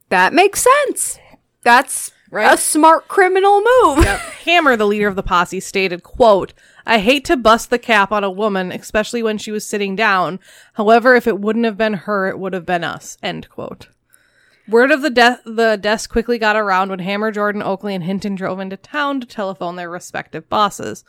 That 0.09 0.33
makes 0.33 0.63
sense. 0.65 1.19
That's 1.63 2.13
Right. 2.31 2.53
a 2.53 2.57
smart 2.57 3.07
criminal 3.09 3.63
move. 3.63 4.05
Hammer, 4.45 4.77
the 4.77 4.87
leader 4.87 5.07
of 5.09 5.15
the 5.17 5.23
posse, 5.23 5.61
stated, 5.61 6.03
quote, 6.03 6.53
I 6.85 6.99
hate 6.99 7.25
to 7.27 7.37
bust 7.37 7.71
the 7.71 7.79
cap 7.79 8.11
on 8.13 8.25
a 8.25 8.31
woman, 8.31 8.73
especially 8.73 9.23
when 9.23 9.39
she 9.39 9.53
was 9.53 9.67
sitting 9.67 9.95
down. 9.97 10.41
However, 10.75 11.15
if 11.15 11.27
it 11.27 11.41
wouldn't 11.41 11.65
have 11.65 11.77
been 11.77 11.95
her, 11.95 12.27
it 12.29 12.39
would 12.39 12.53
have 12.53 12.67
been 12.67 12.85
us. 12.85 13.17
End 13.23 13.49
quote. 13.49 13.89
Word 14.69 14.91
of 14.91 15.03
the 15.03 15.11
death 15.11 15.43
the 15.47 15.79
deaths 15.81 16.09
quickly 16.09 16.39
got 16.39 16.57
around 16.57 16.91
when 16.91 16.99
Hammer, 16.99 17.31
Jordan, 17.31 17.63
Oakley, 17.63 17.95
and 17.95 18.03
Hinton 18.03 18.35
drove 18.35 18.59
into 18.59 18.77
town 18.77 19.21
to 19.21 19.27
telephone 19.27 19.77
their 19.77 19.89
respective 19.89 20.49
bosses. 20.49 21.05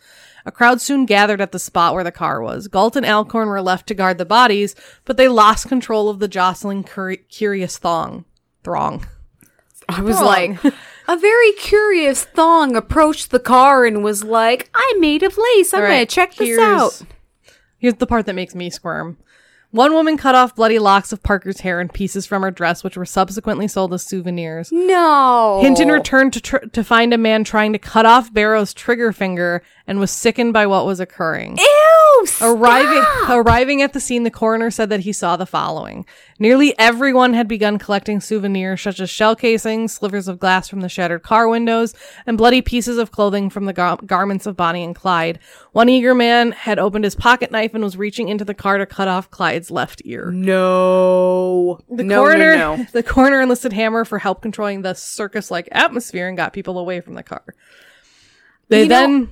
A 0.46 0.52
crowd 0.52 0.80
soon 0.80 1.08
gathered 1.08 1.42
at 1.42 1.52
the 1.52 1.58
spot 1.58 1.96
where 1.96 2.04
the 2.04 2.12
car 2.12 2.40
was. 2.40 2.68
Gault 2.68 2.96
and 2.96 3.06
Alcorn 3.06 3.48
were 3.48 3.62
left 3.64 3.88
to 3.88 3.96
guard 3.96 4.20
the 4.20 4.26
bodies, 4.26 4.76
but 5.06 5.18
they 5.18 5.28
lost 5.28 5.68
control 5.68 6.08
of 6.10 6.20
the 6.20 6.28
jostling 6.28 6.84
cur- 6.84 7.16
curious 7.16 7.80
thong. 7.80 8.26
Throng. 8.68 9.08
I 9.88 10.02
was 10.02 10.20
like, 10.20 10.62
a 11.08 11.16
very 11.18 11.54
curious 11.54 12.26
thong 12.26 12.76
approached 12.76 13.32
the 13.32 13.40
car 13.40 13.86
and 13.86 14.04
was 14.04 14.26
like, 14.26 14.70
I'm 14.76 15.00
made 15.00 15.24
of 15.24 15.38
lace. 15.38 15.74
I'm 15.74 15.84
All 15.84 15.88
going 15.88 16.06
to 16.06 16.06
check 16.06 16.36
this 16.36 16.60
out. 16.60 17.02
Here's 17.78 17.94
the 17.94 18.06
part 18.06 18.26
that 18.26 18.36
makes 18.36 18.54
me 18.54 18.70
squirm. 18.70 19.18
One 19.72 19.94
woman 19.94 20.18
cut 20.18 20.36
off 20.36 20.54
bloody 20.54 20.80
locks 20.80 21.14
of 21.14 21.24
Parker's 21.24 21.62
hair 21.62 21.80
and 21.80 21.94
pieces 21.94 22.26
from 22.26 22.42
her 22.42 22.52
dress, 22.52 22.84
which 22.84 22.98
were 22.98 23.06
subsequently 23.06 23.70
sold 23.70 23.94
as 23.94 24.06
souvenirs. 24.06 24.70
No. 24.74 25.60
Hinton 25.62 25.88
returned 25.88 26.34
to 26.34 26.42
tr- 26.42 26.58
to 26.58 26.84
find 26.84 27.14
a 27.14 27.18
man 27.18 27.46
trying 27.46 27.72
to 27.72 27.80
cut 27.80 28.06
off 28.06 28.34
Barrow's 28.34 28.74
trigger 28.74 29.14
finger 29.14 29.62
and 29.86 29.98
was 30.00 30.12
sickened 30.12 30.52
by 30.52 30.68
what 30.68 30.86
was 30.86 31.00
occurring. 31.00 31.52
Arriving, 31.52 31.64
Oh, 32.20 32.26
stop! 32.26 33.30
arriving 33.30 33.82
at 33.82 33.94
the 33.94 34.00
scene, 34.00 34.24
the 34.24 34.32
coroner 34.32 34.72
said 34.72 34.90
that 34.90 35.02
he 35.02 35.14
saw 35.14 35.38
the 35.38 35.46
following. 35.46 36.06
Nearly 36.40 36.78
everyone 36.80 37.34
had 37.34 37.48
begun 37.48 37.78
collecting 37.78 38.20
souvenirs 38.20 38.82
such 38.82 39.00
as 39.00 39.10
shell 39.10 39.36
casings, 39.36 39.94
slivers 39.94 40.28
of 40.28 40.40
glass 40.40 40.68
from 40.68 40.82
the 40.82 40.90
shattered 40.90 41.22
car 41.22 41.48
windows, 41.48 41.94
and 42.26 42.38
bloody 42.38 42.62
pieces 42.62 42.98
of 42.98 43.12
clothing 43.12 43.50
from 43.50 43.66
the 43.66 43.74
gar- 43.74 44.00
garments 44.06 44.46
of 44.46 44.56
Bonnie 44.56 44.84
and 44.84 44.96
Clyde. 44.96 45.40
One 45.74 45.90
eager 45.90 46.16
man 46.16 46.54
had 46.54 46.80
opened 46.80 47.04
his 47.04 47.16
pocket 47.16 47.52
knife 47.52 47.74
and 47.74 47.84
was 47.84 47.98
reaching 47.98 48.30
into 48.30 48.46
the 48.46 48.54
car 48.54 48.78
to 48.80 48.86
cut 48.86 49.08
off 49.08 49.30
Clyde's 49.30 49.70
left 49.70 50.02
ear. 50.06 50.32
No. 50.32 51.80
The 51.90 52.04
no, 52.04 52.22
coroner, 52.22 52.56
no, 52.56 52.76
no. 52.78 52.86
the 52.94 53.04
coroner 53.04 53.42
enlisted 53.42 53.74
Hammer 53.74 54.06
for 54.06 54.18
help 54.18 54.42
controlling 54.42 54.82
the 54.82 54.96
circus-like 54.96 55.70
atmosphere 55.72 56.28
and 56.28 56.36
got 56.36 56.54
people 56.54 56.80
away 56.80 57.02
from 57.02 57.14
the 57.14 57.24
car. 57.24 57.44
They 58.70 58.84
You 58.84 58.90
know, 58.90 58.96
then 58.96 59.30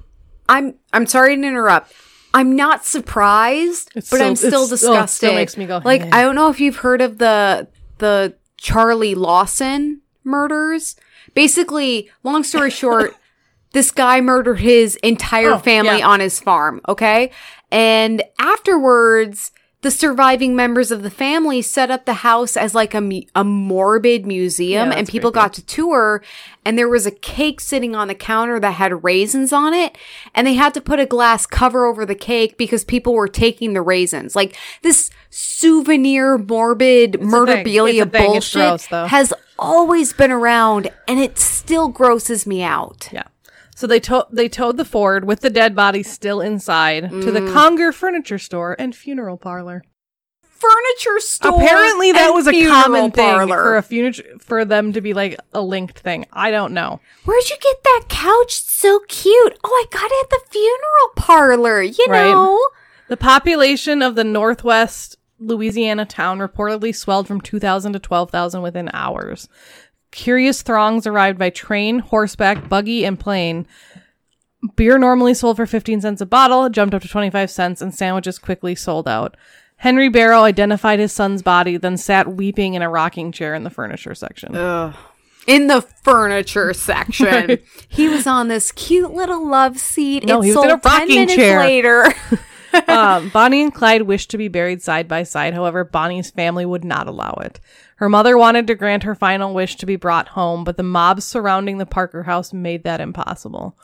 I'm 0.48 0.76
I'm 0.94 1.06
sorry 1.06 1.36
to 1.36 1.42
interrupt. 1.44 1.92
I'm 2.36 2.56
not 2.56 2.86
surprised, 2.86 3.92
It's 3.96 4.10
but 4.10 4.18
still- 4.18 4.28
I'm 4.28 4.36
still 4.36 4.48
it's- 4.50 4.84
oh, 4.84 4.94
disgusted. 4.94 5.16
still 5.18 5.34
makes 5.34 5.58
me 5.58 5.66
go, 5.66 5.82
like. 5.84 6.02
I 6.14 6.22
don't 6.22 6.36
know 6.36 6.50
if 6.50 6.60
you've 6.60 6.78
heard 6.78 7.02
of 7.02 7.18
the 7.18 7.68
the 7.98 8.36
Charlie 8.58 9.16
Lawson 9.16 10.02
murders. 10.24 10.96
Basically, 11.34 12.10
long 12.24 12.44
story 12.44 12.70
short, 12.82 13.16
this 13.74 13.90
guy 13.92 14.22
murdered 14.22 14.60
his 14.60 14.96
entire 14.98 15.52
Oh, 15.54 15.58
family 15.60 16.00
yeah. 16.00 16.08
on 16.08 16.20
his 16.20 16.40
farm, 16.40 16.82
okay? 16.88 17.32
And 17.72 18.22
afterwards, 18.40 19.52
the 19.86 19.92
surviving 19.92 20.56
members 20.56 20.90
of 20.90 21.04
the 21.04 21.12
family 21.12 21.62
set 21.62 21.92
up 21.92 22.06
the 22.06 22.16
house 22.16 22.58
as 22.58 22.74
like 22.74 22.96
a, 22.96 23.28
a 23.36 23.44
morbid 23.44 24.26
museum 24.26 24.90
Yeah, 24.90 24.98
and 24.98 25.08
people 25.08 25.32
creepy. 25.32 25.44
got 25.44 25.54
to 25.54 25.62
tour 25.64 26.24
and 26.66 26.76
there 26.76 26.90
was 26.90 27.06
a 27.06 27.12
cake 27.12 27.62
sitting 27.62 27.96
on 27.96 28.08
the 28.08 28.16
counter 28.16 28.60
that 28.60 28.72
had 28.72 29.04
raisins 29.04 29.54
on 29.54 29.76
it 29.76 29.96
and 30.34 30.48
they 30.48 30.56
had 30.56 30.74
to 30.74 30.82
put 30.82 31.00
a 31.00 31.06
glass 31.06 31.46
cover 31.46 31.86
over 31.86 32.04
the 32.04 32.16
cake 32.16 32.58
because 32.58 32.84
people 32.84 33.14
were 33.14 33.28
taking 33.28 33.74
the 33.74 33.82
raisins. 33.84 34.36
Like 34.36 34.58
this 34.82 35.12
souvenir 35.30 36.40
morbid 36.40 37.14
murderabilia 37.22 38.02
It's 38.02 38.08
a 38.08 38.10
thing. 38.10 38.36
It's 38.36 38.54
bullshit 38.54 38.90
gross, 38.90 39.12
has 39.12 39.34
always 39.60 40.14
been 40.14 40.32
around 40.32 40.90
and 41.08 41.20
it 41.20 41.38
still 41.38 41.90
grosses 41.90 42.48
me 42.48 42.64
out. 42.64 43.08
Yeah. 43.12 43.26
So 43.76 43.86
they 43.88 44.00
towed 44.00 44.26
they 44.32 44.48
towed 44.50 44.78
the 44.78 44.86
Ford 44.86 45.26
with 45.26 45.42
the 45.42 45.50
dead 45.52 45.76
body 45.76 46.02
still 46.02 46.42
inside 46.42 47.10
to 47.10 47.10
Mm. 47.10 47.34
the 47.46 47.52
Conger 47.54 47.92
furniture 47.92 48.40
store 48.40 48.76
and 48.80 48.96
funeral 48.96 49.38
parlor. 49.38 49.84
Furniture 50.42 51.20
store. 51.20 51.62
Apparently, 51.62 52.14
that 52.14 52.34
was 52.34 52.48
a 52.48 52.52
funeral 52.52 52.82
common 52.84 53.12
thing 53.12 53.36
parlor. 53.36 53.58
for 53.62 53.78
a 53.78 53.82
furniture 53.84 54.24
for 54.40 54.64
them 54.64 54.94
to 54.94 55.02
be 55.02 55.14
like 55.14 55.38
a 55.54 55.62
linked 55.62 56.00
thing. 56.00 56.26
I 56.32 56.50
don't 56.50 56.74
know. 56.74 57.02
Where'd 57.26 57.50
you 57.50 57.58
get 57.62 57.84
that 57.84 58.04
couch? 58.08 58.62
It's 58.64 58.72
so 58.74 59.00
cute. 59.10 59.60
Oh, 59.64 59.70
I 59.70 59.86
got 59.94 60.10
it 60.10 60.24
at 60.24 60.30
the 60.30 60.40
funeral 60.50 61.10
parlor. 61.18 61.82
You 61.82 62.06
Right. 62.08 62.32
know. 62.32 62.58
The 63.10 63.18
population 63.18 64.02
of 64.02 64.16
the 64.16 64.24
Northwest 64.24 65.18
Louisiana 65.38 66.06
town 66.06 66.40
reportedly 66.40 66.96
swelled 66.96 67.28
from 67.28 67.42
2,000 67.42 67.92
to 67.94 68.00
12,000 68.00 68.62
within 68.62 68.90
hours. 68.94 69.50
Curious 70.16 70.62
throngs 70.62 71.06
arrived 71.06 71.38
by 71.38 71.50
train, 71.50 72.00
horseback, 72.00 72.70
buggy, 72.70 73.04
and 73.04 73.20
plane. 73.20 73.68
Beer 74.78 74.98
normally 74.98 75.34
sold 75.34 75.58
for 75.58 75.66
15 75.66 76.00
cents 76.00 76.22
a 76.22 76.26
bottle, 76.26 76.70
jumped 76.70 76.96
up 76.96 77.02
to 77.02 77.08
25 77.10 77.52
cents, 77.52 77.82
and 77.82 77.94
sandwiches 77.94 78.40
quickly 78.40 78.76
sold 78.76 79.10
out. 79.10 79.36
Henry 79.76 80.08
Barrow 80.08 80.44
identified 80.44 81.00
his 81.00 81.12
son's 81.12 81.42
body, 81.42 81.76
then 81.76 81.98
sat 81.98 82.34
weeping 82.34 82.76
in 82.76 82.82
a 82.82 82.90
rocking 82.90 83.34
chair 83.34 83.54
in 83.54 83.66
the 83.66 83.70
furniture 83.70 84.16
section. 84.16 84.56
In 85.48 85.68
the 85.68 85.82
furniture 85.82 86.74
section, 86.74 87.60
he 87.90 88.08
was 88.08 88.26
on 88.26 88.48
this 88.48 88.72
cute 88.72 89.14
little 89.14 89.46
love 89.46 89.78
seat. 89.78 90.24
No, 90.26 90.40
it 90.40 90.46
he 90.46 90.52
was 90.52 90.56
sold 90.56 90.68
in 90.68 90.72
a 90.72 90.82
rocking 90.84 91.08
minutes 91.10 91.36
chair. 91.36 91.60
later. 91.60 92.06
um, 92.88 93.30
Bonnie 93.34 93.64
and 93.64 93.74
Clyde 93.74 94.04
wished 94.04 94.30
to 94.30 94.38
be 94.38 94.48
buried 94.48 94.82
side 94.82 95.10
by 95.10 95.24
side. 95.24 95.54
However, 95.54 95.84
Bonnie's 95.84 96.32
family 96.32 96.66
would 96.66 96.86
not 96.86 97.08
allow 97.08 97.34
it. 97.44 97.60
Her 97.96 98.10
mother 98.10 98.38
wanted 98.38 98.68
to 98.68 98.76
grant 98.76 99.04
her 99.04 99.16
final 99.16 99.54
wish 99.54 99.78
to 99.78 99.86
be 99.86 99.96
brought 99.96 100.30
home, 100.30 100.64
but 100.64 100.78
the 100.78 100.84
mobs 100.84 101.24
surrounding 101.24 101.78
the 101.78 101.86
Parker 101.86 102.24
house 102.24 102.52
made 102.52 102.84
that 102.84 103.00
impossible. 103.00 103.78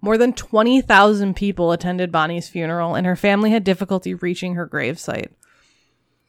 More 0.00 0.18
than 0.18 0.32
20,000 0.32 1.34
people 1.34 1.72
attended 1.72 2.10
Bonnie's 2.10 2.48
funeral, 2.48 2.94
and 2.94 3.06
her 3.06 3.16
family 3.16 3.50
had 3.52 3.64
difficulty 3.64 4.12
reaching 4.12 4.54
her 4.54 4.68
gravesite. 4.68 5.30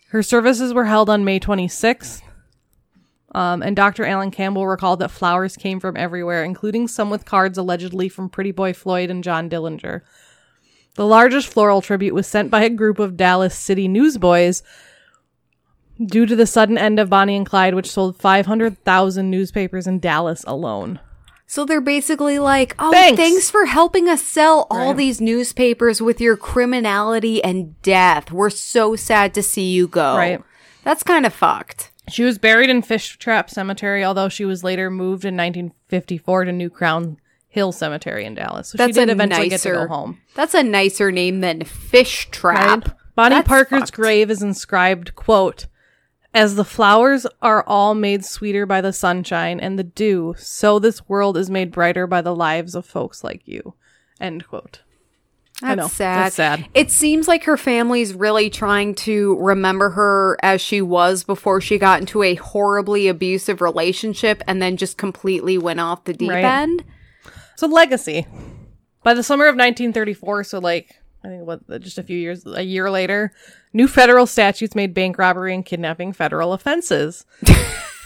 Her 0.09 0.21
services 0.21 0.73
were 0.73 0.85
held 0.85 1.09
on 1.09 1.25
May 1.25 1.39
26th, 1.39 2.21
um, 3.33 3.61
and 3.63 3.75
Dr. 3.75 4.05
Alan 4.05 4.31
Campbell 4.31 4.67
recalled 4.67 4.99
that 4.99 5.11
flowers 5.11 5.57
came 5.57 5.79
from 5.79 5.97
everywhere, 5.97 6.43
including 6.43 6.87
some 6.87 7.09
with 7.09 7.25
cards 7.25 7.57
allegedly 7.57 8.07
from 8.07 8.29
Pretty 8.29 8.51
Boy 8.51 8.71
Floyd 8.71 9.09
and 9.09 9.23
John 9.23 9.49
Dillinger. 9.49 10.01
The 10.95 11.05
largest 11.05 11.49
floral 11.49 11.81
tribute 11.81 12.13
was 12.13 12.27
sent 12.27 12.49
by 12.49 12.63
a 12.63 12.69
group 12.69 12.99
of 12.99 13.17
Dallas 13.17 13.57
City 13.57 13.89
newsboys 13.89 14.63
due 16.03 16.25
to 16.25 16.35
the 16.35 16.45
sudden 16.47 16.77
end 16.77 16.99
of 16.99 17.09
Bonnie 17.09 17.35
and 17.35 17.45
Clyde, 17.45 17.75
which 17.75 17.89
sold 17.91 18.17
500,000 18.17 19.29
newspapers 19.29 19.87
in 19.87 19.99
Dallas 19.99 20.43
alone. 20.47 20.99
So 21.47 21.63
they're 21.63 21.79
basically 21.79 22.39
like, 22.39 22.75
oh, 22.79 22.91
Thanks. 22.91 23.17
thanks, 23.17 23.49
for 23.51 23.65
helping 23.65 24.09
us 24.09 24.23
sell 24.23 24.65
all 24.71 24.93
these 24.95 25.21
newspapers 25.21 26.01
with 26.01 26.19
your 26.19 26.35
criminality 26.35 27.43
and 27.43 27.79
death. 27.83 28.31
We're 28.31 28.49
so 28.49 28.95
sad 28.95 29.33
to 29.35 29.43
see 29.43 29.71
you 29.71 29.87
go. 29.87 30.17
Right. 30.17 30.41
That's 30.83 31.03
kind 31.03 31.25
of 31.25 31.33
fucked. 31.33 31.91
She 32.09 32.23
was 32.23 32.37
buried 32.39 32.69
in 32.69 32.81
Fish 32.81 33.17
Trap 33.17 33.49
Cemetery, 33.49 34.03
although 34.03 34.29
she 34.29 34.43
was 34.45 34.63
later 34.63 34.89
moved 34.89 35.23
in 35.23 35.35
1954 35.37 36.45
to 36.45 36.51
New 36.51 36.69
Crown 36.69 37.17
Hill 37.47 37.71
Cemetery 37.71 38.25
in 38.25 38.35
Dallas. 38.35 38.69
So 38.69 38.77
That's 38.77 38.89
she 38.89 38.93
did 39.01 39.09
a 39.09 39.11
eventually 39.13 39.49
get 39.49 39.61
to 39.61 39.69
nicer- 39.69 39.87
go 39.87 39.93
home. 39.93 40.19
That's 40.33 40.53
a 40.55 40.63
nicer 40.63 41.11
name 41.11 41.41
than 41.41 41.63
Fish 41.63 42.27
Trap. 42.31 42.85
Right? 42.87 42.93
Bonnie 43.15 43.35
That's 43.35 43.47
Parker's 43.47 43.79
fucked. 43.81 43.93
grave 43.93 44.29
is 44.29 44.41
inscribed, 44.41 45.15
quote, 45.15 45.67
As 46.35 46.55
the 46.55 46.65
flowers 46.65 47.25
are 47.41 47.63
all 47.65 47.95
made 47.95 48.25
sweeter 48.25 48.65
by 48.65 48.81
the 48.81 48.91
sunshine 48.91 49.57
and 49.57 49.79
the 49.79 49.85
dew, 49.85 50.35
so 50.37 50.79
this 50.79 51.07
world 51.07 51.37
is 51.37 51.49
made 51.49 51.71
brighter 51.71 52.05
by 52.07 52.21
the 52.21 52.35
lives 52.35 52.75
of 52.75 52.85
folks 52.85 53.23
like 53.23 53.47
you. 53.47 53.73
End 54.19 54.45
quote. 54.45 54.81
That's 55.61 55.77
know. 55.77 55.87
sad. 55.87 56.25
That's 56.25 56.35
sad. 56.35 56.67
It 56.73 56.91
seems 56.91 57.29
like 57.29 57.45
her 57.45 57.55
family's 57.55 58.13
really 58.13 58.49
trying 58.49 58.95
to 58.95 59.37
remember 59.39 59.91
her 59.91 60.37
as 60.43 60.59
she 60.59 60.81
was 60.81 61.23
before 61.23 61.61
she 61.61 61.77
got 61.77 62.01
into 62.01 62.21
a 62.21 62.35
horribly 62.35 63.07
abusive 63.07 63.61
relationship 63.61 64.43
and 64.45 64.61
then 64.61 64.75
just 64.75 64.97
completely 64.97 65.57
went 65.57 65.79
off 65.79 66.03
the 66.03 66.13
deep 66.13 66.31
Right. 66.31 66.43
end. 66.43 66.83
So 67.55 67.67
legacy. 67.67 68.27
By 69.03 69.13
the 69.13 69.23
summer 69.23 69.45
of 69.45 69.55
1934, 69.55 70.43
so 70.43 70.59
like 70.59 70.99
I 71.25 71.29
think 71.29 71.45
what 71.45 71.81
just 71.81 71.97
a 71.97 72.03
few 72.03 72.17
years, 72.17 72.45
a 72.45 72.61
year 72.61 72.89
later, 72.91 73.31
new 73.73 73.87
federal 73.87 74.27
statutes 74.27 74.75
made 74.75 74.93
bank 74.93 75.17
robbery 75.17 75.55
and 75.55 75.65
kidnapping 75.65 76.13
federal 76.13 76.53
offenses. 76.53 77.25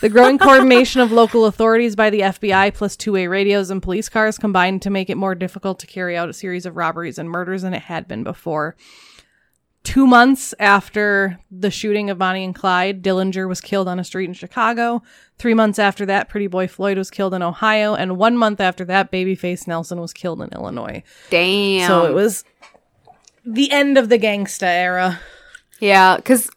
the 0.01 0.09
growing 0.09 0.37
coordination 0.39 1.01
of 1.01 1.11
local 1.11 1.45
authorities 1.45 1.95
by 1.97 2.09
the 2.09 2.21
FBI 2.21 2.73
plus 2.73 2.95
two-way 2.95 3.27
radios 3.27 3.69
and 3.69 3.83
police 3.83 4.07
cars 4.07 4.37
combined 4.37 4.81
to 4.83 4.89
make 4.89 5.09
it 5.09 5.17
more 5.17 5.35
difficult 5.35 5.79
to 5.79 5.87
carry 5.87 6.15
out 6.15 6.29
a 6.29 6.33
series 6.33 6.65
of 6.65 6.77
robberies 6.77 7.17
and 7.19 7.29
murders 7.29 7.63
than 7.63 7.73
it 7.73 7.83
had 7.83 8.07
been 8.07 8.23
before. 8.23 8.77
Two 9.83 10.05
months 10.05 10.53
after 10.59 11.39
the 11.49 11.71
shooting 11.71 12.09
of 12.09 12.17
Bonnie 12.17 12.43
and 12.43 12.53
Clyde, 12.53 13.01
Dillinger 13.01 13.47
was 13.47 13.61
killed 13.61 13.87
on 13.87 13.97
a 13.97 14.03
street 14.03 14.25
in 14.25 14.33
Chicago. 14.33 15.01
Three 15.37 15.53
months 15.53 15.79
after 15.79 16.05
that, 16.05 16.27
Pretty 16.27 16.47
Boy 16.47 16.67
Floyd 16.67 16.97
was 16.97 17.09
killed 17.09 17.33
in 17.33 17.41
Ohio. 17.41 17.95
And 17.95 18.17
one 18.17 18.37
month 18.37 18.59
after 18.59 18.83
that, 18.85 19.09
Babyface 19.09 19.67
Nelson 19.67 20.01
was 20.01 20.11
killed 20.11 20.41
in 20.41 20.49
Illinois. 20.49 21.01
Damn. 21.29 21.87
So 21.87 22.05
it 22.05 22.13
was 22.13 22.43
the 23.53 23.71
end 23.71 23.97
of 23.97 24.09
the 24.09 24.19
gangsta 24.19 24.63
era. 24.67 25.19
Yeah, 25.79 26.17
because 26.17 26.49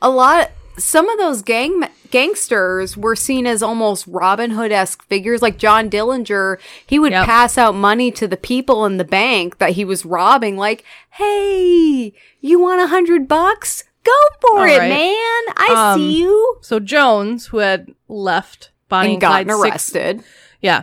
a 0.00 0.08
lot, 0.10 0.50
some 0.78 1.08
of 1.08 1.18
those 1.18 1.42
gang 1.42 1.84
gangsters 2.10 2.96
were 2.96 3.14
seen 3.14 3.46
as 3.46 3.62
almost 3.62 4.06
Robin 4.08 4.50
Hood 4.50 4.72
esque 4.72 5.02
figures. 5.04 5.42
Like 5.42 5.58
John 5.58 5.88
Dillinger, 5.90 6.58
he 6.86 6.98
would 6.98 7.12
Yep. 7.12 7.26
pass 7.26 7.56
out 7.58 7.74
money 7.74 8.10
to 8.12 8.26
the 8.26 8.36
people 8.36 8.84
in 8.86 8.96
the 8.96 9.04
bank 9.04 9.58
that 9.58 9.72
he 9.72 9.84
was 9.84 10.04
robbing. 10.04 10.56
Like, 10.56 10.84
hey, 11.10 12.12
you 12.40 12.58
want 12.60 12.80
a 12.80 12.86
hundred 12.88 13.28
bucks? 13.28 13.84
Go 14.02 14.12
for 14.40 14.60
All 14.60 14.64
it, 14.64 14.78
right. 14.78 14.88
man! 14.88 15.54
I 15.56 15.92
Um, 15.94 16.00
see 16.00 16.18
you. 16.20 16.56
So 16.62 16.80
Jones, 16.80 17.46
who 17.48 17.58
had 17.58 17.88
left 18.08 18.70
Bonnie 18.88 19.08
and, 19.08 19.12
And 19.14 19.20
gotten 19.20 19.46
Clyde 19.48 19.60
six- 19.62 19.72
arrested. 19.72 20.24
Yeah. 20.60 20.82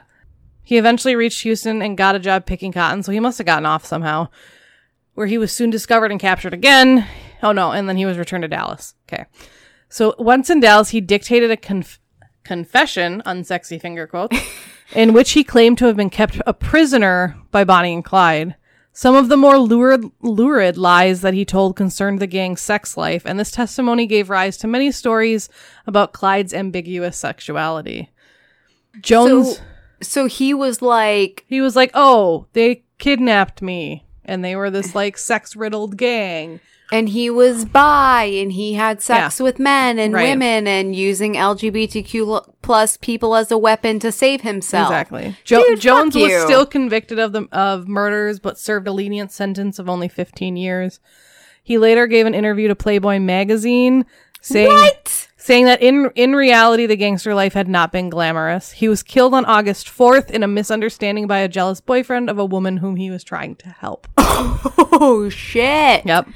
He 0.63 0.77
eventually 0.77 1.15
reached 1.15 1.41
Houston 1.43 1.81
and 1.81 1.97
got 1.97 2.15
a 2.15 2.19
job 2.19 2.45
picking 2.45 2.71
cotton, 2.71 3.01
so 3.01 3.11
he 3.11 3.19
must 3.19 3.37
have 3.39 3.47
gotten 3.47 3.65
off 3.65 3.85
somehow. 3.85 4.27
Where 5.17 5.25
he 5.25 5.39
was 5.39 5.51
soon 5.51 5.71
discovered 5.71 6.11
and 6.11 6.19
captured 6.19 6.53
again. 6.53 7.07
Oh 7.41 7.51
no, 7.51 7.71
and 7.71 7.89
then 7.89 7.97
he 7.97 8.05
was 8.05 8.19
returned 8.19 8.43
to 8.43 8.47
Dallas. 8.47 8.93
Okay. 9.11 9.25
So 9.89 10.13
once 10.19 10.51
in 10.51 10.59
Dallas, 10.59 10.89
he 10.89 11.01
dictated 11.01 11.49
a 11.49 11.57
conf- 11.57 11.99
confession, 12.43 13.23
unsexy 13.25 13.81
finger 13.81 14.05
quotes, 14.05 14.37
in 14.95 15.13
which 15.13 15.31
he 15.31 15.43
claimed 15.43 15.79
to 15.79 15.85
have 15.85 15.95
been 15.95 16.11
kept 16.11 16.39
a 16.45 16.53
prisoner 16.53 17.35
by 17.49 17.63
Bonnie 17.63 17.95
and 17.95 18.05
Clyde. 18.05 18.57
Some 18.93 19.15
of 19.15 19.27
the 19.27 19.37
more 19.37 19.57
lurid, 19.57 20.05
lurid 20.21 20.77
lies 20.77 21.21
that 21.21 21.33
he 21.33 21.45
told 21.45 21.75
concerned 21.75 22.19
the 22.19 22.27
gang's 22.27 22.61
sex 22.61 22.95
life, 22.95 23.23
and 23.25 23.39
this 23.39 23.49
testimony 23.49 24.05
gave 24.05 24.29
rise 24.29 24.55
to 24.57 24.67
many 24.67 24.91
stories 24.91 25.49
about 25.87 26.13
Clyde's 26.13 26.53
ambiguous 26.53 27.17
sexuality. 27.17 28.11
Jones. 29.01 29.57
So, 29.57 29.63
so 30.01 30.25
he 30.27 30.53
was 30.53 30.83
like, 30.83 31.43
He 31.47 31.59
was 31.59 31.75
like, 31.75 31.89
"Oh, 31.95 32.45
they 32.53 32.83
kidnapped 32.99 33.63
me 33.63 34.03
and 34.27 34.43
they 34.43 34.55
were 34.55 34.69
this 34.69 34.93
like 34.95 35.17
sex 35.17 35.55
riddled 35.55 35.97
gang. 35.97 36.59
And 36.89 37.09
he 37.09 37.29
was 37.29 37.65
bi 37.65 38.23
and 38.23 38.49
he 38.53 38.75
had 38.75 39.01
sex 39.01 39.41
with 39.41 39.59
men 39.59 39.99
and 39.99 40.13
Right. 40.13 40.29
women 40.29 40.67
and 40.67 40.95
using 40.95 41.35
LGBTQ 41.35 42.53
plus 42.61 42.95
people 42.95 43.35
as 43.35 43.51
a 43.51 43.57
weapon 43.57 43.99
to 43.99 44.11
save 44.11 44.39
himself. 44.41 44.87
Exactly. 44.89 45.35
Jo- 45.43 45.63
Dude, 45.67 45.81
Jones 45.81 46.15
was 46.15 46.29
you. 46.31 46.39
still 46.45 46.65
convicted 46.65 47.19
of 47.19 47.33
the 47.33 47.47
of 47.51 47.87
murders, 47.89 48.39
but 48.39 48.57
served 48.57 48.87
a 48.87 48.93
lenient 48.93 49.31
sentence 49.33 49.79
of 49.79 49.89
only 49.89 50.07
15 50.07 50.55
years. 50.55 50.99
He 51.61 51.77
later 51.77 52.07
gave 52.07 52.25
an 52.25 52.33
interview 52.33 52.69
to 52.69 52.75
Playboy 52.75 53.19
magazine 53.19 54.05
saying 54.39 54.69
What? 54.71 55.27
saying 55.35 55.65
that 55.65 55.81
in 55.81 56.09
in 56.15 56.37
reality 56.37 56.85
the 56.85 56.95
gangster 56.95 57.33
life 57.35 57.53
had 57.53 57.67
not 57.67 57.91
been 57.91 58.09
glamorous. 58.09 58.71
He 58.71 58.87
was 58.87 59.03
killed 59.03 59.33
on 59.33 59.43
August 59.43 59.87
4th 59.89 60.31
in 60.31 60.41
a 60.41 60.47
misunderstanding 60.47 61.27
by 61.27 61.39
a 61.39 61.49
jealous 61.49 61.81
boyfriend 61.81 62.29
of 62.29 62.39
a 62.39 62.45
woman 62.45 62.77
whom 62.77 62.95
he 62.95 63.11
was 63.11 63.25
trying 63.25 63.55
to 63.57 63.67
help. 63.69 64.07
Oh 64.39 65.29
shit. 65.29 66.05
Yep. 66.05 66.27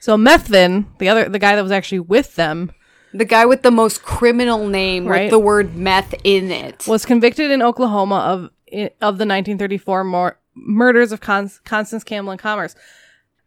So 0.00 0.16
Methvin, 0.16 0.86
the 0.98 1.08
other 1.08 1.28
the 1.28 1.38
guy 1.38 1.56
that 1.56 1.62
was 1.62 1.72
actually 1.72 2.00
with 2.00 2.34
them, 2.36 2.72
The 3.12 3.24
guy 3.24 3.46
with 3.46 3.62
the 3.62 3.70
most 3.70 4.02
criminal 4.02 4.66
name 4.68 5.06
Right. 5.06 5.22
with 5.22 5.30
the 5.30 5.38
word 5.38 5.74
meth 5.76 6.14
in 6.24 6.50
it. 6.50 6.86
was 6.86 7.04
convicted 7.04 7.50
in 7.50 7.62
Oklahoma 7.62 8.16
of 8.16 8.50
of 9.00 9.18
the 9.18 9.24
1934 9.26 10.04
mor- 10.04 10.38
murders 10.54 11.10
of 11.12 11.20
Con- 11.20 11.50
Constance 11.64 12.04
Campbell 12.04 12.32
and 12.32 12.40
Commerce. 12.40 12.74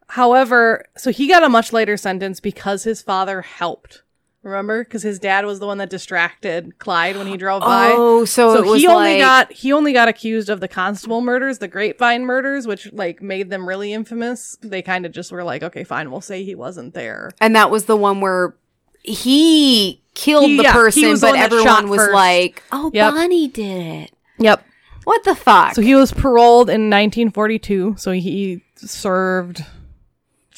However, 0.08 0.86
so 0.98 1.12
he 1.12 1.28
got 1.28 1.44
a 1.44 1.50
much 1.50 1.72
later 1.72 1.96
sentence 1.96 2.40
because 2.40 2.84
his 2.84 3.02
father 3.02 3.42
helped. 3.42 4.02
Remember, 4.44 4.84
because 4.84 5.04
his 5.04 5.20
dad 5.20 5.46
was 5.46 5.60
the 5.60 5.68
one 5.68 5.78
that 5.78 5.92
distracted 5.92 6.80
Clyde 6.80 7.16
when 7.16 7.28
he 7.28 7.38
drove 7.38 7.62
by. 7.62 7.92
Oh, 7.94 8.26
so, 8.26 8.56
it 8.56 8.66
was 8.66 8.82
he 8.82 8.88
only 8.88 9.12
like 9.14 9.20
got 9.20 9.52
he 9.52 9.72
only 9.72 9.94
got 9.94 10.08
accused 10.08 10.50
of 10.50 10.60
the 10.62 10.68
constable 10.68 11.22
murders, 11.22 11.60
the 11.60 11.68
grapevine 11.68 12.26
murders, 12.26 12.66
which 12.66 12.92
like 12.92 13.22
made 13.22 13.52
them 13.52 13.68
really 13.68 13.94
infamous. 13.94 14.58
They 14.62 14.82
kind 14.82 15.06
of 15.06 15.12
just 15.12 15.32
were 15.32 15.44
like, 15.44 15.62
okay, 15.62 15.84
fine, 15.84 16.10
we'll 16.10 16.22
say 16.22 16.44
he 16.44 16.56
wasn't 16.56 16.96
there. 16.96 17.30
and 17.40 17.56
that 17.56 17.70
was 17.70 17.86
the 17.86 17.96
one 17.96 18.20
where 18.20 18.56
he 19.04 20.02
killed 20.16 20.46
He- 20.50 20.58
the 20.58 20.64
yeah, 20.64 20.74
person, 20.74 21.04
the 21.14 21.18
but 21.22 21.36
everyone 21.36 21.90
was 21.90 22.00
first. 22.00 22.14
like, 22.14 22.64
"Oh, 22.72 22.90
Yep. 22.94 23.14
Bonnie 23.14 23.48
did 23.48 23.86
it." 24.04 24.12
Yep. 24.40 24.66
What 25.04 25.24
the 25.24 25.36
fuck? 25.36 25.76
So 25.76 25.82
he 25.84 25.94
was 25.96 26.12
paroled 26.12 26.68
in 26.70 26.90
1942. 26.90 27.96
So 27.98 28.12
he 28.12 28.64
served 28.76 29.66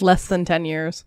less 0.02 0.28
than 0.28 0.44
10 0.46 0.66
years. 0.66 1.06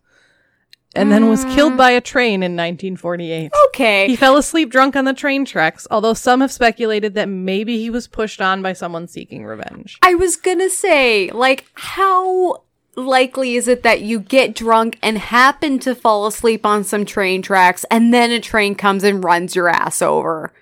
And 0.97 1.13
then 1.13 1.29
was 1.29 1.45
killed 1.47 1.75
mm. 1.75 1.77
by 1.77 1.91
a 1.93 2.01
train 2.01 2.43
in 2.43 2.53
1948. 2.53 3.53
okay. 3.69 4.07
He 4.07 4.17
fell 4.17 4.37
asleep 4.37 4.71
drunk 4.71 4.97
on 4.97 5.05
the 5.05 5.15
train 5.15 5.45
tracks, 5.45 5.87
although 5.91 6.15
some 6.15 6.41
have 6.41 6.53
speculated 6.53 7.15
that 7.15 7.29
maybe 7.29 7.79
he 7.79 7.91
was 7.91 8.07
pushed 8.07 8.41
on 8.41 8.63
by 8.63 8.73
someone 8.73 9.07
seeking 9.09 9.45
revenge. 9.45 9.99
I 10.03 10.15
was 10.15 10.37
gonna 10.37 10.71
say, 10.71 11.31
like, 11.31 11.67
how 11.75 12.63
likely 12.97 13.57
is 13.57 13.69
it 13.69 13.83
that 13.83 14.01
you 14.01 14.19
get 14.19 14.55
drunk 14.55 14.99
and 15.03 15.19
happen 15.19 15.79
to 15.81 15.95
fall 15.95 16.27
asleep 16.27 16.65
on 16.65 16.83
some 16.83 17.05
train 17.05 17.43
tracks 17.43 17.85
and 17.91 18.13
then 18.13 18.31
a 18.31 18.41
train 18.41 18.75
comes 18.75 19.05
and 19.05 19.23
runs 19.23 19.55
your 19.55 19.69
ass 19.69 20.01
over? 20.01 20.53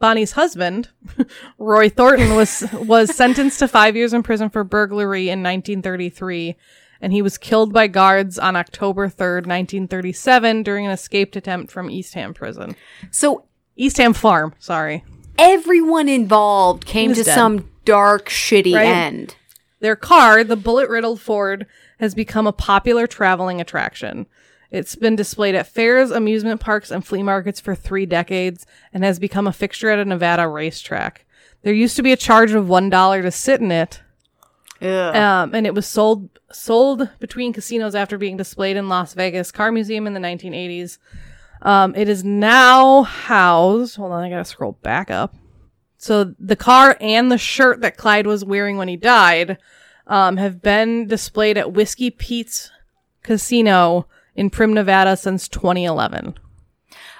Bonnie's 0.00 0.32
husband, 0.32 0.90
Roy 1.58 1.88
Thornton, 1.88 2.34
was 2.34 2.66
was 2.74 3.14
sentenced 3.14 3.58
to 3.60 3.68
five 3.68 3.96
years 3.96 4.12
in 4.12 4.22
prison 4.22 4.50
for 4.50 4.64
burglary 4.64 5.30
in 5.30 5.42
1933, 5.42 6.56
and 7.04 7.12
he 7.12 7.20
was 7.20 7.36
killed 7.36 7.70
by 7.70 7.86
guards 7.86 8.38
on 8.38 8.56
October 8.56 9.10
3rd, 9.10 9.44
1937, 9.44 10.62
during 10.62 10.86
an 10.86 10.90
escaped 10.90 11.36
attempt 11.36 11.70
from 11.70 11.90
Eastham 11.90 12.32
Prison. 12.32 12.74
So 13.10 13.44
Eastham 13.76 14.14
Farm, 14.14 14.54
sorry. 14.58 15.04
everyone 15.38 16.08
involved 16.08 16.86
came 16.86 17.12
to 17.12 17.22
dead. 17.22 17.34
some 17.34 17.68
dark, 17.84 18.30
shitty 18.30 18.74
Right. 18.74 18.86
end. 18.86 19.36
Their 19.80 19.96
car, 19.96 20.42
the 20.44 20.56
bullet 20.56 20.88
riddled 20.88 21.20
Ford, 21.20 21.66
has 22.00 22.14
become 22.14 22.46
a 22.46 22.52
popular 22.52 23.06
traveling 23.06 23.60
attraction. 23.60 24.24
It's 24.70 24.96
been 24.96 25.14
displayed 25.14 25.54
at 25.54 25.66
fairs, 25.66 26.10
amusement 26.10 26.62
parks, 26.62 26.90
and 26.90 27.04
flea 27.06 27.22
markets 27.22 27.60
for 27.60 27.74
three 27.74 28.06
decades 28.06 28.64
and 28.94 29.04
has 29.04 29.18
become 29.18 29.46
a 29.46 29.52
fixture 29.52 29.90
at 29.90 29.98
a 29.98 30.06
Nevada 30.06 30.48
racetrack. 30.48 31.26
There 31.64 31.74
used 31.74 31.96
to 31.96 32.02
be 32.02 32.12
a 32.12 32.16
charge 32.16 32.52
of 32.52 32.64
$1 32.64 33.20
to 33.20 33.30
sit 33.30 33.60
in 33.60 33.70
it. 33.70 34.00
Um, 35.42 35.54
and 35.54 35.66
it 35.66 35.74
was 35.74 35.86
sold 35.86 36.28
sold 36.52 37.08
between 37.18 37.52
casinos 37.52 37.94
after 37.94 38.18
being 38.18 38.36
displayed 38.36 38.76
in 38.76 38.88
Las 38.88 39.14
Vegas 39.14 39.50
Car 39.50 39.72
Museum 39.72 40.06
in 40.06 40.14
the 40.14 40.20
1980s. 40.20 40.98
Um, 41.62 41.94
it 41.94 42.08
is 42.08 42.22
now 42.22 43.02
housed. 43.02 43.96
Hold 43.96 44.12
on, 44.12 44.22
I 44.22 44.28
gotta 44.28 44.44
scroll 44.44 44.78
back 44.82 45.10
up. 45.10 45.34
So 45.96 46.34
the 46.38 46.56
car 46.56 46.96
and 47.00 47.32
the 47.32 47.38
shirt 47.38 47.80
that 47.80 47.96
Clyde 47.96 48.26
was 48.26 48.44
wearing 48.44 48.76
when 48.76 48.88
he 48.88 48.96
died 48.96 49.56
um, 50.06 50.36
have 50.36 50.60
been 50.60 51.06
displayed 51.06 51.56
at 51.56 51.72
Whiskey 51.72 52.10
Pete's 52.10 52.70
Casino 53.22 54.06
in 54.34 54.50
Primm, 54.50 54.74
Nevada 54.74 55.16
since 55.16 55.48
2011. 55.48 56.34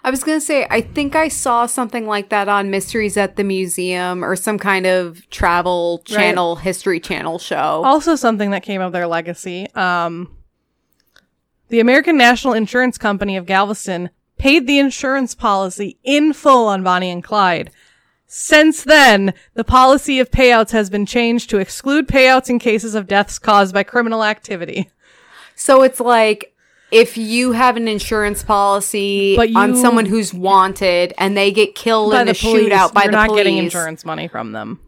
I 0.05 0.10
was 0.10 0.22
gonna 0.22 0.40
say, 0.40 0.66
I 0.68 0.82
think 0.82 1.16
I 1.16 1.28
saw 1.28 1.64
something 1.64 2.06
like 2.06 2.28
that 2.28 2.47
on 2.47 2.70
Mysteries 2.70 3.16
at 3.16 3.36
the 3.36 3.44
Museum 3.44 4.22
or 4.22 4.36
some 4.36 4.59
kind 4.59 4.86
of 4.86 5.28
travel 5.31 6.02
channel, 6.05 6.56
history 6.56 7.01
channel 7.01 7.39
show. 7.39 7.82
Also, 7.85 8.14
something 8.14 8.51
that 8.51 8.62
came 8.62 8.82
of 8.82 8.93
their 8.93 9.06
legacy. 9.06 9.66
Um, 9.74 10.36
the 11.70 11.81
American 11.81 12.18
National 12.18 12.52
Insurance 12.52 12.98
Company 12.98 13.39
of 13.39 13.47
Galveston 13.47 14.10
paid 14.36 14.66
the 14.66 14.78
insurance 14.78 15.35
policy 15.35 15.98
in 16.05 16.35
full 16.35 16.68
on 16.68 16.82
Bonnie 16.82 17.10
and 17.10 17.24
Clyde. 17.24 17.70
Since 18.26 18.85
then, 18.85 19.32
the 19.55 19.64
policy 19.64 20.18
of 20.18 20.31
payouts 20.31 20.72
has 20.72 20.90
been 20.90 21.06
changed 21.06 21.48
to 21.48 21.59
exclude 21.59 22.09
payouts 22.09 22.51
in 22.51 22.59
cases 22.59 22.94
of 22.94 23.06
deaths 23.06 23.39
caused 23.39 23.72
by 23.72 23.85
criminal 23.85 24.22
activity. 24.22 24.90
So 25.55 25.82
it's 25.82 26.01
like 26.01 26.53
if 26.94 27.18
you 27.18 27.52
have 27.52 27.76
an 27.76 27.88
insurance 27.88 28.42
policy 28.42 29.36
But 29.36 29.54
on 29.56 29.76
someone 29.76 30.06
who's 30.06 30.32
wanted 30.32 31.12
and 31.18 31.36
they 31.36 31.50
get 31.50 31.74
killed 31.74 32.14
in 32.14 32.28
a 32.28 32.34
police, 32.34 32.68
shootout 32.72 32.94
by 32.94 33.02
you're 33.02 33.10
the 33.10 33.16
not 33.16 33.28
police. 33.28 33.40
getting 33.40 33.58
insurance 33.58 34.04
money 34.04 34.28
from 34.28 34.52
them. 34.52 34.80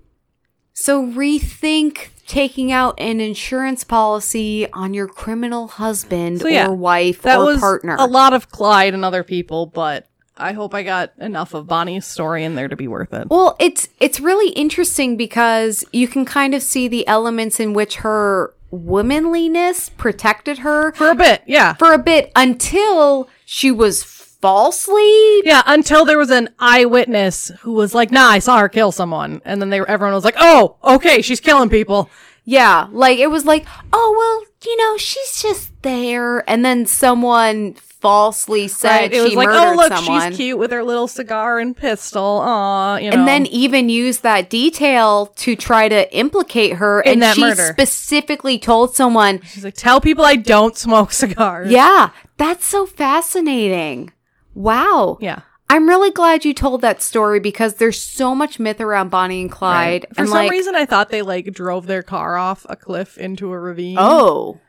So 0.73 1.05
rethink 1.07 2.09
taking 2.27 2.71
out 2.73 2.95
an 3.01 3.21
insurance 3.21 3.83
policy 3.85 4.71
on 4.73 4.93
your 4.95 5.09
criminal 5.09 5.69
husband 5.69 6.41
So, 6.41 6.49
yeah, 6.49 6.69
or 6.69 6.75
wife 6.75 7.23
That 7.23 7.39
or 7.39 7.47
was 7.47 7.61
partner. 7.61 7.97
a 7.99 8.07
lot 8.07 8.33
of 8.35 8.51
Clyde 8.51 8.93
and 8.95 9.05
other 9.05 9.23
people, 9.25 9.67
but 9.67 10.07
I 10.37 10.53
hope 10.53 10.75
I 10.75 10.83
got 10.83 11.13
enough 11.19 11.55
of 11.55 11.67
Bonnie's 11.67 12.05
story 12.05 12.45
in 12.45 12.57
there 12.57 12.69
to 12.69 12.77
be 12.77 12.89
worth 12.89 13.15
it. 13.15 13.29
Well, 13.31 13.57
it's 13.59 13.89
it's 14.01 14.21
really 14.21 14.51
interesting 14.53 15.17
because 15.17 15.83
you 15.93 16.07
can 16.09 16.25
kind 16.27 16.55
of 16.55 16.63
see 16.63 16.89
the 16.89 17.07
elements 17.09 17.59
in 17.59 17.73
which 17.73 17.97
her 17.97 18.53
womanliness 18.71 19.89
protected 19.91 20.59
her 20.59 20.93
For 20.93 21.11
a 21.11 21.15
bit, 21.15 21.43
yeah. 21.47 21.75
for 21.75 21.93
a 21.93 21.99
bit 21.99 22.33
until 22.37 23.29
she 23.45 23.71
was 23.71 24.03
falsely 24.03 25.41
Yeah, 25.45 25.63
until 25.67 26.05
there 26.05 26.19
was 26.19 26.31
an 26.31 26.51
eyewitness 26.59 27.51
who 27.61 27.73
was 27.73 27.95
like, 27.95 28.11
"Nah, 28.11 28.29
I 28.29 28.39
saw 28.39 28.59
her 28.59 28.69
kill 28.69 28.93
someone," 28.93 29.41
and 29.45 29.61
then 29.61 29.71
they 29.71 29.81
everyone 29.81 30.15
was 30.15 30.25
like, 30.25 30.37
"Oh, 30.39 30.77
okay, 30.85 31.23
she's 31.23 31.41
killing 31.41 31.69
people." 31.69 32.11
Yeah, 32.45 32.87
like 32.93 33.19
it 33.19 33.27
was 33.27 33.45
like, 33.45 33.67
oh 33.93 34.15
well, 34.17 34.55
you 34.65 34.77
know, 34.77 34.97
she's 34.97 35.43
just 35.43 35.73
there, 35.83 36.49
and 36.49 36.65
then 36.65 36.87
someone 36.87 37.75
falsely 38.07 38.69
said 38.69 38.89
Right? 38.89 39.13
It 39.13 39.21
was 39.21 39.31
she 39.31 39.37
like, 39.37 39.49
"Oh, 39.51 39.75
look, 39.77 39.93
someone, 39.93 40.31
she's 40.31 40.37
cute 40.37 40.59
with 40.59 40.71
her 40.71 40.85
little 40.85 41.09
cigar 41.09 41.59
and 41.59 41.77
pistol." 41.77 42.23
Aw, 42.45 42.99
you 42.99 43.11
know. 43.11 43.17
and 43.17 43.27
then 43.27 43.47
even 43.47 43.89
used 43.89 44.23
that 44.23 44.49
detail 44.49 45.27
to 45.37 45.57
try 45.57 45.89
to 45.89 46.15
implicate 46.17 46.75
her, 46.75 47.01
In 47.01 47.15
and 47.15 47.23
that 47.23 47.35
she 47.35 47.41
murder. 47.41 47.73
specifically 47.73 48.59
told 48.59 48.95
someone, 48.95 49.41
she's 49.43 49.65
like, 49.65 49.75
"Tell 49.75 50.01
people 50.01 50.25
I 50.25 50.37
don't 50.37 50.77
smoke 50.77 51.13
cigars." 51.13 51.71
"Yeah, 51.71 52.11
that's 52.37 52.65
so 52.65 52.87
fascinating." 52.87 54.13
Wow. 54.55 55.19
yeah. 55.21 55.41
I'm 55.69 55.89
really 55.89 56.13
glad 56.13 56.45
you 56.45 56.55
told 56.55 56.81
that 56.83 57.03
story 57.03 57.41
because 57.41 57.75
there's 57.75 58.01
so 58.01 58.37
much 58.37 58.61
myth 58.61 58.81
around 58.81 59.11
Bonnie 59.11 59.41
and 59.41 59.51
Clyde. 59.51 60.07
For 60.15 60.21
and 60.21 60.29
some 60.29 60.39
like, 60.39 60.51
reason, 60.53 60.77
I 60.77 60.87
thought 60.87 61.09
they 61.09 61.23
like 61.23 61.53
drove 61.53 61.87
their 61.89 62.05
car 62.05 62.37
off 62.37 62.65
a 62.69 62.77
cliff 62.77 63.19
into 63.19 63.51
a 63.51 63.59
ravine. 63.59 63.97
oh, 63.99 64.61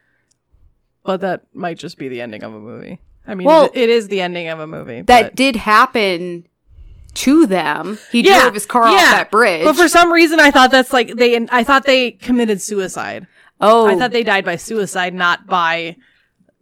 but 1.03 1.21
that 1.21 1.43
might 1.53 1.77
just 1.77 1.97
be 1.99 2.07
the 2.09 2.19
ending 2.19 2.43
of 2.43 2.51
a 2.53 2.59
movie. 2.59 2.99
I 3.27 3.35
mean, 3.35 3.45
Well, 3.45 3.69
it, 3.73 3.89
is 3.89 4.07
the 4.07 4.21
ending 4.21 4.47
of 4.47 4.59
a 4.59 4.67
movie. 4.67 5.01
that 5.01 5.23
but- 5.23 5.35
did 5.35 5.55
happen 5.57 6.47
to 7.15 7.45
them. 7.45 7.97
He 8.11 8.21
drove 8.21 8.53
his 8.53 8.65
car 8.65 8.83
off 8.83 8.93
that 8.93 9.31
bridge. 9.31 9.65
But 9.65 9.75
for 9.75 9.87
some 9.87 10.11
reason, 10.11 10.39
I 10.39 10.51
thought 10.51 10.71
that's 10.71 10.93
like 10.93 11.15
they. 11.15 11.47
I 11.49 11.63
thought 11.63 11.85
they 11.85 12.11
committed 12.11 12.61
suicide. 12.61 13.27
oh, 13.59 13.87
I 13.87 13.97
thought 13.97 14.11
they 14.11 14.23
died 14.23 14.45
by 14.45 14.55
suicide, 14.55 15.13
not 15.13 15.47
by 15.47 15.97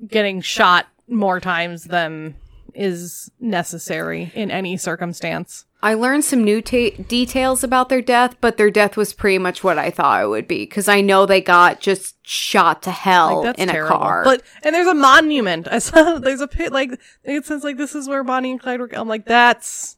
getting 0.08 0.42
shot 0.42 0.88
more 1.08 1.40
times 1.40 1.86
than 1.86 2.36
is 2.74 3.30
necessary 3.40 4.32
in 4.34 4.50
any 4.52 4.78
circumstance. 4.78 5.66
I 5.86 5.94
learned 5.94 6.24
some 6.26 6.44
new 6.44 6.62
ta- 6.62 6.98
details 7.08 7.64
about 7.64 7.90
their 7.90 8.02
death, 8.02 8.36
but 8.42 8.58
their 8.58 8.72
death 8.72 8.98
was 8.98 9.14
pretty 9.14 9.38
much 9.38 9.64
what 9.64 9.78
I 9.78 9.92
thought 9.92 10.24
it 10.24 10.28
would 10.28 10.48
be 10.48 10.64
because 10.66 10.88
I 10.88 11.02
know 11.02 11.28
they 11.28 11.42
got 11.42 11.80
just 11.80 12.16
shot 12.28 12.82
to 12.84 12.92
hell 12.92 13.44
Like, 13.44 13.60
in 13.60 13.70
terrible. 13.70 13.96
a 13.96 14.00
car. 14.00 14.24
But 14.24 14.42
and 14.64 14.74
there's 14.74 14.88
a 14.88 14.96
monument. 14.96 15.68
I 15.70 15.78
saw 15.78 16.18
there's 16.20 16.42
a 16.42 16.48
pit 16.48 16.72
like 16.72 17.00
it 17.24 17.46
says 17.46 17.64
like 17.64 17.78
this 17.78 17.94
is 17.94 18.08
where 18.10 18.24
Bonnie 18.24 18.50
and 18.52 18.60
Clyde 18.60 18.80
were. 18.80 18.90
I'm 18.94 19.08
like 19.08 19.26
that's 19.26 19.98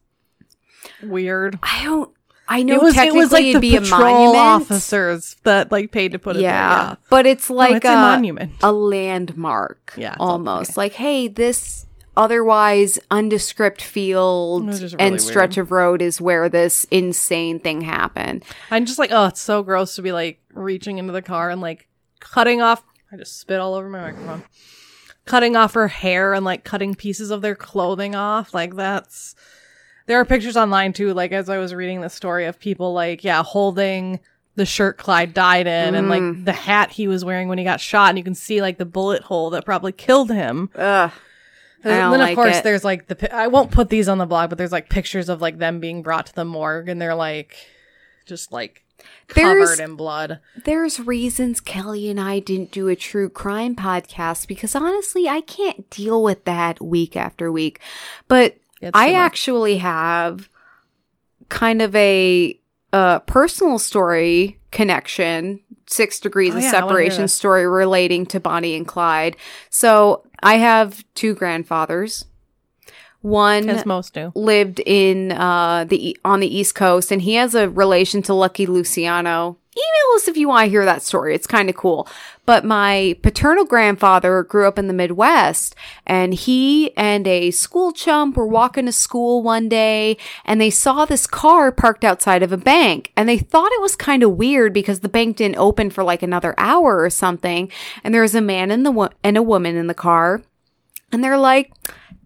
weird. 1.01 1.57
I 1.63 1.83
don't. 1.85 2.11
I 2.49 2.63
know 2.63 2.75
it 2.75 2.81
was 2.81 2.97
it 2.97 3.13
was 3.13 3.31
like 3.31 3.43
it'd 3.45 3.55
the 3.61 3.71
be 3.71 3.75
a 3.77 3.81
monument. 3.81 4.37
officers 4.37 5.35
that 5.43 5.71
like 5.71 5.91
paid 5.91 6.11
to 6.13 6.19
put 6.19 6.35
it 6.35 6.41
yeah. 6.41 6.85
there. 6.85 6.97
but 7.09 7.25
it's 7.25 7.49
Yeah, 7.49 7.55
like 7.55 7.75
it's 7.77 7.85
a, 7.85 7.93
a 7.93 7.95
monument. 7.95 8.51
a 8.61 8.71
landmark. 8.71 9.93
Yeah, 9.97 10.15
almost 10.19 10.75
like 10.77 10.93
hey, 10.93 11.27
this 11.27 11.85
otherwise 12.17 12.99
undescript 13.11 13.81
field 13.81 14.63
It 14.63 14.65
was 14.65 14.79
just 14.81 14.95
really 14.95 15.07
and 15.07 15.21
stretch 15.21 15.57
of 15.57 15.71
road 15.71 16.01
is 16.01 16.19
where 16.19 16.49
this 16.49 16.85
insane 16.91 17.59
thing 17.59 17.81
happened. 17.81 18.43
I'm 18.71 18.85
just 18.85 18.99
like, 18.99 19.11
oh, 19.13 19.27
it's 19.27 19.39
so 19.39 19.63
gross 19.63 19.95
to 19.95 20.01
be 20.01 20.11
like 20.11 20.41
reaching 20.53 20.97
into 20.97 21.13
the 21.13 21.21
car 21.21 21.49
and 21.49 21.61
like 21.61 21.87
cutting 22.19 22.61
off. 22.61 22.83
I 23.11 23.15
just 23.15 23.39
spit 23.39 23.59
all 23.59 23.75
over 23.75 23.87
my 23.87 24.11
microphone. 24.11 24.43
Cutting 25.25 25.55
off 25.55 25.75
her 25.75 25.87
hair 25.87 26.33
and 26.33 26.43
like 26.43 26.63
cutting 26.63 26.95
pieces 26.95 27.31
of 27.31 27.41
their 27.41 27.55
clothing 27.55 28.15
off. 28.15 28.53
Like 28.53 28.75
that's. 28.75 29.35
There 30.07 30.19
are 30.19 30.25
pictures 30.25 30.57
online 30.57 30.93
too. 30.93 31.13
Like 31.13 31.31
as 31.31 31.49
I 31.49 31.59
was 31.59 31.73
reading 31.73 32.01
the 32.01 32.09
story 32.09 32.45
of 32.45 32.59
people 32.59 32.93
like, 32.93 33.23
yeah, 33.23 33.43
holding 33.43 34.19
the 34.55 34.65
shirt 34.65 34.97
Clyde 34.97 35.35
died 35.35 35.67
in 35.67 35.93
and 35.93 36.09
like 36.09 36.21
mm. 36.21 36.43
the 36.43 36.51
hat 36.51 36.89
he 36.89 37.07
was 37.07 37.23
wearing 37.23 37.47
when 37.47 37.59
he 37.59 37.63
got 37.63 37.79
shot, 37.79 38.09
and 38.09 38.17
you 38.17 38.23
can 38.23 38.33
see 38.33 38.59
like 38.59 38.79
the 38.79 38.85
bullet 38.85 39.21
hole 39.21 39.51
that 39.51 39.65
probably 39.65 39.91
killed 39.91 40.31
him. 40.31 40.71
Ugh. 40.75 41.11
I 41.89 41.93
And 41.93 42.01
don't 42.03 42.11
then 42.11 42.21
of 42.21 42.25
like 42.27 42.35
course 42.35 42.57
it. 42.57 42.63
there's 42.63 42.83
like 42.83 43.07
the 43.07 43.35
I 43.35 43.47
won't 43.47 43.71
put 43.71 43.89
these 43.89 44.07
on 44.09 44.17
the 44.17 44.25
blog, 44.25 44.49
but 44.49 44.57
there's 44.57 44.71
like 44.71 44.89
pictures 44.89 45.29
of 45.29 45.41
like 45.41 45.57
them 45.57 45.79
being 45.79 46.01
brought 46.03 46.27
to 46.27 46.35
the 46.35 46.45
morgue 46.45 46.89
and 46.89 47.01
they're 47.01 47.15
like 47.15 47.55
just 48.25 48.51
like 48.51 48.83
covered 49.27 49.55
There's- 49.55 49.79
in 49.79 49.95
blood. 49.95 50.39
There's 50.65 50.99
reasons 50.99 51.59
Kelley 51.59 52.09
and 52.09 52.19
I 52.19 52.39
didn't 52.39 52.71
do 52.71 52.87
a 52.87 52.95
true 52.95 53.29
crime 53.29 53.75
podcast 53.75 54.47
because 54.47 54.75
honestly, 54.75 55.27
I 55.29 55.41
can't 55.41 55.89
deal 55.89 56.21
with 56.23 56.45
that 56.45 56.81
week 56.81 57.15
after 57.15 57.51
week. 57.51 57.79
But 58.27 58.57
It's 58.81 58.91
I 58.93 59.13
actually 59.13 59.77
have 59.77 60.49
kind 61.49 61.81
of 61.81 61.95
a 61.95 62.59
uh, 62.93 63.19
personal 63.19 63.79
story 63.79 64.59
connection, 64.71 65.59
six 65.87 66.19
degrees 66.19 66.53
Oh, 66.53 66.57
of 66.57 66.63
yeah, 66.63 66.69
I 66.69 66.73
wanna 66.83 66.99
hear 66.99 67.09
separation 67.11 67.27
story 67.27 67.67
relating 67.67 68.25
to 68.27 68.39
Bonnie 68.39 68.75
and 68.75 68.87
Clyde. 68.87 69.37
So 69.69 70.23
I 70.41 70.55
have 70.55 71.03
two 71.15 71.33
grandfathers. 71.33 72.25
One 73.21 73.67
as 73.69 73.85
most 73.85 74.13
do. 74.13 74.31
lived 74.35 74.79
in 74.85 75.31
uh 75.31 75.85
the 75.85 76.17
on 76.23 76.39
the 76.39 76.55
East 76.55 76.75
Coast, 76.75 77.11
and 77.11 77.21
he 77.21 77.33
has 77.35 77.55
a 77.55 77.69
relation 77.69 78.21
to 78.23 78.33
Lucky 78.33 78.65
Luciano. 78.65 79.57
Email 79.77 80.15
us 80.15 80.27
if 80.27 80.37
you 80.37 80.47
want 80.47 80.65
to 80.65 80.69
hear 80.71 80.85
that 80.85 81.03
story. 81.03 81.35
It's 81.35 81.45
kind 81.45 81.69
of 81.69 81.75
cool. 81.75 82.07
But 82.47 82.65
my 82.65 83.15
paternal 83.21 83.65
grandfather 83.65 84.41
grew 84.41 84.67
up 84.67 84.79
in 84.79 84.87
the 84.87 84.93
Midwest, 84.93 85.75
and 86.05 86.33
he 86.33 86.95
and 86.97 87.27
a 87.27 87.51
school 87.51 87.91
chum 87.91 88.31
were 88.33 88.47
walking 88.47 88.87
to 88.87 88.91
school 88.91 89.43
one 89.43 89.69
day, 89.69 90.17
and 90.45 90.59
they 90.59 90.71
saw 90.71 91.05
this 91.05 91.27
car 91.27 91.71
parked 91.71 92.03
outside 92.03 92.41
of 92.41 92.51
a 92.51 92.57
bank, 92.57 93.11
and 93.15 93.29
they 93.29 93.37
thought 93.37 93.71
it 93.73 93.81
was 93.81 93.95
kind 93.95 94.23
of 94.23 94.37
weird 94.37 94.73
because 94.73 95.01
the 95.01 95.09
bank 95.09 95.37
didn't 95.37 95.57
open 95.57 95.91
for 95.91 96.03
like 96.03 96.23
another 96.23 96.55
hour 96.57 97.01
or 97.01 97.09
something, 97.09 97.71
and 98.03 98.13
there 98.13 98.21
was 98.23 98.35
a 98.35 98.41
man 98.41 98.71
and 98.71 98.85
the 98.85 98.91
wo- 98.91 99.09
and 99.23 99.37
a 99.37 99.43
woman 99.43 99.75
in 99.75 99.87
the 99.87 99.93
car, 99.93 100.41
and 101.11 101.23
they're 101.23 101.37
like, 101.37 101.71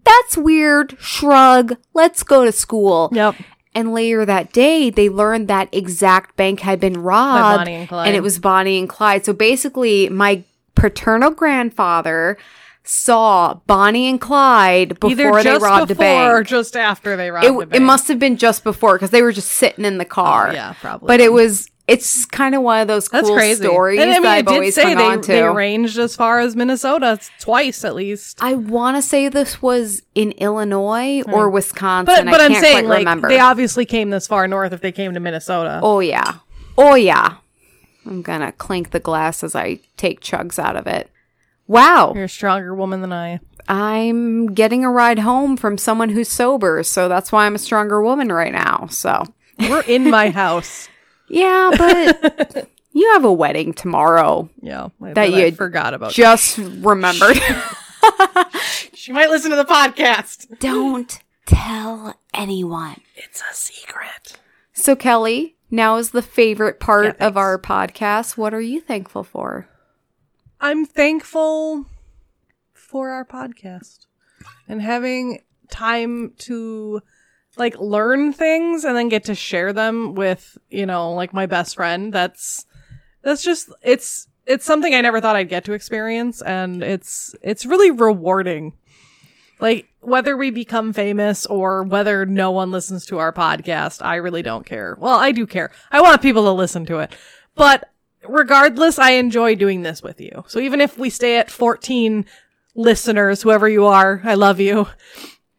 that's 0.04 0.36
weird. 0.36 0.96
Shrug. 1.00 1.76
Let's 1.94 2.22
go 2.22 2.44
to 2.44 2.52
school. 2.52 3.10
Yep. 3.12 3.36
And 3.74 3.94
later 3.94 4.24
that 4.26 4.52
day, 4.52 4.90
they 4.90 5.08
learned 5.08 5.48
that 5.48 5.68
exact 5.72 6.36
bank 6.36 6.60
had 6.60 6.78
been 6.78 7.02
robbed. 7.02 7.58
Bonnie 7.60 7.74
and 7.74 7.88
Clyde. 7.88 8.14
it 8.14 8.22
was 8.22 8.38
Bonnie 8.38 8.78
and 8.78 8.88
Clyde. 8.88 9.24
So 9.24 9.32
basically, 9.32 10.08
my 10.10 10.44
paternal 10.74 11.30
grandfather 11.30 12.36
saw 12.84 13.54
Bonnie 13.66 14.08
and 14.08 14.20
Clyde 14.20 14.98
before 15.00 15.42
they 15.42 15.56
robbed 15.56 15.88
before 15.88 16.04
a 16.04 16.08
bank. 16.08 16.32
or 16.32 16.42
just 16.42 16.76
after 16.76 17.16
they 17.16 17.30
robbed 17.30 17.46
It, 17.46 17.70
the 17.70 17.76
it 17.76 17.80
must 17.80 18.08
have 18.08 18.18
been 18.18 18.36
just 18.36 18.64
before 18.64 18.96
because 18.96 19.10
they 19.10 19.22
were 19.22 19.32
just 19.32 19.52
sitting 19.52 19.84
in 19.84 19.98
the 19.98 20.04
car. 20.04 20.48
Oh, 20.48 20.52
yeah, 20.52 20.74
probably. 20.80 21.06
But 21.06 21.20
it 21.20 21.32
was, 21.32 21.70
it's 21.92 22.24
kind 22.26 22.54
of 22.54 22.62
one 22.62 22.80
of 22.80 22.88
those 22.88 23.08
cool 23.08 23.34
crazy. 23.34 23.62
stories 23.62 24.00
and 24.00 24.10
I 24.10 24.14
mean, 24.14 24.22
that 24.22 24.38
I've 24.38 24.48
always 24.48 24.74
say 24.74 24.82
hung 24.82 24.96
they, 24.96 25.04
on 25.04 25.20
to. 25.22 25.26
they 25.32 25.42
ranged 25.42 25.98
as 25.98 26.16
far 26.16 26.40
as 26.40 26.56
Minnesota 26.56 27.18
twice 27.38 27.84
at 27.84 27.94
least. 27.94 28.38
I 28.40 28.54
want 28.54 28.96
to 28.96 29.02
say 29.02 29.28
this 29.28 29.60
was 29.60 30.02
in 30.14 30.32
Illinois 30.32 31.22
or 31.32 31.50
Wisconsin. 31.50 32.24
But 32.26 32.30
but 32.30 32.40
I 32.40 32.46
I'm 32.46 32.54
saying 32.54 32.88
like 32.88 33.00
remember. 33.00 33.28
they 33.28 33.38
obviously 33.38 33.84
came 33.84 34.10
this 34.10 34.26
far 34.26 34.48
north 34.48 34.72
if 34.72 34.80
they 34.80 34.92
came 34.92 35.14
to 35.14 35.20
Minnesota. 35.20 35.80
oh 35.82 36.00
yeah, 36.00 36.38
oh 36.78 36.94
yeah. 36.94 37.36
I'm 38.04 38.22
gonna 38.22 38.52
clink 38.52 38.90
the 38.90 39.00
glass 39.00 39.44
as 39.44 39.54
I 39.54 39.78
take 39.96 40.20
chugs 40.20 40.58
out 40.58 40.76
of 40.76 40.86
it. 40.86 41.10
Wow, 41.68 42.12
You're 42.14 42.24
a 42.24 42.28
stronger 42.28 42.74
woman 42.74 43.00
than 43.00 43.12
I. 43.12 43.40
I'm 43.68 44.52
getting 44.52 44.84
a 44.84 44.90
ride 44.90 45.20
home 45.20 45.56
from 45.56 45.78
someone 45.78 46.08
who's 46.08 46.28
sober, 46.28 46.82
so 46.82 47.08
that's 47.08 47.30
why 47.30 47.46
I'm 47.46 47.54
a 47.54 47.58
stronger 47.58 48.02
woman 48.02 48.32
right 48.32 48.52
now. 48.52 48.88
So 48.90 49.22
We're 49.58 49.82
in 49.82 50.10
my 50.10 50.30
house. 50.42 50.88
Yeah, 51.32 51.70
but 51.76 52.68
you 52.92 53.10
have 53.12 53.24
a 53.24 53.32
wedding 53.32 53.72
tomorrow. 53.72 54.48
Yeah, 54.60 54.88
I- 55.02 55.12
That 55.14 55.32
you 55.32 55.50
forgot 55.52 55.94
about. 55.94 56.12
Just 56.12 56.58
remembered. 56.58 57.38
she 58.92 59.12
might 59.12 59.30
listen 59.30 59.50
to 59.50 59.56
the 59.56 59.64
podcast. 59.64 60.58
Don't 60.58 61.18
tell 61.46 62.14
anyone. 62.34 63.00
It's 63.16 63.40
a 63.50 63.54
secret. 63.54 64.38
So, 64.74 64.94
Kelley, 64.96 65.56
now 65.70 65.96
is 65.96 66.10
the 66.10 66.22
favorite 66.22 66.80
part 66.80 67.16
Yeah, 67.18 67.26
of 67.28 67.36
our 67.36 67.58
podcast. 67.58 68.36
What 68.36 68.54
are 68.54 68.60
you 68.60 68.80
thankful 68.80 69.24
for? 69.24 69.68
I'm 70.60 70.84
thankful 70.86 71.86
for 72.72 73.10
our 73.10 73.24
podcast 73.24 74.06
and 74.68 74.80
having 74.82 75.40
time 75.70 76.32
to 76.38 77.00
like 77.56 77.78
learn 77.78 78.32
things 78.32 78.84
and 78.84 78.96
then 78.96 79.08
get 79.08 79.24
to 79.24 79.34
share 79.34 79.72
them 79.72 80.14
with, 80.14 80.56
you 80.70 80.86
know, 80.86 81.12
like 81.12 81.32
my 81.32 81.46
best 81.46 81.76
friend. 81.76 82.12
That's 82.12 82.66
that's 83.22 83.42
just 83.42 83.70
it's 83.82 84.28
it's 84.46 84.64
something 84.64 84.94
I 84.94 85.00
never 85.00 85.20
thought 85.20 85.36
I'd 85.36 85.48
get 85.48 85.64
to 85.64 85.72
experience 85.72 86.42
and 86.42 86.82
it's 86.82 87.34
it's 87.42 87.66
really 87.66 87.90
rewarding. 87.90 88.74
Like 89.60 89.88
whether 90.00 90.36
we 90.36 90.50
become 90.50 90.92
famous 90.92 91.46
or 91.46 91.84
whether 91.84 92.26
no 92.26 92.50
one 92.50 92.70
listens 92.70 93.06
to 93.06 93.18
our 93.18 93.32
podcast, 93.32 94.04
I 94.04 94.16
really 94.16 94.42
don't 94.42 94.66
care. 94.66 94.96
Well, 94.98 95.18
I 95.18 95.30
do 95.30 95.46
care. 95.46 95.70
I 95.92 96.00
want 96.00 96.22
people 96.22 96.44
to 96.44 96.52
listen 96.52 96.84
to 96.86 96.98
it. 96.98 97.14
But 97.54 97.88
regardless, 98.28 98.98
I 98.98 99.12
enjoy 99.12 99.54
doing 99.54 99.82
this 99.82 100.02
with 100.02 100.20
you. 100.20 100.44
So 100.48 100.58
even 100.58 100.80
if 100.80 100.98
we 100.98 101.10
stay 101.10 101.38
at 101.38 101.50
14 101.50 102.24
listeners, 102.74 103.42
whoever 103.42 103.68
you 103.68 103.86
are, 103.86 104.20
I 104.24 104.34
love 104.34 104.58
you. 104.58 104.88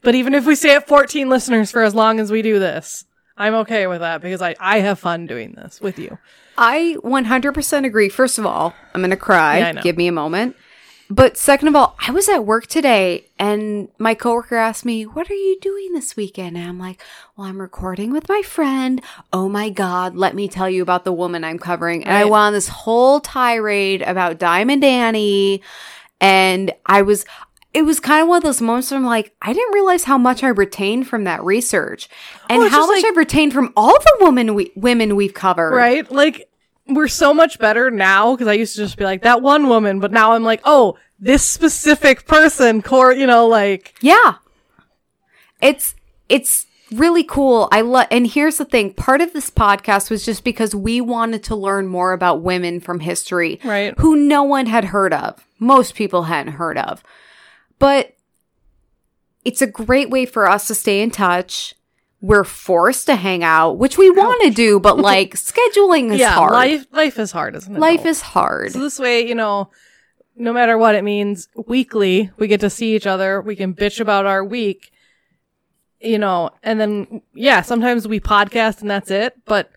But 0.03 0.15
even 0.15 0.33
if 0.33 0.45
we 0.45 0.55
stay 0.55 0.75
at 0.75 0.87
14 0.87 1.29
listeners 1.29 1.71
for 1.71 1.81
as 1.83 1.95
long 1.95 2.19
as 2.19 2.31
we 2.31 2.41
do 2.41 2.59
this, 2.59 3.05
I'm 3.37 3.53
okay 3.55 3.87
with 3.87 4.01
that 4.01 4.21
because 4.21 4.41
I, 4.41 4.55
I 4.59 4.79
have 4.79 4.99
fun 4.99 5.25
doing 5.25 5.53
this 5.53 5.81
with 5.81 5.97
you. 5.97 6.17
I 6.57 6.97
100% 7.03 7.85
agree. 7.85 8.09
First 8.09 8.37
of 8.37 8.45
all, 8.45 8.73
I'm 8.93 9.01
going 9.01 9.09
to 9.11 9.17
cry. 9.17 9.59
Yeah, 9.59 9.67
I 9.67 9.71
know. 9.71 9.81
Give 9.81 9.97
me 9.97 10.07
a 10.07 10.11
moment. 10.11 10.55
But 11.09 11.37
second 11.37 11.67
of 11.67 11.75
all, 11.75 11.95
I 11.99 12.11
was 12.11 12.27
at 12.29 12.45
work 12.45 12.65
today 12.67 13.25
and 13.37 13.89
my 13.99 14.15
coworker 14.15 14.55
asked 14.55 14.85
me, 14.85 15.03
What 15.03 15.29
are 15.29 15.35
you 15.35 15.59
doing 15.59 15.93
this 15.93 16.15
weekend? 16.15 16.57
And 16.57 16.67
I'm 16.67 16.79
like, 16.79 17.01
Well, 17.35 17.45
I'm 17.45 17.59
recording 17.61 18.11
with 18.11 18.29
my 18.29 18.41
friend. 18.41 19.01
Oh 19.31 19.47
my 19.49 19.69
God, 19.69 20.15
let 20.15 20.33
me 20.33 20.47
tell 20.47 20.69
you 20.69 20.81
about 20.81 21.03
the 21.03 21.13
woman 21.13 21.43
I'm 21.43 21.59
covering. 21.59 22.03
And 22.03 22.15
I 22.15 22.23
Right. 22.23 22.31
went 22.31 22.41
on 22.41 22.53
this 22.53 22.67
whole 22.69 23.19
tirade 23.19 24.01
about 24.01 24.39
Diamond 24.39 24.83
Annie. 24.83 25.61
And 26.21 26.71
I 26.85 27.01
was, 27.01 27.25
it 27.73 27.83
was 27.83 27.99
kind 27.99 28.21
of 28.21 28.27
one 28.27 28.37
of 28.37 28.43
those 28.43 28.61
moments 28.61 28.91
where 28.91 28.99
I'm 28.99 29.05
like, 29.05 29.33
I 29.41 29.51
didn't 29.53 29.73
realize 29.73 30.03
how 30.03 30.17
much 30.17 30.43
I 30.43 30.49
retained 30.49 31.07
from 31.07 31.23
that 31.23 31.43
research 31.43 32.07
and 32.49 32.61
Oh, 32.61 32.69
how 32.69 32.85
much 32.85 32.97
like- 33.03 33.05
I've 33.05 33.17
retained 33.17 33.51
from 33.53 33.73
all 33.75 33.93
the 33.99 34.17
women 34.21 34.53
we, 34.53 34.71
women 34.75 35.15
we've 35.15 35.33
covered. 35.33 35.71
Right? 35.73 36.09
Like, 36.11 36.49
we're 36.87 37.07
so 37.07 37.33
much 37.33 37.57
better 37.59 37.89
now 37.89 38.33
because 38.35 38.47
I 38.47 38.53
used 38.53 38.75
to 38.75 38.81
just 38.81 38.97
be 38.97 39.05
like, 39.05 39.23
that 39.23 39.41
one 39.41 39.69
woman, 39.69 39.99
but 39.99 40.11
now 40.11 40.33
I'm 40.33 40.43
like, 40.43 40.61
oh, 40.65 40.97
this 41.19 41.43
specific 41.43 42.27
person, 42.27 42.81
core, 42.81 43.13
you 43.13 43.25
know, 43.25 43.47
like, 43.47 43.95
Yeah. 44.01 44.35
It's 45.61 45.95
it's 46.29 46.65
really 46.91 47.23
cool. 47.23 47.69
I 47.71 47.81
love 47.81 48.07
and 48.11 48.27
here's 48.27 48.57
the 48.57 48.65
thing, 48.65 48.93
part 48.93 49.21
of 49.21 49.33
this 49.33 49.49
podcast 49.49 50.09
was 50.11 50.25
just 50.25 50.43
because 50.43 50.75
we 50.75 51.01
wanted 51.01 51.43
to 51.45 51.55
learn 51.55 51.87
more 51.87 52.11
about 52.13 52.41
women 52.41 52.79
from 52.79 52.99
history 52.99 53.59
Right. 53.63 53.93
who 53.99 54.15
no 54.15 54.43
one 54.43 54.65
had 54.67 54.85
heard 54.85 55.13
of. 55.13 55.45
Most 55.59 55.95
people 55.95 56.23
hadn't 56.23 56.53
heard 56.53 56.77
of. 56.77 57.01
But 57.83 58.13
it's 59.43 59.61
a 59.61 59.67
great 59.67 60.09
way 60.09 60.25
for 60.25 60.47
us 60.47 60.67
to 60.67 60.73
stay 60.73 61.01
in 61.01 61.11
touch. 61.11 61.75
We're 62.21 62.45
forced 62.45 63.07
to 63.07 63.17
hang 63.17 63.43
out, 63.43 63.73
which 63.73 63.97
we 63.97 64.09
want 64.09 64.41
to 64.43 64.51
do, 64.51 64.79
but 64.79 64.97
like 65.11 65.35
scheduling 65.35 66.13
is 66.13 66.21
yeah, 66.21 66.31
hard. 66.31 66.53
life, 66.53 66.85
life 66.93 67.19
is 67.19 67.33
hard, 67.33 67.57
isn't 67.57 67.75
it? 67.75 67.79
Life 67.79 68.05
is 68.05 68.21
hard. 68.21 68.71
So 68.71 68.79
this 68.79 68.99
way, 68.99 69.27
you 69.27 69.35
know, 69.35 69.69
no 70.37 70.53
matter 70.53 70.77
what 70.77 70.95
it 70.95 71.03
means, 71.03 71.49
weekly 71.67 72.31
we 72.37 72.47
get 72.47 72.61
to 72.61 72.69
see 72.69 72.95
each 72.95 73.05
other. 73.05 73.41
We 73.41 73.57
can 73.57 73.73
bitch 73.73 73.99
about 73.99 74.25
our 74.25 74.45
week, 74.45 74.93
you 75.99 76.17
know, 76.19 76.51
and 76.63 76.79
then 76.79 77.21
yeah, 77.33 77.63
sometimes 77.63 78.07
we 78.07 78.21
podcast 78.21 78.79
and 78.79 78.89
that's 78.89 79.11
it. 79.11 79.35
But 79.43 79.69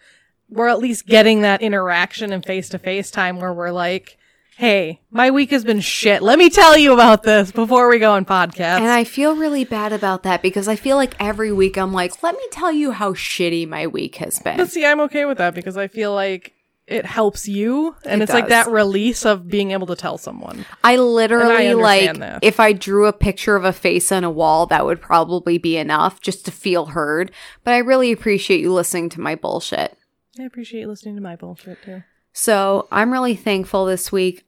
we're 0.49 0.69
at 0.69 0.79
least 0.79 1.09
getting 1.09 1.41
that 1.41 1.61
interaction 1.61 2.33
and 2.33 2.47
face 2.47 2.69
to 2.69 2.79
face 2.79 3.11
time 3.11 3.41
where 3.41 3.53
we're 3.53 3.73
like, 3.73 4.17
Hey, 4.59 5.03
my 5.11 5.31
week 5.31 5.51
has 5.51 5.65
been 5.65 5.81
shit. 5.81 6.23
Let 6.23 6.39
me 6.39 6.49
tell 6.49 6.79
you 6.79 6.95
about 6.95 7.23
this 7.25 7.53
before 7.53 7.91
we 7.91 7.99
go 7.99 8.13
on 8.13 8.25
podcast. 8.25 8.79
And 8.79 8.87
I 8.87 9.05
feel 9.05 9.37
really 9.37 9.65
bad 9.65 9.93
about 9.93 10.23
that 10.23 10.41
because 10.41 10.67
I 10.67 10.77
feel 10.77 10.97
like 10.97 11.15
every 11.21 11.53
week 11.53 11.77
I'm 11.77 11.93
like, 11.93 12.23
let 12.23 12.35
me 12.35 12.43
tell 12.51 12.73
you 12.73 12.93
how 12.93 13.13
shitty 13.13 13.69
my 13.69 13.87
week 13.87 14.15
has 14.17 14.39
been. 14.39 14.57
But 14.57 14.71
see, 14.71 14.87
I'm 14.87 15.01
okay 15.01 15.27
with 15.27 15.37
that 15.37 15.55
because 15.55 15.77
I 15.77 15.89
feel 15.89 16.15
like 16.15 16.55
it 16.87 17.05
helps 17.05 17.47
you, 17.47 17.97
and 18.07 18.23
It 18.23 18.25
it's 18.25 18.33
like 18.33 18.49
that 18.49 18.71
release 18.71 19.27
of 19.27 19.47
being 19.47 19.73
able 19.73 19.89
to 19.89 19.97
tell 19.97 20.17
someone. 20.17 20.65
I 20.83 20.97
literally 20.97 21.69
I 21.69 21.73
like 21.75 22.17
that. 22.19 22.39
if 22.43 22.59
I 22.59 22.73
drew 22.73 23.07
a 23.07 23.13
picture 23.13 23.57
of 23.57 23.65
a 23.65 23.75
face 23.75 24.11
on 24.11 24.25
a 24.25 24.31
wall, 24.31 24.65
that 24.67 24.87
would 24.87 25.03
probably 25.03 25.59
be 25.59 25.77
enough 25.77 26.23
just 26.23 26.47
to 26.47 26.51
feel 26.51 26.87
heard. 26.87 27.31
But 27.63 27.75
I 27.75 27.79
really 27.79 28.11
appreciate 28.11 28.61
you 28.61 28.73
listening 28.73 29.11
to 29.11 29.21
my 29.21 29.35
bullshit. 29.35 29.99
I 30.39 30.45
appreciate 30.45 30.81
you 30.83 30.89
listening 30.89 31.17
to 31.17 31.23
my 31.23 31.37
bullshit 31.37 31.83
too. 31.85 32.05
So 32.33 32.87
I'm 32.93 33.13
really 33.13 33.35
thankful 33.35 33.87
this 33.87 34.13
week. 34.13 34.46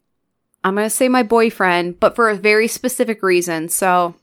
I'm 0.68 0.74
going 0.74 0.86
to 0.86 0.90
say 0.90 1.08
my 1.08 1.22
boyfriend, 1.22 1.98
but 1.98 2.14
for 2.14 2.28
a 2.28 2.36
very 2.36 2.68
specific 2.68 3.22
reason. 3.22 3.68
So 3.68 4.14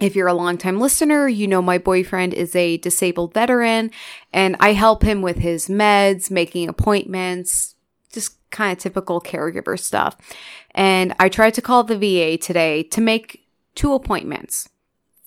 if 0.00 0.16
you're 0.16 0.28
a 0.28 0.34
longtime 0.34 0.80
listener, 0.80 1.28
you 1.28 1.46
know 1.46 1.60
my 1.60 1.78
boyfriend 1.78 2.34
is 2.34 2.54
a 2.56 2.78
disabled 2.78 3.34
veteran 3.34 3.90
and 4.32 4.56
I 4.60 4.72
help 4.72 5.02
him 5.02 5.22
with 5.22 5.38
his 5.38 5.68
meds, 5.68 6.30
making 6.30 6.68
appointments, 6.68 7.74
just 8.12 8.36
kind 8.50 8.72
of 8.72 8.78
typical 8.78 9.20
caregiver 9.20 9.78
stuff. 9.78 10.16
And 10.72 11.14
I 11.18 11.28
tried 11.28 11.54
to 11.54 11.62
call 11.62 11.84
the 11.84 11.98
VA 11.98 12.38
today 12.38 12.82
to 12.84 13.00
make 13.00 13.44
two 13.74 13.92
appointments. 13.92 14.68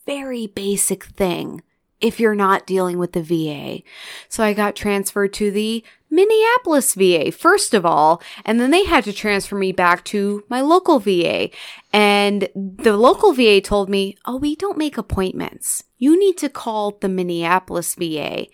Very 0.06 0.48
basic 0.48 1.04
thing 1.04 1.62
if 2.02 2.20
you're 2.20 2.36
not 2.36 2.66
dealing 2.68 2.98
with 2.98 3.14
the 3.14 3.22
VA. 3.24 3.84
So 4.30 4.44
I 4.44 4.54
got 4.54 4.76
transferred 4.76 5.34
to 5.34 5.52
the 5.52 5.84
Minneapolis 6.10 6.94
VA, 6.94 7.32
first 7.32 7.74
of 7.74 7.86
all, 7.86 8.22
and 8.44 8.60
then 8.60 8.72
they 8.72 8.84
had 8.84 9.06
to 9.06 9.14
transfer 9.14 9.56
me 9.56 9.72
back 9.72 10.04
to 10.06 10.44
my 10.50 10.60
local 10.62 11.00
VA. 11.00 11.50
And 11.94 12.50
the 12.54 12.98
local 12.98 13.32
VA 13.34 13.62
told 13.62 13.90
me, 13.90 14.18
Oh, 14.26 14.36
we 14.36 14.56
don't 14.56 14.78
make 14.78 14.98
appointments. 14.98 15.84
You 15.98 16.20
need 16.20 16.38
to 16.40 16.50
call 16.50 16.98
the 17.00 17.08
Minneapolis 17.10 17.96
VA. 17.96 18.48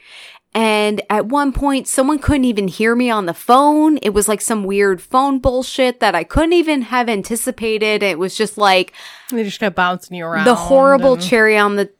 And 0.53 1.01
at 1.09 1.27
one 1.27 1.51
point, 1.51 1.87
someone 1.87 2.17
couldn't 2.17 2.45
even 2.45 2.67
hear 2.67 2.95
me 2.95 3.09
on 3.11 3.25
the 3.27 3.33
phone. 3.33 3.97
It 4.01 4.09
was 4.11 4.27
like 4.27 4.41
some 4.41 4.63
weird 4.63 5.01
phone 5.01 5.37
bullshit 5.39 5.99
that 5.99 6.15
I 6.15 6.23
couldn't 6.23 6.53
even 6.53 6.83
have 6.83 7.09
anticipated. 7.09 8.01
It 8.01 8.17
was 8.17 8.35
just 8.35 8.57
like, 8.57 8.93
They 9.31 9.43
just 9.43 9.59
kept 9.59 9.75
bouncing 9.75 10.17
you 10.17 10.25
around. 10.25 10.45
the 10.45 10.55
horrible 10.55 11.13
and- 11.13 11.21
cherry 11.21 11.57
on 11.57 11.75
the 11.75 11.91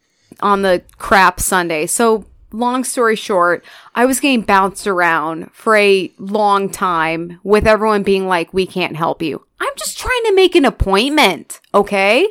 on 0.41 0.61
the 0.61 0.83
crap 0.97 1.39
sundae. 1.39 1.85
So 1.85 2.25
long 2.51 2.83
story 2.83 3.15
short, 3.15 3.63
I 3.95 4.05
was 4.05 4.19
getting 4.19 4.41
bounced 4.41 4.87
around 4.87 5.51
for 5.53 5.75
a 5.75 6.11
long 6.17 6.69
time 6.69 7.39
with 7.43 7.67
everyone 7.67 8.03
being 8.03 8.27
like, 8.27 8.53
"We 8.53 8.65
can't 8.65 8.95
help 8.95 9.21
you." 9.21 9.43
I'm 9.59 9.73
just 9.75 9.97
trying 9.97 10.23
to 10.25 10.33
make 10.35 10.55
an 10.55 10.65
appointment, 10.65 11.59
okay? 11.73 12.27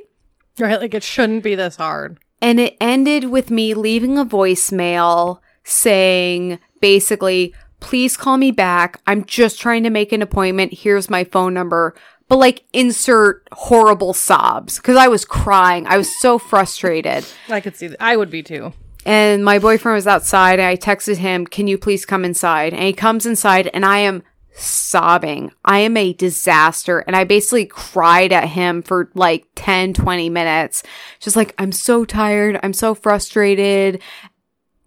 right, 0.59 0.81
like 0.81 0.95
it 0.95 1.03
shouldn't 1.03 1.43
be 1.43 1.55
this 1.55 1.77
hard. 1.77 2.19
And 2.41 2.61
it 2.61 2.77
ended 2.81 3.31
with 3.31 3.51
me 3.51 3.75
leaving 3.75 4.19
a 4.19 4.25
voicemail 4.25 5.41
saying 5.65 6.59
basically, 6.81 7.55
please 7.81 8.17
call 8.17 8.37
me 8.37 8.51
back. 8.51 9.01
I'm 9.07 9.25
just 9.25 9.61
trying 9.61 9.83
to 9.85 9.91
make 9.91 10.13
an 10.13 10.23
appointment. 10.23 10.75
Here's 10.75 11.11
my 11.11 11.25
phone 11.25 11.55
number. 11.55 11.95
But 12.29 12.39
like 12.39 12.65
insert 12.73 13.47
horrible 13.53 14.13
sobs 14.13 14.77
because 14.77 14.97
I 14.97 15.09
was 15.09 15.25
crying. 15.25 15.87
I 15.87 15.97
was 15.97 16.21
so 16.21 16.39
frustrated. 16.39 17.25
I 17.49 17.61
could 17.61 17.77
see 17.77 17.87
that. 17.89 18.03
I 18.03 18.17
would 18.17 18.31
be 18.31 18.43
too. 18.43 18.73
And 19.05 19.45
my 19.45 19.61
boyfriend 19.61 19.95
was 19.95 20.09
outside 20.09 20.59
I 20.59 20.77
texted 20.77 21.19
him, 21.19 21.47
can 21.47 21.69
you 21.69 21.79
please 21.79 22.05
come 22.05 22.25
inside? 22.25 22.73
And 22.73 22.83
he 22.83 22.93
comes 22.93 23.25
inside 23.25 23.71
and 23.73 23.87
I 23.87 23.99
am 23.99 24.25
sobbing. 24.53 25.53
I 25.65 25.79
am 25.81 25.97
a 25.97 26.13
disaster. 26.13 27.01
And 27.01 27.15
I 27.15 27.23
basically 27.23 27.67
cried 27.67 28.33
at 28.33 28.49
him 28.49 28.83
for 28.83 29.11
like 29.15 29.47
10, 29.55 29.95
20 29.95 30.29
minutes. 30.29 30.83
Just 31.21 31.37
like, 31.37 31.55
I'm 31.59 31.71
so 31.71 32.05
tired. 32.05 32.59
I'm 32.65 32.73
so 32.73 32.97
frustrated. 32.97 34.03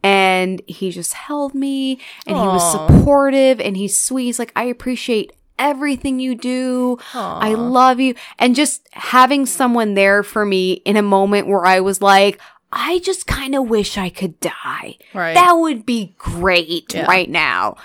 And 0.03 0.61
he 0.67 0.91
just 0.91 1.13
held 1.13 1.53
me 1.53 1.99
and 2.25 2.37
he 2.37 2.43
was 2.43 2.71
supportive 2.71 3.61
and 3.61 3.77
he's 3.77 3.97
sweet. 3.97 4.25
He's 4.25 4.39
like, 4.39 4.51
I 4.55 4.63
appreciate 4.63 5.31
everything 5.59 6.19
you 6.19 6.33
do. 6.33 6.97
I 7.13 7.53
love 7.53 7.99
you. 7.99 8.15
And 8.39 8.55
just 8.55 8.87
having 8.93 9.45
someone 9.45 9.93
there 9.93 10.23
for 10.23 10.45
me 10.45 10.73
in 10.85 10.97
a 10.97 11.01
moment 11.03 11.47
where 11.47 11.65
I 11.65 11.81
was 11.81 12.01
like, 12.01 12.39
I 12.71 12.99
just 12.99 13.27
kind 13.27 13.55
of 13.55 13.67
wish 13.69 13.97
I 13.97 14.09
could 14.09 14.39
die. 14.39 14.97
Right. 15.13 15.33
That 15.33 15.53
would 15.53 15.85
be 15.85 16.15
great 16.17 16.93
Yeah. 16.93 17.05
right 17.05 17.29
now. 17.29 17.77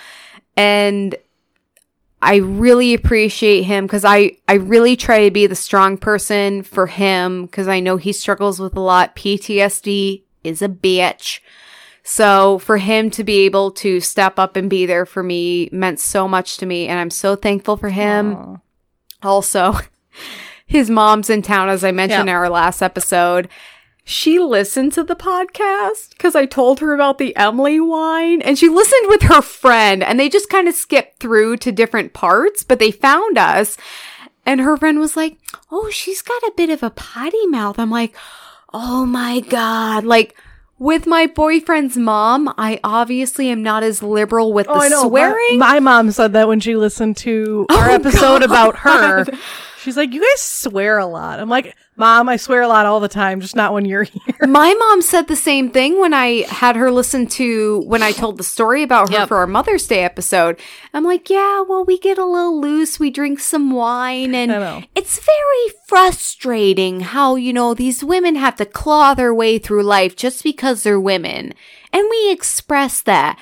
And 0.55 1.15
I 2.21 2.37
really 2.37 2.93
appreciate 2.93 3.63
him 3.63 3.85
because 3.85 4.05
I, 4.05 4.37
I 4.47 4.53
really 4.53 4.95
try 4.95 5.25
to 5.25 5.31
be 5.31 5.47
the 5.47 5.55
strong 5.55 5.97
person 5.97 6.63
for 6.63 6.87
him 6.87 7.45
because 7.45 7.67
I 7.67 7.79
know 7.79 7.97
he 7.97 8.13
struggles 8.13 8.59
with 8.59 8.75
a 8.75 8.79
lot. 8.79 9.15
PTSD 9.15 10.23
is 10.43 10.61
a 10.61 10.69
bitch. 10.69 11.39
So 12.07 12.59
for 12.59 12.77
him 12.77 13.09
to 13.11 13.23
be 13.23 13.39
able 13.39 13.71
to 13.71 13.99
step 13.99 14.37
up 14.37 14.55
and 14.55 14.69
be 14.69 14.85
there 14.85 15.07
for 15.07 15.23
me 15.23 15.69
meant 15.71 15.99
so 15.99 16.27
much 16.27 16.57
to 16.57 16.67
me. 16.67 16.87
And 16.87 16.99
I'm 16.99 17.09
so 17.09 17.35
thankful 17.35 17.77
for 17.77 17.89
him. 17.89 18.35
Aw. 18.35 18.57
Also, 19.23 19.79
his 20.67 20.87
mom's 20.87 21.31
in 21.31 21.41
town, 21.41 21.67
as 21.69 21.83
I 21.83 21.91
mentioned 21.91 22.29
in 22.29 22.35
our 22.35 22.47
last 22.47 22.83
episode. 22.83 23.49
She 24.03 24.37
listened 24.37 24.93
to 24.93 25.03
the 25.03 25.15
podcast 25.15 26.11
because 26.11 26.35
I 26.35 26.45
told 26.45 26.79
her 26.79 26.93
about 26.93 27.17
the 27.17 27.35
Emily 27.35 27.79
wine 27.79 28.39
and 28.43 28.55
she 28.55 28.69
listened 28.69 29.09
with 29.09 29.23
her 29.23 29.41
friend 29.41 30.03
and 30.03 30.19
they 30.19 30.29
just 30.29 30.47
kind 30.47 30.67
of 30.67 30.75
skipped 30.75 31.19
through 31.19 31.57
to 31.57 31.71
different 31.71 32.13
parts, 32.13 32.61
but 32.61 32.77
they 32.77 32.91
found 32.91 33.39
us. 33.39 33.77
And 34.45 34.61
her 34.61 34.77
friend 34.77 34.99
was 34.99 35.17
like, 35.17 35.39
Oh, 35.71 35.89
she's 35.89 36.21
got 36.21 36.43
a 36.43 36.53
bit 36.55 36.69
of 36.69 36.83
a 36.83 36.91
potty 36.91 37.47
mouth. 37.47 37.79
I'm 37.79 37.89
like, 37.89 38.15
Oh 38.71 39.07
my 39.07 39.39
God. 39.39 40.03
Like, 40.03 40.35
with 40.85 41.07
my 41.07 41.25
boyfriend's 41.25 41.97
mom, 41.97 42.53
I 42.57 42.79
obviously 42.83 43.49
am 43.49 43.63
not 43.63 43.81
as 43.81 44.03
liberal 44.03 44.53
with 44.53 44.67
Oh, 44.69 44.75
I 44.75 44.87
the 44.89 44.95
know. 44.95 45.07
swearing. 45.09 45.57
My, 45.57 45.73
my 45.73 45.79
mom 45.79 46.11
said 46.11 46.33
that 46.33 46.47
when 46.47 46.59
she 46.59 46.75
listened 46.75 47.17
to 47.17 47.65
oh, 47.71 47.77
our 47.79 47.89
Oh, 47.89 47.93
episode 47.93 48.43
about 48.43 48.77
her. 48.77 49.25
God. 49.85 49.89
She's 49.91 49.97
like, 49.97 50.13
"You 50.13 50.21
guys 50.21 50.41
swear 50.41 50.97
a 50.97 51.05
lot." 51.05 51.39
I'm 51.39 51.49
like, 51.49 51.75
"Mom, 51.95 52.27
I 52.27 52.37
swear 52.37 52.61
a 52.61 52.67
lot 52.67 52.85
all 52.85 52.99
the 52.99 53.07
time, 53.07 53.39
just 53.41 53.55
not 53.55 53.73
when 53.73 53.85
you're 53.85 54.03
here." 54.03 54.35
My 54.47 54.73
mom 54.73 55.01
said 55.01 55.27
the 55.27 55.35
same 55.35 55.69
thing 55.69 55.99
when 55.99 56.13
I 56.13 56.43
had 56.49 56.75
her 56.75 56.91
listen 56.91 57.27
to 57.27 57.81
when 57.85 58.01
I 58.03 58.11
told 58.11 58.37
the 58.37 58.43
story 58.43 58.83
about 58.83 59.09
her 59.09 59.19
Yep. 59.19 59.27
for 59.29 59.37
our 59.37 59.47
Mother's 59.47 59.87
Day 59.87 60.03
episode. 60.03 60.59
I'm 60.93 61.03
like, 61.03 61.29
yeah, 61.29 61.61
well, 61.61 61.83
we 61.85 61.97
get 61.99 62.17
a 62.17 62.25
little 62.25 62.59
loose, 62.59 62.99
we 62.99 63.09
drink 63.11 63.39
some 63.39 63.71
wine, 63.71 64.33
and 64.35 64.85
it's 64.95 65.19
very 65.19 65.77
frustrating 65.87 67.01
how, 67.01 67.35
you 67.35 67.51
know, 67.53 67.73
these 67.73 68.03
women 68.03 68.35
have 68.35 68.55
to 68.57 68.65
claw 68.65 69.13
their 69.13 69.33
way 69.33 69.57
through 69.57 69.83
life 69.83 70.15
just 70.15 70.43
because 70.43 70.83
they're 70.83 70.99
women. 70.99 71.53
And 71.91 72.07
we 72.09 72.31
express 72.31 73.01
that. 73.01 73.39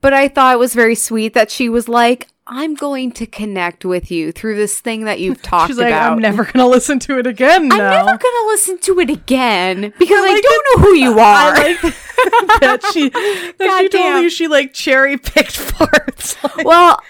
But 0.00 0.12
I 0.12 0.26
thought 0.28 0.54
it 0.54 0.58
was 0.58 0.74
very 0.74 0.96
sweet 0.96 1.34
that 1.34 1.50
she 1.50 1.68
was 1.68 1.88
like, 1.88 2.26
I'm 2.54 2.74
going 2.74 3.12
to 3.12 3.26
connect 3.26 3.84
with 3.84 4.10
you 4.10 4.30
through 4.30 4.56
this 4.56 4.78
thing 4.78 5.04
that 5.04 5.20
you've 5.20 5.40
talked 5.40 5.68
She's 5.70 5.78
like, 5.78 5.88
about. 5.88 6.12
"I'm 6.12 6.18
never 6.18 6.44
gonna 6.44 6.68
listen 6.68 6.98
to 7.00 7.18
it 7.18 7.26
again." 7.26 7.72
I'm 7.72 7.78
never 7.78 8.18
gonna 8.18 8.46
listen 8.48 8.78
to 8.80 9.00
it 9.00 9.08
again 9.08 9.80
because 9.98 10.18
I, 10.18 10.32
like 10.32 10.42
don't 10.42 10.66
know 10.76 10.84
who 10.84 10.94
you 10.94 11.12
are. 11.18 11.54
I 11.56 11.78
like 11.80 11.80
that 12.60 12.90
she 12.92 13.08
that 13.08 13.78
she 13.80 13.88
told 13.88 14.22
you 14.22 14.28
she 14.30 14.48
like 14.48 14.74
cherry 14.74 15.16
picked 15.16 15.74
parts. 15.74 16.36
Like, 16.44 16.66
well, 16.66 17.00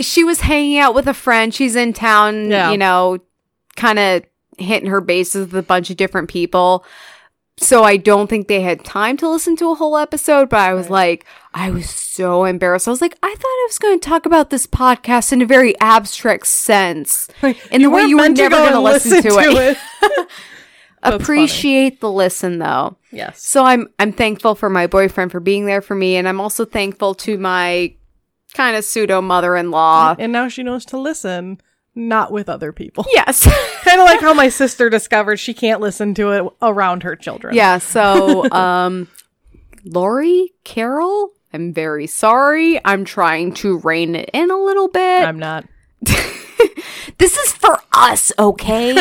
she 0.00 0.24
was 0.24 0.40
hanging 0.40 0.78
out 0.78 0.94
with 0.94 1.06
a 1.06 1.14
friend. 1.14 1.54
She's 1.54 1.76
in 1.76 1.92
town, 1.92 2.50
Yeah. 2.50 2.70
you 2.70 2.78
know, 2.78 3.18
kind 3.76 3.98
of 3.98 4.22
hitting 4.56 4.88
her 4.88 5.00
bases 5.02 5.46
with 5.52 5.56
a 5.56 5.62
bunch 5.62 5.90
of 5.90 5.96
different 5.98 6.28
people. 6.30 6.84
So 7.60 7.82
I 7.82 7.96
don't 7.96 8.28
think 8.28 8.48
they 8.48 8.62
had 8.62 8.84
time 8.84 9.16
to 9.18 9.28
listen 9.28 9.56
to 9.56 9.70
a 9.70 9.74
whole 9.74 9.96
episode, 9.96 10.48
but 10.48 10.60
I 10.60 10.74
was 10.74 10.88
like, 10.88 11.24
I 11.52 11.70
was 11.70 11.90
so 11.90 12.44
embarrassed. 12.44 12.86
I 12.86 12.90
was 12.90 13.00
like, 13.00 13.16
I 13.22 13.34
thought 13.34 13.44
I 13.44 13.66
was 13.68 13.78
going 13.78 13.98
to 13.98 14.08
talk 14.08 14.26
about 14.26 14.50
this 14.50 14.66
podcast 14.66 15.32
in 15.32 15.42
a 15.42 15.46
very 15.46 15.78
abstract 15.80 16.46
sense. 16.46 17.28
In 17.70 17.82
the 17.82 17.90
way 17.90 18.04
you 18.04 18.16
were 18.16 18.28
never 18.28 18.50
go 18.50 18.56
going 18.56 18.72
to 18.72 18.80
listen 18.80 19.22
to 19.22 19.38
it. 19.38 19.78
That's 21.02 21.22
Appreciate 21.22 22.00
the 22.00 22.10
listen 22.10 22.58
though. 22.58 22.96
yes. 23.12 23.40
So 23.40 23.64
I'm 23.64 23.88
I'm 23.98 24.12
thankful 24.12 24.54
for 24.54 24.68
my 24.68 24.86
boyfriend 24.86 25.30
for 25.30 25.40
being 25.40 25.66
there 25.66 25.80
for 25.80 25.94
me, 25.94 26.16
and 26.16 26.28
I'm 26.28 26.40
also 26.40 26.64
thankful 26.64 27.14
to 27.16 27.38
my 27.38 27.94
kind 28.54 28.76
of 28.76 28.84
pseudo 28.84 29.20
mother-in-law. 29.20 30.16
And 30.18 30.32
now 30.32 30.48
she 30.48 30.62
knows 30.62 30.84
to 30.86 30.98
listen, 30.98 31.60
not 31.98 32.32
with 32.32 32.48
other 32.48 32.72
people. 32.72 33.04
Yes. 33.12 33.44
kind 33.82 34.00
of 34.00 34.06
like 34.06 34.20
how 34.20 34.32
my 34.32 34.48
sister 34.48 34.88
discovered 34.88 35.38
she 35.38 35.52
can't 35.52 35.80
listen 35.80 36.14
to 36.14 36.30
it 36.30 36.44
around 36.62 37.02
her 37.02 37.16
children. 37.16 37.54
yeah. 37.54 37.78
So 37.98 38.48
um, 38.50 39.08
Lori, 39.84 40.52
Carol, 40.64 41.32
I'm 41.52 41.72
very 41.72 42.06
sorry. 42.06 42.80
I'm 42.84 43.04
trying 43.04 43.54
to 43.54 43.78
rein 43.78 44.14
it 44.14 44.30
in 44.32 44.50
a 44.50 44.56
little 44.56 44.88
bit. 44.88 45.24
I'm 45.24 45.38
not. 45.38 45.66
this 46.02 47.36
is 47.36 47.52
for 47.52 47.80
us, 47.92 48.30
okay? 48.38 48.96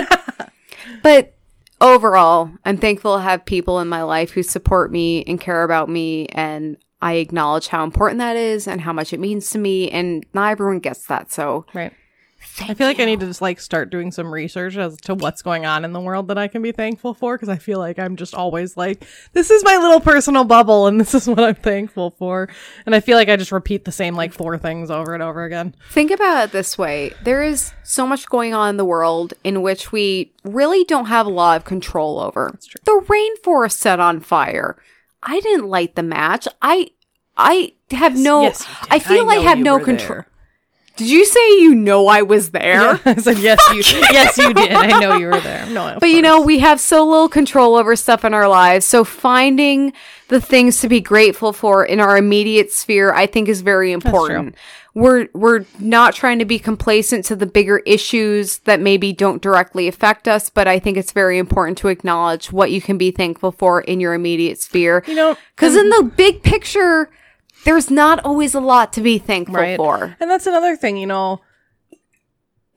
but 1.03 1.36
overall, 1.82 2.49
I'm 2.65 2.78
thankful 2.78 3.18
to 3.18 3.22
have 3.24 3.45
people 3.45 3.80
in 3.80 3.88
my 3.88 4.03
life 4.03 4.32
who 4.32 4.41
support 4.44 4.91
me 4.91 5.24
and 5.26 5.40
care 5.40 5.64
about 5.64 5.90
me 5.90 6.28
and 6.30 6.78
I 7.02 7.14
acknowledge 7.15 7.68
how 7.68 7.84
important 7.84 8.19
that 8.19 8.36
is 8.36 8.68
and 8.68 8.82
how 8.82 8.94
much 8.94 9.14
it 9.14 9.19
means 9.19 9.52
to 9.52 9.60
me 9.60 9.91
and 9.91 10.26
not 10.34 10.52
everyone 10.52 10.80
gets 10.80 11.06
that. 11.07 11.32
So 11.32 11.65
Right. 11.74 11.94
I 12.61 12.73
feel 12.73 12.88
like 12.88 12.99
I 12.99 13.05
need 13.05 13.19
to 13.19 13.27
just 13.27 13.41
like 13.41 13.59
start 13.59 13.89
doing 13.89 14.11
some 14.11 14.34
research 14.34 14.77
as 14.77 14.97
to 15.01 15.13
what's 15.13 15.41
going 15.41 15.65
on 15.65 15.85
in 15.85 15.93
the 15.93 15.99
world 15.99 16.27
that 16.29 16.38
I 16.38 16.47
can 16.47 16.61
be 16.61 16.71
thankful 16.71 17.13
for 17.13 17.35
because 17.35 17.49
I 17.49 17.57
feel 17.57 17.79
like 17.79 17.99
I'm 17.99 18.15
just 18.15 18.34
always 18.34 18.75
like, 18.75 19.05
this 19.34 19.51
is 19.51 19.63
my 19.63 19.77
little 19.77 19.99
personal 19.99 20.43
bubble 20.43 20.88
and 20.88 20.99
this 20.99 21.13
is 21.13 21.27
what 21.27 21.39
I'm 21.39 21.55
thankful 21.55 22.11
for. 22.11 22.49
And 22.85 22.95
I 22.95 22.99
feel 22.99 23.15
like 23.15 23.29
I 23.29 23.35
just 23.35 23.51
repeat 23.51 23.85
the 23.85 23.91
same 23.91 24.15
like 24.15 24.34
four 24.34 24.57
things 24.57 24.89
over 24.89 25.13
and 25.13 25.21
over 25.21 25.43
again. 25.43 25.75
Think 25.91 26.11
about 26.11 26.45
it 26.45 26.51
this 26.51 26.77
way 26.77 27.13
there 27.23 27.43
is 27.43 27.73
so 27.84 28.07
much 28.07 28.27
going 28.27 28.53
on 28.53 28.69
in 28.71 28.77
the 28.77 28.85
world 28.85 29.34
in 29.43 29.61
which 29.61 29.91
we 29.91 30.34
really 30.43 30.84
don't 30.84 31.05
have 31.05 31.25
a 31.25 31.31
lot 31.31 31.57
of 31.57 31.65
control 31.65 32.19
over. 32.19 32.57
The 32.85 33.03
rainforest 33.07 33.73
set 33.73 33.99
on 33.99 34.19
fire. 34.19 34.77
I 35.21 35.39
didn't 35.39 35.67
light 35.67 35.95
the 35.95 36.03
match. 36.03 36.47
I. 36.61 36.91
I 37.39 37.73
have 37.91 38.17
no. 38.17 38.41
Yes. 38.41 38.65
I 38.89 38.97
feel 38.97 39.29
I, 39.29 39.35
know 39.35 39.41
have 39.43 39.59
no 39.59 39.79
control. 39.79 40.07
there. 40.07 40.27
Did 40.98 41.10
you 41.10 41.26
say 41.26 41.40
you 41.61 41.76
know 41.76 42.07
I 42.07 42.24
was 42.24 42.49
there? 42.52 42.99
I 43.06 43.15
said, 43.15 43.38
yes, 43.38 43.60
you, 43.72 43.82
yes, 44.11 44.38
you 44.38 44.53
did. 44.53 44.72
I 44.72 44.99
know 44.99 45.15
you 45.18 45.28
were 45.28 45.40
there. 45.40 45.65
No, 45.78 45.98
But 45.99 46.10
you 46.10 46.22
know, 46.22 46.41
we 46.41 46.60
have 46.60 46.80
so 46.80 47.06
little 47.06 47.30
control 47.30 47.76
over 47.76 47.95
stuff 47.95 48.26
in 48.26 48.34
our 48.34 48.48
lives. 48.48 48.86
So 48.86 49.03
finding 49.03 49.94
the 50.30 50.41
things 50.41 50.80
to 50.82 50.90
be 50.90 50.99
grateful 51.02 51.53
for 51.53 51.86
in 51.86 51.99
our 51.99 52.18
immediate 52.18 52.72
sphere, 52.72 53.14
I 53.14 53.26
think 53.28 53.48
is 53.48 53.61
very 53.61 53.91
important. 53.91 54.56
We're 54.94 55.28
we're 55.34 55.65
not 55.80 56.15
trying 56.15 56.40
to 56.40 56.45
be 56.45 56.57
complacent 56.57 57.26
to 57.26 57.36
the 57.36 57.45
bigger 57.45 57.80
issues 57.80 58.60
that 58.60 58.80
maybe 58.80 59.14
don't 59.14 59.41
directly 59.44 59.88
affect 59.88 60.28
us, 60.28 60.49
but 60.49 60.68
I 60.68 60.80
think 60.80 60.98
it's 60.98 61.11
very 61.11 61.38
important 61.38 61.78
to 61.80 61.90
acknowledge 61.90 62.52
what 62.52 62.72
you 62.72 62.82
can 62.82 62.98
be 62.98 63.11
thankful 63.11 63.52
for 63.52 63.82
in 63.82 63.99
your 63.99 64.15
immediate 64.15 64.60
sphere. 64.60 65.03
you 65.06 65.14
know, 65.14 65.38
Because 65.56 65.76
in 65.76 65.90
the 65.90 66.11
big 66.15 66.41
picture, 66.41 67.11
there's 67.68 67.91
not 67.91 68.23
always 68.23 68.56
a 68.56 68.61
lot 68.61 68.94
to 68.94 69.02
be 69.02 69.18
thankful 69.18 69.56
right? 69.56 69.76
for. 69.76 70.15
And 70.22 70.31
that's 70.31 70.48
another 70.48 70.77
thing, 70.77 70.95
you 70.95 71.06
know. 71.06 71.41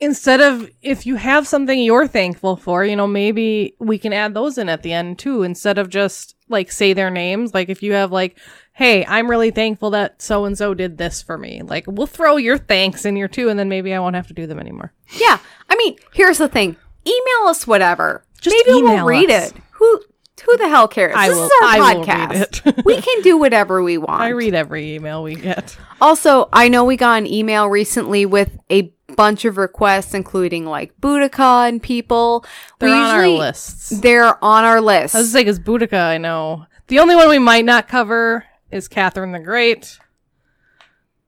Instead 0.01 0.41
of 0.41 0.69
if 0.81 1.05
you 1.05 1.15
have 1.15 1.47
something 1.47 1.79
you're 1.79 2.07
thankful 2.07 2.57
for, 2.57 2.83
you 2.83 2.97
know, 2.97 3.07
maybe 3.07 3.73
we 3.79 3.97
can 3.97 4.11
add 4.11 4.33
those 4.33 4.57
in 4.57 4.67
at 4.67 4.83
the 4.83 4.91
end 4.91 5.17
too, 5.17 5.43
instead 5.43 5.77
of 5.77 5.87
just 5.87 6.35
like 6.49 6.73
say 6.73 6.91
their 6.91 7.09
names. 7.09 7.53
Like 7.53 7.69
if 7.69 7.81
you 7.81 7.93
have 7.93 8.11
like, 8.11 8.37
hey, 8.73 9.05
I'm 9.05 9.29
really 9.29 9.51
thankful 9.51 9.91
that 9.91 10.21
so 10.21 10.43
and 10.43 10.57
so 10.57 10.73
did 10.73 10.97
this 10.97 11.21
for 11.21 11.37
me. 11.37 11.61
Like 11.61 11.85
we'll 11.87 12.05
throw 12.05 12.35
your 12.35 12.57
thanks 12.57 13.05
in 13.05 13.15
here 13.15 13.29
too, 13.29 13.47
and 13.47 13.57
then 13.57 13.69
maybe 13.69 13.93
I 13.93 13.99
won't 13.99 14.17
have 14.17 14.27
to 14.27 14.33
do 14.33 14.45
them 14.45 14.59
anymore. 14.59 14.91
Yeah. 15.17 15.37
I 15.69 15.77
mean, 15.77 15.95
here's 16.13 16.39
the 16.39 16.49
thing. 16.49 16.75
Email 17.07 17.47
us 17.47 17.65
whatever. 17.65 18.25
Just 18.41 18.57
Maybe 18.57 18.79
email 18.79 18.95
we'll 18.97 19.05
read 19.05 19.31
us. 19.31 19.51
it. 19.51 19.57
Who 19.73 20.01
who 20.45 20.57
the 20.57 20.67
hell 20.69 20.87
cares? 20.87 21.13
I 21.15 21.27
this 21.29 21.37
will- 21.37 21.45
is 21.45 21.51
our 21.61 21.69
I 21.69 21.95
podcast. 21.95 22.83
we 22.85 23.01
can 23.01 23.21
do 23.21 23.37
whatever 23.37 23.81
we 23.83 23.97
want. 23.99 24.21
I 24.21 24.29
read 24.29 24.53
every 24.53 24.95
email 24.95 25.23
we 25.23 25.35
get. 25.35 25.77
Also, 25.99 26.49
I 26.53 26.67
know 26.67 26.83
we 26.85 26.97
got 26.97 27.17
an 27.19 27.27
email 27.27 27.67
recently 27.67 28.25
with 28.25 28.57
a 28.71 28.93
bunch 29.15 29.43
of 29.45 29.57
requests, 29.57 30.13
including 30.13 30.65
like 30.65 30.95
Boudica 30.99 31.67
and 31.67 31.81
people. 31.83 32.45
They're 32.79 32.89
We 32.89 32.95
on 32.95 33.15
our 33.15 33.27
lists. 33.27 33.89
They're 33.89 34.43
on 34.43 34.63
our 34.63 34.81
list. 34.81 35.15
I 35.15 35.19
was 35.19 35.31
saying, 35.31 35.45
because 35.45 35.59
Boudica, 35.59 36.01
I 36.01 36.17
know. 36.17 36.65
The 36.87 36.99
only 36.99 37.15
one 37.15 37.29
we 37.29 37.39
might 37.39 37.65
not 37.65 37.87
cover 37.87 38.45
is 38.71 38.87
Catherine 38.87 39.31
the 39.33 39.39
Great. 39.39 39.97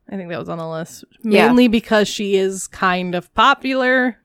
I 0.09 0.15
think 0.15 0.29
that 0.29 0.39
was 0.39 0.49
on 0.49 0.57
the 0.57 0.67
list. 0.67 1.03
Yeah. 1.23 1.47
Mainly 1.47 1.67
because 1.67 2.07
she 2.07 2.35
is 2.35 2.67
kind 2.67 3.15
of 3.15 3.33
popular. 3.33 4.17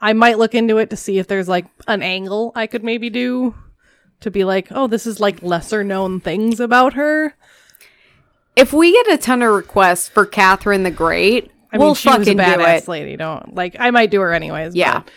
I 0.00 0.12
might 0.14 0.38
look 0.38 0.54
into 0.54 0.78
it 0.78 0.90
to 0.90 0.96
see 0.96 1.18
if 1.18 1.28
there's 1.28 1.48
like 1.48 1.66
an 1.86 2.02
angle 2.02 2.50
I 2.56 2.66
could 2.66 2.82
maybe 2.82 3.08
do 3.10 3.54
to 4.22 4.30
be 4.30 4.44
like, 4.44 4.68
oh, 4.70 4.86
this 4.86 5.06
is 5.06 5.20
like 5.20 5.42
lesser 5.42 5.84
known 5.84 6.20
things 6.20 6.60
about 6.60 6.94
her. 6.94 7.34
if 8.56 8.72
we 8.72 8.92
get 8.92 9.12
a 9.14 9.18
ton 9.18 9.42
of 9.42 9.54
requests 9.54 10.08
for 10.08 10.26
Catherine 10.26 10.82
the 10.82 10.90
Great, 10.90 11.50
I 11.72 11.78
we'll 11.78 11.88
mean, 11.88 11.94
she 11.94 12.08
was 12.08 12.16
a 12.16 12.20
fucking 12.20 12.36
do 12.36 12.42
badass 12.42 12.82
it. 12.82 12.88
lady. 12.88 13.16
Don't 13.16 13.54
like. 13.54 13.76
I 13.78 13.90
might 13.90 14.10
do 14.10 14.20
her 14.20 14.32
anyways. 14.32 14.74
Yeah. 14.74 15.00
But, 15.00 15.10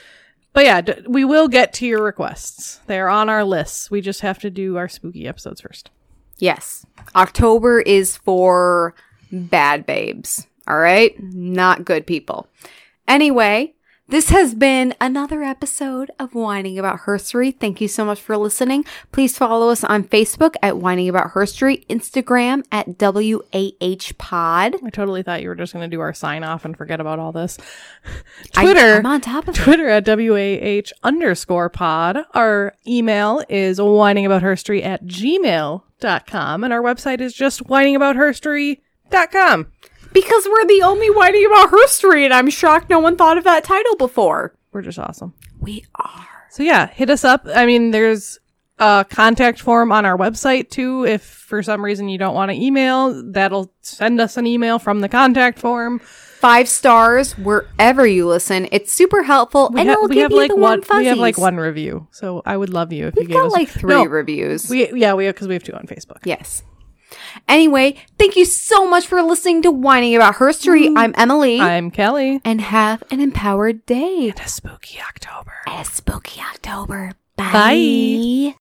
but 0.53 0.65
yeah, 0.65 0.82
d- 0.82 0.94
we 1.07 1.26
will 1.26 1.48
get 1.49 1.73
to 1.73 1.86
your 1.86 2.02
requests. 2.02 2.80
They're 2.88 3.10
on 3.10 3.27
our 3.30 3.44
lists. 3.44 3.91
We 3.91 3.99
just 4.02 4.22
have 4.22 4.40
to 4.40 4.49
do 4.49 4.77
our 4.77 4.88
spooky 4.88 5.27
episodes 5.27 5.60
first. 5.61 5.90
Yes. 6.40 6.86
October 7.15 7.82
is 7.82 8.15
for 8.18 8.95
bad 9.32 9.86
babes. 9.86 10.48
All 10.68 10.77
right? 10.77 11.14
Not 11.22 11.84
good 11.86 12.07
people. 12.07 12.48
Anyway, 13.07 13.73
this 14.07 14.30
has 14.30 14.53
been 14.53 14.94
another 15.02 15.41
episode 15.41 16.11
of 16.19 16.36
Whining 16.36 16.77
About 16.77 16.99
Herstory. 17.02 17.60
Thank 17.60 17.82
you 17.82 17.88
so 17.88 18.06
much 18.06 18.22
for 18.22 18.38
listening. 18.38 18.86
Please 19.11 19.36
follow 19.36 19.69
us 19.69 19.84
on 19.84 20.03
Facebook 20.03 20.53
at 20.61 20.77
Whining 20.77 21.10
About 21.10 21.32
Herstory, 21.32 21.84
Instagram 21.88 22.64
at 22.72 22.99
WAH 22.99 24.11
Pod. 24.19 24.76
I 24.86 24.90
totally 24.91 25.23
thought 25.23 25.41
you 25.41 25.49
were 25.49 25.56
just 25.56 25.73
going 25.73 25.90
to 25.90 25.95
do 25.95 26.02
our 26.02 26.14
sign 26.14 26.44
off 26.44 26.65
and 26.65 26.77
forget 26.77 26.99
about 26.99 27.18
all 27.18 27.32
this. 27.32 27.57
Twitter. 28.52 28.98
I'm 28.98 29.06
on 29.07 29.22
top 29.22 29.48
of 29.48 29.56
it. 29.56 29.61
Twitter 29.61 29.90
at 29.90 30.06
WAH 30.07 30.91
underscore 31.03 31.69
pod. 31.69 32.19
Our 32.36 32.76
email 32.88 33.44
is 33.49 33.80
whiningaboutherstory 33.80 34.86
at 34.86 35.03
gmail.com. 35.06 36.64
And 36.64 36.72
our 36.72 36.82
website 36.82 37.22
is 37.22 37.34
just 37.34 37.64
whiningaboutherstory.com. 37.64 39.72
Because 40.16 40.48
we're 40.50 40.66
the 40.66 40.82
only 40.84 41.10
Whining 41.12 41.46
About 41.46 41.70
Herstory, 41.72 42.24
and 42.26 42.34
I'm 42.34 42.50
shocked 42.50 42.90
no 42.90 42.98
one 43.00 43.16
thought 43.18 43.38
of 43.38 43.44
that 43.44 43.64
title 43.64 43.96
before. 43.98 44.56
We're 44.72 44.82
just 44.82 44.98
awesome. 44.98 45.34
We 45.60 45.86
are. 45.96 46.28
So 46.50 46.64
yeah, 46.64 46.88
hit 46.88 47.10
us 47.12 47.24
up. 47.24 47.46
I 47.54 47.66
mean, 47.68 47.92
there's 47.92 48.40
a 48.80 49.06
contact 49.10 49.60
form 49.60 49.92
on 49.92 50.06
our 50.06 50.18
website 50.18 50.70
too. 50.70 51.06
If 51.06 51.22
for 51.24 51.62
some 51.62 51.84
reason 51.84 52.10
you 52.10 52.18
don't 52.18 52.34
want 52.34 52.50
to 52.52 52.58
email, 52.58 53.24
that'll 53.32 53.72
send 53.82 54.20
us 54.20 54.38
an 54.38 54.48
email 54.48 54.80
from 54.80 55.02
the 55.02 55.10
contact 55.10 55.60
form. 55.60 56.00
Five 56.00 56.68
stars 56.70 57.38
wherever 57.38 58.06
you 58.06 58.28
listen. 58.28 58.68
It's 58.72 58.92
super 58.94 59.24
helpful, 59.24 59.70
We, 59.74 59.80
and 59.82 59.90
ha- 59.90 59.94
it'll 59.96 60.08
we 60.10 60.16
give 60.16 60.24
have 60.24 60.32
you 60.32 60.38
like 60.38 60.50
the 60.52 60.56
one. 60.58 60.82
We 60.98 61.06
have 61.08 61.18
like 61.18 61.38
one 61.38 61.58
review, 61.58 62.08
so 62.12 62.42
I 62.46 62.56
would 62.56 62.70
love 62.70 62.94
you 62.94 63.08
if 63.08 63.16
you 63.16 63.22
We've 63.22 63.30
gave 63.30 63.38
got 63.38 63.46
us 63.48 63.52
like 63.54 63.70
three 63.70 63.90
No, 63.90 64.06
reviews. 64.06 64.70
We 64.70 64.92
yeah 64.94 65.14
we 65.14 65.28
because 65.28 65.48
we 65.48 65.56
have 65.56 65.64
two 65.64 65.74
on 65.74 65.88
Facebook. 65.88 66.20
yes. 66.26 66.64
Anyway, 67.48 67.95
thank 68.18 68.36
you 68.36 68.45
so 68.45 68.90
much 68.90 69.06
for 69.07 69.22
listening 69.22 69.61
to 69.64 69.72
Whining 69.72 70.15
About 70.15 70.36
Herstory. 70.36 70.88
Mm. 70.88 70.94
I'm 70.98 71.14
Emily, 71.18 71.60
I'm 71.60 71.91
Kelley. 71.91 72.41
and 72.44 72.61
have 72.61 73.03
an 73.11 73.19
empowered 73.22 73.86
day. 73.86 74.30
And 74.30 74.40
a 74.40 74.48
spooky 74.48 74.99
October. 74.99 75.53
A 75.68 75.86
spooky 75.86 76.41
October. 76.41 77.11
Bye. 77.38 77.52
Bye. 77.52 78.56